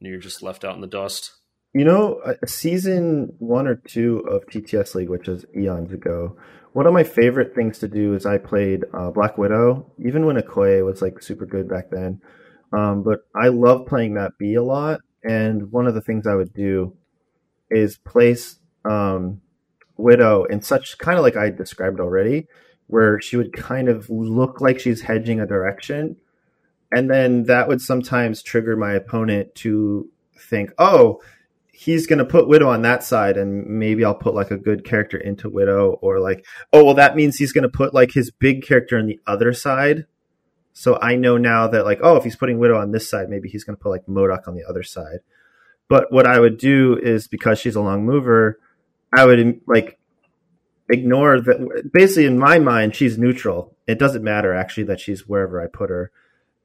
and 0.00 0.08
you're 0.08 0.18
just 0.18 0.42
left 0.42 0.64
out 0.64 0.74
in 0.74 0.80
the 0.80 0.86
dust. 0.86 1.32
You 1.74 1.84
know, 1.84 2.20
uh, 2.24 2.34
season 2.46 3.34
one 3.38 3.66
or 3.66 3.76
two 3.76 4.20
of 4.20 4.46
TTS 4.46 4.94
League, 4.94 5.10
which 5.10 5.28
is 5.28 5.44
eons 5.54 5.92
ago, 5.92 6.36
one 6.72 6.86
of 6.86 6.92
my 6.92 7.04
favorite 7.04 7.54
things 7.54 7.78
to 7.80 7.88
do 7.88 8.14
is 8.14 8.24
I 8.24 8.38
played 8.38 8.84
uh, 8.94 9.10
Black 9.10 9.36
Widow, 9.36 9.92
even 10.04 10.26
when 10.26 10.36
Okoye 10.36 10.84
was 10.84 11.02
like 11.02 11.22
super 11.22 11.46
good 11.46 11.68
back 11.68 11.90
then. 11.90 12.20
Um, 12.72 13.02
but 13.02 13.20
I 13.34 13.48
love 13.48 13.86
playing 13.86 14.14
that 14.14 14.32
B 14.38 14.54
a 14.54 14.62
lot, 14.62 15.00
and 15.24 15.72
one 15.72 15.86
of 15.86 15.94
the 15.94 16.00
things 16.00 16.26
I 16.26 16.34
would 16.34 16.52
do 16.52 16.96
is 17.70 17.98
place 17.98 18.58
um, 18.84 19.40
Widow 19.96 20.44
in 20.44 20.62
such 20.62 20.98
kind 20.98 21.18
of 21.18 21.24
like 21.24 21.36
I 21.36 21.50
described 21.50 22.00
already, 22.00 22.46
where 22.86 23.20
she 23.20 23.36
would 23.36 23.52
kind 23.52 23.88
of 23.88 24.08
look 24.08 24.60
like 24.60 24.78
she's 24.78 25.02
hedging 25.02 25.40
a 25.40 25.46
direction, 25.46 26.16
and 26.92 27.10
then 27.10 27.44
that 27.44 27.68
would 27.68 27.80
sometimes 27.80 28.42
trigger 28.42 28.76
my 28.76 28.92
opponent 28.92 29.54
to 29.56 30.08
think, 30.38 30.70
oh, 30.78 31.20
he's 31.72 32.06
going 32.06 32.18
to 32.18 32.24
put 32.24 32.48
Widow 32.48 32.68
on 32.68 32.82
that 32.82 33.02
side, 33.02 33.36
and 33.36 33.66
maybe 33.66 34.04
I'll 34.04 34.14
put 34.14 34.34
like 34.34 34.50
a 34.50 34.56
good 34.56 34.84
character 34.84 35.16
into 35.18 35.48
Widow, 35.50 35.98
or 36.00 36.18
like, 36.20 36.44
oh, 36.72 36.84
well, 36.84 36.94
that 36.94 37.16
means 37.16 37.36
he's 37.36 37.52
going 37.52 37.62
to 37.62 37.68
put 37.68 37.92
like 37.92 38.12
his 38.12 38.30
big 38.30 38.62
character 38.62 38.98
on 38.98 39.06
the 39.06 39.20
other 39.26 39.52
side. 39.52 40.06
So 40.78 40.96
I 41.02 41.16
know 41.16 41.38
now 41.38 41.66
that 41.66 41.84
like, 41.84 41.98
oh, 42.04 42.14
if 42.14 42.22
he's 42.22 42.36
putting 42.36 42.60
Widow 42.60 42.78
on 42.78 42.92
this 42.92 43.10
side, 43.10 43.28
maybe 43.28 43.48
he's 43.48 43.64
going 43.64 43.76
to 43.76 43.82
put 43.82 43.88
like 43.88 44.06
MODOK 44.06 44.46
on 44.46 44.54
the 44.54 44.64
other 44.64 44.84
side. 44.84 45.18
But 45.88 46.12
what 46.12 46.24
I 46.24 46.38
would 46.38 46.56
do 46.56 46.96
is 46.96 47.26
because 47.26 47.58
she's 47.58 47.74
a 47.74 47.80
long 47.80 48.06
mover, 48.06 48.60
I 49.12 49.24
would 49.24 49.60
like 49.66 49.98
ignore 50.88 51.40
that. 51.40 51.90
Basically, 51.92 52.26
in 52.26 52.38
my 52.38 52.60
mind, 52.60 52.94
she's 52.94 53.18
neutral. 53.18 53.76
It 53.88 53.98
doesn't 53.98 54.22
matter 54.22 54.54
actually 54.54 54.84
that 54.84 55.00
she's 55.00 55.26
wherever 55.26 55.60
I 55.60 55.66
put 55.66 55.90
her. 55.90 56.12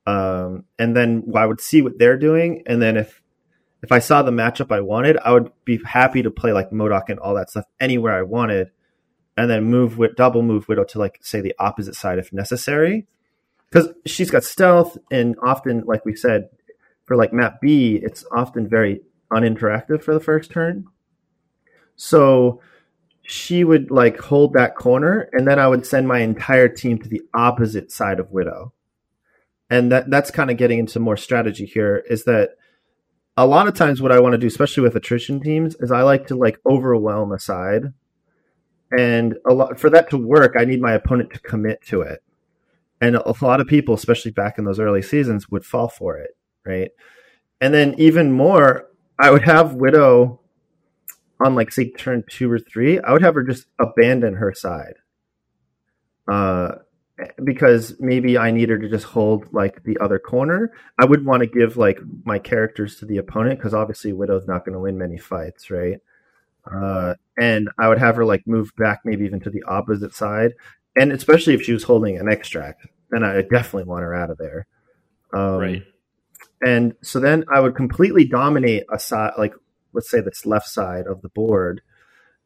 Um, 0.06 0.66
and 0.78 0.96
then 0.96 1.32
I 1.36 1.48
would 1.48 1.60
see 1.60 1.82
what 1.82 1.98
they're 1.98 2.20
doing, 2.20 2.62
and 2.68 2.80
then 2.80 2.98
if 2.98 3.20
if 3.82 3.92
I 3.92 3.98
saw 3.98 4.22
the 4.22 4.30
matchup 4.30 4.72
I 4.72 4.82
wanted, 4.82 5.18
I 5.26 5.32
would 5.32 5.52
be 5.66 5.80
happy 5.84 6.22
to 6.22 6.30
play 6.30 6.54
like 6.54 6.70
MODOK 6.70 7.10
and 7.10 7.18
all 7.18 7.34
that 7.34 7.50
stuff 7.50 7.66
anywhere 7.80 8.14
I 8.14 8.22
wanted, 8.22 8.70
and 9.36 9.50
then 9.50 9.64
move 9.64 9.98
with 9.98 10.16
double 10.16 10.44
move 10.44 10.68
Widow 10.68 10.84
to 10.84 11.00
like 11.00 11.18
say 11.24 11.42
the 11.42 11.56
opposite 11.58 11.96
side 11.96 12.20
if 12.20 12.32
necessary, 12.32 13.08
because 13.74 13.90
she's 14.06 14.30
got 14.30 14.44
stealth 14.44 15.00
and 15.10 15.36
often, 15.42 15.84
like 15.88 16.06
we 16.06 16.16
said, 16.16 16.50
for 17.06 17.18
like 17.18 17.34
map 17.34 17.60
B, 17.60 17.96
it's 17.96 18.24
often 18.32 18.70
very 18.70 19.02
uninteractive 19.32 20.04
for 20.04 20.14
the 20.14 20.20
first 20.20 20.52
turn. 20.52 20.86
So 21.96 22.62
she 23.24 23.64
would 23.64 23.90
like 23.90 24.20
hold 24.20 24.54
that 24.54 24.76
corner, 24.76 25.28
and 25.32 25.48
then 25.48 25.58
I 25.58 25.68
would 25.68 25.88
send 25.88 26.08
my 26.08 26.20
entire 26.20 26.70
team 26.70 27.00
to 27.00 27.10
the 27.10 27.24
opposite 27.34 27.92
side 27.92 28.20
of 28.20 28.32
Widow. 28.32 28.74
And 29.72 29.92
that 29.92 30.10
that's 30.12 30.30
kind 30.30 30.52
of 30.52 30.58
getting 30.58 30.78
into 30.78 31.00
more 31.00 31.18
strategy 31.18 31.66
here. 31.66 32.04
Is 32.08 32.26
that 32.26 32.52
a 33.36 33.48
lot 33.48 33.68
of 33.68 33.74
times 33.74 34.04
what 34.04 34.12
I 34.12 34.20
want 34.20 34.34
to 34.34 34.38
do, 34.38 34.48
especially 34.48 34.84
with 34.84 34.96
attrition 34.96 35.40
teams, 35.40 35.76
is 35.80 35.92
I 35.92 36.04
like 36.04 36.28
to 36.28 36.36
like 36.36 36.60
overwhelm 36.64 37.32
a 37.32 37.40
side, 37.40 37.94
and 38.96 39.36
a 39.50 39.54
lot 39.54 39.80
for 39.80 39.90
that 39.90 40.12
to 40.12 40.18
work, 40.18 40.54
I 40.56 40.66
need 40.66 40.80
my 40.80 40.94
opponent 40.94 41.34
to 41.34 41.40
commit 41.40 41.82
to 41.88 42.02
it. 42.02 42.22
And 43.04 43.18
a 43.18 43.34
lot 43.42 43.60
of 43.60 43.68
people, 43.68 43.94
especially 43.94 44.32
back 44.32 44.58
in 44.58 44.64
those 44.64 44.80
early 44.80 45.02
seasons, 45.02 45.50
would 45.50 45.66
fall 45.66 45.90
for 45.90 46.18
it, 46.18 46.38
right? 46.66 46.90
And 47.60 47.74
then 47.74 47.96
even 47.98 48.32
more, 48.32 48.88
I 49.20 49.30
would 49.30 49.42
have 49.42 49.76
Widow 49.76 50.40
on 51.42 51.54
like 51.54 51.74
say 51.74 51.92
turn 51.92 52.24
two 52.30 52.50
or 52.50 52.60
three. 52.60 53.02
I 53.02 53.12
would 53.12 53.22
have 53.22 53.36
her 53.36 53.44
just 53.44 53.66
abandon 53.78 54.36
her 54.36 54.54
side, 54.54 54.94
uh, 56.32 56.76
because 57.44 57.98
maybe 58.00 58.38
I 58.38 58.52
need 58.52 58.70
her 58.70 58.78
to 58.78 58.90
just 58.90 59.08
hold 59.08 59.52
like 59.52 59.84
the 59.84 59.98
other 60.00 60.18
corner. 60.18 60.72
I 60.98 61.04
would 61.04 61.26
want 61.26 61.42
to 61.42 61.48
give 61.48 61.76
like 61.76 62.00
my 62.24 62.40
characters 62.40 62.96
to 63.00 63.06
the 63.06 63.18
opponent 63.18 63.60
because 63.60 63.74
obviously 63.74 64.14
Widow's 64.14 64.48
not 64.48 64.64
going 64.64 64.76
to 64.76 64.80
win 64.80 64.98
many 64.98 65.18
fights, 65.18 65.70
right? 65.70 65.98
Uh, 66.74 67.16
and 67.38 67.68
I 67.78 67.90
would 67.90 68.00
have 68.00 68.16
her 68.16 68.24
like 68.24 68.48
move 68.48 68.74
back, 68.78 69.02
maybe 69.04 69.26
even 69.26 69.42
to 69.42 69.50
the 69.50 69.64
opposite 69.64 70.16
side, 70.16 70.54
and 70.96 71.12
especially 71.12 71.54
if 71.54 71.64
she 71.64 71.74
was 71.74 71.84
holding 71.84 72.18
an 72.18 72.30
extract, 72.30 72.86
then 73.14 73.24
I 73.24 73.42
definitely 73.42 73.86
want 73.86 74.04
her 74.04 74.14
out 74.14 74.30
of 74.30 74.38
there. 74.38 74.68
Um, 75.34 75.58
right. 75.58 75.84
and 76.64 76.94
so 77.02 77.20
then 77.20 77.46
I 77.54 77.60
would 77.60 77.76
completely 77.76 78.26
dominate 78.26 78.84
a 78.92 79.00
side, 79.00 79.34
like 79.38 79.54
let's 79.94 80.10
say 80.10 80.22
this 80.22 80.46
left 80.46 80.68
side 80.68 81.06
of 81.08 81.22
the 81.22 81.30
board. 81.30 81.82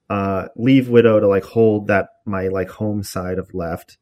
Uh, 0.09 0.47
leave 0.55 0.88
Widow 0.88 1.20
to 1.20 1.28
like 1.28 1.43
hold 1.43 1.88
that 1.88 2.07
my 2.26 2.47
like 2.47 2.70
home 2.70 3.03
side 3.03 3.39
of 3.39 3.53
left, 3.53 3.97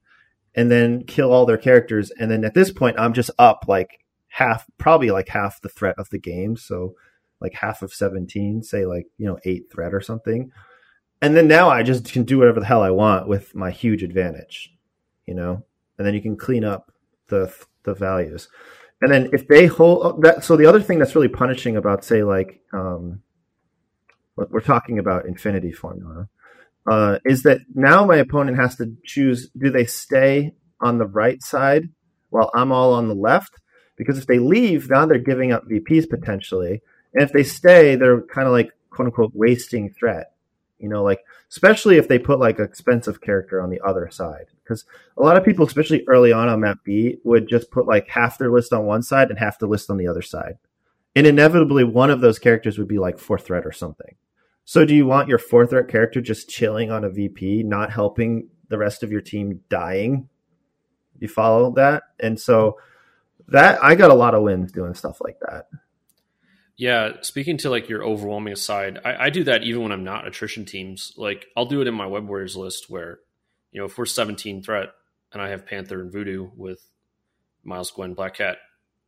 and 0.53 0.69
then 0.69 1.03
kill 1.03 1.31
all 1.31 1.45
their 1.45 1.57
characters. 1.57 2.11
And 2.11 2.29
then 2.29 2.45
at 2.45 2.53
this 2.53 2.71
point, 2.71 2.99
I'm 2.99 3.13
just 3.13 3.31
up 3.39 3.65
like 3.67 3.89
half, 4.27 4.65
probably 4.77 5.09
like 5.09 5.29
half 5.29 5.61
the 5.61 5.69
threat 5.69 5.95
of 5.97 6.09
the 6.09 6.19
game. 6.19 6.57
So 6.57 6.93
like 7.41 7.53
half 7.53 7.81
of 7.81 7.91
17, 7.91 8.61
say 8.61 8.85
like 8.85 9.07
you 9.17 9.25
know 9.25 9.39
eight 9.45 9.71
threat 9.71 9.93
or 9.93 10.01
something. 10.01 10.51
And 11.21 11.35
then 11.35 11.47
now 11.47 11.69
I 11.69 11.81
just 11.81 12.11
can 12.11 12.23
do 12.23 12.37
whatever 12.37 12.59
the 12.59 12.65
hell 12.65 12.83
I 12.83 12.91
want 12.91 13.27
with 13.27 13.55
my 13.55 13.71
huge 13.71 14.03
advantage, 14.03 14.71
you 15.25 15.33
know. 15.33 15.63
And 15.97 16.05
then 16.05 16.13
you 16.13 16.21
can 16.21 16.35
clean 16.35 16.63
up 16.63 16.91
the 17.27 17.53
the 17.83 17.93
values 17.93 18.47
and 19.01 19.11
then 19.11 19.29
if 19.33 19.47
they 19.47 19.67
hold 19.67 20.21
that 20.23 20.43
so 20.43 20.55
the 20.55 20.65
other 20.65 20.81
thing 20.81 20.99
that's 20.99 21.15
really 21.15 21.27
punishing 21.27 21.75
about 21.75 22.03
say 22.03 22.23
like 22.23 22.61
um 22.73 23.21
but 24.35 24.51
we're 24.51 24.61
talking 24.61 24.99
about 24.99 25.25
infinity 25.25 25.71
formula, 25.71 26.27
uh, 26.89 27.19
is 27.25 27.43
that 27.43 27.61
now 27.73 28.05
my 28.05 28.17
opponent 28.17 28.57
has 28.57 28.75
to 28.77 28.95
choose 29.03 29.49
do 29.57 29.69
they 29.69 29.85
stay 29.85 30.53
on 30.81 30.97
the 30.97 31.07
right 31.07 31.41
side 31.41 31.89
while 32.29 32.51
I'm 32.53 32.71
all 32.71 32.93
on 32.93 33.07
the 33.07 33.15
left? 33.15 33.55
Because 33.97 34.17
if 34.17 34.27
they 34.27 34.39
leave, 34.39 34.89
now 34.89 35.05
they're 35.05 35.19
giving 35.19 35.51
up 35.51 35.63
VPs 35.67 36.09
potentially. 36.09 36.81
And 37.13 37.23
if 37.23 37.31
they 37.31 37.43
stay, 37.43 37.95
they're 37.95 38.21
kind 38.21 38.45
of 38.45 38.51
like 38.51 38.71
quote 38.89 39.07
unquote 39.07 39.31
wasting 39.33 39.89
threat. 39.89 40.33
You 40.79 40.89
know, 40.89 41.01
like 41.01 41.21
especially 41.49 41.97
if 41.97 42.07
they 42.07 42.19
put 42.19 42.39
like 42.39 42.59
an 42.59 42.65
expensive 42.65 43.21
character 43.21 43.61
on 43.61 43.69
the 43.69 43.79
other 43.81 44.09
side. 44.11 44.47
Because 44.65 44.85
a 45.17 45.21
lot 45.21 45.37
of 45.37 45.45
people, 45.45 45.65
especially 45.65 46.03
early 46.07 46.33
on 46.33 46.49
on 46.49 46.59
map 46.59 46.79
B, 46.83 47.19
would 47.23 47.47
just 47.47 47.69
put 47.71 47.85
like 47.85 48.09
half 48.09 48.37
their 48.37 48.51
list 48.51 48.73
on 48.73 48.85
one 48.85 49.03
side 49.03 49.29
and 49.29 49.37
half 49.37 49.59
the 49.59 49.67
list 49.67 49.89
on 49.89 49.97
the 49.97 50.07
other 50.07 50.23
side. 50.23 50.57
And 51.15 51.27
inevitably 51.27 51.83
one 51.83 52.09
of 52.09 52.19
those 52.19 52.39
characters 52.39 52.77
would 52.77 52.87
be 52.87 52.97
like 52.97 53.19
fourth 53.19 53.45
threat 53.45 53.65
or 53.65 53.71
something. 53.71 54.15
So 54.65 54.83
do 54.83 54.95
you 54.95 55.05
want 55.05 55.29
your 55.29 55.37
fourth 55.37 55.69
threat 55.69 55.87
character 55.87 56.19
just 56.19 56.49
chilling 56.49 56.91
on 56.91 57.03
a 57.03 57.09
VP, 57.09 57.63
not 57.63 57.91
helping 57.91 58.49
the 58.67 58.79
rest 58.79 59.03
of 59.03 59.11
your 59.11 59.21
team 59.21 59.61
dying? 59.69 60.27
You 61.19 61.27
follow 61.27 61.71
that? 61.73 62.03
And 62.19 62.39
so 62.39 62.79
that 63.47 63.81
I 63.83 63.95
got 63.95 64.11
a 64.11 64.15
lot 64.15 64.33
of 64.33 64.41
wins 64.41 64.71
doing 64.71 64.95
stuff 64.95 65.21
like 65.21 65.37
that. 65.41 65.67
Yeah, 66.77 67.13
speaking 67.21 67.57
to 67.59 67.69
like 67.69 67.87
your 67.87 68.03
overwhelming 68.03 68.55
side, 68.55 68.99
I, 69.05 69.25
I, 69.25 69.29
do 69.29 69.45
that 69.45 69.63
even 69.63 69.83
when 69.83 69.91
I'm 69.93 70.03
not 70.03 70.27
attrition 70.27 70.65
teams. 70.65 71.13
Like 71.15 71.45
I'll 71.55 71.67
do 71.67 71.79
it 71.79 71.87
in 71.87 71.93
my 71.93 72.05
Web 72.05 72.27
Warriors 72.27 72.57
list 72.57 72.89
where, 72.89 73.19
you 73.75 73.81
know, 73.81 73.87
if 73.87 73.97
we're 73.97 74.05
17 74.05 74.63
threat 74.63 74.93
and 75.33 75.41
I 75.41 75.49
have 75.49 75.65
Panther 75.65 75.99
and 75.99 76.09
Voodoo 76.09 76.49
with 76.55 76.79
Miles, 77.61 77.91
Gwen, 77.91 78.13
Black 78.13 78.35
Cat, 78.35 78.55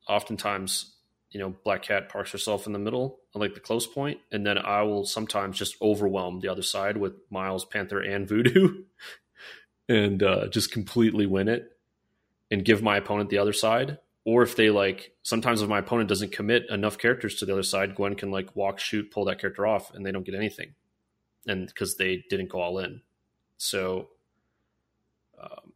oftentimes, 0.10 0.94
you 1.32 1.40
know, 1.40 1.56
Black 1.64 1.84
Cat 1.84 2.10
parks 2.10 2.34
herself 2.34 2.68
in 2.68 2.74
the 2.74 2.80
middle, 2.80 3.20
like 3.34 3.54
the 3.54 3.62
close 3.62 3.88
point, 3.88 4.20
and 4.30 4.46
then 4.46 4.58
I 4.58 4.82
will 4.82 5.06
sometimes 5.06 5.58
just 5.58 5.82
overwhelm 5.82 6.42
the 6.42 6.50
other 6.50 6.64
side 6.64 6.98
with 6.98 7.14
Miles, 7.30 7.64
Panther, 7.64 8.02
and 8.02 8.28
Voodoo, 8.28 8.84
and 9.88 10.22
uh, 10.22 10.50
just 10.50 10.74
completely 10.74 11.26
win 11.26 11.48
it 11.48 11.72
and 12.52 12.66
give 12.66 12.84
my 12.84 12.98
opponent 12.98 13.30
the 13.30 13.38
other 13.38 13.54
side. 13.54 14.00
Or 14.26 14.44
if 14.44 14.58
they 14.58 14.70
like 14.70 15.14
sometimes 15.24 15.62
if 15.62 15.70
my 15.70 15.80
opponent 15.80 16.10
doesn't 16.10 16.34
commit 16.34 16.70
enough 16.70 16.98
characters 16.98 17.36
to 17.36 17.46
the 17.46 17.54
other 17.54 17.64
side 17.64 17.96
gwen 17.96 18.16
can 18.16 18.30
like 18.30 18.54
walk 18.54 18.78
shoot 18.78 19.10
pull 19.10 19.24
that 19.26 19.40
character 19.40 19.66
off 19.66 19.94
and 19.94 20.06
they 20.06 20.12
don't 20.12 20.26
get 20.26 20.36
anything. 20.36 20.76
And 21.48 21.68
because 21.68 21.96
they 21.96 22.26
didn't 22.30 22.50
go 22.50 22.60
all 22.60 22.80
in. 22.80 23.00
So 23.56 24.10
um, 25.42 25.74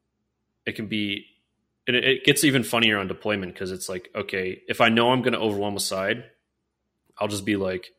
it 0.66 0.76
can 0.76 0.88
be 0.88 1.26
it, 1.88 1.96
it 1.96 2.24
gets 2.24 2.44
even 2.44 2.64
funnier 2.64 2.98
on 2.98 3.08
deployment 3.08 3.54
because 3.54 3.72
it's 3.72 3.90
like 3.90 4.10
okay 4.16 4.62
if 4.68 4.82
i 4.82 4.90
know 4.90 5.12
i'm 5.12 5.22
going 5.22 5.34
to 5.34 5.40
overwhelm 5.40 5.76
a 5.76 5.80
side 5.80 6.24
i'll 7.18 7.28
just 7.28 7.46
be 7.46 7.56
like 7.56 7.92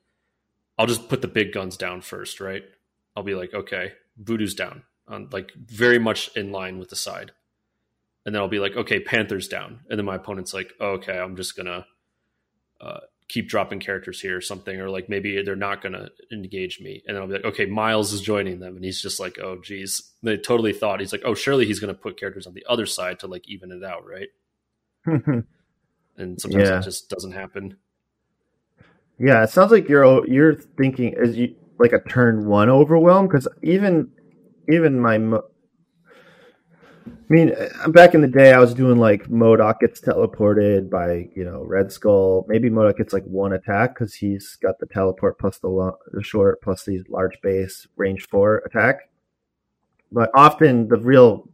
i'll 0.79 0.87
just 0.87 1.09
put 1.09 1.23
the 1.23 1.29
big 1.29 1.53
guns 1.53 1.77
down 1.77 2.01
first 2.01 2.41
right? 2.41 2.63
I'll 3.15 3.23
be 3.23 3.35
like 3.35 3.53
okay 3.53 3.93
voodoo's 4.17 4.55
down 4.55 4.83
on 5.09 5.29
like 5.33 5.53
very 5.55 5.99
much 5.99 6.31
in 6.37 6.53
line 6.53 6.79
with 6.79 6.89
the 6.89 6.97
side. 6.97 7.33
And 8.25 8.35
then 8.35 8.41
I'll 8.41 8.49
be 8.49 8.61
like, 8.61 8.77
okay, 8.77 9.01
Panthers 9.01 9.49
down, 9.49 9.81
and 9.91 9.99
then 9.99 10.07
my 10.07 10.15
opponent's 10.15 10.55
like, 10.55 10.73
oh, 10.79 10.93
okay, 10.93 11.19
I'm 11.19 11.35
just 11.35 11.57
gonna 11.57 11.87
uh, 12.81 13.01
keep 13.33 13.49
dropping 13.49 13.80
characters 13.80 14.20
here 14.20 14.37
or 14.37 14.43
something, 14.43 14.78
or 14.78 14.91
like 14.91 15.09
maybe 15.09 15.43
they're 15.43 15.57
not 15.57 15.83
gonna 15.83 16.11
engage 16.30 16.80
me, 16.80 17.03
and 17.07 17.16
then 17.16 17.22
I'll 17.22 17.28
be 17.28 17.35
like, 17.35 17.45
okay, 17.45 17.64
Miles 17.64 18.12
is 18.12 18.20
joining 18.20 18.61
them, 18.61 18.76
and 18.76 18.85
he's 18.85 19.01
just 19.01 19.18
like, 19.18 19.39
oh, 19.39 19.59
geez, 19.62 20.12
they 20.22 20.37
totally 20.37 20.74
thought 20.74 21.01
he's 21.01 21.12
like, 21.12 21.22
oh, 21.24 21.35
surely 21.35 21.64
he's 21.64 21.80
gonna 21.80 21.95
put 21.95 22.20
characters 22.20 22.47
on 22.47 22.53
the 22.53 22.66
other 22.68 22.85
side 22.85 23.18
to 23.20 23.26
like 23.26 23.49
even 23.49 23.72
it 23.72 23.83
out, 23.83 24.05
right? 24.07 24.28
and 25.07 26.41
sometimes 26.41 26.68
yeah. 26.68 26.76
that 26.76 26.85
just 26.85 27.09
doesn't 27.09 27.33
happen. 27.33 27.78
Yeah, 29.18 29.43
it 29.43 29.51
sounds 29.51 29.72
like 29.72 29.89
you're 29.89 30.26
you're 30.28 30.55
thinking 30.55 31.14
as 31.14 31.37
you 31.37 31.55
like 31.78 31.93
a 31.93 32.01
turn 32.01 32.47
one 32.47 32.68
overwhelm 32.68 33.28
because 33.28 33.49
even 33.62 34.11
even 34.68 35.01
my 35.01 35.18
I 37.07 37.11
mean, 37.29 37.55
uh, 37.55 37.89
back 37.89 38.15
in 38.15 38.21
the 38.21 38.29
day, 38.29 38.53
I 38.53 38.59
was 38.59 38.75
doing 38.75 38.99
like 38.99 39.29
MODOK 39.29 39.81
gets 39.81 40.01
teleported 40.01 40.91
by 40.91 41.31
you 41.35 41.45
know 41.45 41.63
Red 41.63 41.91
Skull. 41.91 42.45
Maybe 42.49 42.71
MODOK 42.71 42.99
gets 42.99 43.13
like 43.13 43.25
one 43.25 43.53
attack 43.53 43.95
because 43.95 44.15
he's 44.15 44.57
got 44.57 44.79
the 44.79 44.87
teleport 44.87 45.39
plus 45.39 45.59
the, 45.59 45.69
lo- 45.69 45.99
the 46.13 46.23
short 46.23 46.61
plus 46.63 46.85
the 46.85 47.03
large 47.09 47.41
base 47.43 47.87
range 47.97 48.29
four 48.29 48.59
attack. 48.67 49.09
But 50.11 50.31
often 50.35 50.89
the 50.89 50.99
real 50.99 51.49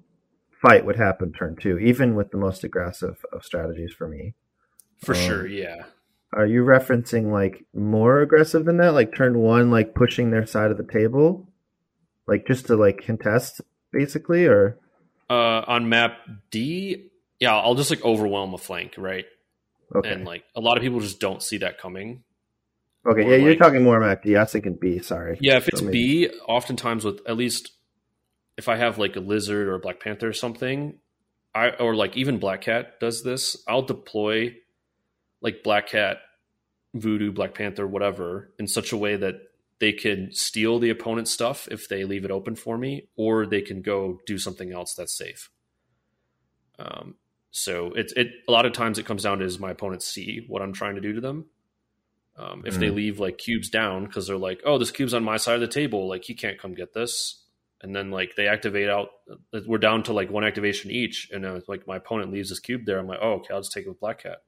fight 0.61 0.85
would 0.85 0.97
happen 0.97 1.33
turn 1.33 1.57
two, 1.57 1.79
even 1.79 2.15
with 2.15 2.31
the 2.31 2.39
most 2.39 2.65
aggressive 2.65 3.25
of 3.33 3.45
strategies 3.45 3.93
for 3.93 4.09
me. 4.09 4.35
For 4.99 5.15
um, 5.15 5.21
sure, 5.21 5.47
yeah. 5.47 5.85
Are 6.33 6.47
you 6.47 6.63
referencing 6.63 7.33
like 7.33 7.65
more 7.73 8.21
aggressive 8.21 8.65
than 8.65 8.77
that, 8.79 8.93
like 8.95 9.15
turn 9.15 9.39
one, 9.39 9.71
like 9.71 9.95
pushing 9.95 10.31
their 10.31 10.45
side 10.45 10.71
of 10.71 10.77
the 10.77 10.83
table, 10.83 11.49
like 12.27 12.47
just 12.47 12.67
to 12.67 12.77
like 12.77 13.03
contest, 13.03 13.61
basically, 13.93 14.45
or? 14.47 14.79
Uh, 15.31 15.63
on 15.67 15.89
map 15.89 16.19
D, 16.51 17.11
yeah, 17.41 17.57
I'll 17.57 17.75
just 17.75 17.91
like 17.91 18.05
overwhelm 18.05 18.55
a 18.55 18.59
flank, 18.59 18.95
right? 18.97 19.27
Okay. 19.95 20.11
And 20.11 20.25
like 20.25 20.45
a 20.55 20.61
lot 20.61 20.77
of 20.77 20.83
people 20.83 21.01
just 21.01 21.21
don't 21.21 21.43
see 21.43 21.59
that 21.59 21.79
coming. 21.79 22.23
Okay, 23.07 23.25
or 23.25 23.31
yeah, 23.31 23.37
you're 23.37 23.57
talking 23.57 23.83
more 23.83 24.01
map 24.01 24.23
D. 24.23 24.37
I 24.37 24.41
was 24.41 24.53
thinking 24.53 24.75
B. 24.75 24.99
Sorry. 25.01 25.39
Yeah, 25.41 25.57
if 25.57 25.69
it's 25.69 25.81
so 25.81 25.91
B, 25.91 26.29
oftentimes 26.47 27.05
with 27.05 27.21
at 27.27 27.37
least 27.37 27.73
if 28.57 28.69
I 28.69 28.77
have 28.77 28.99
like 28.99 29.17
a 29.17 29.21
lizard 29.21 29.69
or 29.69 29.77
a 29.77 29.79
black 29.79 30.01
panther 30.01 30.29
or 30.29 30.33
something, 30.33 30.99
I 31.55 31.71
or 31.71 31.95
like 31.95 32.17
even 32.17 32.39
black 32.39 32.63
cat 32.63 33.01
does 33.01 33.23
this. 33.23 33.57
I'll 33.67 33.83
deploy 33.83 34.57
like 35.41 35.63
black 35.63 35.87
cat, 35.89 36.19
voodoo, 36.95 37.33
black 37.33 37.55
panther, 37.55 37.87
whatever, 37.87 38.53
in 38.59 38.67
such 38.67 38.93
a 38.93 38.97
way 38.97 39.17
that 39.17 39.37
they 39.81 39.93
can 39.93 40.33
steal 40.33 40.79
the 40.79 40.91
opponent's 40.91 41.31
stuff 41.31 41.69
if 41.71 41.89
they 41.89 42.05
leave 42.05 42.25
it 42.25 42.31
open 42.31 42.57
for 42.57 42.77
me, 42.77 43.09
or 43.17 43.47
they 43.47 43.63
can 43.63 43.83
go 43.83 44.21
do 44.27 44.39
something 44.39 44.73
else 44.73 44.95
that's 44.95 45.17
safe. 45.17 45.51
Um, 46.79 47.15
so 47.51 47.93
it's 47.95 48.13
it 48.13 48.29
a 48.47 48.53
lot 48.53 48.67
of 48.67 48.73
times 48.73 48.99
it 48.99 49.07
comes 49.07 49.23
down 49.23 49.39
to 49.39 49.45
is 49.45 49.59
my 49.59 49.71
opponents 49.71 50.07
see 50.07 50.45
what 50.49 50.63
I'm 50.63 50.73
trying 50.73 50.97
to 50.97 51.01
do 51.01 51.15
to 51.15 51.21
them. 51.21 51.47
Um, 52.37 52.63
if 52.67 52.77
mm. 52.77 52.81
they 52.81 52.91
leave 52.91 53.19
like 53.19 53.39
cubes 53.39 53.69
down 53.69 54.05
because 54.05 54.29
they're 54.29 54.37
like, 54.37 54.61
oh, 54.65 54.79
this 54.79 54.93
cube's 54.93 55.15
on 55.15 55.25
my 55.25 55.39
side 55.39 55.57
of 55.57 55.61
the 55.61 55.67
table, 55.67 56.09
like 56.09 56.25
he 56.25 56.35
can't 56.35 56.59
come 56.59 56.75
get 56.75 56.95
this, 56.95 57.45
and 57.81 57.95
then 57.95 58.11
like 58.11 58.37
they 58.37 58.47
activate 58.47 58.89
out, 58.89 59.09
uh, 59.31 59.61
we're 59.67 59.79
down 59.79 60.05
to 60.05 60.13
like 60.13 60.31
one 60.31 60.45
activation 60.45 60.91
each, 60.91 61.31
and 61.33 61.45
uh, 61.45 61.61
like 61.67 61.87
my 61.89 61.97
opponent 61.97 62.33
leaves 62.33 62.51
this 62.51 62.61
cube 62.61 62.83
there, 62.85 62.99
I'm 62.99 63.09
like, 63.09 63.19
oh, 63.21 63.35
okay, 63.35 63.55
I'll 63.55 63.61
just 63.61 63.73
take 63.73 63.87
it 63.87 63.89
with 63.89 63.99
Black 63.99 64.23
Cat, 64.23 64.39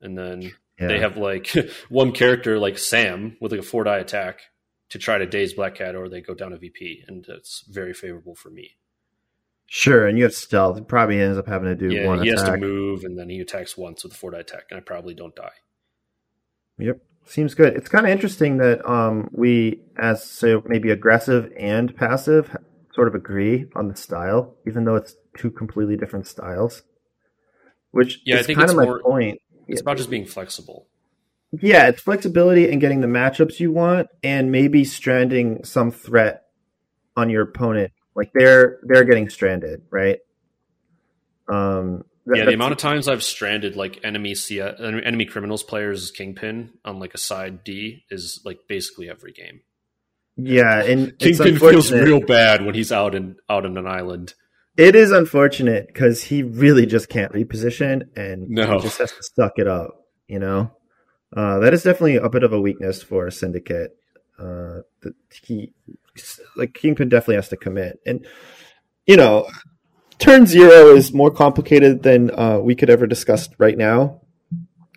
and 0.00 0.16
then 0.16 0.52
yeah. 0.80 0.88
They 0.88 1.00
have 1.00 1.16
like 1.16 1.52
one 1.88 2.12
character 2.12 2.58
like 2.58 2.78
Sam 2.78 3.36
with 3.40 3.52
like 3.52 3.60
a 3.60 3.64
four 3.64 3.84
die 3.84 3.98
attack 3.98 4.40
to 4.90 4.98
try 4.98 5.18
to 5.18 5.26
daze 5.26 5.54
Black 5.54 5.74
Cat, 5.74 5.94
or 5.94 6.08
they 6.08 6.20
go 6.20 6.34
down 6.34 6.52
a 6.52 6.56
VP, 6.56 7.04
and 7.08 7.26
it's 7.28 7.64
very 7.68 7.92
favorable 7.92 8.34
for 8.34 8.50
me. 8.50 8.76
Sure, 9.66 10.06
and 10.06 10.16
you 10.16 10.24
have 10.24 10.34
stealth. 10.34 10.78
He 10.78 10.84
probably 10.84 11.20
ends 11.20 11.36
up 11.36 11.46
having 11.46 11.68
to 11.68 11.74
do 11.74 11.94
yeah, 11.94 12.06
one. 12.06 12.22
He 12.22 12.30
attack. 12.30 12.46
has 12.46 12.54
to 12.54 12.56
move, 12.58 13.04
and 13.04 13.18
then 13.18 13.28
he 13.28 13.40
attacks 13.40 13.76
once 13.76 14.02
with 14.02 14.12
a 14.12 14.16
four 14.16 14.30
die 14.30 14.38
attack, 14.38 14.64
and 14.70 14.78
I 14.78 14.80
probably 14.80 15.14
don't 15.14 15.34
die. 15.34 15.52
Yep, 16.78 17.02
seems 17.26 17.54
good. 17.54 17.76
It's 17.76 17.88
kind 17.88 18.06
of 18.06 18.12
interesting 18.12 18.58
that 18.58 18.88
um, 18.88 19.28
we, 19.32 19.80
as 19.98 20.24
so 20.24 20.62
maybe 20.64 20.90
aggressive 20.90 21.52
and 21.58 21.94
passive, 21.94 22.56
sort 22.94 23.08
of 23.08 23.14
agree 23.14 23.66
on 23.74 23.88
the 23.88 23.96
style, 23.96 24.56
even 24.66 24.84
though 24.84 24.96
it's 24.96 25.16
two 25.36 25.50
completely 25.50 25.96
different 25.96 26.26
styles. 26.26 26.82
Which 27.90 28.20
yeah, 28.24 28.36
is 28.36 28.42
I 28.42 28.46
think 28.46 28.58
kind 28.58 28.70
of 28.70 28.76
my 28.76 28.84
more, 28.84 29.02
point. 29.02 29.40
It's 29.68 29.80
about 29.80 29.96
just 29.96 30.10
being 30.10 30.26
flexible. 30.26 30.86
Yeah, 31.52 31.88
it's 31.88 32.00
flexibility 32.00 32.70
and 32.70 32.80
getting 32.80 33.00
the 33.00 33.06
matchups 33.06 33.58
you 33.60 33.72
want, 33.72 34.08
and 34.22 34.52
maybe 34.52 34.84
stranding 34.84 35.64
some 35.64 35.90
threat 35.90 36.44
on 37.16 37.30
your 37.30 37.42
opponent. 37.42 37.92
Like 38.14 38.30
they're 38.34 38.80
they're 38.82 39.04
getting 39.04 39.28
stranded, 39.28 39.82
right? 39.90 40.18
Um, 41.48 42.04
yeah, 42.26 42.44
the 42.44 42.52
amount 42.52 42.72
of 42.72 42.78
times 42.78 43.08
I've 43.08 43.22
stranded 43.22 43.76
like 43.76 44.00
enemy 44.04 44.34
C- 44.34 44.60
enemy 44.60 45.24
criminals 45.24 45.62
players 45.62 46.10
kingpin 46.10 46.70
on 46.84 46.98
like 46.98 47.14
a 47.14 47.18
side 47.18 47.64
D 47.64 48.04
is 48.10 48.40
like 48.44 48.60
basically 48.68 49.08
every 49.08 49.32
game. 49.32 49.60
Yeah, 50.36 50.82
and 50.82 51.18
kingpin 51.18 51.58
feels 51.58 51.90
real 51.90 52.20
bad 52.20 52.64
when 52.64 52.74
he's 52.74 52.92
out 52.92 53.14
in 53.14 53.36
out 53.48 53.64
on 53.64 53.76
an 53.78 53.86
island. 53.86 54.34
It 54.78 54.94
is 54.94 55.10
unfortunate 55.10 55.88
because 55.88 56.22
he 56.22 56.44
really 56.44 56.86
just 56.86 57.08
can't 57.08 57.32
reposition 57.32 58.16
and 58.16 58.48
no. 58.48 58.76
he 58.76 58.82
just 58.82 58.98
has 58.98 59.10
to 59.10 59.22
suck 59.24 59.54
it 59.56 59.66
up. 59.66 60.06
You 60.28 60.38
know, 60.38 60.70
uh, 61.36 61.58
that 61.58 61.74
is 61.74 61.82
definitely 61.82 62.16
a 62.16 62.28
bit 62.28 62.44
of 62.44 62.52
a 62.52 62.60
weakness 62.60 63.02
for 63.02 63.28
Syndicate. 63.32 63.96
Uh, 64.38 64.82
that 65.02 65.14
he 65.42 65.72
like 66.56 66.74
Kingpin 66.74 67.08
definitely 67.08 67.34
has 67.34 67.48
to 67.48 67.56
commit, 67.56 67.98
and 68.06 68.24
you 69.04 69.16
know, 69.16 69.48
turn 70.18 70.46
zero 70.46 70.94
is 70.94 71.12
more 71.12 71.32
complicated 71.32 72.04
than 72.04 72.30
uh, 72.38 72.58
we 72.58 72.76
could 72.76 72.88
ever 72.88 73.08
discuss 73.08 73.48
right 73.58 73.76
now 73.76 74.20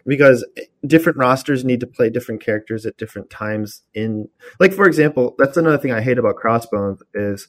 because 0.05 0.45
different 0.85 1.17
rosters 1.17 1.65
need 1.65 1.79
to 1.79 1.87
play 1.87 2.11
different 2.11 2.43
characters 2.43 2.85
at 2.85 2.97
different 2.97 3.29
times 3.29 3.83
in 3.93 4.27
like 4.59 4.73
for 4.73 4.87
example 4.87 5.35
that's 5.37 5.57
another 5.57 5.77
thing 5.77 5.91
i 5.91 6.01
hate 6.01 6.17
about 6.17 6.35
crossbones 6.35 7.03
is 7.13 7.47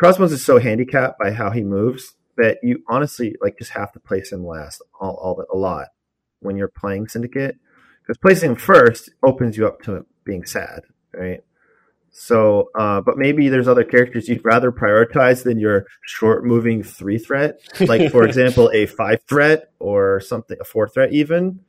Crossbones 0.00 0.32
is 0.32 0.42
so 0.42 0.58
handicapped 0.58 1.18
by 1.18 1.30
how 1.30 1.50
he 1.50 1.62
moves 1.62 2.14
that 2.38 2.56
you 2.62 2.82
honestly 2.88 3.36
like 3.42 3.58
just 3.58 3.72
have 3.72 3.92
to 3.92 4.00
place 4.00 4.32
him 4.32 4.46
last 4.46 4.80
all, 4.98 5.14
all 5.16 5.44
a 5.52 5.58
lot 5.58 5.88
when 6.38 6.56
you're 6.56 6.72
playing 6.74 7.06
Syndicate 7.06 7.58
because 8.00 8.16
placing 8.16 8.52
him 8.52 8.56
first 8.56 9.10
opens 9.22 9.58
you 9.58 9.66
up 9.66 9.82
to 9.82 10.06
being 10.24 10.46
sad, 10.46 10.84
right? 11.12 11.44
So, 12.12 12.70
uh, 12.74 13.02
but 13.02 13.18
maybe 13.18 13.50
there's 13.50 13.68
other 13.68 13.84
characters 13.84 14.26
you'd 14.26 14.42
rather 14.42 14.72
prioritize 14.72 15.42
than 15.42 15.60
your 15.60 15.84
short 16.00 16.46
moving 16.46 16.82
three 16.82 17.18
threat, 17.18 17.60
like 17.78 18.10
for 18.10 18.24
example, 18.26 18.70
a 18.72 18.86
five 18.86 19.20
threat 19.28 19.70
or 19.80 20.18
something, 20.20 20.56
a 20.62 20.64
four 20.64 20.88
threat 20.88 21.12
even, 21.12 21.60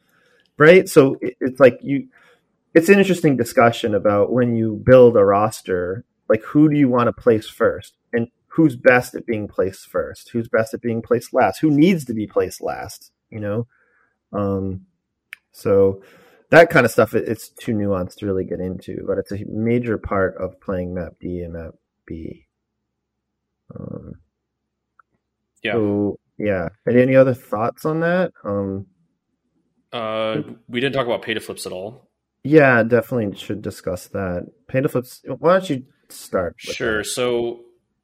right? 0.58 0.88
So 0.88 1.18
it, 1.20 1.36
it's 1.42 1.60
like 1.60 1.80
you, 1.82 2.08
it's 2.74 2.88
an 2.88 2.98
interesting 2.98 3.36
discussion 3.36 3.94
about 3.94 4.32
when 4.32 4.56
you 4.56 4.82
build 4.86 5.18
a 5.18 5.26
roster, 5.26 6.06
like 6.30 6.44
who 6.44 6.70
do 6.70 6.78
you 6.78 6.88
want 6.88 7.08
to 7.08 7.22
place 7.22 7.50
first 7.50 7.98
who's 8.54 8.76
best 8.76 9.16
at 9.16 9.26
being 9.26 9.48
placed 9.48 9.88
first, 9.88 10.30
who's 10.30 10.48
best 10.50 10.74
at 10.74 10.82
being 10.82 11.02
placed 11.02 11.34
last, 11.34 11.60
who 11.60 11.72
needs 11.72 12.06
to 12.06 12.14
be 12.14 12.28
placed 12.28 12.62
last, 12.62 13.12
you 13.30 13.40
know? 13.40 13.66
Um, 14.34 14.86
so 15.54 16.02
that 16.50 16.70
kind 16.70 16.86
of 16.86 16.92
stuff, 16.92 17.14
it, 17.14 17.28
it's 17.28 17.50
too 17.50 17.74
nuanced 17.74 18.18
to 18.18 18.26
really 18.26 18.44
get 18.44 18.60
into, 18.60 19.04
but 19.08 19.18
it's 19.18 19.32
a 19.32 19.46
major 19.48 19.98
part 19.98 20.36
of 20.38 20.60
playing 20.60 20.94
map 20.94 21.14
D 21.20 21.40
and 21.42 21.54
map 21.54 21.76
B. 22.06 22.46
Um, 23.74 24.16
Yeah. 25.64 25.74
So, 25.74 26.20
yeah. 26.38 26.70
And 26.86 26.98
any 26.98 27.16
other 27.16 27.34
thoughts 27.34 27.86
on 27.86 28.02
that? 28.02 28.34
Um, 28.44 28.88
Uh, 29.94 30.42
we 30.68 30.80
didn't 30.82 30.96
talk 30.96 31.06
about 31.06 31.22
pay 31.22 31.34
to 31.34 31.40
flips 31.40 31.66
at 31.66 31.72
all. 31.72 32.10
yeah, 32.44 32.84
definitely 32.84 33.38
should 33.38 33.62
discuss 33.62 34.08
that. 34.10 34.48
Pay 34.68 34.82
to 34.82 34.90
flips. 34.90 35.22
Why 35.26 35.60
don't 35.60 35.70
you 35.70 35.86
start? 36.10 36.56
Sure. 36.58 36.98
that? 37.00 37.06
So 37.06 37.62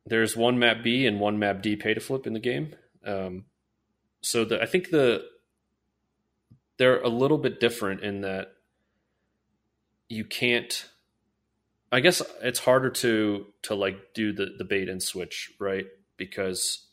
there's 0.08 0.38
one 0.38 0.58
map 0.58 0.84
B 0.84 1.06
and 1.06 1.20
one 1.20 1.38
map 1.38 1.62
D 1.62 1.76
pay 1.76 1.94
to 1.94 2.00
flip 2.00 2.26
in 2.26 2.34
the 2.34 2.40
game. 2.40 2.76
Um, 3.06 3.46
so 4.22 4.46
the, 4.46 4.62
I 4.62 4.66
think 4.66 4.90
the 4.90 5.24
they're 6.78 7.02
a 7.02 7.10
little 7.10 7.38
bit 7.38 7.60
different 7.60 8.02
in 8.02 8.22
that 8.22 8.54
you 10.10 10.24
can't. 10.24 10.86
I 11.92 12.00
guess 12.00 12.22
it's 12.42 12.60
harder 12.60 12.90
to 12.90 13.46
to 13.64 13.76
like 13.76 14.14
do 14.14 14.34
the 14.34 14.48
the 14.58 14.66
bait 14.66 14.90
and 14.90 15.02
switch 15.02 15.52
right 15.60 15.86
because 16.18 16.88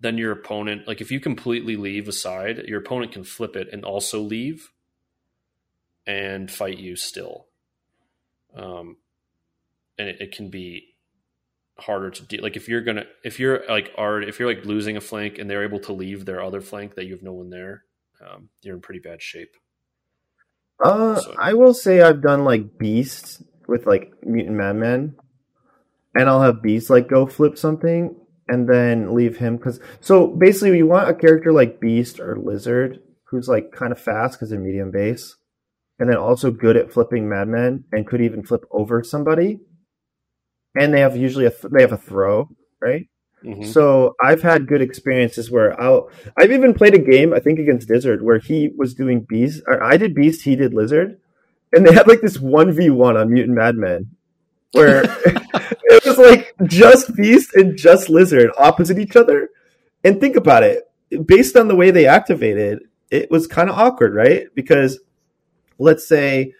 then 0.00 0.16
your 0.16 0.32
opponent 0.32 0.88
like 0.88 1.00
if 1.00 1.10
you 1.10 1.20
completely 1.20 1.76
leave 1.76 2.08
a 2.08 2.12
side 2.12 2.64
your 2.66 2.80
opponent 2.80 3.12
can 3.12 3.24
flip 3.24 3.56
it 3.56 3.68
and 3.70 3.84
also 3.84 4.20
leave 4.20 4.70
and 6.06 6.50
fight 6.50 6.78
you 6.78 6.96
still 6.96 7.48
um 8.56 8.96
and 9.98 10.08
it, 10.08 10.20
it 10.20 10.32
can 10.32 10.48
be 10.48 10.89
harder 11.82 12.10
to 12.10 12.22
deal 12.24 12.42
like 12.42 12.56
if 12.56 12.68
you're 12.68 12.80
gonna 12.82 13.04
if 13.24 13.38
you're 13.40 13.62
like 13.68 13.90
are 13.96 14.20
if 14.22 14.38
you're 14.38 14.48
like 14.48 14.64
losing 14.64 14.96
a 14.96 15.00
flank 15.00 15.38
and 15.38 15.48
they're 15.50 15.64
able 15.64 15.80
to 15.80 15.92
leave 15.92 16.24
their 16.24 16.42
other 16.42 16.60
flank 16.60 16.94
that 16.94 17.04
you 17.06 17.12
have 17.12 17.22
no 17.22 17.32
one 17.32 17.50
there 17.50 17.84
um, 18.26 18.48
you're 18.62 18.74
in 18.74 18.80
pretty 18.82 19.00
bad 19.00 19.20
shape 19.22 19.52
Uh, 20.82 21.16
So- 21.16 21.34
I 21.38 21.54
will 21.54 21.74
say 21.74 22.00
I've 22.00 22.22
done 22.22 22.44
like 22.44 22.78
Beast 22.78 23.42
with 23.68 23.86
like 23.86 24.12
Mutant 24.24 24.56
Madman, 24.56 25.14
and 26.14 26.28
I'll 26.28 26.42
have 26.42 26.62
Beast 26.62 26.90
like 26.90 27.08
go 27.08 27.26
flip 27.26 27.56
something 27.58 28.16
and 28.48 28.68
then 28.68 29.14
leave 29.14 29.36
him 29.36 29.56
because. 29.56 29.78
So 30.00 30.26
basically, 30.26 30.78
you 30.78 30.86
want 30.86 31.08
a 31.10 31.14
character 31.14 31.52
like 31.52 31.80
Beast 31.80 32.18
or 32.18 32.36
Lizard 32.36 32.98
who's 33.30 33.46
like 33.48 33.70
kind 33.72 33.92
of 33.92 34.00
fast 34.00 34.32
because 34.38 34.50
they're 34.50 34.58
medium 34.58 34.90
base, 34.90 35.36
and 35.98 36.08
then 36.10 36.16
also 36.16 36.50
good 36.50 36.76
at 36.76 36.92
flipping 36.92 37.28
Madmen 37.28 37.84
and 37.92 38.06
could 38.06 38.20
even 38.22 38.42
flip 38.42 38.64
over 38.72 39.04
somebody. 39.04 39.60
And 40.74 40.94
they 40.94 41.00
have 41.00 41.16
usually 41.16 41.46
a 41.46 41.50
th- 41.50 41.72
they 41.72 41.82
have 41.82 41.92
a 41.92 41.96
throw 41.96 42.48
right. 42.80 43.08
Mhm. 43.44 43.66
So 43.66 44.14
I've 44.22 44.42
had 44.42 44.66
good 44.66 44.82
experiences 44.82 45.50
where 45.50 45.80
I'll 45.80 46.10
I've 46.36 46.52
even 46.52 46.74
played 46.74 46.94
a 46.94 46.98
game 46.98 47.32
I 47.32 47.40
think 47.40 47.58
against 47.58 47.88
Lizard 47.90 48.22
where 48.22 48.38
he 48.38 48.70
was 48.76 48.94
doing 48.94 49.20
Beast 49.28 49.62
or 49.66 49.82
I 49.82 49.96
did 49.96 50.14
Beast, 50.14 50.42
he 50.42 50.56
did 50.56 50.74
Lizard, 50.74 51.18
and 51.72 51.86
they 51.86 51.92
had 51.92 52.06
like 52.06 52.20
this 52.20 52.38
one 52.38 52.72
v 52.72 52.90
one 52.90 53.16
on 53.16 53.32
Mutant 53.32 53.56
madman 53.56 54.10
where 54.72 55.02
it 55.24 56.04
was 56.04 56.18
like 56.18 56.54
just 56.64 57.14
Beast 57.16 57.54
and 57.54 57.76
just 57.76 58.08
Lizard 58.08 58.50
opposite 58.58 58.98
each 58.98 59.16
other. 59.16 59.48
And 60.04 60.20
think 60.20 60.36
about 60.36 60.62
it, 60.62 60.84
based 61.26 61.56
on 61.56 61.68
the 61.68 61.76
way 61.76 61.90
they 61.90 62.06
activated, 62.06 62.80
it 63.10 63.30
was 63.30 63.46
kind 63.46 63.68
of 63.68 63.78
awkward, 63.78 64.14
right? 64.14 64.46
Because 64.54 65.00
let's 65.78 66.06
say 66.06 66.54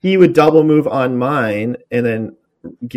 he 0.00 0.16
would 0.16 0.32
double 0.32 0.64
move 0.64 0.86
on 0.86 1.18
mine 1.18 1.76
and 1.90 2.06
then 2.06 2.36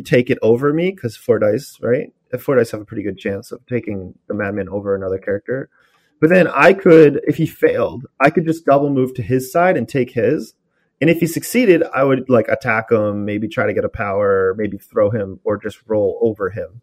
take 0.04 0.30
it 0.30 0.38
over 0.42 0.74
me 0.74 0.92
because 0.92 1.18
four 1.18 1.40
dice, 1.40 1.78
right? 1.82 2.14
Four 2.40 2.56
dice 2.58 2.72
have 2.72 2.82
a 2.82 2.86
pretty 2.86 3.04
good 3.04 3.18
chance 3.18 3.52
of 3.52 3.66
taking 3.66 4.16
the 4.28 4.34
madman 4.34 4.70
over 4.70 4.96
another 4.96 5.18
character. 5.18 5.70
But 6.20 6.30
then 6.30 6.48
I 6.48 6.74
could, 6.74 7.22
if 7.28 7.38
he 7.38 7.46
failed, 7.46 8.06
I 8.20 8.30
could 8.30 8.46
just 8.46 8.66
double 8.66 8.90
move 8.90 9.14
to 9.16 9.22
his 9.22 9.52
side 9.52 9.78
and 9.78 9.88
take 9.88 10.12
his. 10.12 10.54
And 11.02 11.10
if 11.10 11.20
he 11.22 11.28
succeeded, 11.28 11.84
I 11.94 12.04
would 12.04 12.30
like 12.30 12.48
attack 12.50 12.92
him, 12.92 13.24
maybe 13.24 13.48
try 13.48 13.68
to 13.68 13.74
get 13.74 13.86
a 13.86 13.90
power, 13.90 14.54
maybe 14.58 14.78
throw 14.78 15.10
him, 15.10 15.40
or 15.46 15.58
just 15.58 15.80
roll 15.88 16.20
over 16.22 16.50
him. 16.50 16.82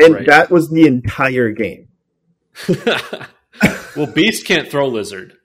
And 0.00 0.14
Right. 0.14 0.26
that 0.26 0.50
was 0.50 0.70
the 0.70 0.86
entire 0.86 1.50
game. 1.50 1.88
well 3.96 4.06
beast 4.06 4.44
can't 4.46 4.68
throw 4.68 4.88
lizard 4.88 5.37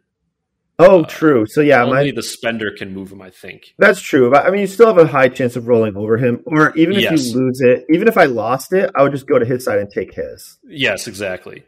Oh, 0.80 1.04
true. 1.06 1.46
So 1.46 1.62
yeah, 1.62 1.84
only 1.84 2.06
my, 2.10 2.12
the 2.16 2.24
spender 2.24 2.72
can 2.76 2.94
move 2.94 3.12
him 3.12 3.22
i 3.22 3.30
think 3.30 3.74
that's 3.78 4.02
true. 4.02 4.32
But 4.32 4.46
I 4.46 4.50
mean, 4.50 4.62
you 4.62 4.68
still 4.68 4.88
have 4.88 4.98
a 4.98 5.06
high 5.08 5.30
chance 5.30 5.56
of 5.56 5.68
rolling 5.68 5.96
over 5.96 6.18
him. 6.18 6.42
Or 6.48 6.76
even 6.76 6.96
if 6.96 7.02
Yes. 7.04 7.28
you 7.28 7.36
lose 7.40 7.62
it, 7.62 7.86
even 7.90 8.08
if 8.08 8.18
I 8.18 8.26
lost 8.26 8.74
it, 8.74 8.90
I 8.96 9.04
would 9.04 9.12
just 9.12 9.28
go 9.28 9.38
to 9.38 9.46
his 9.46 9.64
side 9.64 9.80
and 9.80 9.90
take 9.92 10.14
his. 10.16 10.58
yes 10.68 11.08
exactly 11.08 11.64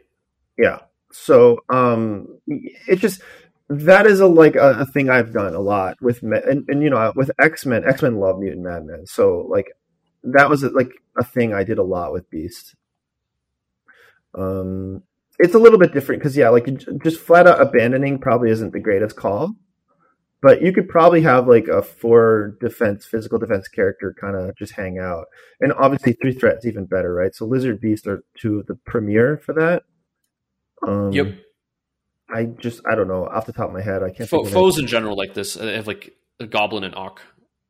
Yeah. 0.58 0.80
So 1.12 1.60
um, 1.70 2.38
it 2.46 2.96
just 2.96 3.22
that 3.68 4.06
is 4.06 4.20
a 4.20 4.26
like 4.26 4.54
a, 4.56 4.80
a 4.80 4.86
thing 4.86 5.08
I've 5.08 5.32
done 5.32 5.54
a 5.54 5.60
lot 5.60 5.96
with 6.02 6.22
me- 6.22 6.40
and, 6.48 6.64
and 6.68 6.82
you 6.82 6.90
know 6.90 7.12
with 7.16 7.30
X 7.40 7.64
Men. 7.64 7.84
X 7.88 8.02
Men 8.02 8.16
love 8.18 8.38
mutant 8.38 8.64
madmen. 8.64 9.06
So 9.06 9.46
like 9.48 9.66
that 10.24 10.50
was 10.50 10.62
like 10.64 10.90
a 11.16 11.24
thing 11.24 11.54
I 11.54 11.62
did 11.64 11.78
a 11.78 11.82
lot 11.84 12.12
with 12.12 12.28
Beast. 12.28 12.74
Um, 14.34 15.02
it's 15.38 15.54
a 15.54 15.58
little 15.58 15.78
bit 15.78 15.92
different 15.92 16.20
because 16.20 16.36
yeah, 16.36 16.48
like 16.48 16.66
just 17.02 17.20
flat 17.20 17.46
out 17.46 17.60
abandoning 17.60 18.18
probably 18.18 18.50
isn't 18.50 18.72
the 18.72 18.80
greatest 18.80 19.16
call. 19.16 19.54
But 20.42 20.62
you 20.62 20.72
could 20.72 20.88
probably 20.88 21.22
have 21.22 21.48
like 21.48 21.66
a 21.66 21.82
four 21.82 22.56
defense, 22.60 23.06
physical 23.06 23.38
defense 23.38 23.68
character 23.68 24.14
kind 24.20 24.36
of 24.36 24.56
just 24.56 24.74
hang 24.74 24.98
out, 24.98 25.26
and 25.60 25.72
obviously 25.72 26.12
three 26.12 26.32
threats 26.32 26.66
even 26.66 26.84
better, 26.84 27.12
right? 27.12 27.34
So 27.34 27.46
Lizard 27.46 27.80
Beast 27.80 28.06
are 28.06 28.22
two 28.38 28.60
of 28.60 28.66
the 28.66 28.74
premier 28.86 29.38
for 29.38 29.54
that. 29.54 29.84
Um, 30.86 31.10
yep 31.12 31.34
I 32.28 32.44
just 32.44 32.80
I 32.86 32.94
don't 32.94 33.08
know 33.08 33.26
off 33.26 33.46
the 33.46 33.52
top 33.52 33.68
of 33.68 33.72
my 33.72 33.82
head 33.82 34.02
I 34.02 34.10
can't. 34.10 34.28
Fo- 34.28 34.38
think 34.38 34.48
of 34.48 34.52
foes 34.52 34.78
in 34.78 34.86
general 34.86 35.16
like 35.16 35.34
this 35.34 35.56
uh, 35.56 35.64
they 35.64 35.74
have 35.74 35.86
like 35.86 36.14
a 36.40 36.46
goblin 36.46 36.84
and 36.84 36.94
Ock 36.94 37.20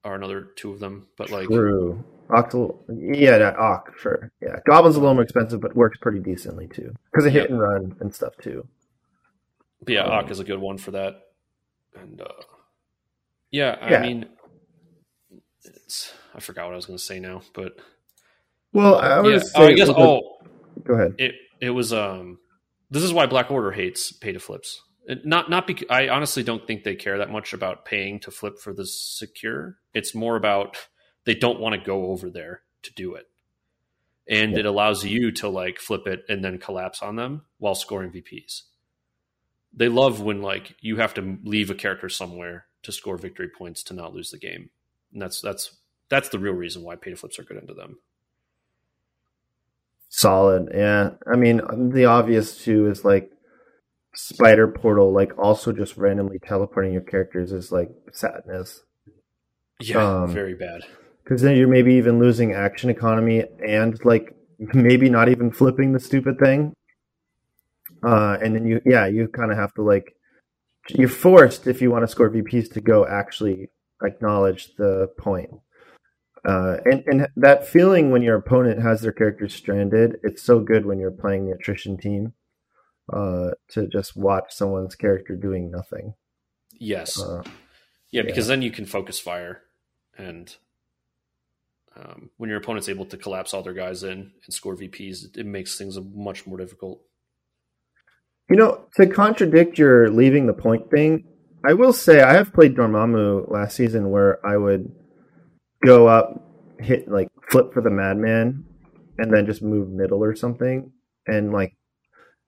are 0.05 0.15
another 0.15 0.43
two 0.57 0.73
of 0.73 0.81
them 0.81 1.07
but 1.17 1.31
like 1.31 1.47
True. 1.47 2.03
Octal, 2.31 2.79
yeah, 2.89 3.39
that 3.39 3.57
Ock, 3.59 3.93
sure, 3.99 4.33
yeah. 4.43 4.57
Goblin's 4.69 4.97
a 4.97 5.01
little 5.01 5.15
more 5.15 5.23
expensive, 5.23 5.61
but 5.61 5.77
works 5.77 5.99
pretty 6.01 6.19
decently 6.21 6.67
too 6.69 6.93
because 7.13 7.27
of 7.27 7.33
hit 7.33 7.43
Yep. 7.43 7.51
and 7.51 7.61
run 7.61 7.97
and 8.01 8.15
stuff 8.15 8.35
too. 8.43 8.67
But 9.83 9.95
yeah, 9.95 10.03
Um, 10.05 10.13
Ock 10.13 10.31
is 10.31 10.41
a 10.41 10.45
good 10.45 10.59
one 10.59 10.79
for 10.79 10.91
that. 10.93 11.15
And 11.95 12.21
uh, 12.21 12.43
yeah, 13.51 13.79
I 13.81 13.91
Yeah. 13.93 14.03
mean, 14.03 14.27
it's, 15.65 16.13
I 16.35 16.41
forgot 16.41 16.67
what 16.67 16.73
I 16.73 16.77
was 16.77 16.87
going 16.87 16.99
to 16.99 17.03
say 17.05 17.21
now, 17.21 17.43
but 17.55 17.79
Well, 18.73 18.97
I 18.97 19.27
yeah, 19.29 19.41
oh, 19.55 19.67
I 19.67 19.73
guess. 19.75 19.89
with 19.89 19.97
Oh, 19.99 20.39
go 20.85 20.95
ahead. 20.95 21.15
it 21.19 21.35
it 21.61 21.71
was. 21.71 21.93
Um, 21.93 22.39
this 22.91 23.03
is 23.03 23.13
why 23.13 23.27
Black 23.27 23.51
Order 23.51 23.71
hates 23.73 24.13
pay 24.13 24.33
to 24.33 24.39
flips. 24.41 24.83
It- 25.07 25.25
Not 25.25 25.49
not 25.49 25.67
because 25.67 25.87
I 25.91 26.09
honestly 26.09 26.43
don't 26.43 26.67
think 26.67 26.85
they 26.85 26.95
care 26.97 27.19
that 27.19 27.31
much 27.31 27.53
about 27.53 27.85
paying 27.85 28.21
to 28.21 28.31
flip 28.31 28.59
for 28.59 28.73
the 28.75 28.85
secure. 28.87 29.79
It's 29.95 30.15
more 30.15 30.37
about 30.37 30.77
they 31.27 31.35
don't 31.35 31.61
want 31.61 31.75
to 31.75 31.81
go 31.87 32.07
over 32.07 32.31
there 32.31 32.63
to 32.83 32.93
do 32.95 33.15
it, 33.15 33.27
and 34.27 34.53
Yeah. 34.53 34.61
it 34.61 34.67
allows 34.67 35.05
you 35.05 35.31
to 35.33 35.49
like 35.49 35.79
flip 35.79 36.07
it 36.07 36.25
and 36.29 36.43
then 36.43 36.57
collapse 36.59 37.03
on 37.03 37.17
them 37.17 37.43
while 37.59 37.75
scoring 37.75 38.11
VPs. 38.11 38.63
They 39.75 39.89
love 39.91 40.23
when 40.23 40.41
like 40.41 40.77
you 40.81 40.97
have 40.97 41.13
to 41.15 41.39
leave 41.45 41.69
a 41.71 41.75
character 41.75 42.09
somewhere 42.09 42.67
to 42.83 42.93
score 42.93 43.19
victory 43.19 43.49
points 43.49 43.83
to 43.85 43.95
not 43.95 44.15
lose 44.15 44.31
the 44.31 44.39
game, 44.39 44.71
and 45.13 45.21
that's 45.21 45.43
that's 45.43 45.77
that's 46.09 46.31
the 46.31 46.39
real 46.39 46.55
reason 46.55 46.83
why 46.83 46.97
pay 46.97 47.11
to 47.11 47.17
flips 47.17 47.39
are 47.39 47.45
good 47.45 47.59
into 47.59 47.75
them. 47.75 47.99
Solid, 50.09 50.69
yeah. 50.73 51.11
I 51.31 51.37
mean, 51.37 51.61
the 51.93 52.05
obvious 52.07 52.63
too 52.63 52.89
is 52.89 53.05
like 53.05 53.31
spider 54.15 54.69
portal, 54.69 55.13
like 55.13 55.37
also 55.37 55.73
just 55.73 55.97
randomly 55.97 56.39
teleporting 56.39 56.93
your 56.93 57.03
characters 57.03 57.53
is 57.53 57.73
like 57.73 57.91
sadness. 58.13 58.83
Yeah, 59.81 60.23
Um, 60.23 60.33
very 60.33 60.55
bad. 60.55 60.83
Because 61.27 61.43
then 61.43 61.57
you're 61.57 61.67
maybe 61.67 61.95
even 61.95 62.21
losing 62.21 62.53
action 62.53 62.89
economy 62.89 63.45
and 63.67 64.03
like 64.05 64.37
maybe 64.59 65.11
not 65.11 65.29
even 65.29 65.51
flipping 65.51 65.93
the 65.93 66.01
stupid 66.01 66.39
thing. 66.39 66.73
Uh 68.03 68.37
and 68.41 68.55
then 68.55 68.67
you 68.67 68.81
yeah 68.85 69.07
you 69.07 69.27
kind 69.29 69.51
of 69.51 69.59
have 69.59 69.75
to 69.75 69.83
like 69.83 70.15
you're 70.91 71.09
forced 71.09 71.67
if 71.67 71.83
you 71.83 71.91
want 71.91 72.05
to 72.05 72.09
score 72.09 72.31
vps 72.31 72.73
to 72.73 72.81
go 72.81 73.07
actually 73.07 73.69
acknowledge 74.05 74.75
the 74.77 75.09
point. 75.19 75.51
Uh 76.45 76.77
and 76.85 77.03
and 77.07 77.29
that 77.37 77.67
feeling 77.67 78.11
when 78.11 78.23
your 78.23 78.37
opponent 78.37 78.81
has 78.83 79.01
their 79.01 79.13
characters 79.13 79.55
stranded 79.55 80.19
it's 80.23 80.43
so 80.43 80.61
good 80.61 80.87
when 80.87 80.99
you're 81.01 81.11
playing 81.11 81.47
the 81.47 81.53
attrition 81.53 81.97
team 81.97 82.35
uh 83.13 83.51
to 83.69 83.89
just 83.89 84.17
watch 84.17 84.53
someone's 84.53 84.95
character 84.95 85.35
doing 85.35 85.71
nothing. 85.71 86.15
Yes. 86.79 87.21
uh, 87.21 87.43
yeah, 88.11 88.23
because 88.23 88.47
then 88.47 88.63
you 88.63 88.71
can 88.71 88.87
focus 88.87 89.19
fire 89.19 89.63
and 90.17 90.55
um, 91.99 92.31
when 92.37 92.51
your 92.51 92.59
opponent's 92.59 92.89
able 92.89 93.07
to 93.07 93.17
collapse 93.17 93.55
all 93.55 93.63
their 93.63 93.73
guys 93.73 94.03
in 94.03 94.11
and 94.11 94.33
score 94.55 94.77
VPs, 94.77 95.37
it, 95.37 95.47
makes 95.47 95.79
things 95.79 95.99
much 96.15 96.47
more 96.47 96.59
difficult. 96.59 97.01
You 98.51 98.57
know, 98.57 98.87
to 98.97 99.07
contradict 99.07 99.79
your 99.79 100.11
leaving 100.11 100.47
the 100.47 100.53
point 100.53 100.91
thing, 100.91 101.25
I 101.65 101.73
will 101.73 101.93
say 101.93 102.21
I 102.21 102.35
have 102.35 102.53
played 102.53 102.77
Dormammu 102.77 103.51
last 103.51 103.77
season 103.77 104.11
where 104.11 104.45
I 104.47 104.57
would 104.57 104.93
go 105.85 106.07
up, 106.07 106.43
hit 106.79 107.09
like 107.09 107.29
flip 107.51 107.73
for 107.73 107.83
the 107.83 107.91
madman, 107.91 108.65
and 109.19 109.33
then 109.33 109.47
just 109.47 109.63
move 109.63 109.89
middle 109.89 110.23
or 110.23 110.37
something, 110.37 110.93
and 111.27 111.53
like 111.53 111.77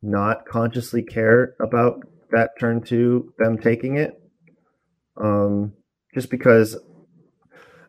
not 0.03 0.47
consciously 0.47 1.03
care 1.03 1.55
about 1.61 2.01
that 2.31 2.51
turn 2.61 2.83
two 2.83 3.33
them 3.39 3.59
taking 3.59 3.97
it. 3.97 4.21
Um, 5.17 5.73
just 6.15 6.31
because 6.31 6.77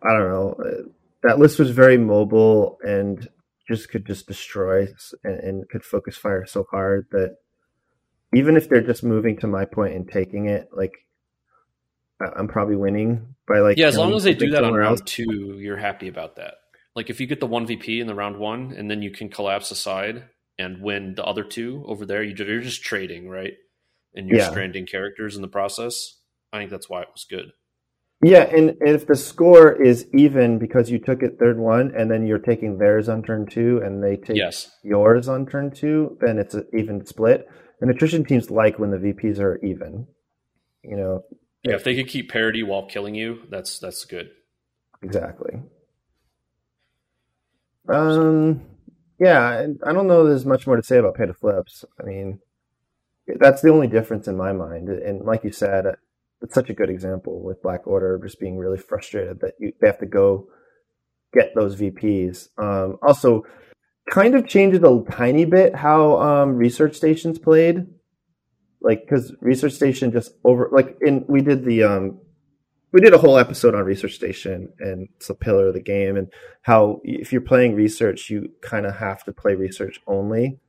I 0.01 0.13
don't 0.13 0.29
know 0.29 0.55
that 1.23 1.39
list 1.39 1.59
was 1.59 1.71
very 1.71 1.97
mobile 1.97 2.77
and 2.83 3.27
just 3.67 3.89
could 3.89 4.05
just 4.05 4.27
destroy 4.27 4.87
and, 5.23 5.39
and 5.39 5.69
could 5.69 5.83
focus 5.83 6.17
fire 6.17 6.45
so 6.45 6.65
hard 6.71 7.07
that 7.11 7.37
even 8.33 8.57
if 8.57 8.69
they're 8.69 8.81
just 8.81 9.03
moving 9.03 9.37
to 9.37 9.47
my 9.47 9.65
point 9.65 9.95
and 9.95 10.09
taking 10.09 10.47
it, 10.47 10.69
like 10.75 10.93
I'm 12.19 12.47
probably 12.47 12.75
winning 12.75 13.35
by 13.47 13.59
like 13.59 13.77
yeah. 13.77 13.87
As 13.87 13.97
long 13.97 14.13
as 14.13 14.23
they 14.23 14.33
do 14.33 14.51
that 14.51 14.63
on 14.63 14.73
round 14.73 14.99
else. 14.99 15.01
two, 15.05 15.57
you're 15.59 15.77
happy 15.77 16.07
about 16.07 16.35
that. 16.35 16.55
Like 16.95 17.09
if 17.09 17.19
you 17.19 17.27
get 17.27 17.39
the 17.39 17.47
one 17.47 17.65
VP 17.65 18.01
in 18.01 18.07
the 18.07 18.15
round 18.15 18.37
one, 18.37 18.73
and 18.73 18.89
then 18.89 19.01
you 19.01 19.11
can 19.11 19.29
collapse 19.29 19.71
aside 19.71 20.25
and 20.57 20.81
win 20.81 21.15
the 21.15 21.23
other 21.23 21.43
two 21.43 21.83
over 21.87 22.05
there, 22.05 22.21
you, 22.21 22.33
are 22.33 22.61
just 22.61 22.83
trading, 22.83 23.29
right? 23.29 23.53
And 24.13 24.27
you're 24.27 24.39
yeah. 24.39 24.49
stranding 24.49 24.85
characters 24.85 25.35
in 25.35 25.41
the 25.41 25.47
process. 25.47 26.17
I 26.51 26.57
think 26.57 26.71
that's 26.71 26.89
why 26.89 27.01
it 27.01 27.09
was 27.13 27.25
good. 27.29 27.51
Yeah, 28.21 28.43
and 28.43 28.75
if 28.81 29.07
the 29.07 29.15
score 29.15 29.71
is 29.71 30.05
even 30.13 30.59
because 30.59 30.91
you 30.91 30.99
took 30.99 31.23
it 31.23 31.39
third 31.39 31.57
one, 31.57 31.93
and 31.95 32.11
then 32.11 32.27
you're 32.27 32.37
taking 32.37 32.77
theirs 32.77 33.07
on 33.07 33.23
turn 33.23 33.45
two, 33.45 33.81
and 33.83 34.03
they 34.03 34.17
take 34.17 34.35
yes. 34.35 34.71
yours 34.83 35.29
on 35.29 35.45
turn 35.45 35.71
two, 35.71 36.17
then 36.19 36.37
it's 36.37 36.53
an 36.53 36.67
even 36.77 37.05
split. 37.05 37.47
And 37.79 37.89
attrition 37.89 38.25
teams 38.25 38.51
like 38.51 38.77
when 38.77 38.91
the 38.91 38.97
VPs 38.97 39.39
are 39.39 39.57
even. 39.63 40.07
You 40.83 40.97
know. 40.97 41.23
Yeah, 41.63 41.75
if 41.75 41.85
they 41.85 41.95
could 41.95 42.09
keep 42.09 42.29
parity 42.29 42.61
while 42.61 42.85
killing 42.85 43.15
you, 43.15 43.43
that's 43.49 43.79
that's 43.79 44.03
good. 44.03 44.31
Exactly. 45.01 45.61
Um. 47.87 48.65
Yeah, 49.17 49.67
I 49.85 49.93
don't 49.93 50.07
know. 50.07 50.25
There's 50.25 50.45
much 50.45 50.67
more 50.67 50.75
to 50.75 50.83
say 50.83 50.97
about 50.97 51.15
pay 51.15 51.25
to 51.25 51.33
flips. 51.33 51.83
I 51.99 52.03
mean, 52.03 52.39
that's 53.27 53.61
the 53.61 53.69
only 53.69 53.87
difference 53.87 54.27
in 54.27 54.37
my 54.37 54.53
mind. 54.53 54.89
And 54.89 55.25
like 55.25 55.43
you 55.43 55.51
said, 55.51 55.95
it's 56.41 56.53
such 56.53 56.69
a 56.69 56.73
good 56.73 56.89
example 56.89 57.41
with 57.41 57.61
Black 57.61 57.85
Order 57.85 58.19
just 58.23 58.39
being 58.39 58.57
really 58.57 58.77
frustrated 58.77 59.41
that 59.41 59.53
you, 59.59 59.73
they 59.81 59.87
have 59.87 59.99
to 59.99 60.05
go 60.05 60.47
get 61.33 61.53
those 61.55 61.75
VPs. 61.75 62.49
Um, 62.57 62.97
also, 63.01 63.43
kind 64.09 64.35
of 64.35 64.47
changes 64.47 64.81
a 64.81 65.03
tiny 65.11 65.45
bit 65.45 65.75
how 65.75 66.19
um, 66.19 66.55
research 66.55 66.95
stations 66.95 67.37
played. 67.37 67.85
Like, 68.81 69.01
because 69.01 69.33
research 69.41 69.73
station 69.73 70.11
just 70.11 70.31
over 70.45 70.69
like 70.71 70.97
in 71.01 71.25
we 71.27 71.41
did 71.41 71.65
the 71.65 71.83
um, 71.83 72.19
we 72.93 73.01
did 73.01 73.13
a 73.13 73.17
whole 73.17 73.37
episode 73.37 73.75
on 73.75 73.83
research 73.83 74.15
station 74.15 74.71
and 74.79 75.09
it's 75.17 75.29
a 75.29 75.35
pillar 75.35 75.67
of 75.67 75.73
the 75.73 75.81
game 75.81 76.15
and 76.15 76.31
how 76.61 77.01
if 77.03 77.31
you're 77.33 77.41
playing 77.41 77.75
research 77.75 78.29
you 78.29 78.49
kind 78.61 78.85
of 78.85 78.95
have 78.95 79.23
to 79.25 79.33
play 79.33 79.55
research 79.55 79.99
only. 80.07 80.59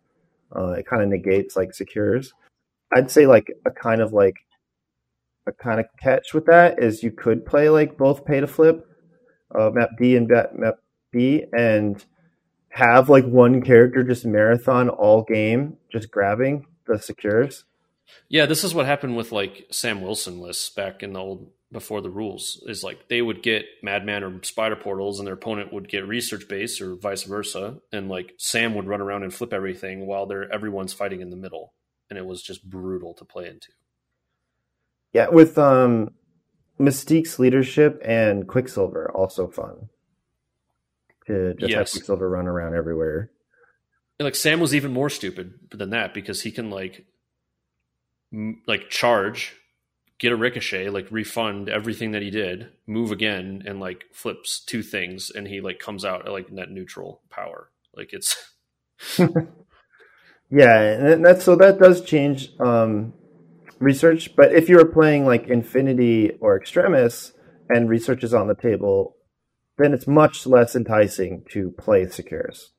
Uh, 0.54 0.72
it 0.72 0.86
kind 0.86 1.02
of 1.02 1.08
negates 1.08 1.54
like 1.54 1.72
secures. 1.72 2.32
I'd 2.92 3.12
say 3.12 3.26
like 3.26 3.46
a 3.64 3.70
kind 3.70 4.00
of 4.00 4.12
like 4.12 4.34
a 5.50 5.62
kind 5.62 5.80
of 5.80 5.86
catch 6.00 6.32
with 6.32 6.46
that 6.46 6.82
is 6.82 7.02
you 7.02 7.10
could 7.10 7.44
play 7.44 7.68
like 7.68 7.98
both 7.98 8.24
pay 8.24 8.40
to 8.40 8.46
flip, 8.46 8.86
uh, 9.54 9.70
map 9.72 9.90
D 9.98 10.16
and 10.16 10.28
map 10.28 10.76
B, 11.12 11.44
and 11.52 12.04
have 12.70 13.08
like 13.08 13.26
one 13.26 13.62
character 13.62 14.02
just 14.02 14.24
marathon 14.24 14.88
all 14.88 15.22
game, 15.22 15.76
just 15.92 16.10
grabbing 16.10 16.66
the 16.86 16.98
secures. 16.98 17.64
Yeah, 18.28 18.46
this 18.46 18.64
is 18.64 18.74
what 18.74 18.86
happened 18.86 19.16
with 19.16 19.32
like 19.32 19.66
Sam 19.70 20.00
Wilson 20.00 20.40
lists 20.40 20.70
back 20.70 21.02
in 21.02 21.12
the 21.12 21.20
old 21.20 21.50
before 21.72 22.00
the 22.00 22.10
rules. 22.10 22.62
Is 22.66 22.82
like 22.82 23.08
they 23.08 23.22
would 23.22 23.42
get 23.42 23.66
Madman 23.82 24.24
or 24.24 24.42
Spider 24.42 24.76
Portals, 24.76 25.18
and 25.18 25.26
their 25.26 25.34
opponent 25.34 25.72
would 25.72 25.88
get 25.88 26.06
Research 26.06 26.48
Base 26.48 26.80
or 26.80 26.94
vice 26.94 27.24
versa, 27.24 27.78
and 27.92 28.08
like 28.08 28.34
Sam 28.38 28.74
would 28.74 28.86
run 28.86 29.00
around 29.00 29.22
and 29.22 29.34
flip 29.34 29.52
everything 29.52 30.06
while 30.06 30.26
they're 30.26 30.52
everyone's 30.52 30.92
fighting 30.92 31.20
in 31.20 31.30
the 31.30 31.36
middle, 31.36 31.74
and 32.08 32.18
it 32.18 32.26
was 32.26 32.42
just 32.42 32.68
brutal 32.68 33.14
to 33.14 33.24
play 33.24 33.46
into. 33.48 33.70
Yeah, 35.12 35.28
with 35.28 35.58
um, 35.58 36.12
Mystique's 36.78 37.38
leadership 37.38 38.00
and 38.04 38.46
Quicksilver, 38.46 39.10
also 39.12 39.48
fun 39.48 39.88
to 41.26 41.54
just 41.54 41.70
yes. 41.70 41.78
have 41.78 41.90
Quicksilver 41.90 42.28
run 42.28 42.46
around 42.46 42.74
everywhere. 42.74 43.30
And 44.18 44.24
like 44.26 44.34
Sam 44.34 44.60
was 44.60 44.74
even 44.74 44.92
more 44.92 45.10
stupid 45.10 45.54
than 45.70 45.90
that 45.90 46.12
because 46.14 46.42
he 46.42 46.50
can 46.50 46.70
like 46.70 47.06
m- 48.32 48.62
like 48.66 48.90
charge, 48.90 49.54
get 50.18 50.32
a 50.32 50.36
ricochet, 50.36 50.90
like 50.90 51.10
refund 51.10 51.68
everything 51.68 52.12
that 52.12 52.22
he 52.22 52.30
did, 52.30 52.68
move 52.86 53.10
again, 53.10 53.62
and 53.66 53.80
like 53.80 54.04
flips 54.12 54.60
two 54.60 54.82
things, 54.82 55.30
and 55.30 55.48
he 55.48 55.60
like 55.60 55.78
comes 55.78 56.04
out 56.04 56.26
at 56.26 56.32
like 56.32 56.52
net 56.52 56.70
neutral 56.70 57.22
power. 57.30 57.70
Like 57.96 58.12
it's 58.12 58.36
yeah, 60.50 60.80
and 60.80 61.24
that's 61.24 61.44
so 61.44 61.56
that 61.56 61.78
does 61.78 62.02
change 62.02 62.50
um, 62.60 63.14
research. 63.80 64.36
But 64.36 64.52
if 64.52 64.68
you 64.68 64.76
were 64.76 64.84
playing 64.84 65.26
like 65.26 65.48
Infinity 65.48 66.32
or 66.40 66.56
Extremis 66.56 67.32
and 67.68 67.88
research 67.88 68.22
is 68.22 68.32
on 68.32 68.46
the 68.46 68.54
table, 68.54 69.16
then 69.78 69.92
it's 69.92 70.06
much 70.06 70.46
less 70.46 70.76
enticing 70.76 71.44
to 71.50 71.72
play 71.72 72.06
secures. 72.06 72.72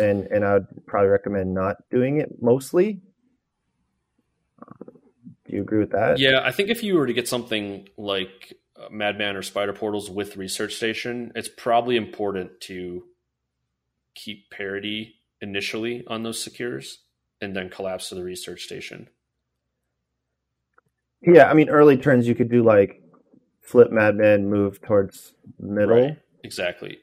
And 0.00 0.24
and 0.28 0.44
I 0.44 0.54
would 0.54 0.86
probably 0.86 1.10
recommend 1.10 1.52
not 1.52 1.76
doing 1.90 2.18
it 2.18 2.40
mostly. 2.40 3.02
Do 5.44 5.56
you 5.56 5.62
agree 5.62 5.80
with 5.80 5.90
that? 5.90 6.18
Yeah, 6.18 6.40
I 6.42 6.52
think 6.52 6.70
if 6.70 6.82
you 6.82 6.94
were 6.94 7.06
to 7.06 7.12
get 7.12 7.28
something 7.28 7.88
like 7.98 8.54
uh, 8.80 8.88
Madman 8.90 9.36
or 9.36 9.42
Spider 9.42 9.74
Portals 9.74 10.08
with 10.08 10.38
Research 10.38 10.74
Station, 10.76 11.32
it's 11.34 11.50
probably 11.54 11.96
important 11.96 12.60
to 12.62 13.04
keep 14.14 14.50
parity 14.50 15.16
initially 15.42 16.04
on 16.06 16.22
those 16.22 16.42
secures 16.42 17.00
and 17.42 17.54
then 17.54 17.68
collapse 17.68 18.08
to 18.08 18.14
the 18.14 18.22
Research 18.22 18.62
Station. 18.62 19.08
Yeah, 21.22 21.48
I 21.48 21.54
mean, 21.54 21.68
early 21.68 21.96
turns 21.96 22.26
you 22.26 22.34
could 22.34 22.50
do 22.50 22.64
like 22.64 23.02
flip 23.62 23.90
Madman, 23.90 24.48
move 24.48 24.80
towards 24.82 25.34
middle. 25.58 25.96
Right. 26.02 26.16
Exactly. 26.44 26.98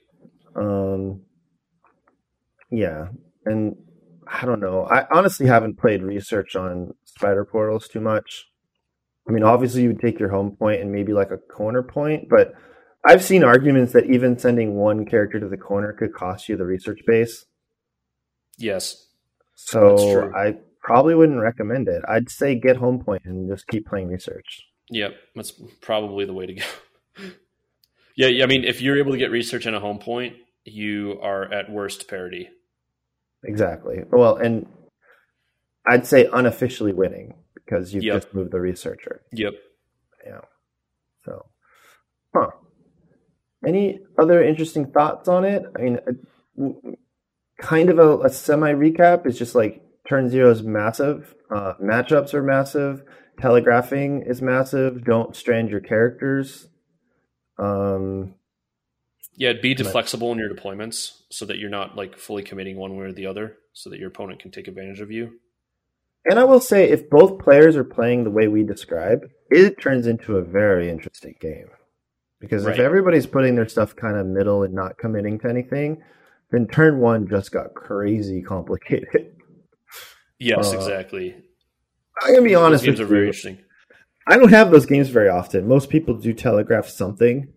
Um. 0.56 1.22
Yeah, 2.72 3.08
and 3.46 3.76
I 4.28 4.46
don't 4.46 4.60
know. 4.60 4.86
I 4.86 5.06
honestly 5.12 5.48
haven't 5.48 5.80
played 5.80 6.04
research 6.04 6.56
on 6.56 6.94
spider 7.04 7.46
portals 7.46 7.88
too 7.88 8.02
much. 8.02 8.46
I 9.28 9.32
mean, 9.32 9.44
obviously 9.44 9.84
you 9.84 9.90
would 9.90 10.02
take 10.02 10.20
your 10.20 10.30
home 10.30 10.56
point 10.56 10.82
and 10.82 10.92
maybe 10.92 11.14
like 11.14 11.32
a 11.32 11.38
corner 11.38 11.84
point, 11.84 12.30
but 12.30 12.54
I've 13.06 13.24
seen 13.24 13.44
arguments 13.44 13.94
that 13.94 14.06
even 14.06 14.38
sending 14.38 14.76
one 14.76 15.06
character 15.06 15.40
to 15.40 15.48
the 15.48 15.58
corner 15.58 15.94
could 15.94 16.14
cost 16.14 16.50
you 16.50 16.58
the 16.58 16.66
research 16.66 17.00
base. 17.08 17.46
Yes. 18.58 19.08
So 19.56 20.32
I 20.36 20.58
probably 20.90 21.14
wouldn't 21.14 21.40
recommend 21.40 21.88
it. 21.88 22.02
I'd 22.08 22.32
say 22.32 22.56
get 22.56 22.78
home 22.78 23.00
point 23.00 23.22
and 23.24 23.48
just 23.48 23.68
keep 23.68 23.86
playing 23.86 24.08
research. 24.08 24.66
Yep, 24.90 25.14
that's 25.36 25.52
probably 25.82 26.26
the 26.26 26.34
way 26.34 26.48
to 26.48 26.54
go. 26.56 26.64
yeah, 28.16 28.44
I 28.44 28.48
mean, 28.48 28.64
if 28.64 28.82
you're 28.82 28.98
able 28.98 29.12
to 29.12 29.18
get 29.20 29.30
research 29.30 29.68
and 29.68 29.76
a 29.76 29.80
home 29.80 30.00
point, 30.00 30.38
you 30.66 31.20
are 31.22 31.44
at 31.54 31.70
worst 31.72 32.08
parity. 32.08 32.50
Exactly. 33.44 34.00
Well, 34.10 34.38
and 34.38 34.66
I'd 35.88 36.08
say 36.08 36.28
unofficially 36.34 36.92
winning 36.92 37.36
because 37.54 37.94
you've 37.94 38.04
yep. 38.04 38.16
just 38.16 38.34
moved 38.34 38.52
the 38.52 38.60
researcher. 38.60 39.22
Yep. 39.32 39.54
Yeah. 40.26 40.42
So, 41.24 41.46
huh. 42.36 42.50
Any 43.64 44.00
other 44.18 44.44
interesting 44.44 44.90
thoughts 44.90 45.28
on 45.28 45.46
it? 45.46 45.66
I 45.78 45.82
mean, 45.82 46.00
uh, 46.58 46.96
kind 47.62 47.92
of 47.92 48.00
a, 48.00 48.22
a 48.22 48.30
semi 48.32 48.74
recap 48.74 49.28
is 49.28 49.38
just 49.38 49.54
like 49.54 49.84
turn 50.10 50.30
zero 50.30 50.52
is 50.52 50.64
massive. 50.64 51.36
Uh, 51.50 51.74
matchups 51.82 52.34
are 52.34 52.44
massive 52.44 53.04
telegraphing 53.40 54.24
is 54.24 54.42
massive. 54.42 55.04
Don't 55.04 55.36
strand 55.36 55.70
your 55.70 55.80
characters. 55.80 56.68
Um, 57.58 58.36
yeah, 59.36 59.54
be 59.62 59.76
flexible 59.76 60.32
in 60.32 60.38
your 60.38 60.54
deployments 60.54 61.22
so 61.30 61.46
that 61.46 61.58
you're 61.58 61.70
not 61.70 61.96
like 61.96 62.18
fully 62.18 62.44
committing 62.44 62.78
one 62.78 62.96
way 62.98 63.06
or 63.06 63.14
the 63.14 63.26
other, 63.26 63.58
so 63.74 63.90
that 63.90 64.00
your 64.00 64.10
opponent 64.10 64.42
can 64.42 64.52
take 64.52 64.68
advantage 64.68 65.00
of 65.00 65.12
you. 65.12 65.40
And 66.26 66.38
I 66.38 66.44
will 66.44 66.60
say, 66.60 66.90
if 66.90 67.10
both 67.10 67.40
players 67.40 67.78
are 67.78 67.86
playing 67.86 68.26
the 68.26 68.30
way 68.30 68.48
we 68.50 68.64
describe, 68.64 69.30
it 69.50 69.82
turns 69.82 70.06
into 70.06 70.36
a 70.36 70.44
very 70.44 70.90
interesting 70.90 71.36
game. 71.40 71.70
Because 72.42 72.66
right. 72.66 72.74
if 72.74 72.80
everybody's 72.80 73.26
putting 73.26 73.56
their 73.56 73.68
stuff 73.68 73.96
kind 73.96 74.18
of 74.18 74.28
middle 74.28 74.64
and 74.64 74.74
not 74.74 74.98
committing 74.98 75.40
to 75.40 75.50
anything, 75.50 76.04
then 76.52 76.68
turn 76.68 77.00
one 77.00 77.28
just 77.28 77.52
got 77.52 77.74
crazy 77.74 78.42
complicated. 78.42 79.36
Yes, 80.40 80.74
uh, 80.74 80.78
exactly. 80.78 81.36
I'm 82.22 82.34
gonna 82.34 82.46
be 82.46 82.56
honest. 82.56 82.84
Those 82.84 82.88
games 82.88 83.02
are 83.02 83.06
very 83.06 83.28
interesting. 83.28 83.60
I 84.28 84.38
don't 84.38 84.50
have 84.50 84.72
those 84.72 84.86
games 84.86 85.10
very 85.10 85.30
often. 85.30 85.68
Most 85.68 85.90
people 85.90 86.16
do 86.16 86.34
telegraph 86.34 86.88
something, 86.88 87.52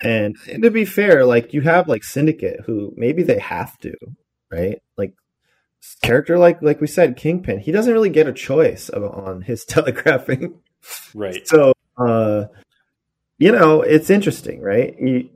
And, 0.00 0.36
and 0.52 0.62
to 0.62 0.70
be 0.70 0.84
fair, 0.84 1.24
like 1.24 1.54
you 1.54 1.62
have 1.62 1.88
like 1.88 2.04
Syndicate, 2.04 2.60
who 2.66 2.92
maybe 2.96 3.22
they 3.22 3.38
have 3.38 3.78
to, 3.78 3.94
right? 4.52 4.80
Like 4.98 5.14
character 6.02 6.38
like 6.38 6.60
like 6.62 6.80
we 6.80 6.86
said, 6.86 7.16
Kingpin, 7.16 7.60
he 7.60 7.72
doesn't 7.72 7.92
really 7.92 8.10
get 8.10 8.26
a 8.28 8.32
choice 8.32 8.88
of, 8.88 9.04
on 9.04 9.42
his 9.42 9.64
telegraphing. 9.68 10.60
Right. 11.14 11.46
So, 11.48 11.72
uh, 11.96 12.44
you 13.38 13.52
know, 13.52 13.82
it's 13.82 14.10
interesting, 14.10 14.60
right? 14.60 14.94
You, 15.00 15.30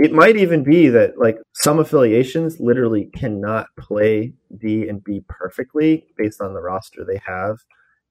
it 0.00 0.12
might 0.12 0.36
even 0.36 0.64
be 0.64 0.88
that 0.88 1.18
like 1.18 1.38
some 1.54 1.78
affiliations 1.78 2.58
literally 2.60 3.10
cannot 3.14 3.66
play 3.78 4.34
D 4.56 4.88
and 4.88 5.02
B 5.02 5.22
perfectly 5.28 6.06
based 6.16 6.40
on 6.40 6.54
the 6.54 6.60
roster 6.60 7.04
they 7.04 7.20
have, 7.26 7.58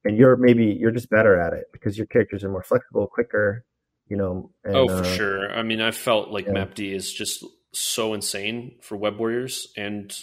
and 0.04 0.18
you're 0.18 0.36
maybe 0.36 0.66
you're 0.66 0.92
just 0.92 1.10
better 1.10 1.40
at 1.40 1.54
it 1.54 1.66
because 1.72 1.98
your 1.98 2.08
characters 2.08 2.44
are 2.44 2.50
more 2.50 2.64
flexible, 2.64 3.08
quicker, 3.08 3.66
you 4.08 4.18
know. 4.18 4.52
And, 4.64 4.76
oh, 4.76 4.88
for 4.88 5.04
uh, 5.04 5.16
sure. 5.16 5.52
I 5.52 5.64
mean, 5.64 5.82
I 5.82 5.92
felt 5.92 6.30
like 6.30 6.46
yeah. 6.46 6.54
Map 6.54 6.76
D 6.76 6.94
is 6.94 7.12
just 7.12 7.44
so 7.72 8.14
insane 8.14 8.76
for 8.82 8.96
Web 8.96 9.18
Warriors 9.18 9.68
and 9.78 10.16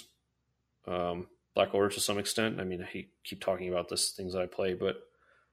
um, 0.87 1.27
Black 1.55 1.75
Order 1.75 1.95
to 1.95 2.01
some 2.01 2.19
extent. 2.19 2.61
I 2.61 2.65
mean, 2.65 2.83
I 2.83 3.07
keep 3.25 3.41
talking 3.41 3.69
about 3.69 3.89
this 3.89 4.13
things 4.13 4.33
that 4.35 4.43
I 4.43 4.47
play, 4.47 4.75
but 4.75 5.03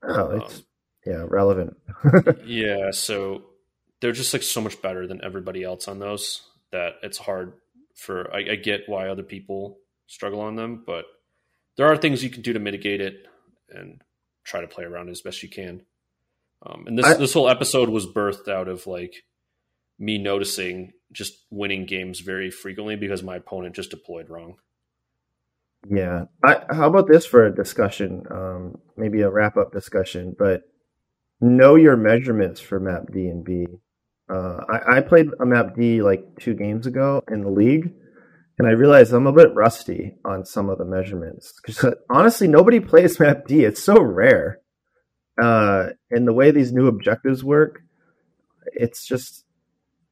Oh, 0.08 0.32
it's 0.32 0.58
um, 0.58 0.64
yeah, 1.06 1.26
relevant. 1.28 1.78
yeah, 2.46 2.92
so 2.92 3.44
they're 4.04 4.12
just 4.12 4.34
like 4.34 4.44
so 4.44 4.60
much 4.60 4.82
better 4.82 5.08
than 5.08 5.24
everybody 5.24 5.64
else 5.64 5.88
on 5.88 5.98
those 5.98 6.42
that 6.74 6.96
it's 7.04 7.18
hard 7.18 7.54
for. 7.96 8.30
I, 8.36 8.52
I 8.52 8.56
get 8.58 8.82
why 8.88 9.08
other 9.08 9.24
people 9.24 9.78
struggle 10.08 10.42
on 10.42 10.58
them, 10.58 10.84
but 10.86 11.06
there 11.78 11.88
are 11.88 11.96
things 11.96 12.22
you 12.22 12.30
can 12.30 12.42
do 12.42 12.52
to 12.52 12.60
mitigate 12.60 13.00
it 13.00 13.26
and 13.70 14.02
try 14.44 14.60
to 14.60 14.68
play 14.68 14.84
around 14.84 15.08
as 15.08 15.22
best 15.22 15.42
you 15.42 15.48
can. 15.48 15.84
Um, 16.66 16.84
and 16.86 16.98
this 16.98 17.06
I- 17.06 17.14
this 17.16 17.32
whole 17.32 17.50
episode 17.50 17.88
was 17.88 18.06
birthed 18.06 18.50
out 18.50 18.68
of 18.68 18.86
like 18.88 19.24
me 19.98 20.18
noticing 20.18 20.92
just 21.14 21.34
winning 21.50 21.86
games 21.86 22.20
very 22.20 22.52
frequently 22.52 22.98
because 22.98 23.24
my 23.24 23.38
opponent 23.38 23.74
just 23.74 23.90
deployed 23.92 24.30
wrong. 24.30 24.58
Yeah. 25.90 26.26
I, 26.44 26.62
how 26.72 26.90
about 26.90 27.08
this 27.08 27.26
for 27.26 27.46
a 27.46 27.56
discussion? 27.56 28.24
Um, 28.30 28.80
maybe 28.98 29.22
a 29.22 29.30
wrap 29.30 29.56
up 29.56 29.72
discussion, 29.72 30.36
but 30.38 30.64
know 31.40 31.76
your 31.76 31.96
measurements 31.96 32.60
for 32.60 32.80
map 32.82 33.12
D 33.14 33.28
and 33.28 33.46
B. 33.46 33.66
Uh, 34.34 34.66
I, 34.68 34.98
I 34.98 35.02
played 35.02 35.28
a 35.40 35.46
map 35.46 35.76
D 35.76 36.02
like 36.02 36.24
two 36.40 36.56
games 36.56 36.88
ago 36.88 37.24
in 37.30 37.44
the 37.44 37.52
league, 37.52 37.94
and 38.58 38.68
I 38.68 38.72
realized 38.72 39.14
I'm 39.14 39.28
a 39.28 39.34
bit 39.34 39.54
rusty 39.54 40.16
on 40.26 40.46
some 40.46 40.70
of 40.70 40.80
the 40.80 40.86
measurements. 40.86 41.54
Because 41.64 41.94
honestly, 42.10 42.48
nobody 42.48 42.80
plays 42.80 43.20
map 43.20 43.46
D. 43.48 43.64
It's 43.64 43.84
so 43.84 44.02
rare. 44.02 44.60
Uh, 45.42 45.90
and 46.10 46.28
the 46.28 46.34
way 46.34 46.52
these 46.52 46.72
new 46.72 46.88
objectives 46.88 47.44
work, 47.44 47.82
it's 48.66 49.06
just 49.06 49.46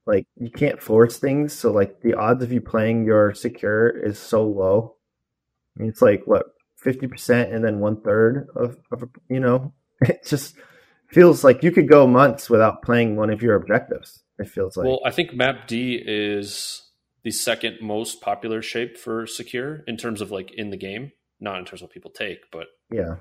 like 0.05 0.27
you 0.35 0.51
can't 0.51 0.81
force 0.81 1.17
things. 1.17 1.53
So 1.53 1.71
like 1.71 2.01
the 2.01 2.13
odds 2.13 2.43
of 2.43 2.51
you 2.51 2.61
playing 2.61 3.05
your 3.05 3.33
secure 3.33 3.89
is 3.89 4.19
so 4.19 4.43
low. 4.43 4.95
I 5.75 5.81
mean, 5.81 5.89
it's 5.89 6.01
like 6.01 6.23
what 6.25 6.45
fifty 6.77 7.07
percent, 7.07 7.53
and 7.53 7.63
then 7.63 7.79
one 7.79 8.01
third 8.01 8.47
of, 8.55 8.77
of 8.91 9.09
you 9.29 9.39
know. 9.39 9.73
It 10.03 10.25
just 10.25 10.55
feels 11.11 11.43
like 11.43 11.63
you 11.63 11.71
could 11.71 11.87
go 11.89 12.07
months 12.07 12.49
without 12.49 12.81
playing 12.81 13.15
one 13.15 13.29
of 13.29 13.41
your 13.41 13.55
objectives. 13.55 14.23
It 14.39 14.49
feels 14.49 14.75
like 14.77 14.87
Well, 14.87 15.01
I 15.05 15.11
think 15.11 15.33
Map 15.33 15.67
D 15.67 16.01
is 16.03 16.81
the 17.23 17.31
second 17.31 17.77
most 17.81 18.21
popular 18.21 18.61
shape 18.61 18.97
for 18.97 19.27
secure 19.27 19.83
in 19.87 19.97
terms 19.97 20.21
of 20.21 20.31
like 20.31 20.51
in 20.51 20.69
the 20.71 20.77
game, 20.77 21.11
not 21.39 21.59
in 21.59 21.65
terms 21.65 21.81
of 21.81 21.87
what 21.87 21.93
people 21.93 22.11
take, 22.11 22.49
but 22.51 22.67
yeah, 22.91 23.15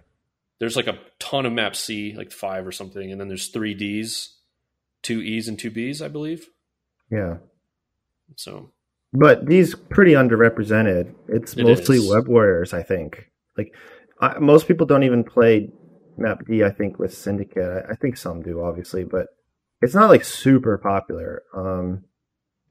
there's 0.58 0.76
like 0.76 0.86
a 0.86 0.98
ton 1.18 1.46
of 1.46 1.52
Map 1.52 1.76
C, 1.76 2.14
like 2.16 2.32
five 2.32 2.66
or 2.66 2.72
something, 2.72 3.10
and 3.12 3.20
then 3.20 3.28
there's 3.28 3.48
three 3.48 3.74
Ds, 3.74 4.36
two 5.02 5.20
E's, 5.20 5.48
and 5.48 5.58
two 5.58 5.70
B's, 5.70 6.00
I 6.00 6.08
believe. 6.08 6.48
yeah. 7.10 7.36
So 8.36 8.70
But 9.12 9.46
these 9.46 9.74
pretty 9.74 10.12
underrepresented. 10.12 11.14
It's 11.28 11.54
It 11.54 11.64
mostly 11.64 11.96
is. 11.96 12.08
web 12.08 12.28
warriors, 12.28 12.72
I 12.72 12.82
think. 12.82 13.30
Like 13.58 13.74
I, 14.20 14.38
most 14.38 14.68
people 14.68 14.86
don't 14.86 15.02
even 15.02 15.24
play 15.24 15.70
Map 16.20 16.44
D. 16.46 16.62
I 16.62 16.70
think 16.70 16.98
with 16.98 17.14
Syndicate. 17.14 17.86
I, 17.90 17.94
think 17.94 18.16
some 18.16 18.42
do, 18.42 18.62
obviously, 18.62 19.04
but 19.04 19.28
it's 19.82 19.94
not 19.94 20.10
like 20.10 20.24
super 20.24 20.78
popular. 20.78 21.42
Um, 21.54 22.04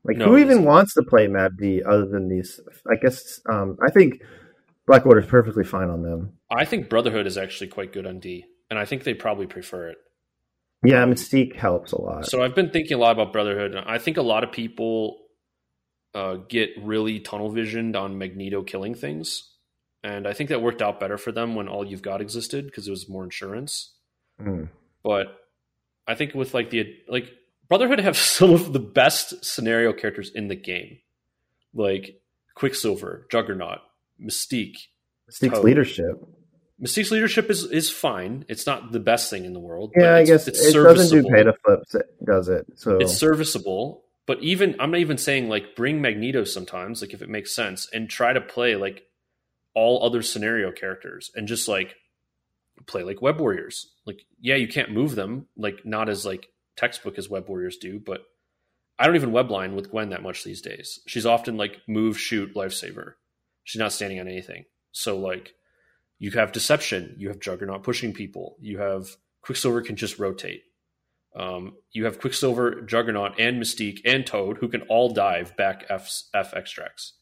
like 0.03 0.17
No, 0.17 0.25
who 0.25 0.37
even 0.37 0.63
wants 0.65 0.93
to 0.93 1.03
play 1.03 1.27
Map 1.27 1.51
D 1.57 1.83
other 1.83 2.05
than 2.05 2.29
these? 2.29 2.59
I 2.89 2.95
guess 2.95 3.41
um, 3.49 3.77
I 3.85 3.91
think 3.91 4.21
Black 4.87 5.05
Order 5.05 5.21
is 5.21 5.27
perfectly 5.27 5.63
fine 5.63 5.89
on 5.89 6.03
them. 6.03 6.33
I 6.49 6.65
think 6.65 6.89
Brotherhood 6.89 7.27
is 7.27 7.37
actually 7.37 7.67
quite 7.67 7.93
good 7.93 8.07
on 8.07 8.19
D, 8.19 8.45
and 8.69 8.79
I 8.79 8.85
think 8.85 9.03
they 9.03 9.13
probably 9.13 9.47
prefer 9.47 9.89
it. 9.89 9.97
Yeah, 10.83 11.05
Mystique 11.05 11.55
helps 11.55 11.91
a 11.91 12.01
lot. 12.01 12.25
So 12.25 12.41
I've 12.41 12.55
been 12.55 12.69
thinking 12.69 12.95
a 12.95 12.99
lot 12.99 13.11
about 13.11 13.33
Brotherhood. 13.33 13.75
and 13.75 13.85
I 13.85 13.97
think 13.97 14.17
a 14.17 14.21
lot 14.21 14.45
of 14.45 14.51
people 14.51 15.17
uh, 16.15 16.35
get 16.47 16.69
really 16.81 17.19
tunnel 17.19 17.49
visioned 17.49 17.95
on 17.95 18.17
Magneto 18.17 18.63
killing 18.63 18.95
things, 18.95 19.49
and 20.03 20.27
I 20.27 20.33
think 20.33 20.49
that 20.49 20.61
worked 20.61 20.81
out 20.81 20.99
better 20.99 21.17
for 21.17 21.31
them 21.31 21.55
when 21.55 21.67
all 21.67 21.85
you've 21.85 22.01
got 22.01 22.21
existed 22.21 22.65
because 22.65 22.87
it 22.87 22.91
was 22.91 23.09
more 23.09 23.23
insurance. 23.23 23.93
Mm. 24.41 24.69
But 25.03 25.27
I 26.07 26.15
think 26.15 26.33
with 26.33 26.53
like 26.53 26.69
the 26.69 26.95
like 27.07 27.31
Brotherhood 27.67 27.99
have 27.99 28.17
some 28.17 28.51
of 28.51 28.73
the 28.73 28.79
best 28.79 29.43
scenario 29.43 29.93
characters 29.93 30.31
in 30.33 30.47
the 30.47 30.55
game, 30.55 30.99
like 31.73 32.21
Quicksilver, 32.55 33.27
Juggernaut, 33.29 33.79
Mystique. 34.21 34.77
Mystique's 35.29 35.55
Toad. 35.55 35.65
leadership. 35.65 36.27
Mystique's 36.81 37.11
leadership 37.11 37.49
is 37.49 37.63
is 37.65 37.91
fine. 37.91 38.45
It's 38.47 38.65
not 38.65 38.93
the 38.93 39.01
best 39.01 39.29
thing 39.29 39.43
in 39.43 39.53
the 39.53 39.59
world. 39.59 39.91
but 39.93 40.03
Yeah, 40.03 40.15
I 40.15 40.23
guess 40.23 40.47
it's 40.47 40.63
it 40.65 40.73
doesn't 40.73 41.23
do 41.23 41.29
pay 41.29 41.43
to 41.43 41.53
flips. 41.65 41.93
It 41.93 42.05
does 42.25 42.47
it. 42.47 42.65
So 42.75 42.97
it's 42.97 43.17
serviceable 43.17 44.05
but 44.29 44.43
even 44.43 44.75
i'm 44.79 44.91
not 44.91 44.99
even 44.99 45.17
saying 45.17 45.49
like 45.49 45.75
bring 45.75 45.99
magneto 46.01 46.43
sometimes 46.43 47.01
like 47.01 47.15
if 47.15 47.21
it 47.23 47.29
makes 47.29 47.53
sense 47.53 47.89
and 47.91 48.07
try 48.07 48.31
to 48.31 48.39
play 48.39 48.75
like 48.75 49.08
all 49.73 50.03
other 50.03 50.21
scenario 50.21 50.71
characters 50.71 51.31
and 51.35 51.47
just 51.47 51.67
like 51.67 51.95
play 52.85 53.03
like 53.03 53.21
web 53.21 53.39
warriors. 53.39 53.91
Like 54.05 54.25
yeah 54.39 54.55
you 54.55 54.67
can't 54.67 54.91
move 54.91 55.15
them 55.15 55.47
like 55.57 55.85
not 55.85 56.09
as 56.09 56.25
like 56.25 56.47
textbook 56.75 57.17
as 57.17 57.29
web 57.29 57.49
warriors 57.49 57.75
do 57.75 57.99
but 57.99 58.21
i 58.97 59.05
don't 59.05 59.17
even 59.17 59.31
webline 59.31 59.75
with 59.75 59.91
gwen 59.91 60.09
that 60.09 60.23
much 60.23 60.43
these 60.43 60.61
days. 60.61 60.99
She's 61.07 61.25
often 61.25 61.57
like 61.57 61.81
move 61.87 62.19
shoot 62.19 62.55
lifesaver. 62.55 63.13
She's 63.63 63.79
not 63.79 63.93
standing 63.93 64.19
on 64.19 64.27
anything. 64.27 64.65
So 64.91 65.17
like 65.17 65.53
you 66.17 66.31
have 66.31 66.51
deception 66.51 67.15
you 67.17 67.27
have 67.27 67.39
juggernaut 67.39 67.83
pushing 67.83 68.13
people 68.13 68.55
you 68.59 68.79
have 68.79 69.07
quicksilver 69.41 69.81
can 69.81 69.95
just 69.95 70.19
rotate. 70.19 70.63
Um, 71.35 71.75
you 71.91 72.05
have 72.05 72.19
Quicksilver, 72.19 72.81
Juggernaut, 72.81 73.39
and 73.39 73.61
Mystique, 73.61 74.01
and 74.05 74.25
Toad, 74.25 74.57
who 74.57 74.67
can 74.67 74.81
all 74.83 75.09
dive 75.13 75.55
back 75.55 75.85
F, 75.89 76.23
F 76.33 76.53
extracts. 76.53 77.13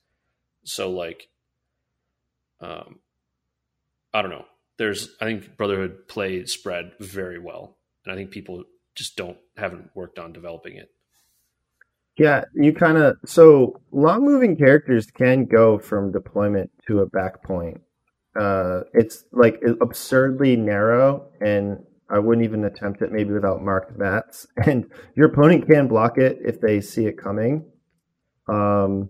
So, 0.64 0.90
like, 0.90 1.28
um, 2.62 3.00
I 4.14 4.22
don't 4.22 4.32
know. 4.32 4.46
There's, 4.78 5.10
I 5.20 5.26
think 5.26 5.58
Brotherhood 5.58 6.08
play 6.08 6.46
spread 6.46 6.92
very 7.00 7.40
well, 7.40 7.78
and 8.06 8.14
I 8.14 8.16
think 8.16 8.32
people 8.32 8.64
just 8.96 9.16
don't 9.16 9.38
haven't 9.58 9.90
worked 9.96 10.20
on 10.20 10.34
developing 10.34 10.78
it. 10.78 10.90
Yeah, 12.18 12.46
you 12.56 12.74
kind 12.74 12.98
of 12.98 13.18
so 13.26 13.80
long 13.92 14.26
moving 14.26 14.56
characters 14.58 15.06
can 15.08 15.46
go 15.46 15.78
from 15.78 16.12
deployment 16.12 16.72
to 16.88 17.00
a 17.00 17.06
back 17.06 17.44
point. 17.44 17.82
Uh, 18.40 18.82
it's 18.94 19.24
like 19.32 19.62
absurdly 19.82 20.56
narrow, 20.56 21.28
and 21.42 21.80
I 22.10 22.20
wouldn't 22.20 22.46
even 22.46 22.66
attempt 22.66 23.02
it 23.02 23.12
maybe 23.12 23.34
without 23.34 23.64
marked 23.64 23.98
mats. 23.98 24.48
And 24.66 24.90
your 25.16 25.28
opponent 25.28 25.68
can 25.68 25.88
block 25.88 26.18
it 26.18 26.40
if 26.44 26.60
they 26.60 26.82
see 26.82 27.06
it 27.06 27.18
coming. 27.22 27.66
Um, 28.48 29.10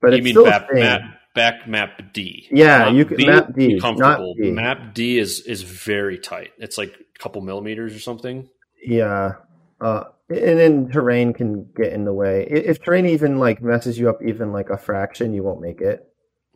but 0.00 0.14
you 0.14 0.18
it's 0.18 0.24
mean 0.24 0.34
still 0.34 0.46
a 0.46 0.50
map, 0.50 0.68
thing. 0.72 0.80
map, 0.80 1.00
back 1.34 1.66
map 1.68 2.12
D? 2.12 2.46
Yeah, 2.50 2.78
Not 2.78 2.92
you 2.94 3.04
can- 3.04 3.16
B, 3.16 3.26
map 3.26 3.54
D, 3.54 3.68
be 3.74 3.80
comfortable. 3.80 4.34
D. 4.34 4.50
Map 4.50 4.94
D 4.94 5.18
is 5.18 5.40
is 5.40 5.62
very 5.62 6.18
tight. 6.18 6.52
It's 6.58 6.78
like 6.78 6.94
a 6.94 7.18
couple 7.18 7.40
millimeters 7.42 7.94
or 7.94 8.00
something. 8.00 8.48
Yeah. 8.84 9.32
Uh, 9.80 10.04
and 10.28 10.58
then 10.58 10.88
terrain 10.90 11.32
can 11.32 11.68
get 11.76 11.92
in 11.92 12.04
the 12.04 12.12
way. 12.12 12.46
If 12.50 12.82
terrain 12.82 13.06
even 13.06 13.38
like 13.38 13.62
messes 13.62 13.98
you 13.98 14.08
up 14.08 14.20
even 14.26 14.52
like 14.52 14.70
a 14.70 14.78
fraction, 14.78 15.34
you 15.34 15.42
won't 15.42 15.60
make 15.60 15.80
it. 15.80 16.00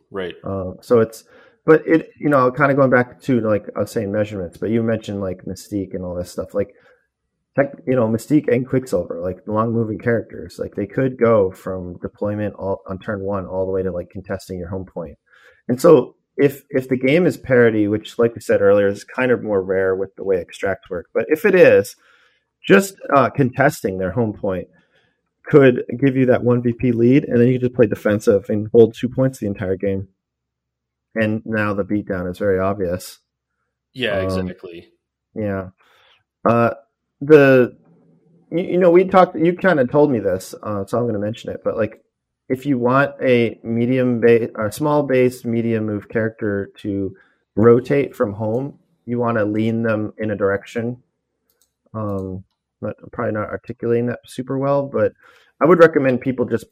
Right. 0.09 0.35
Uh, 0.43 0.71
so 0.81 0.99
it's, 0.99 1.25
but 1.65 1.85
it, 1.85 2.09
you 2.19 2.29
know, 2.29 2.49
kind 2.51 2.71
of 2.71 2.77
going 2.77 2.89
back 2.89 3.21
to 3.23 3.41
like 3.41 3.65
I 3.75 3.81
was 3.81 3.91
saying 3.91 4.11
measurements, 4.11 4.57
but 4.57 4.69
you 4.69 4.81
mentioned 4.81 5.19
like 5.21 5.43
Mystique 5.45 5.93
and 5.93 6.03
all 6.05 6.15
this 6.15 6.31
stuff. 6.31 6.53
Like, 6.53 6.73
tech, 7.57 7.73
you 7.87 7.95
know, 7.95 8.07
Mystique 8.07 8.53
and 8.53 8.67
Quicksilver, 8.67 9.19
like 9.21 9.39
long 9.47 9.73
moving 9.73 9.97
characters, 9.99 10.59
like 10.59 10.75
they 10.75 10.85
could 10.85 11.17
go 11.17 11.51
from 11.51 11.97
deployment 11.99 12.55
all 12.55 12.81
on 12.87 12.99
turn 12.99 13.21
one 13.21 13.45
all 13.45 13.65
the 13.65 13.71
way 13.71 13.83
to 13.83 13.91
like 13.91 14.09
contesting 14.09 14.59
your 14.59 14.69
home 14.69 14.85
point. 14.85 15.17
And 15.67 15.81
so 15.81 16.15
if 16.37 16.63
if 16.69 16.87
the 16.87 16.97
game 16.97 17.25
is 17.25 17.37
parity, 17.37 17.87
which 17.87 18.19
like 18.19 18.35
we 18.35 18.41
said 18.41 18.61
earlier 18.61 18.87
is 18.87 19.03
kind 19.03 19.31
of 19.31 19.43
more 19.43 19.61
rare 19.61 19.95
with 19.95 20.15
the 20.15 20.23
way 20.23 20.37
extracts 20.37 20.89
work, 20.89 21.07
but 21.13 21.25
if 21.29 21.45
it 21.45 21.55
is, 21.55 21.95
just 22.65 22.95
uh, 23.15 23.29
contesting 23.29 23.97
their 23.97 24.11
home 24.11 24.33
point 24.33 24.67
could 25.45 25.83
give 25.99 26.15
you 26.15 26.25
that 26.27 26.43
one 26.43 26.61
VP 26.61 26.91
lead, 26.91 27.23
and 27.23 27.39
then 27.39 27.47
you 27.47 27.57
just 27.57 27.73
play 27.73 27.87
defensive 27.87 28.49
and 28.49 28.67
hold 28.73 28.93
two 28.93 29.09
points 29.09 29.39
the 29.39 29.47
entire 29.47 29.77
game. 29.77 30.09
And 31.15 31.41
now 31.45 31.73
the 31.73 31.85
beatdown 31.85 32.29
is 32.29 32.37
very 32.37 32.59
obvious. 32.59 33.19
Yeah, 33.93 34.19
Um, 34.19 34.25
exactly. 34.25 34.89
Yeah. 35.33 35.69
Uh, 36.47 36.71
the 37.21 37.77
you, 38.51 38.63
you 38.63 38.77
know, 38.77 38.91
we 38.91 39.05
talked. 39.05 39.35
You 39.37 39.55
kind 39.55 39.79
of 39.79 39.89
told 39.91 40.11
me 40.11 40.19
this, 40.19 40.55
uh, 40.63 40.85
so 40.85 40.97
I'm 40.97 41.03
going 41.03 41.13
to 41.13 41.19
mention 41.19 41.51
it. 41.51 41.61
But 41.63 41.77
like, 41.77 42.03
if 42.49 42.65
you 42.65 42.77
want 42.77 43.15
a 43.21 43.59
medium 43.63 44.19
base, 44.19 44.49
a 44.57 44.71
small 44.71 45.03
base, 45.03 45.45
medium 45.45 45.85
move 45.85 46.09
character 46.09 46.71
to 46.77 47.15
rotate 47.55 48.15
from 48.15 48.33
home, 48.33 48.79
you 49.05 49.19
want 49.19 49.37
to 49.37 49.45
lean 49.45 49.83
them 49.83 50.13
in 50.17 50.31
a 50.31 50.35
direction. 50.35 51.01
Um, 51.93 52.43
but 52.81 52.95
I'm 53.01 53.09
probably 53.09 53.33
not 53.33 53.49
articulating 53.49 54.07
that 54.07 54.19
super 54.25 54.57
well, 54.57 54.87
but 54.87 55.13
I 55.61 55.65
would 55.65 55.79
recommend 55.79 56.21
people 56.21 56.45
just 56.45 56.65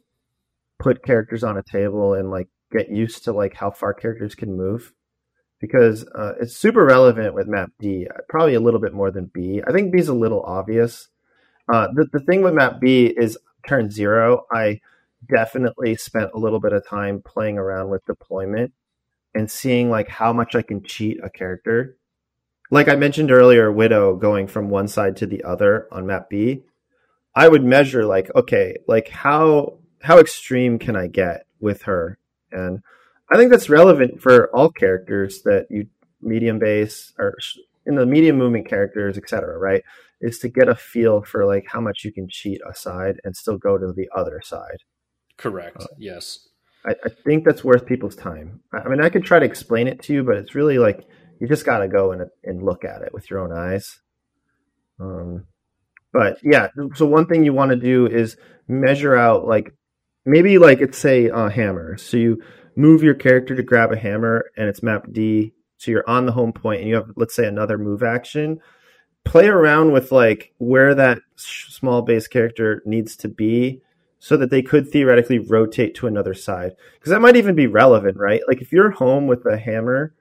put 0.78 1.04
characters 1.04 1.44
on 1.44 1.58
a 1.58 1.64
table 1.64 2.14
and 2.14 2.30
like 2.30 2.48
get 2.72 2.90
used 2.90 3.24
to 3.24 3.34
like 3.34 3.56
how 3.56 3.72
far 3.72 3.94
characters 3.94 4.36
can 4.36 4.56
move 4.56 4.94
because 5.60 6.06
uh, 6.16 6.34
it's 6.40 6.56
super 6.56 6.86
relevant 6.86 7.34
with 7.34 7.48
map 7.48 7.72
D, 7.80 8.08
probably 8.30 8.56
a 8.56 8.60
little 8.60 8.80
bit 8.80 8.94
more 8.94 9.12
than 9.12 9.32
B. 9.34 9.62
I 9.66 9.72
think 9.72 9.92
B 9.92 10.00
is 10.00 10.08
a 10.08 10.14
little 10.14 10.42
obvious. 10.42 11.08
Uh, 11.72 11.88
the, 11.94 12.08
the 12.12 12.20
thing 12.20 12.42
with 12.42 12.54
map 12.54 12.80
B 12.80 13.08
is 13.08 13.38
turn 13.68 13.90
zero. 13.90 14.46
I 14.52 14.82
definitely 15.28 15.96
spent 15.96 16.32
a 16.34 16.40
little 16.40 16.60
bit 16.60 16.74
of 16.74 16.88
time 16.88 17.22
playing 17.22 17.58
around 17.58 17.90
with 17.90 18.06
deployment 18.06 18.74
and 19.34 19.50
seeing 19.50 19.90
like 19.90 20.08
how 20.08 20.34
much 20.34 20.56
I 20.56 20.62
can 20.62 20.84
cheat 20.84 21.20
a 21.24 21.30
character. 21.30 21.98
Like 22.72 22.88
I 22.88 22.96
mentioned 22.96 23.32
earlier, 23.32 23.72
Widow 23.72 24.16
going 24.16 24.48
from 24.48 24.70
one 24.70 24.88
side 24.88 25.18
to 25.18 25.26
the 25.26 25.44
other 25.44 25.88
on 25.92 26.08
map 26.08 26.30
B. 26.30 26.64
I 27.36 27.48
would 27.48 27.64
measure 27.64 28.06
like, 28.06 28.34
okay, 28.36 28.78
like 28.88 29.10
how 29.10 29.80
how 30.02 30.20
extreme 30.20 30.80
can 30.80 30.96
I 30.96 31.08
get 31.08 31.48
with 31.60 31.84
her? 31.84 32.18
And 32.52 32.82
I 33.32 33.38
think 33.38 33.52
that's 33.52 33.70
relevant 33.70 34.22
for 34.22 34.56
all 34.56 34.70
characters 34.70 35.42
that 35.44 35.68
you 35.70 35.88
medium 36.22 36.60
base 36.60 37.14
or 37.18 37.36
in 37.86 37.96
the 37.96 38.06
medium 38.06 38.38
movement 38.38 38.68
characters, 38.68 39.18
etc. 39.18 39.58
Right? 39.58 39.84
Is 40.22 40.40
to 40.40 40.50
get 40.50 40.70
a 40.70 40.76
feel 40.76 41.24
for 41.24 41.46
like 41.46 41.66
how 41.68 41.82
much 41.82 42.04
you 42.04 42.12
can 42.12 42.28
cheat 42.30 42.62
a 42.68 42.74
side 42.74 43.16
and 43.24 43.36
still 43.36 43.58
go 43.58 43.78
to 43.78 43.94
the 43.94 44.10
other 44.16 44.42
side. 44.44 44.84
Correct. 45.38 45.82
Uh, 45.82 45.88
yes. 45.98 46.48
I, 46.86 46.92
I, 47.04 47.10
think 47.10 47.44
that's 47.44 47.64
worth 47.64 47.86
people's 47.86 48.16
time. 48.16 48.62
I 48.72 48.88
mean, 48.88 49.02
I 49.02 49.10
could 49.10 49.26
try 49.26 49.40
to 49.40 49.46
explain 49.46 49.88
it 49.88 50.02
to 50.04 50.14
you, 50.14 50.24
but 50.24 50.38
it's 50.38 50.56
really 50.56 50.78
like 50.78 51.06
you 51.40 51.48
just 51.48 51.66
got 51.66 51.80
to 51.80 51.88
go 51.88 52.12
and 52.12 52.24
and 52.44 52.64
look 52.64 52.86
at 52.86 53.02
it 53.02 53.14
with 53.14 53.30
your 53.30 53.40
own 53.40 53.52
eyes. 53.52 54.00
Um, 55.00 55.46
but 56.14 56.40
yeah, 56.44 56.70
so 56.94 57.06
one 57.06 57.26
thing 57.26 57.44
you 57.44 57.54
want 57.54 57.72
to 57.72 57.76
do 57.76 58.08
is 58.08 58.38
measure 58.68 59.16
out 59.16 59.46
like 59.46 59.74
maybe 60.26 60.58
like 60.58 60.80
it's 60.80 60.98
say 60.98 61.28
a 61.28 61.50
hammer. 61.50 61.98
So 61.98 62.18
you 62.18 62.42
move 62.76 63.04
your 63.04 63.14
character 63.14 63.56
to 63.56 63.64
grab 63.64 63.92
a 63.92 63.98
hammer 63.98 64.52
and 64.58 64.68
it's 64.68 64.84
map 64.84 65.08
D. 65.12 65.54
So 65.78 65.92
you're 65.92 66.10
on 66.10 66.26
the 66.26 66.32
home 66.32 66.54
point 66.54 66.82
and 66.82 66.90
you 66.90 66.96
have 66.96 67.12
let's 67.16 67.36
say 67.36 67.48
another 67.48 67.78
move 67.78 68.04
action. 68.04 68.60
Play 69.24 69.48
around 69.48 69.92
with 69.92 70.12
like 70.12 70.54
where 70.58 70.94
that 70.94 71.20
small 71.36 72.02
base 72.02 72.28
character 72.28 72.82
needs 72.86 73.16
to 73.18 73.28
be 73.28 73.82
so 74.20 74.38
that 74.38 74.50
they 74.50 74.62
could 74.62 74.90
theoretically 74.90 75.40
rotate 75.40 75.96
to 75.96 76.08
another 76.08 76.34
side. 76.34 76.76
Because 76.94 77.12
that 77.12 77.22
might 77.22 77.36
even 77.36 77.56
be 77.56 77.68
relevant, 77.68 78.18
right? 78.18 78.42
Like 78.48 78.62
if 78.62 78.72
you're 78.72 78.92
home 78.92 79.28
with 79.28 79.46
a 79.46 79.58
hammer 79.58 80.14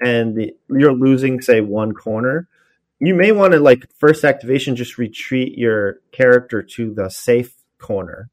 and 0.00 0.36
the, 0.36 0.54
you're 0.68 0.92
losing, 0.92 1.40
say, 1.40 1.60
one 1.60 1.92
corner, 1.92 2.48
you 3.02 3.14
may 3.14 3.32
want 3.32 3.52
to 3.52 3.58
like 3.58 3.90
first 3.98 4.24
activation 4.24 4.76
just 4.76 4.96
retreat 4.96 5.58
your 5.58 5.96
character 6.12 6.62
to 6.62 6.94
the 6.94 7.08
safe 7.08 7.52
corner, 7.78 8.30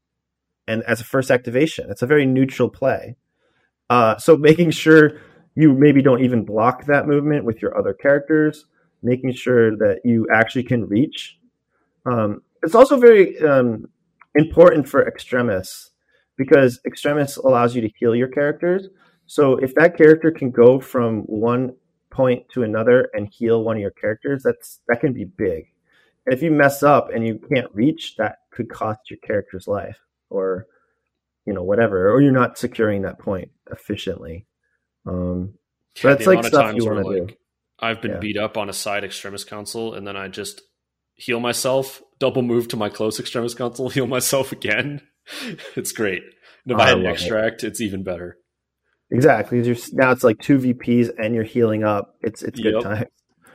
and 0.68 0.84
as 0.84 1.00
a 1.00 1.04
first 1.04 1.30
activation, 1.30 1.90
it's 1.90 2.02
a 2.02 2.06
very 2.06 2.24
neutral 2.24 2.68
play. 2.68 3.16
Uh, 3.90 4.16
so 4.16 4.36
making 4.36 4.70
sure 4.70 5.20
you 5.56 5.74
maybe 5.74 6.00
don't 6.00 6.22
even 6.22 6.44
block 6.44 6.86
that 6.86 7.06
movement 7.06 7.44
with 7.44 7.60
your 7.60 7.76
other 7.76 7.92
characters, 7.92 8.66
making 9.02 9.32
sure 9.32 9.76
that 9.76 10.00
you 10.04 10.26
actually 10.32 10.62
can 10.62 10.86
reach. 10.86 11.38
Um, 12.06 12.42
it's 12.62 12.76
also 12.76 12.98
very 12.98 13.38
um, 13.40 13.88
important 14.36 14.88
for 14.88 15.06
extremis 15.06 15.90
because 16.36 16.80
extremis 16.86 17.36
allows 17.36 17.74
you 17.74 17.82
to 17.82 17.90
heal 17.98 18.14
your 18.14 18.28
characters. 18.28 18.88
So 19.26 19.56
if 19.56 19.74
that 19.74 19.96
character 19.96 20.30
can 20.30 20.50
go 20.50 20.80
from 20.80 21.22
one 21.22 21.74
point 22.10 22.48
to 22.50 22.62
another 22.62 23.10
and 23.12 23.28
heal 23.28 23.64
one 23.64 23.76
of 23.76 23.82
your 23.82 23.90
characters, 23.90 24.42
that's 24.44 24.80
that 24.88 25.00
can 25.00 25.12
be 25.12 25.24
big. 25.24 25.66
And 26.26 26.34
if 26.34 26.42
you 26.42 26.50
mess 26.52 26.82
up 26.82 27.10
and 27.12 27.26
you 27.26 27.40
can't 27.52 27.68
reach, 27.74 28.16
that 28.18 28.38
could 28.52 28.68
cost 28.68 29.10
your 29.10 29.18
character's 29.18 29.66
life 29.66 29.98
or 30.28 30.66
you 31.46 31.52
know 31.52 31.62
whatever, 31.62 32.10
or 32.10 32.20
you're 32.20 32.32
not 32.32 32.58
securing 32.58 33.02
that 33.02 33.18
point 33.18 33.50
efficiently. 33.70 34.46
Um, 35.06 35.54
so 35.96 36.08
that's 36.08 36.26
like 36.26 36.44
stuff 36.44 36.74
you 36.74 36.84
want 36.84 36.98
to 36.98 37.08
like, 37.08 37.28
do. 37.28 37.34
I've 37.78 38.02
been 38.02 38.12
yeah. 38.12 38.18
beat 38.18 38.36
up 38.36 38.56
on 38.56 38.68
a 38.68 38.72
side 38.72 39.04
extremis 39.04 39.44
console, 39.44 39.94
and 39.94 40.06
then 40.06 40.16
I 40.16 40.28
just 40.28 40.62
heal 41.14 41.40
myself, 41.40 42.02
double 42.18 42.42
move 42.42 42.68
to 42.68 42.76
my 42.76 42.88
close 42.88 43.18
extremis 43.20 43.54
console, 43.54 43.88
heal 43.90 44.06
myself 44.06 44.52
again. 44.52 45.02
it's 45.76 45.92
great. 45.92 46.22
And 46.64 46.72
if 46.72 46.78
I, 46.78 46.84
I 46.84 46.88
had 46.88 46.98
an 46.98 47.06
extract, 47.06 47.64
it. 47.64 47.68
it's 47.68 47.80
even 47.80 48.02
better. 48.02 48.36
Exactly. 49.12 49.60
now 49.92 50.12
it's 50.12 50.22
like 50.22 50.38
two 50.38 50.58
VPs 50.58 51.10
and 51.18 51.34
you're 51.34 51.44
healing 51.44 51.82
up. 51.82 52.14
It's 52.22 52.42
it's 52.42 52.60
yep. 52.60 52.74
good 52.74 52.82
time. 52.82 53.06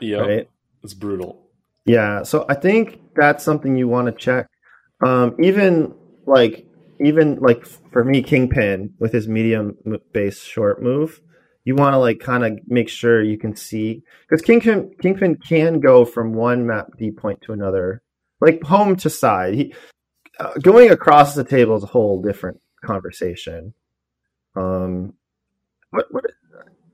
Yeah. 0.01 0.17
Right? 0.17 0.49
It's 0.83 0.93
brutal. 0.93 1.47
Yeah. 1.85 2.23
So 2.23 2.45
I 2.49 2.55
think 2.55 2.99
that's 3.15 3.43
something 3.43 3.77
you 3.77 3.87
want 3.87 4.07
to 4.07 4.11
check. 4.11 4.47
Um, 5.05 5.35
even 5.41 5.93
like 6.25 6.64
even 6.99 7.37
like 7.39 7.65
for 7.65 8.03
me, 8.03 8.21
Kingpin 8.21 8.93
with 8.99 9.11
his 9.13 9.27
medium 9.27 9.77
base 10.13 10.41
short 10.41 10.81
move, 10.81 11.21
you 11.63 11.75
want 11.75 11.93
to 11.93 11.97
like 11.97 12.19
kind 12.19 12.45
of 12.45 12.59
make 12.67 12.89
sure 12.89 13.23
you 13.23 13.37
can 13.37 13.55
see 13.55 14.03
because 14.27 14.41
Kingpin 14.41 14.91
Kingpin 15.01 15.35
can 15.35 15.79
go 15.79 16.05
from 16.05 16.33
one 16.33 16.65
map 16.65 16.87
D 16.97 17.11
point 17.11 17.41
to 17.41 17.53
another, 17.53 18.01
like 18.39 18.61
home 18.63 18.95
to 18.97 19.09
side. 19.09 19.55
He 19.55 19.73
uh, 20.39 20.53
going 20.61 20.91
across 20.91 21.35
the 21.35 21.43
table 21.43 21.75
is 21.75 21.83
a 21.83 21.87
whole 21.87 22.21
different 22.21 22.61
conversation. 22.83 23.73
Um, 24.55 25.13
what 25.89 26.05
what 26.11 26.25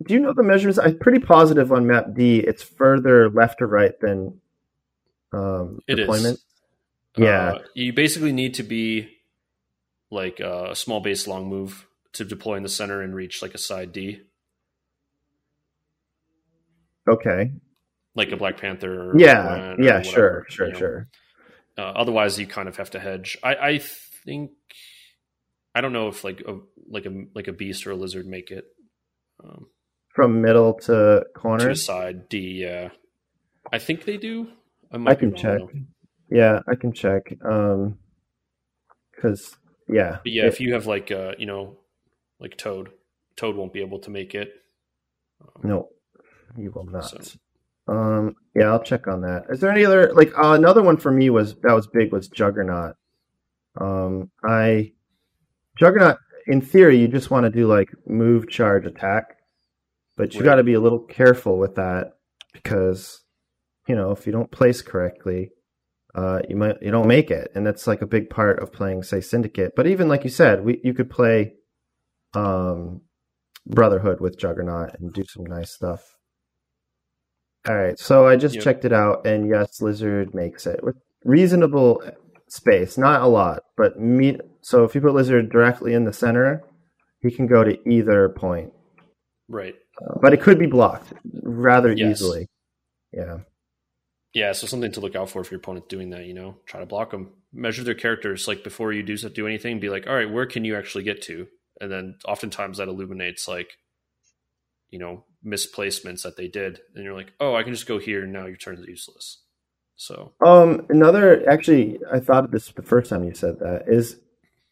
do 0.03 0.13
you 0.13 0.19
know 0.19 0.33
the 0.33 0.43
measurements? 0.43 0.79
I'm 0.79 0.97
pretty 0.97 1.19
positive 1.19 1.71
on 1.71 1.85
map 1.85 2.13
D. 2.15 2.39
It's 2.39 2.63
further 2.63 3.29
left 3.29 3.61
or 3.61 3.67
right 3.67 3.93
than 3.99 4.39
um, 5.33 5.79
it 5.87 5.95
deployment. 5.95 6.35
Is. 6.35 6.45
Yeah, 7.17 7.53
uh, 7.53 7.59
you 7.75 7.93
basically 7.93 8.31
need 8.31 8.53
to 8.55 8.63
be 8.63 9.09
like 10.11 10.39
a 10.39 10.75
small 10.75 10.99
base 10.99 11.25
long 11.25 11.47
move 11.47 11.87
to 12.13 12.25
deploy 12.25 12.55
in 12.55 12.63
the 12.63 12.69
center 12.69 13.01
and 13.01 13.15
reach 13.15 13.41
like 13.41 13.55
a 13.55 13.57
side 13.57 13.91
D. 13.91 14.21
Okay. 17.09 17.51
Like 18.13 18.31
a 18.31 18.37
Black 18.37 18.57
Panther. 18.57 19.13
yeah. 19.17 19.75
yeah. 19.79 20.01
sure. 20.01 20.45
Sure. 20.49 20.67
You 20.67 20.73
know. 20.73 20.79
Sure. 20.79 21.07
Uh, 21.77 21.81
otherwise, 21.83 22.37
you 22.37 22.45
kind 22.45 22.67
of 22.67 22.77
have 22.77 22.91
to 22.91 22.99
hedge. 22.99 23.37
I, 23.41 23.55
I 23.55 23.79
think. 23.79 24.51
I 25.73 25.79
don't 25.79 25.93
know 25.93 26.09
if 26.09 26.25
like 26.25 26.41
a 26.41 26.57
like 26.89 27.05
a 27.05 27.23
like 27.33 27.47
a 27.47 27.53
beast 27.53 27.87
or 27.87 27.91
a 27.91 27.95
lizard 27.95 28.27
make 28.27 28.51
it. 28.51 28.65
Um, 29.41 29.67
From 30.13 30.41
middle 30.41 30.73
to 30.81 31.25
corner. 31.33 31.69
To 31.69 31.75
side 31.75 32.27
D. 32.27 32.61
Yeah. 32.61 32.89
I 33.71 33.79
think 33.79 34.03
they 34.03 34.17
do. 34.17 34.49
I, 34.91 35.11
I 35.11 35.15
can 35.15 35.33
check. 35.33 35.59
Though. 35.59 35.69
Yeah, 36.29 36.59
I 36.67 36.75
can 36.75 36.91
check. 36.91 37.33
Um, 37.43 37.97
because 39.15 39.55
yeah, 39.91 40.19
but 40.23 40.31
yeah. 40.31 40.47
If, 40.47 40.55
if 40.55 40.61
you 40.61 40.73
have 40.73 40.87
like 40.87 41.11
uh, 41.11 41.33
you 41.37 41.45
know, 41.45 41.77
like 42.39 42.57
Toad, 42.57 42.89
Toad 43.35 43.55
won't 43.55 43.73
be 43.73 43.81
able 43.81 43.99
to 43.99 44.09
make 44.09 44.33
it. 44.35 44.53
Um, 45.41 45.69
no. 45.69 45.89
You 46.57 46.71
will 46.71 46.85
not. 46.85 47.05
So. 47.05 47.39
Um, 47.87 48.35
yeah, 48.55 48.65
I'll 48.65 48.83
check 48.83 49.07
on 49.07 49.21
that. 49.21 49.45
Is 49.49 49.59
there 49.59 49.71
any 49.71 49.85
other 49.85 50.13
like 50.13 50.37
uh, 50.37 50.53
another 50.53 50.83
one 50.83 50.97
for 50.97 51.11
me 51.11 51.29
was 51.29 51.55
that 51.61 51.73
was 51.73 51.87
big 51.87 52.11
was 52.11 52.27
Juggernaut. 52.27 52.95
Um, 53.79 54.29
I 54.47 54.91
Juggernaut 55.77 56.17
in 56.47 56.61
theory 56.61 56.97
you 56.97 57.07
just 57.07 57.31
want 57.31 57.45
to 57.45 57.49
do 57.49 57.67
like 57.67 57.89
move, 58.05 58.49
charge, 58.49 58.85
attack, 58.85 59.37
but 60.17 60.33
you 60.33 60.41
right. 60.41 60.45
got 60.45 60.55
to 60.55 60.63
be 60.63 60.73
a 60.73 60.79
little 60.79 60.99
careful 60.99 61.57
with 61.57 61.75
that 61.75 62.13
because 62.53 63.23
you 63.87 63.95
know 63.95 64.11
if 64.11 64.25
you 64.25 64.31
don't 64.31 64.51
place 64.51 64.81
correctly, 64.81 65.49
uh, 66.13 66.39
you 66.49 66.55
might 66.55 66.81
you 66.81 66.91
don't 66.91 67.07
make 67.07 67.31
it, 67.31 67.51
and 67.55 67.65
that's 67.65 67.87
like 67.87 68.01
a 68.01 68.07
big 68.07 68.29
part 68.29 68.61
of 68.61 68.73
playing 68.73 69.03
say 69.03 69.21
Syndicate. 69.21 69.73
But 69.75 69.87
even 69.87 70.07
like 70.07 70.23
you 70.23 70.29
said, 70.29 70.63
we 70.63 70.79
you 70.83 70.93
could 70.93 71.09
play 71.09 71.53
um, 72.33 73.01
Brotherhood 73.65 74.19
with 74.19 74.37
Juggernaut 74.37 74.99
and 74.99 75.13
do 75.13 75.23
some 75.25 75.45
nice 75.45 75.71
stuff. 75.71 76.01
All 77.67 77.75
right, 77.75 77.97
so 77.97 78.27
I 78.27 78.35
just 78.35 78.55
yep. 78.55 78.63
checked 78.63 78.85
it 78.85 78.93
out, 78.93 79.25
and 79.25 79.47
yes, 79.47 79.81
Lizard 79.81 80.33
makes 80.33 80.65
it 80.65 80.83
with 80.83 80.95
reasonable 81.23 82.03
space, 82.49 82.97
not 82.97 83.21
a 83.21 83.27
lot, 83.27 83.63
but 83.77 83.99
meet. 83.99 84.41
So 84.61 84.83
if 84.83 84.95
you 84.95 85.01
put 85.01 85.13
Lizard 85.13 85.49
directly 85.49 85.93
in 85.93 86.05
the 86.05 86.13
center, 86.13 86.63
he 87.21 87.31
can 87.31 87.47
go 87.47 87.63
to 87.63 87.77
either 87.89 88.29
point. 88.29 88.73
Right. 89.47 89.75
Uh, 90.01 90.15
but 90.21 90.33
it 90.33 90.41
could 90.41 90.59
be 90.59 90.65
blocked 90.65 91.13
rather 91.43 91.93
yes. 91.93 92.21
easily. 92.21 92.47
Yeah. 93.13 93.39
Yeah, 94.33 94.53
so 94.53 94.65
something 94.65 94.91
to 94.93 95.01
look 95.01 95.15
out 95.15 95.29
for 95.29 95.41
if 95.41 95.51
your 95.51 95.59
opponent's 95.59 95.89
doing 95.89 96.11
that. 96.11 96.25
You 96.25 96.33
know, 96.33 96.57
try 96.65 96.79
to 96.79 96.85
block 96.85 97.11
them. 97.11 97.31
Measure 97.53 97.83
their 97.83 97.93
characters 97.93 98.47
like 98.47 98.63
before 98.63 98.93
you 98.93 99.03
do 99.03 99.17
do 99.17 99.45
anything. 99.45 99.79
Be 99.79 99.89
like, 99.89 100.07
all 100.07 100.15
right, 100.15 100.31
where 100.31 100.45
can 100.45 100.63
you 100.63 100.77
actually 100.77 101.03
get 101.03 101.21
to? 101.23 101.47
And 101.81 101.91
then 101.91 102.15
oftentimes 102.25 102.77
that 102.77 102.87
illuminates 102.87 103.47
like, 103.47 103.77
you 104.89 104.99
know, 104.99 105.25
misplacements 105.43 106.23
that 106.23 106.37
they 106.37 106.47
did, 106.47 106.79
and 106.95 107.03
you're 107.03 107.15
like, 107.15 107.33
oh, 107.39 107.55
I 107.55 107.63
can 107.63 107.73
just 107.73 107.87
go 107.87 107.97
here, 107.97 108.23
and 108.23 108.31
now 108.31 108.45
your 108.45 108.55
turn 108.55 108.77
is 108.77 108.85
useless. 108.85 109.41
So, 109.95 110.33
um, 110.45 110.85
another 110.89 111.47
actually, 111.49 111.99
I 112.11 112.19
thought 112.19 112.45
of 112.45 112.51
this 112.51 112.71
the 112.71 112.81
first 112.81 113.09
time 113.09 113.23
you 113.23 113.33
said 113.33 113.59
that 113.59 113.83
is 113.87 114.17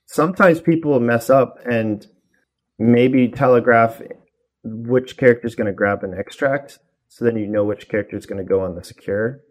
sometimes 0.06 0.62
people 0.62 1.00
mess 1.00 1.30
up 1.30 1.60
and 1.70 2.06
maybe 2.78 3.28
telegraph 3.28 4.02
which 4.64 5.18
character 5.18 5.48
is 5.48 5.56
going 5.56 5.68
to 5.68 5.74
grab 5.74 6.04
an 6.04 6.14
extract, 6.18 6.80
so 7.10 7.26
then 7.26 7.38
you 7.38 7.48
know 7.48 7.66
which 7.66 7.90
character 7.90 8.16
is 8.16 8.26
going 8.26 8.44
to 8.44 8.50
go 8.50 8.62
on 8.62 8.76
the 8.76 8.84
secure 8.84 9.42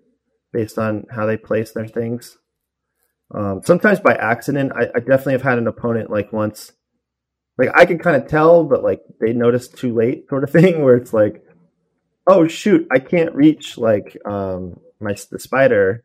based 0.53 0.79
on 0.79 1.05
how 1.11 1.27
they 1.27 1.37
place 1.37 1.73
their 1.73 1.87
things. 1.87 2.39
Um, 3.35 3.61
sometimes 3.65 4.01
by 4.01 4.15
accident, 4.15 4.73
I, 4.75 4.85
I 4.95 5.01
definitely 5.01 5.35
have 5.35 5.43
had 5.43 5.59
an 5.59 5.67
opponent 5.67 6.11
like 6.11 6.33
once, 6.33 6.73
like 7.59 7.71
I 7.75 7.85
can 7.85 7.99
kind 7.99 8.17
of 8.17 8.29
tell, 8.29 8.65
but 8.65 8.83
like 8.83 9.03
they 9.21 9.33
noticed 9.33 9.77
too 9.77 9.95
late, 9.95 10.29
sort 10.29 10.45
of 10.45 10.51
thing, 10.53 10.83
where 10.83 10.97
it's 10.97 11.13
like, 11.13 11.45
oh 12.27 12.47
shoot, 12.49 12.87
I 12.91 12.99
can't 12.99 13.35
reach 13.35 13.77
like 13.77 14.17
um, 14.25 14.81
my 15.01 15.15
the 15.31 15.39
spider, 15.39 16.05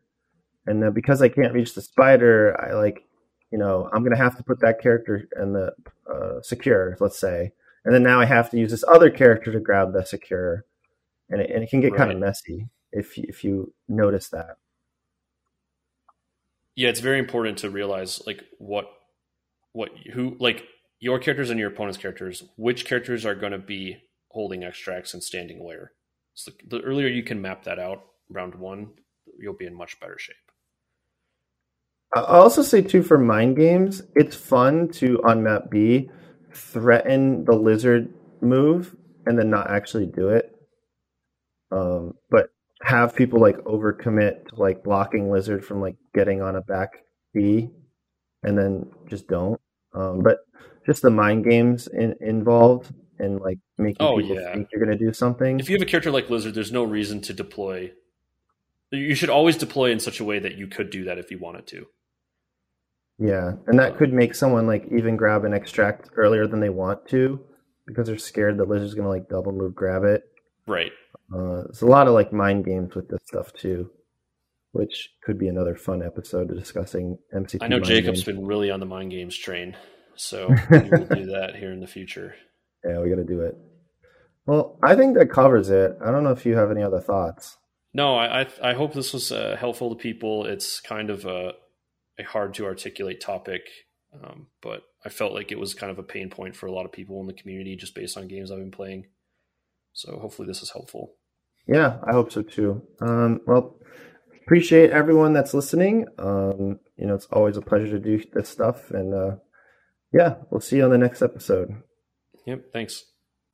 and 0.66 0.84
then 0.84 0.92
because 0.92 1.22
I 1.22 1.30
can't 1.30 1.54
reach 1.54 1.76
the 1.76 1.82
spider, 1.82 2.60
I 2.60 2.74
like, 2.74 3.06
you 3.52 3.58
know, 3.58 3.90
I'm 3.94 4.04
gonna 4.04 4.18
have 4.18 4.38
to 4.38 4.44
put 4.44 4.60
that 4.60 4.82
character 4.82 5.28
in 5.42 5.54
the 5.54 5.72
uh, 6.12 6.42
secure, 6.42 6.98
let's 7.00 7.20
say, 7.20 7.54
and 7.86 7.96
then 7.96 8.04
now 8.04 8.20
I 8.20 8.26
have 8.26 8.50
to 8.50 8.58
use 8.58 8.72
this 8.72 8.84
other 8.86 9.10
character 9.10 9.54
to 9.54 9.62
grab 9.62 9.94
the 9.94 10.04
secure, 10.04 10.66
and 11.30 11.40
it, 11.40 11.50
and 11.52 11.64
it 11.64 11.70
can 11.70 11.80
get 11.80 11.94
right. 11.94 12.00
kind 12.00 12.12
of 12.12 12.20
messy 12.20 12.68
if 12.94 13.18
if 13.18 13.44
you 13.44 13.74
notice 13.88 14.30
that. 14.30 14.58
Yeah, 16.76 16.90
it's 16.90 17.00
very 17.00 17.20
important 17.20 17.60
to 17.60 17.70
realize 17.70 18.22
like 18.26 18.44
what 18.58 18.86
what 19.74 19.90
who 20.14 20.38
like 20.40 20.66
your 21.00 21.20
characters 21.20 21.50
and 21.50 21.60
your 21.60 21.70
opponent's 21.70 21.98
characters, 21.98 22.44
which 22.56 22.86
characters 22.86 23.26
are 23.26 23.36
going 23.36 23.52
to 23.52 23.58
be 23.58 23.98
holding 24.30 24.64
extracts 24.64 25.14
and 25.14 25.24
standing 25.24 25.64
where. 25.64 25.92
So 26.34 26.52
the, 26.52 26.78
the 26.78 26.84
earlier 26.84 27.08
you 27.08 27.24
can 27.24 27.42
map 27.42 27.66
that 27.66 27.78
out, 27.78 28.04
round 28.30 28.56
one, 28.56 28.92
you'll 29.38 29.54
be 29.54 29.66
in 29.66 29.76
much 29.76 30.00
better 30.00 30.18
shape. 30.18 30.36
I'll 32.16 32.44
also 32.44 32.62
say 32.62 32.82
too 32.82 33.02
for 33.04 33.18
mind 33.18 33.58
games, 33.58 34.02
it's 34.16 34.36
fun 34.36 34.88
to 34.94 35.22
on 35.24 35.44
map 35.44 35.70
B 35.70 36.10
threaten 36.54 37.44
the 37.46 37.56
lizard 37.56 38.14
move 38.42 38.96
and 39.26 39.38
then 39.38 39.50
not 39.50 39.70
actually 39.70 40.06
do 40.06 40.30
it. 40.30 40.56
Um, 41.72 42.14
but 42.30 42.53
have 42.84 43.16
people 43.16 43.40
like 43.40 43.58
overcommit 43.60 44.50
to 44.50 44.56
like 44.56 44.84
blocking 44.84 45.32
lizard 45.32 45.66
from 45.66 45.82
like 45.82 45.96
getting 46.14 46.42
on 46.42 46.56
a 46.56 46.62
back 46.62 46.90
B 47.34 47.70
and 48.44 48.58
then 48.58 48.92
just 49.10 49.28
don't. 49.28 49.60
Um, 49.94 50.22
but 50.22 50.40
just 50.86 51.02
the 51.02 51.10
mind 51.10 51.46
games 51.46 51.88
in, 51.88 52.16
involved 52.20 52.94
and 53.20 53.40
like 53.40 53.60
making 53.78 54.06
oh, 54.06 54.18
people 54.20 54.36
yeah. 54.36 54.54
think 54.54 54.68
you're 54.72 54.84
going 54.84 54.98
to 54.98 55.06
do 55.06 55.14
something. 55.14 55.60
If 55.60 55.70
you 55.70 55.76
have 55.76 55.82
a 55.82 55.90
character 55.90 56.12
like 56.12 56.30
Lizard, 56.30 56.56
there's 56.56 56.72
no 56.72 56.84
reason 56.84 57.22
to 57.22 57.34
deploy. 57.34 57.92
You 58.92 59.16
should 59.16 59.30
always 59.30 59.58
deploy 59.58 59.92
in 59.92 60.00
such 60.00 60.20
a 60.20 60.24
way 60.24 60.40
that 60.40 60.56
you 60.56 60.68
could 60.68 60.90
do 60.90 61.06
that 61.06 61.18
if 61.18 61.32
you 61.32 61.40
wanted 61.40 61.66
to. 61.68 61.88
Yeah, 63.18 63.54
and 63.68 63.80
that 63.80 63.98
could 63.98 64.12
make 64.12 64.36
someone 64.36 64.68
like 64.68 64.86
even 64.92 65.16
grab 65.16 65.46
an 65.46 65.54
extract 65.54 66.10
earlier 66.16 66.48
than 66.48 66.60
they 66.60 66.70
want 66.70 67.08
to 67.10 67.40
because 67.88 68.08
they're 68.08 68.18
scared 68.18 68.58
the 68.58 68.66
lizard's 68.66 68.94
going 68.94 69.06
to 69.06 69.10
like 69.10 69.30
double 69.30 69.52
move 69.52 69.76
grab 69.76 70.04
it. 70.04 70.24
Right. 70.68 70.92
Uh, 71.34 71.64
there's 71.64 71.82
a 71.82 71.88
lot 71.88 72.08
of 72.08 72.14
like 72.14 72.32
mind 72.32 72.66
games 72.66 72.96
with 72.96 73.10
this 73.10 73.22
stuff 73.26 73.54
too, 73.54 73.90
which 74.72 75.12
could 75.24 75.38
be 75.38 75.48
another 75.48 75.76
fun 75.76 76.04
episode 76.04 76.50
of 76.52 76.58
discussing 76.58 77.18
MCP. 77.34 77.60
I 77.62 77.68
know 77.68 77.80
Jacob's 77.80 78.24
games. 78.24 78.38
been 78.38 78.46
really 78.46 78.72
on 78.72 78.80
the 78.80 78.86
mind 78.86 79.12
games 79.12 79.36
train, 79.38 79.76
so 80.16 80.48
we 80.70 80.90
will 80.90 81.08
do 81.08 81.26
that 81.28 81.56
here 81.58 81.72
in 81.72 81.80
the 81.80 81.88
future. 81.88 82.36
Yeah, 82.86 83.00
we 83.00 83.10
got 83.10 83.16
to 83.16 83.24
do 83.24 83.42
it. 83.42 83.58
Well, 84.46 84.78
I 84.84 84.96
think 84.96 85.18
that 85.18 85.30
covers 85.30 85.70
it. 85.70 85.98
I 86.06 86.12
don't 86.12 86.24
know 86.24 86.32
if 86.32 86.46
you 86.46 86.56
have 86.56 86.70
any 86.70 86.84
other 86.84 87.00
thoughts. 87.00 87.58
No, 87.94 88.16
I 88.16 88.42
I, 88.42 88.48
I 88.62 88.74
hope 88.74 88.94
this 88.94 89.14
was 89.14 89.32
uh, 89.32 89.56
helpful 89.60 89.90
to 89.90 89.96
people. 89.96 90.46
It's 90.46 90.80
kind 90.82 91.10
of 91.10 91.26
a, 91.26 91.54
a 92.20 92.24
hard 92.24 92.54
to 92.56 92.66
articulate 92.66 93.22
topic, 93.22 93.62
um, 94.22 94.48
but 94.62 94.84
I 95.06 95.10
felt 95.10 95.34
like 95.34 95.52
it 95.52 95.60
was 95.60 95.74
kind 95.74 95.92
of 95.92 96.00
a 96.00 96.04
pain 96.04 96.30
point 96.30 96.56
for 96.56 96.68
a 96.68 96.72
lot 96.72 96.86
of 96.86 96.92
people 96.92 97.20
in 97.22 97.28
the 97.28 97.34
community 97.34 97.76
just 97.76 97.96
based 97.96 98.18
on 98.18 98.28
games 98.28 98.52
I've 98.52 98.60
been 98.60 98.72
playing. 98.72 99.06
So 99.94 100.20
hopefully 100.20 100.48
this 100.48 100.62
is 100.62 100.72
helpful. 100.72 101.14
Yeah, 101.68 102.00
I 102.06 102.12
hope 102.12 102.32
so 102.32 102.42
too. 102.42 102.82
Um, 103.02 103.40
well, 103.48 103.78
appreciate 104.44 104.92
everyone 104.92 105.34
that's 105.34 105.54
listening. 105.54 106.08
Um, 106.18 106.80
you 106.98 107.08
know, 107.08 107.16
it's 107.16 107.28
always 107.32 107.58
a 107.58 107.62
pleasure 107.62 107.90
to 107.90 108.00
do 108.00 108.22
this 108.34 108.50
stuff, 108.50 108.92
and 108.92 109.14
uh, 109.14 109.36
yeah, 110.12 110.36
we'll 110.50 110.62
see 110.62 110.78
you 110.78 110.84
on 110.84 110.92
the 110.92 110.98
next 110.98 111.22
episode. 111.22 111.70
Yep, 112.46 112.66
thanks. 112.74 113.06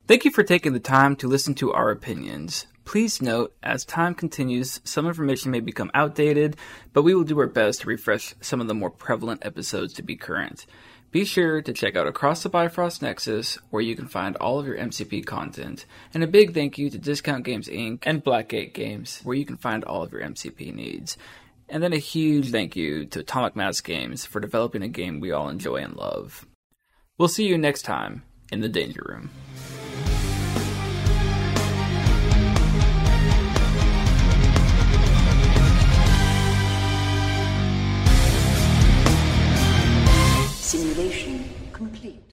Thank 0.08 0.24
you 0.24 0.32
for 0.32 0.42
taking 0.42 0.72
the 0.72 0.80
time 0.80 1.14
to 1.16 1.28
listen 1.28 1.54
to 1.56 1.72
our 1.72 1.90
opinions. 1.90 2.66
Please 2.84 3.22
note, 3.22 3.54
as 3.62 3.84
time 3.84 4.14
continues, 4.14 4.80
some 4.82 5.06
information 5.06 5.52
may 5.52 5.60
become 5.60 5.92
outdated, 5.94 6.56
but 6.92 7.02
we 7.02 7.14
will 7.14 7.22
do 7.22 7.38
our 7.38 7.46
best 7.46 7.82
to 7.82 7.86
refresh 7.86 8.34
some 8.40 8.60
of 8.60 8.66
the 8.66 8.74
more 8.74 8.90
prevalent 8.90 9.46
episodes 9.46 9.94
to 9.94 10.02
be 10.02 10.16
current. 10.16 10.66
Be 11.12 11.24
sure 11.24 11.60
to 11.60 11.72
check 11.72 11.96
out 11.96 12.06
Across 12.06 12.44
the 12.44 12.48
Bifrost 12.48 13.02
Nexus, 13.02 13.58
where 13.70 13.82
you 13.82 13.96
can 13.96 14.06
find 14.06 14.36
all 14.36 14.60
of 14.60 14.66
your 14.66 14.76
MCP 14.76 15.26
content. 15.26 15.84
And 16.14 16.22
a 16.22 16.28
big 16.28 16.54
thank 16.54 16.78
you 16.78 16.88
to 16.88 16.98
Discount 16.98 17.44
Games 17.44 17.66
Inc. 17.66 18.04
and 18.04 18.22
Blackgate 18.22 18.74
Games, 18.74 19.20
where 19.24 19.34
you 19.34 19.44
can 19.44 19.56
find 19.56 19.82
all 19.82 20.04
of 20.04 20.12
your 20.12 20.20
MCP 20.20 20.72
needs. 20.72 21.16
And 21.68 21.82
then 21.82 21.92
a 21.92 21.98
huge 21.98 22.52
thank 22.52 22.76
you 22.76 23.06
to 23.06 23.20
Atomic 23.20 23.56
Mass 23.56 23.80
Games 23.80 24.24
for 24.24 24.38
developing 24.38 24.82
a 24.82 24.88
game 24.88 25.18
we 25.18 25.32
all 25.32 25.48
enjoy 25.48 25.78
and 25.78 25.96
love. 25.96 26.46
We'll 27.18 27.26
see 27.26 27.46
you 27.46 27.58
next 27.58 27.82
time 27.82 28.22
in 28.52 28.60
the 28.60 28.68
Danger 28.68 29.04
Room. 29.04 29.30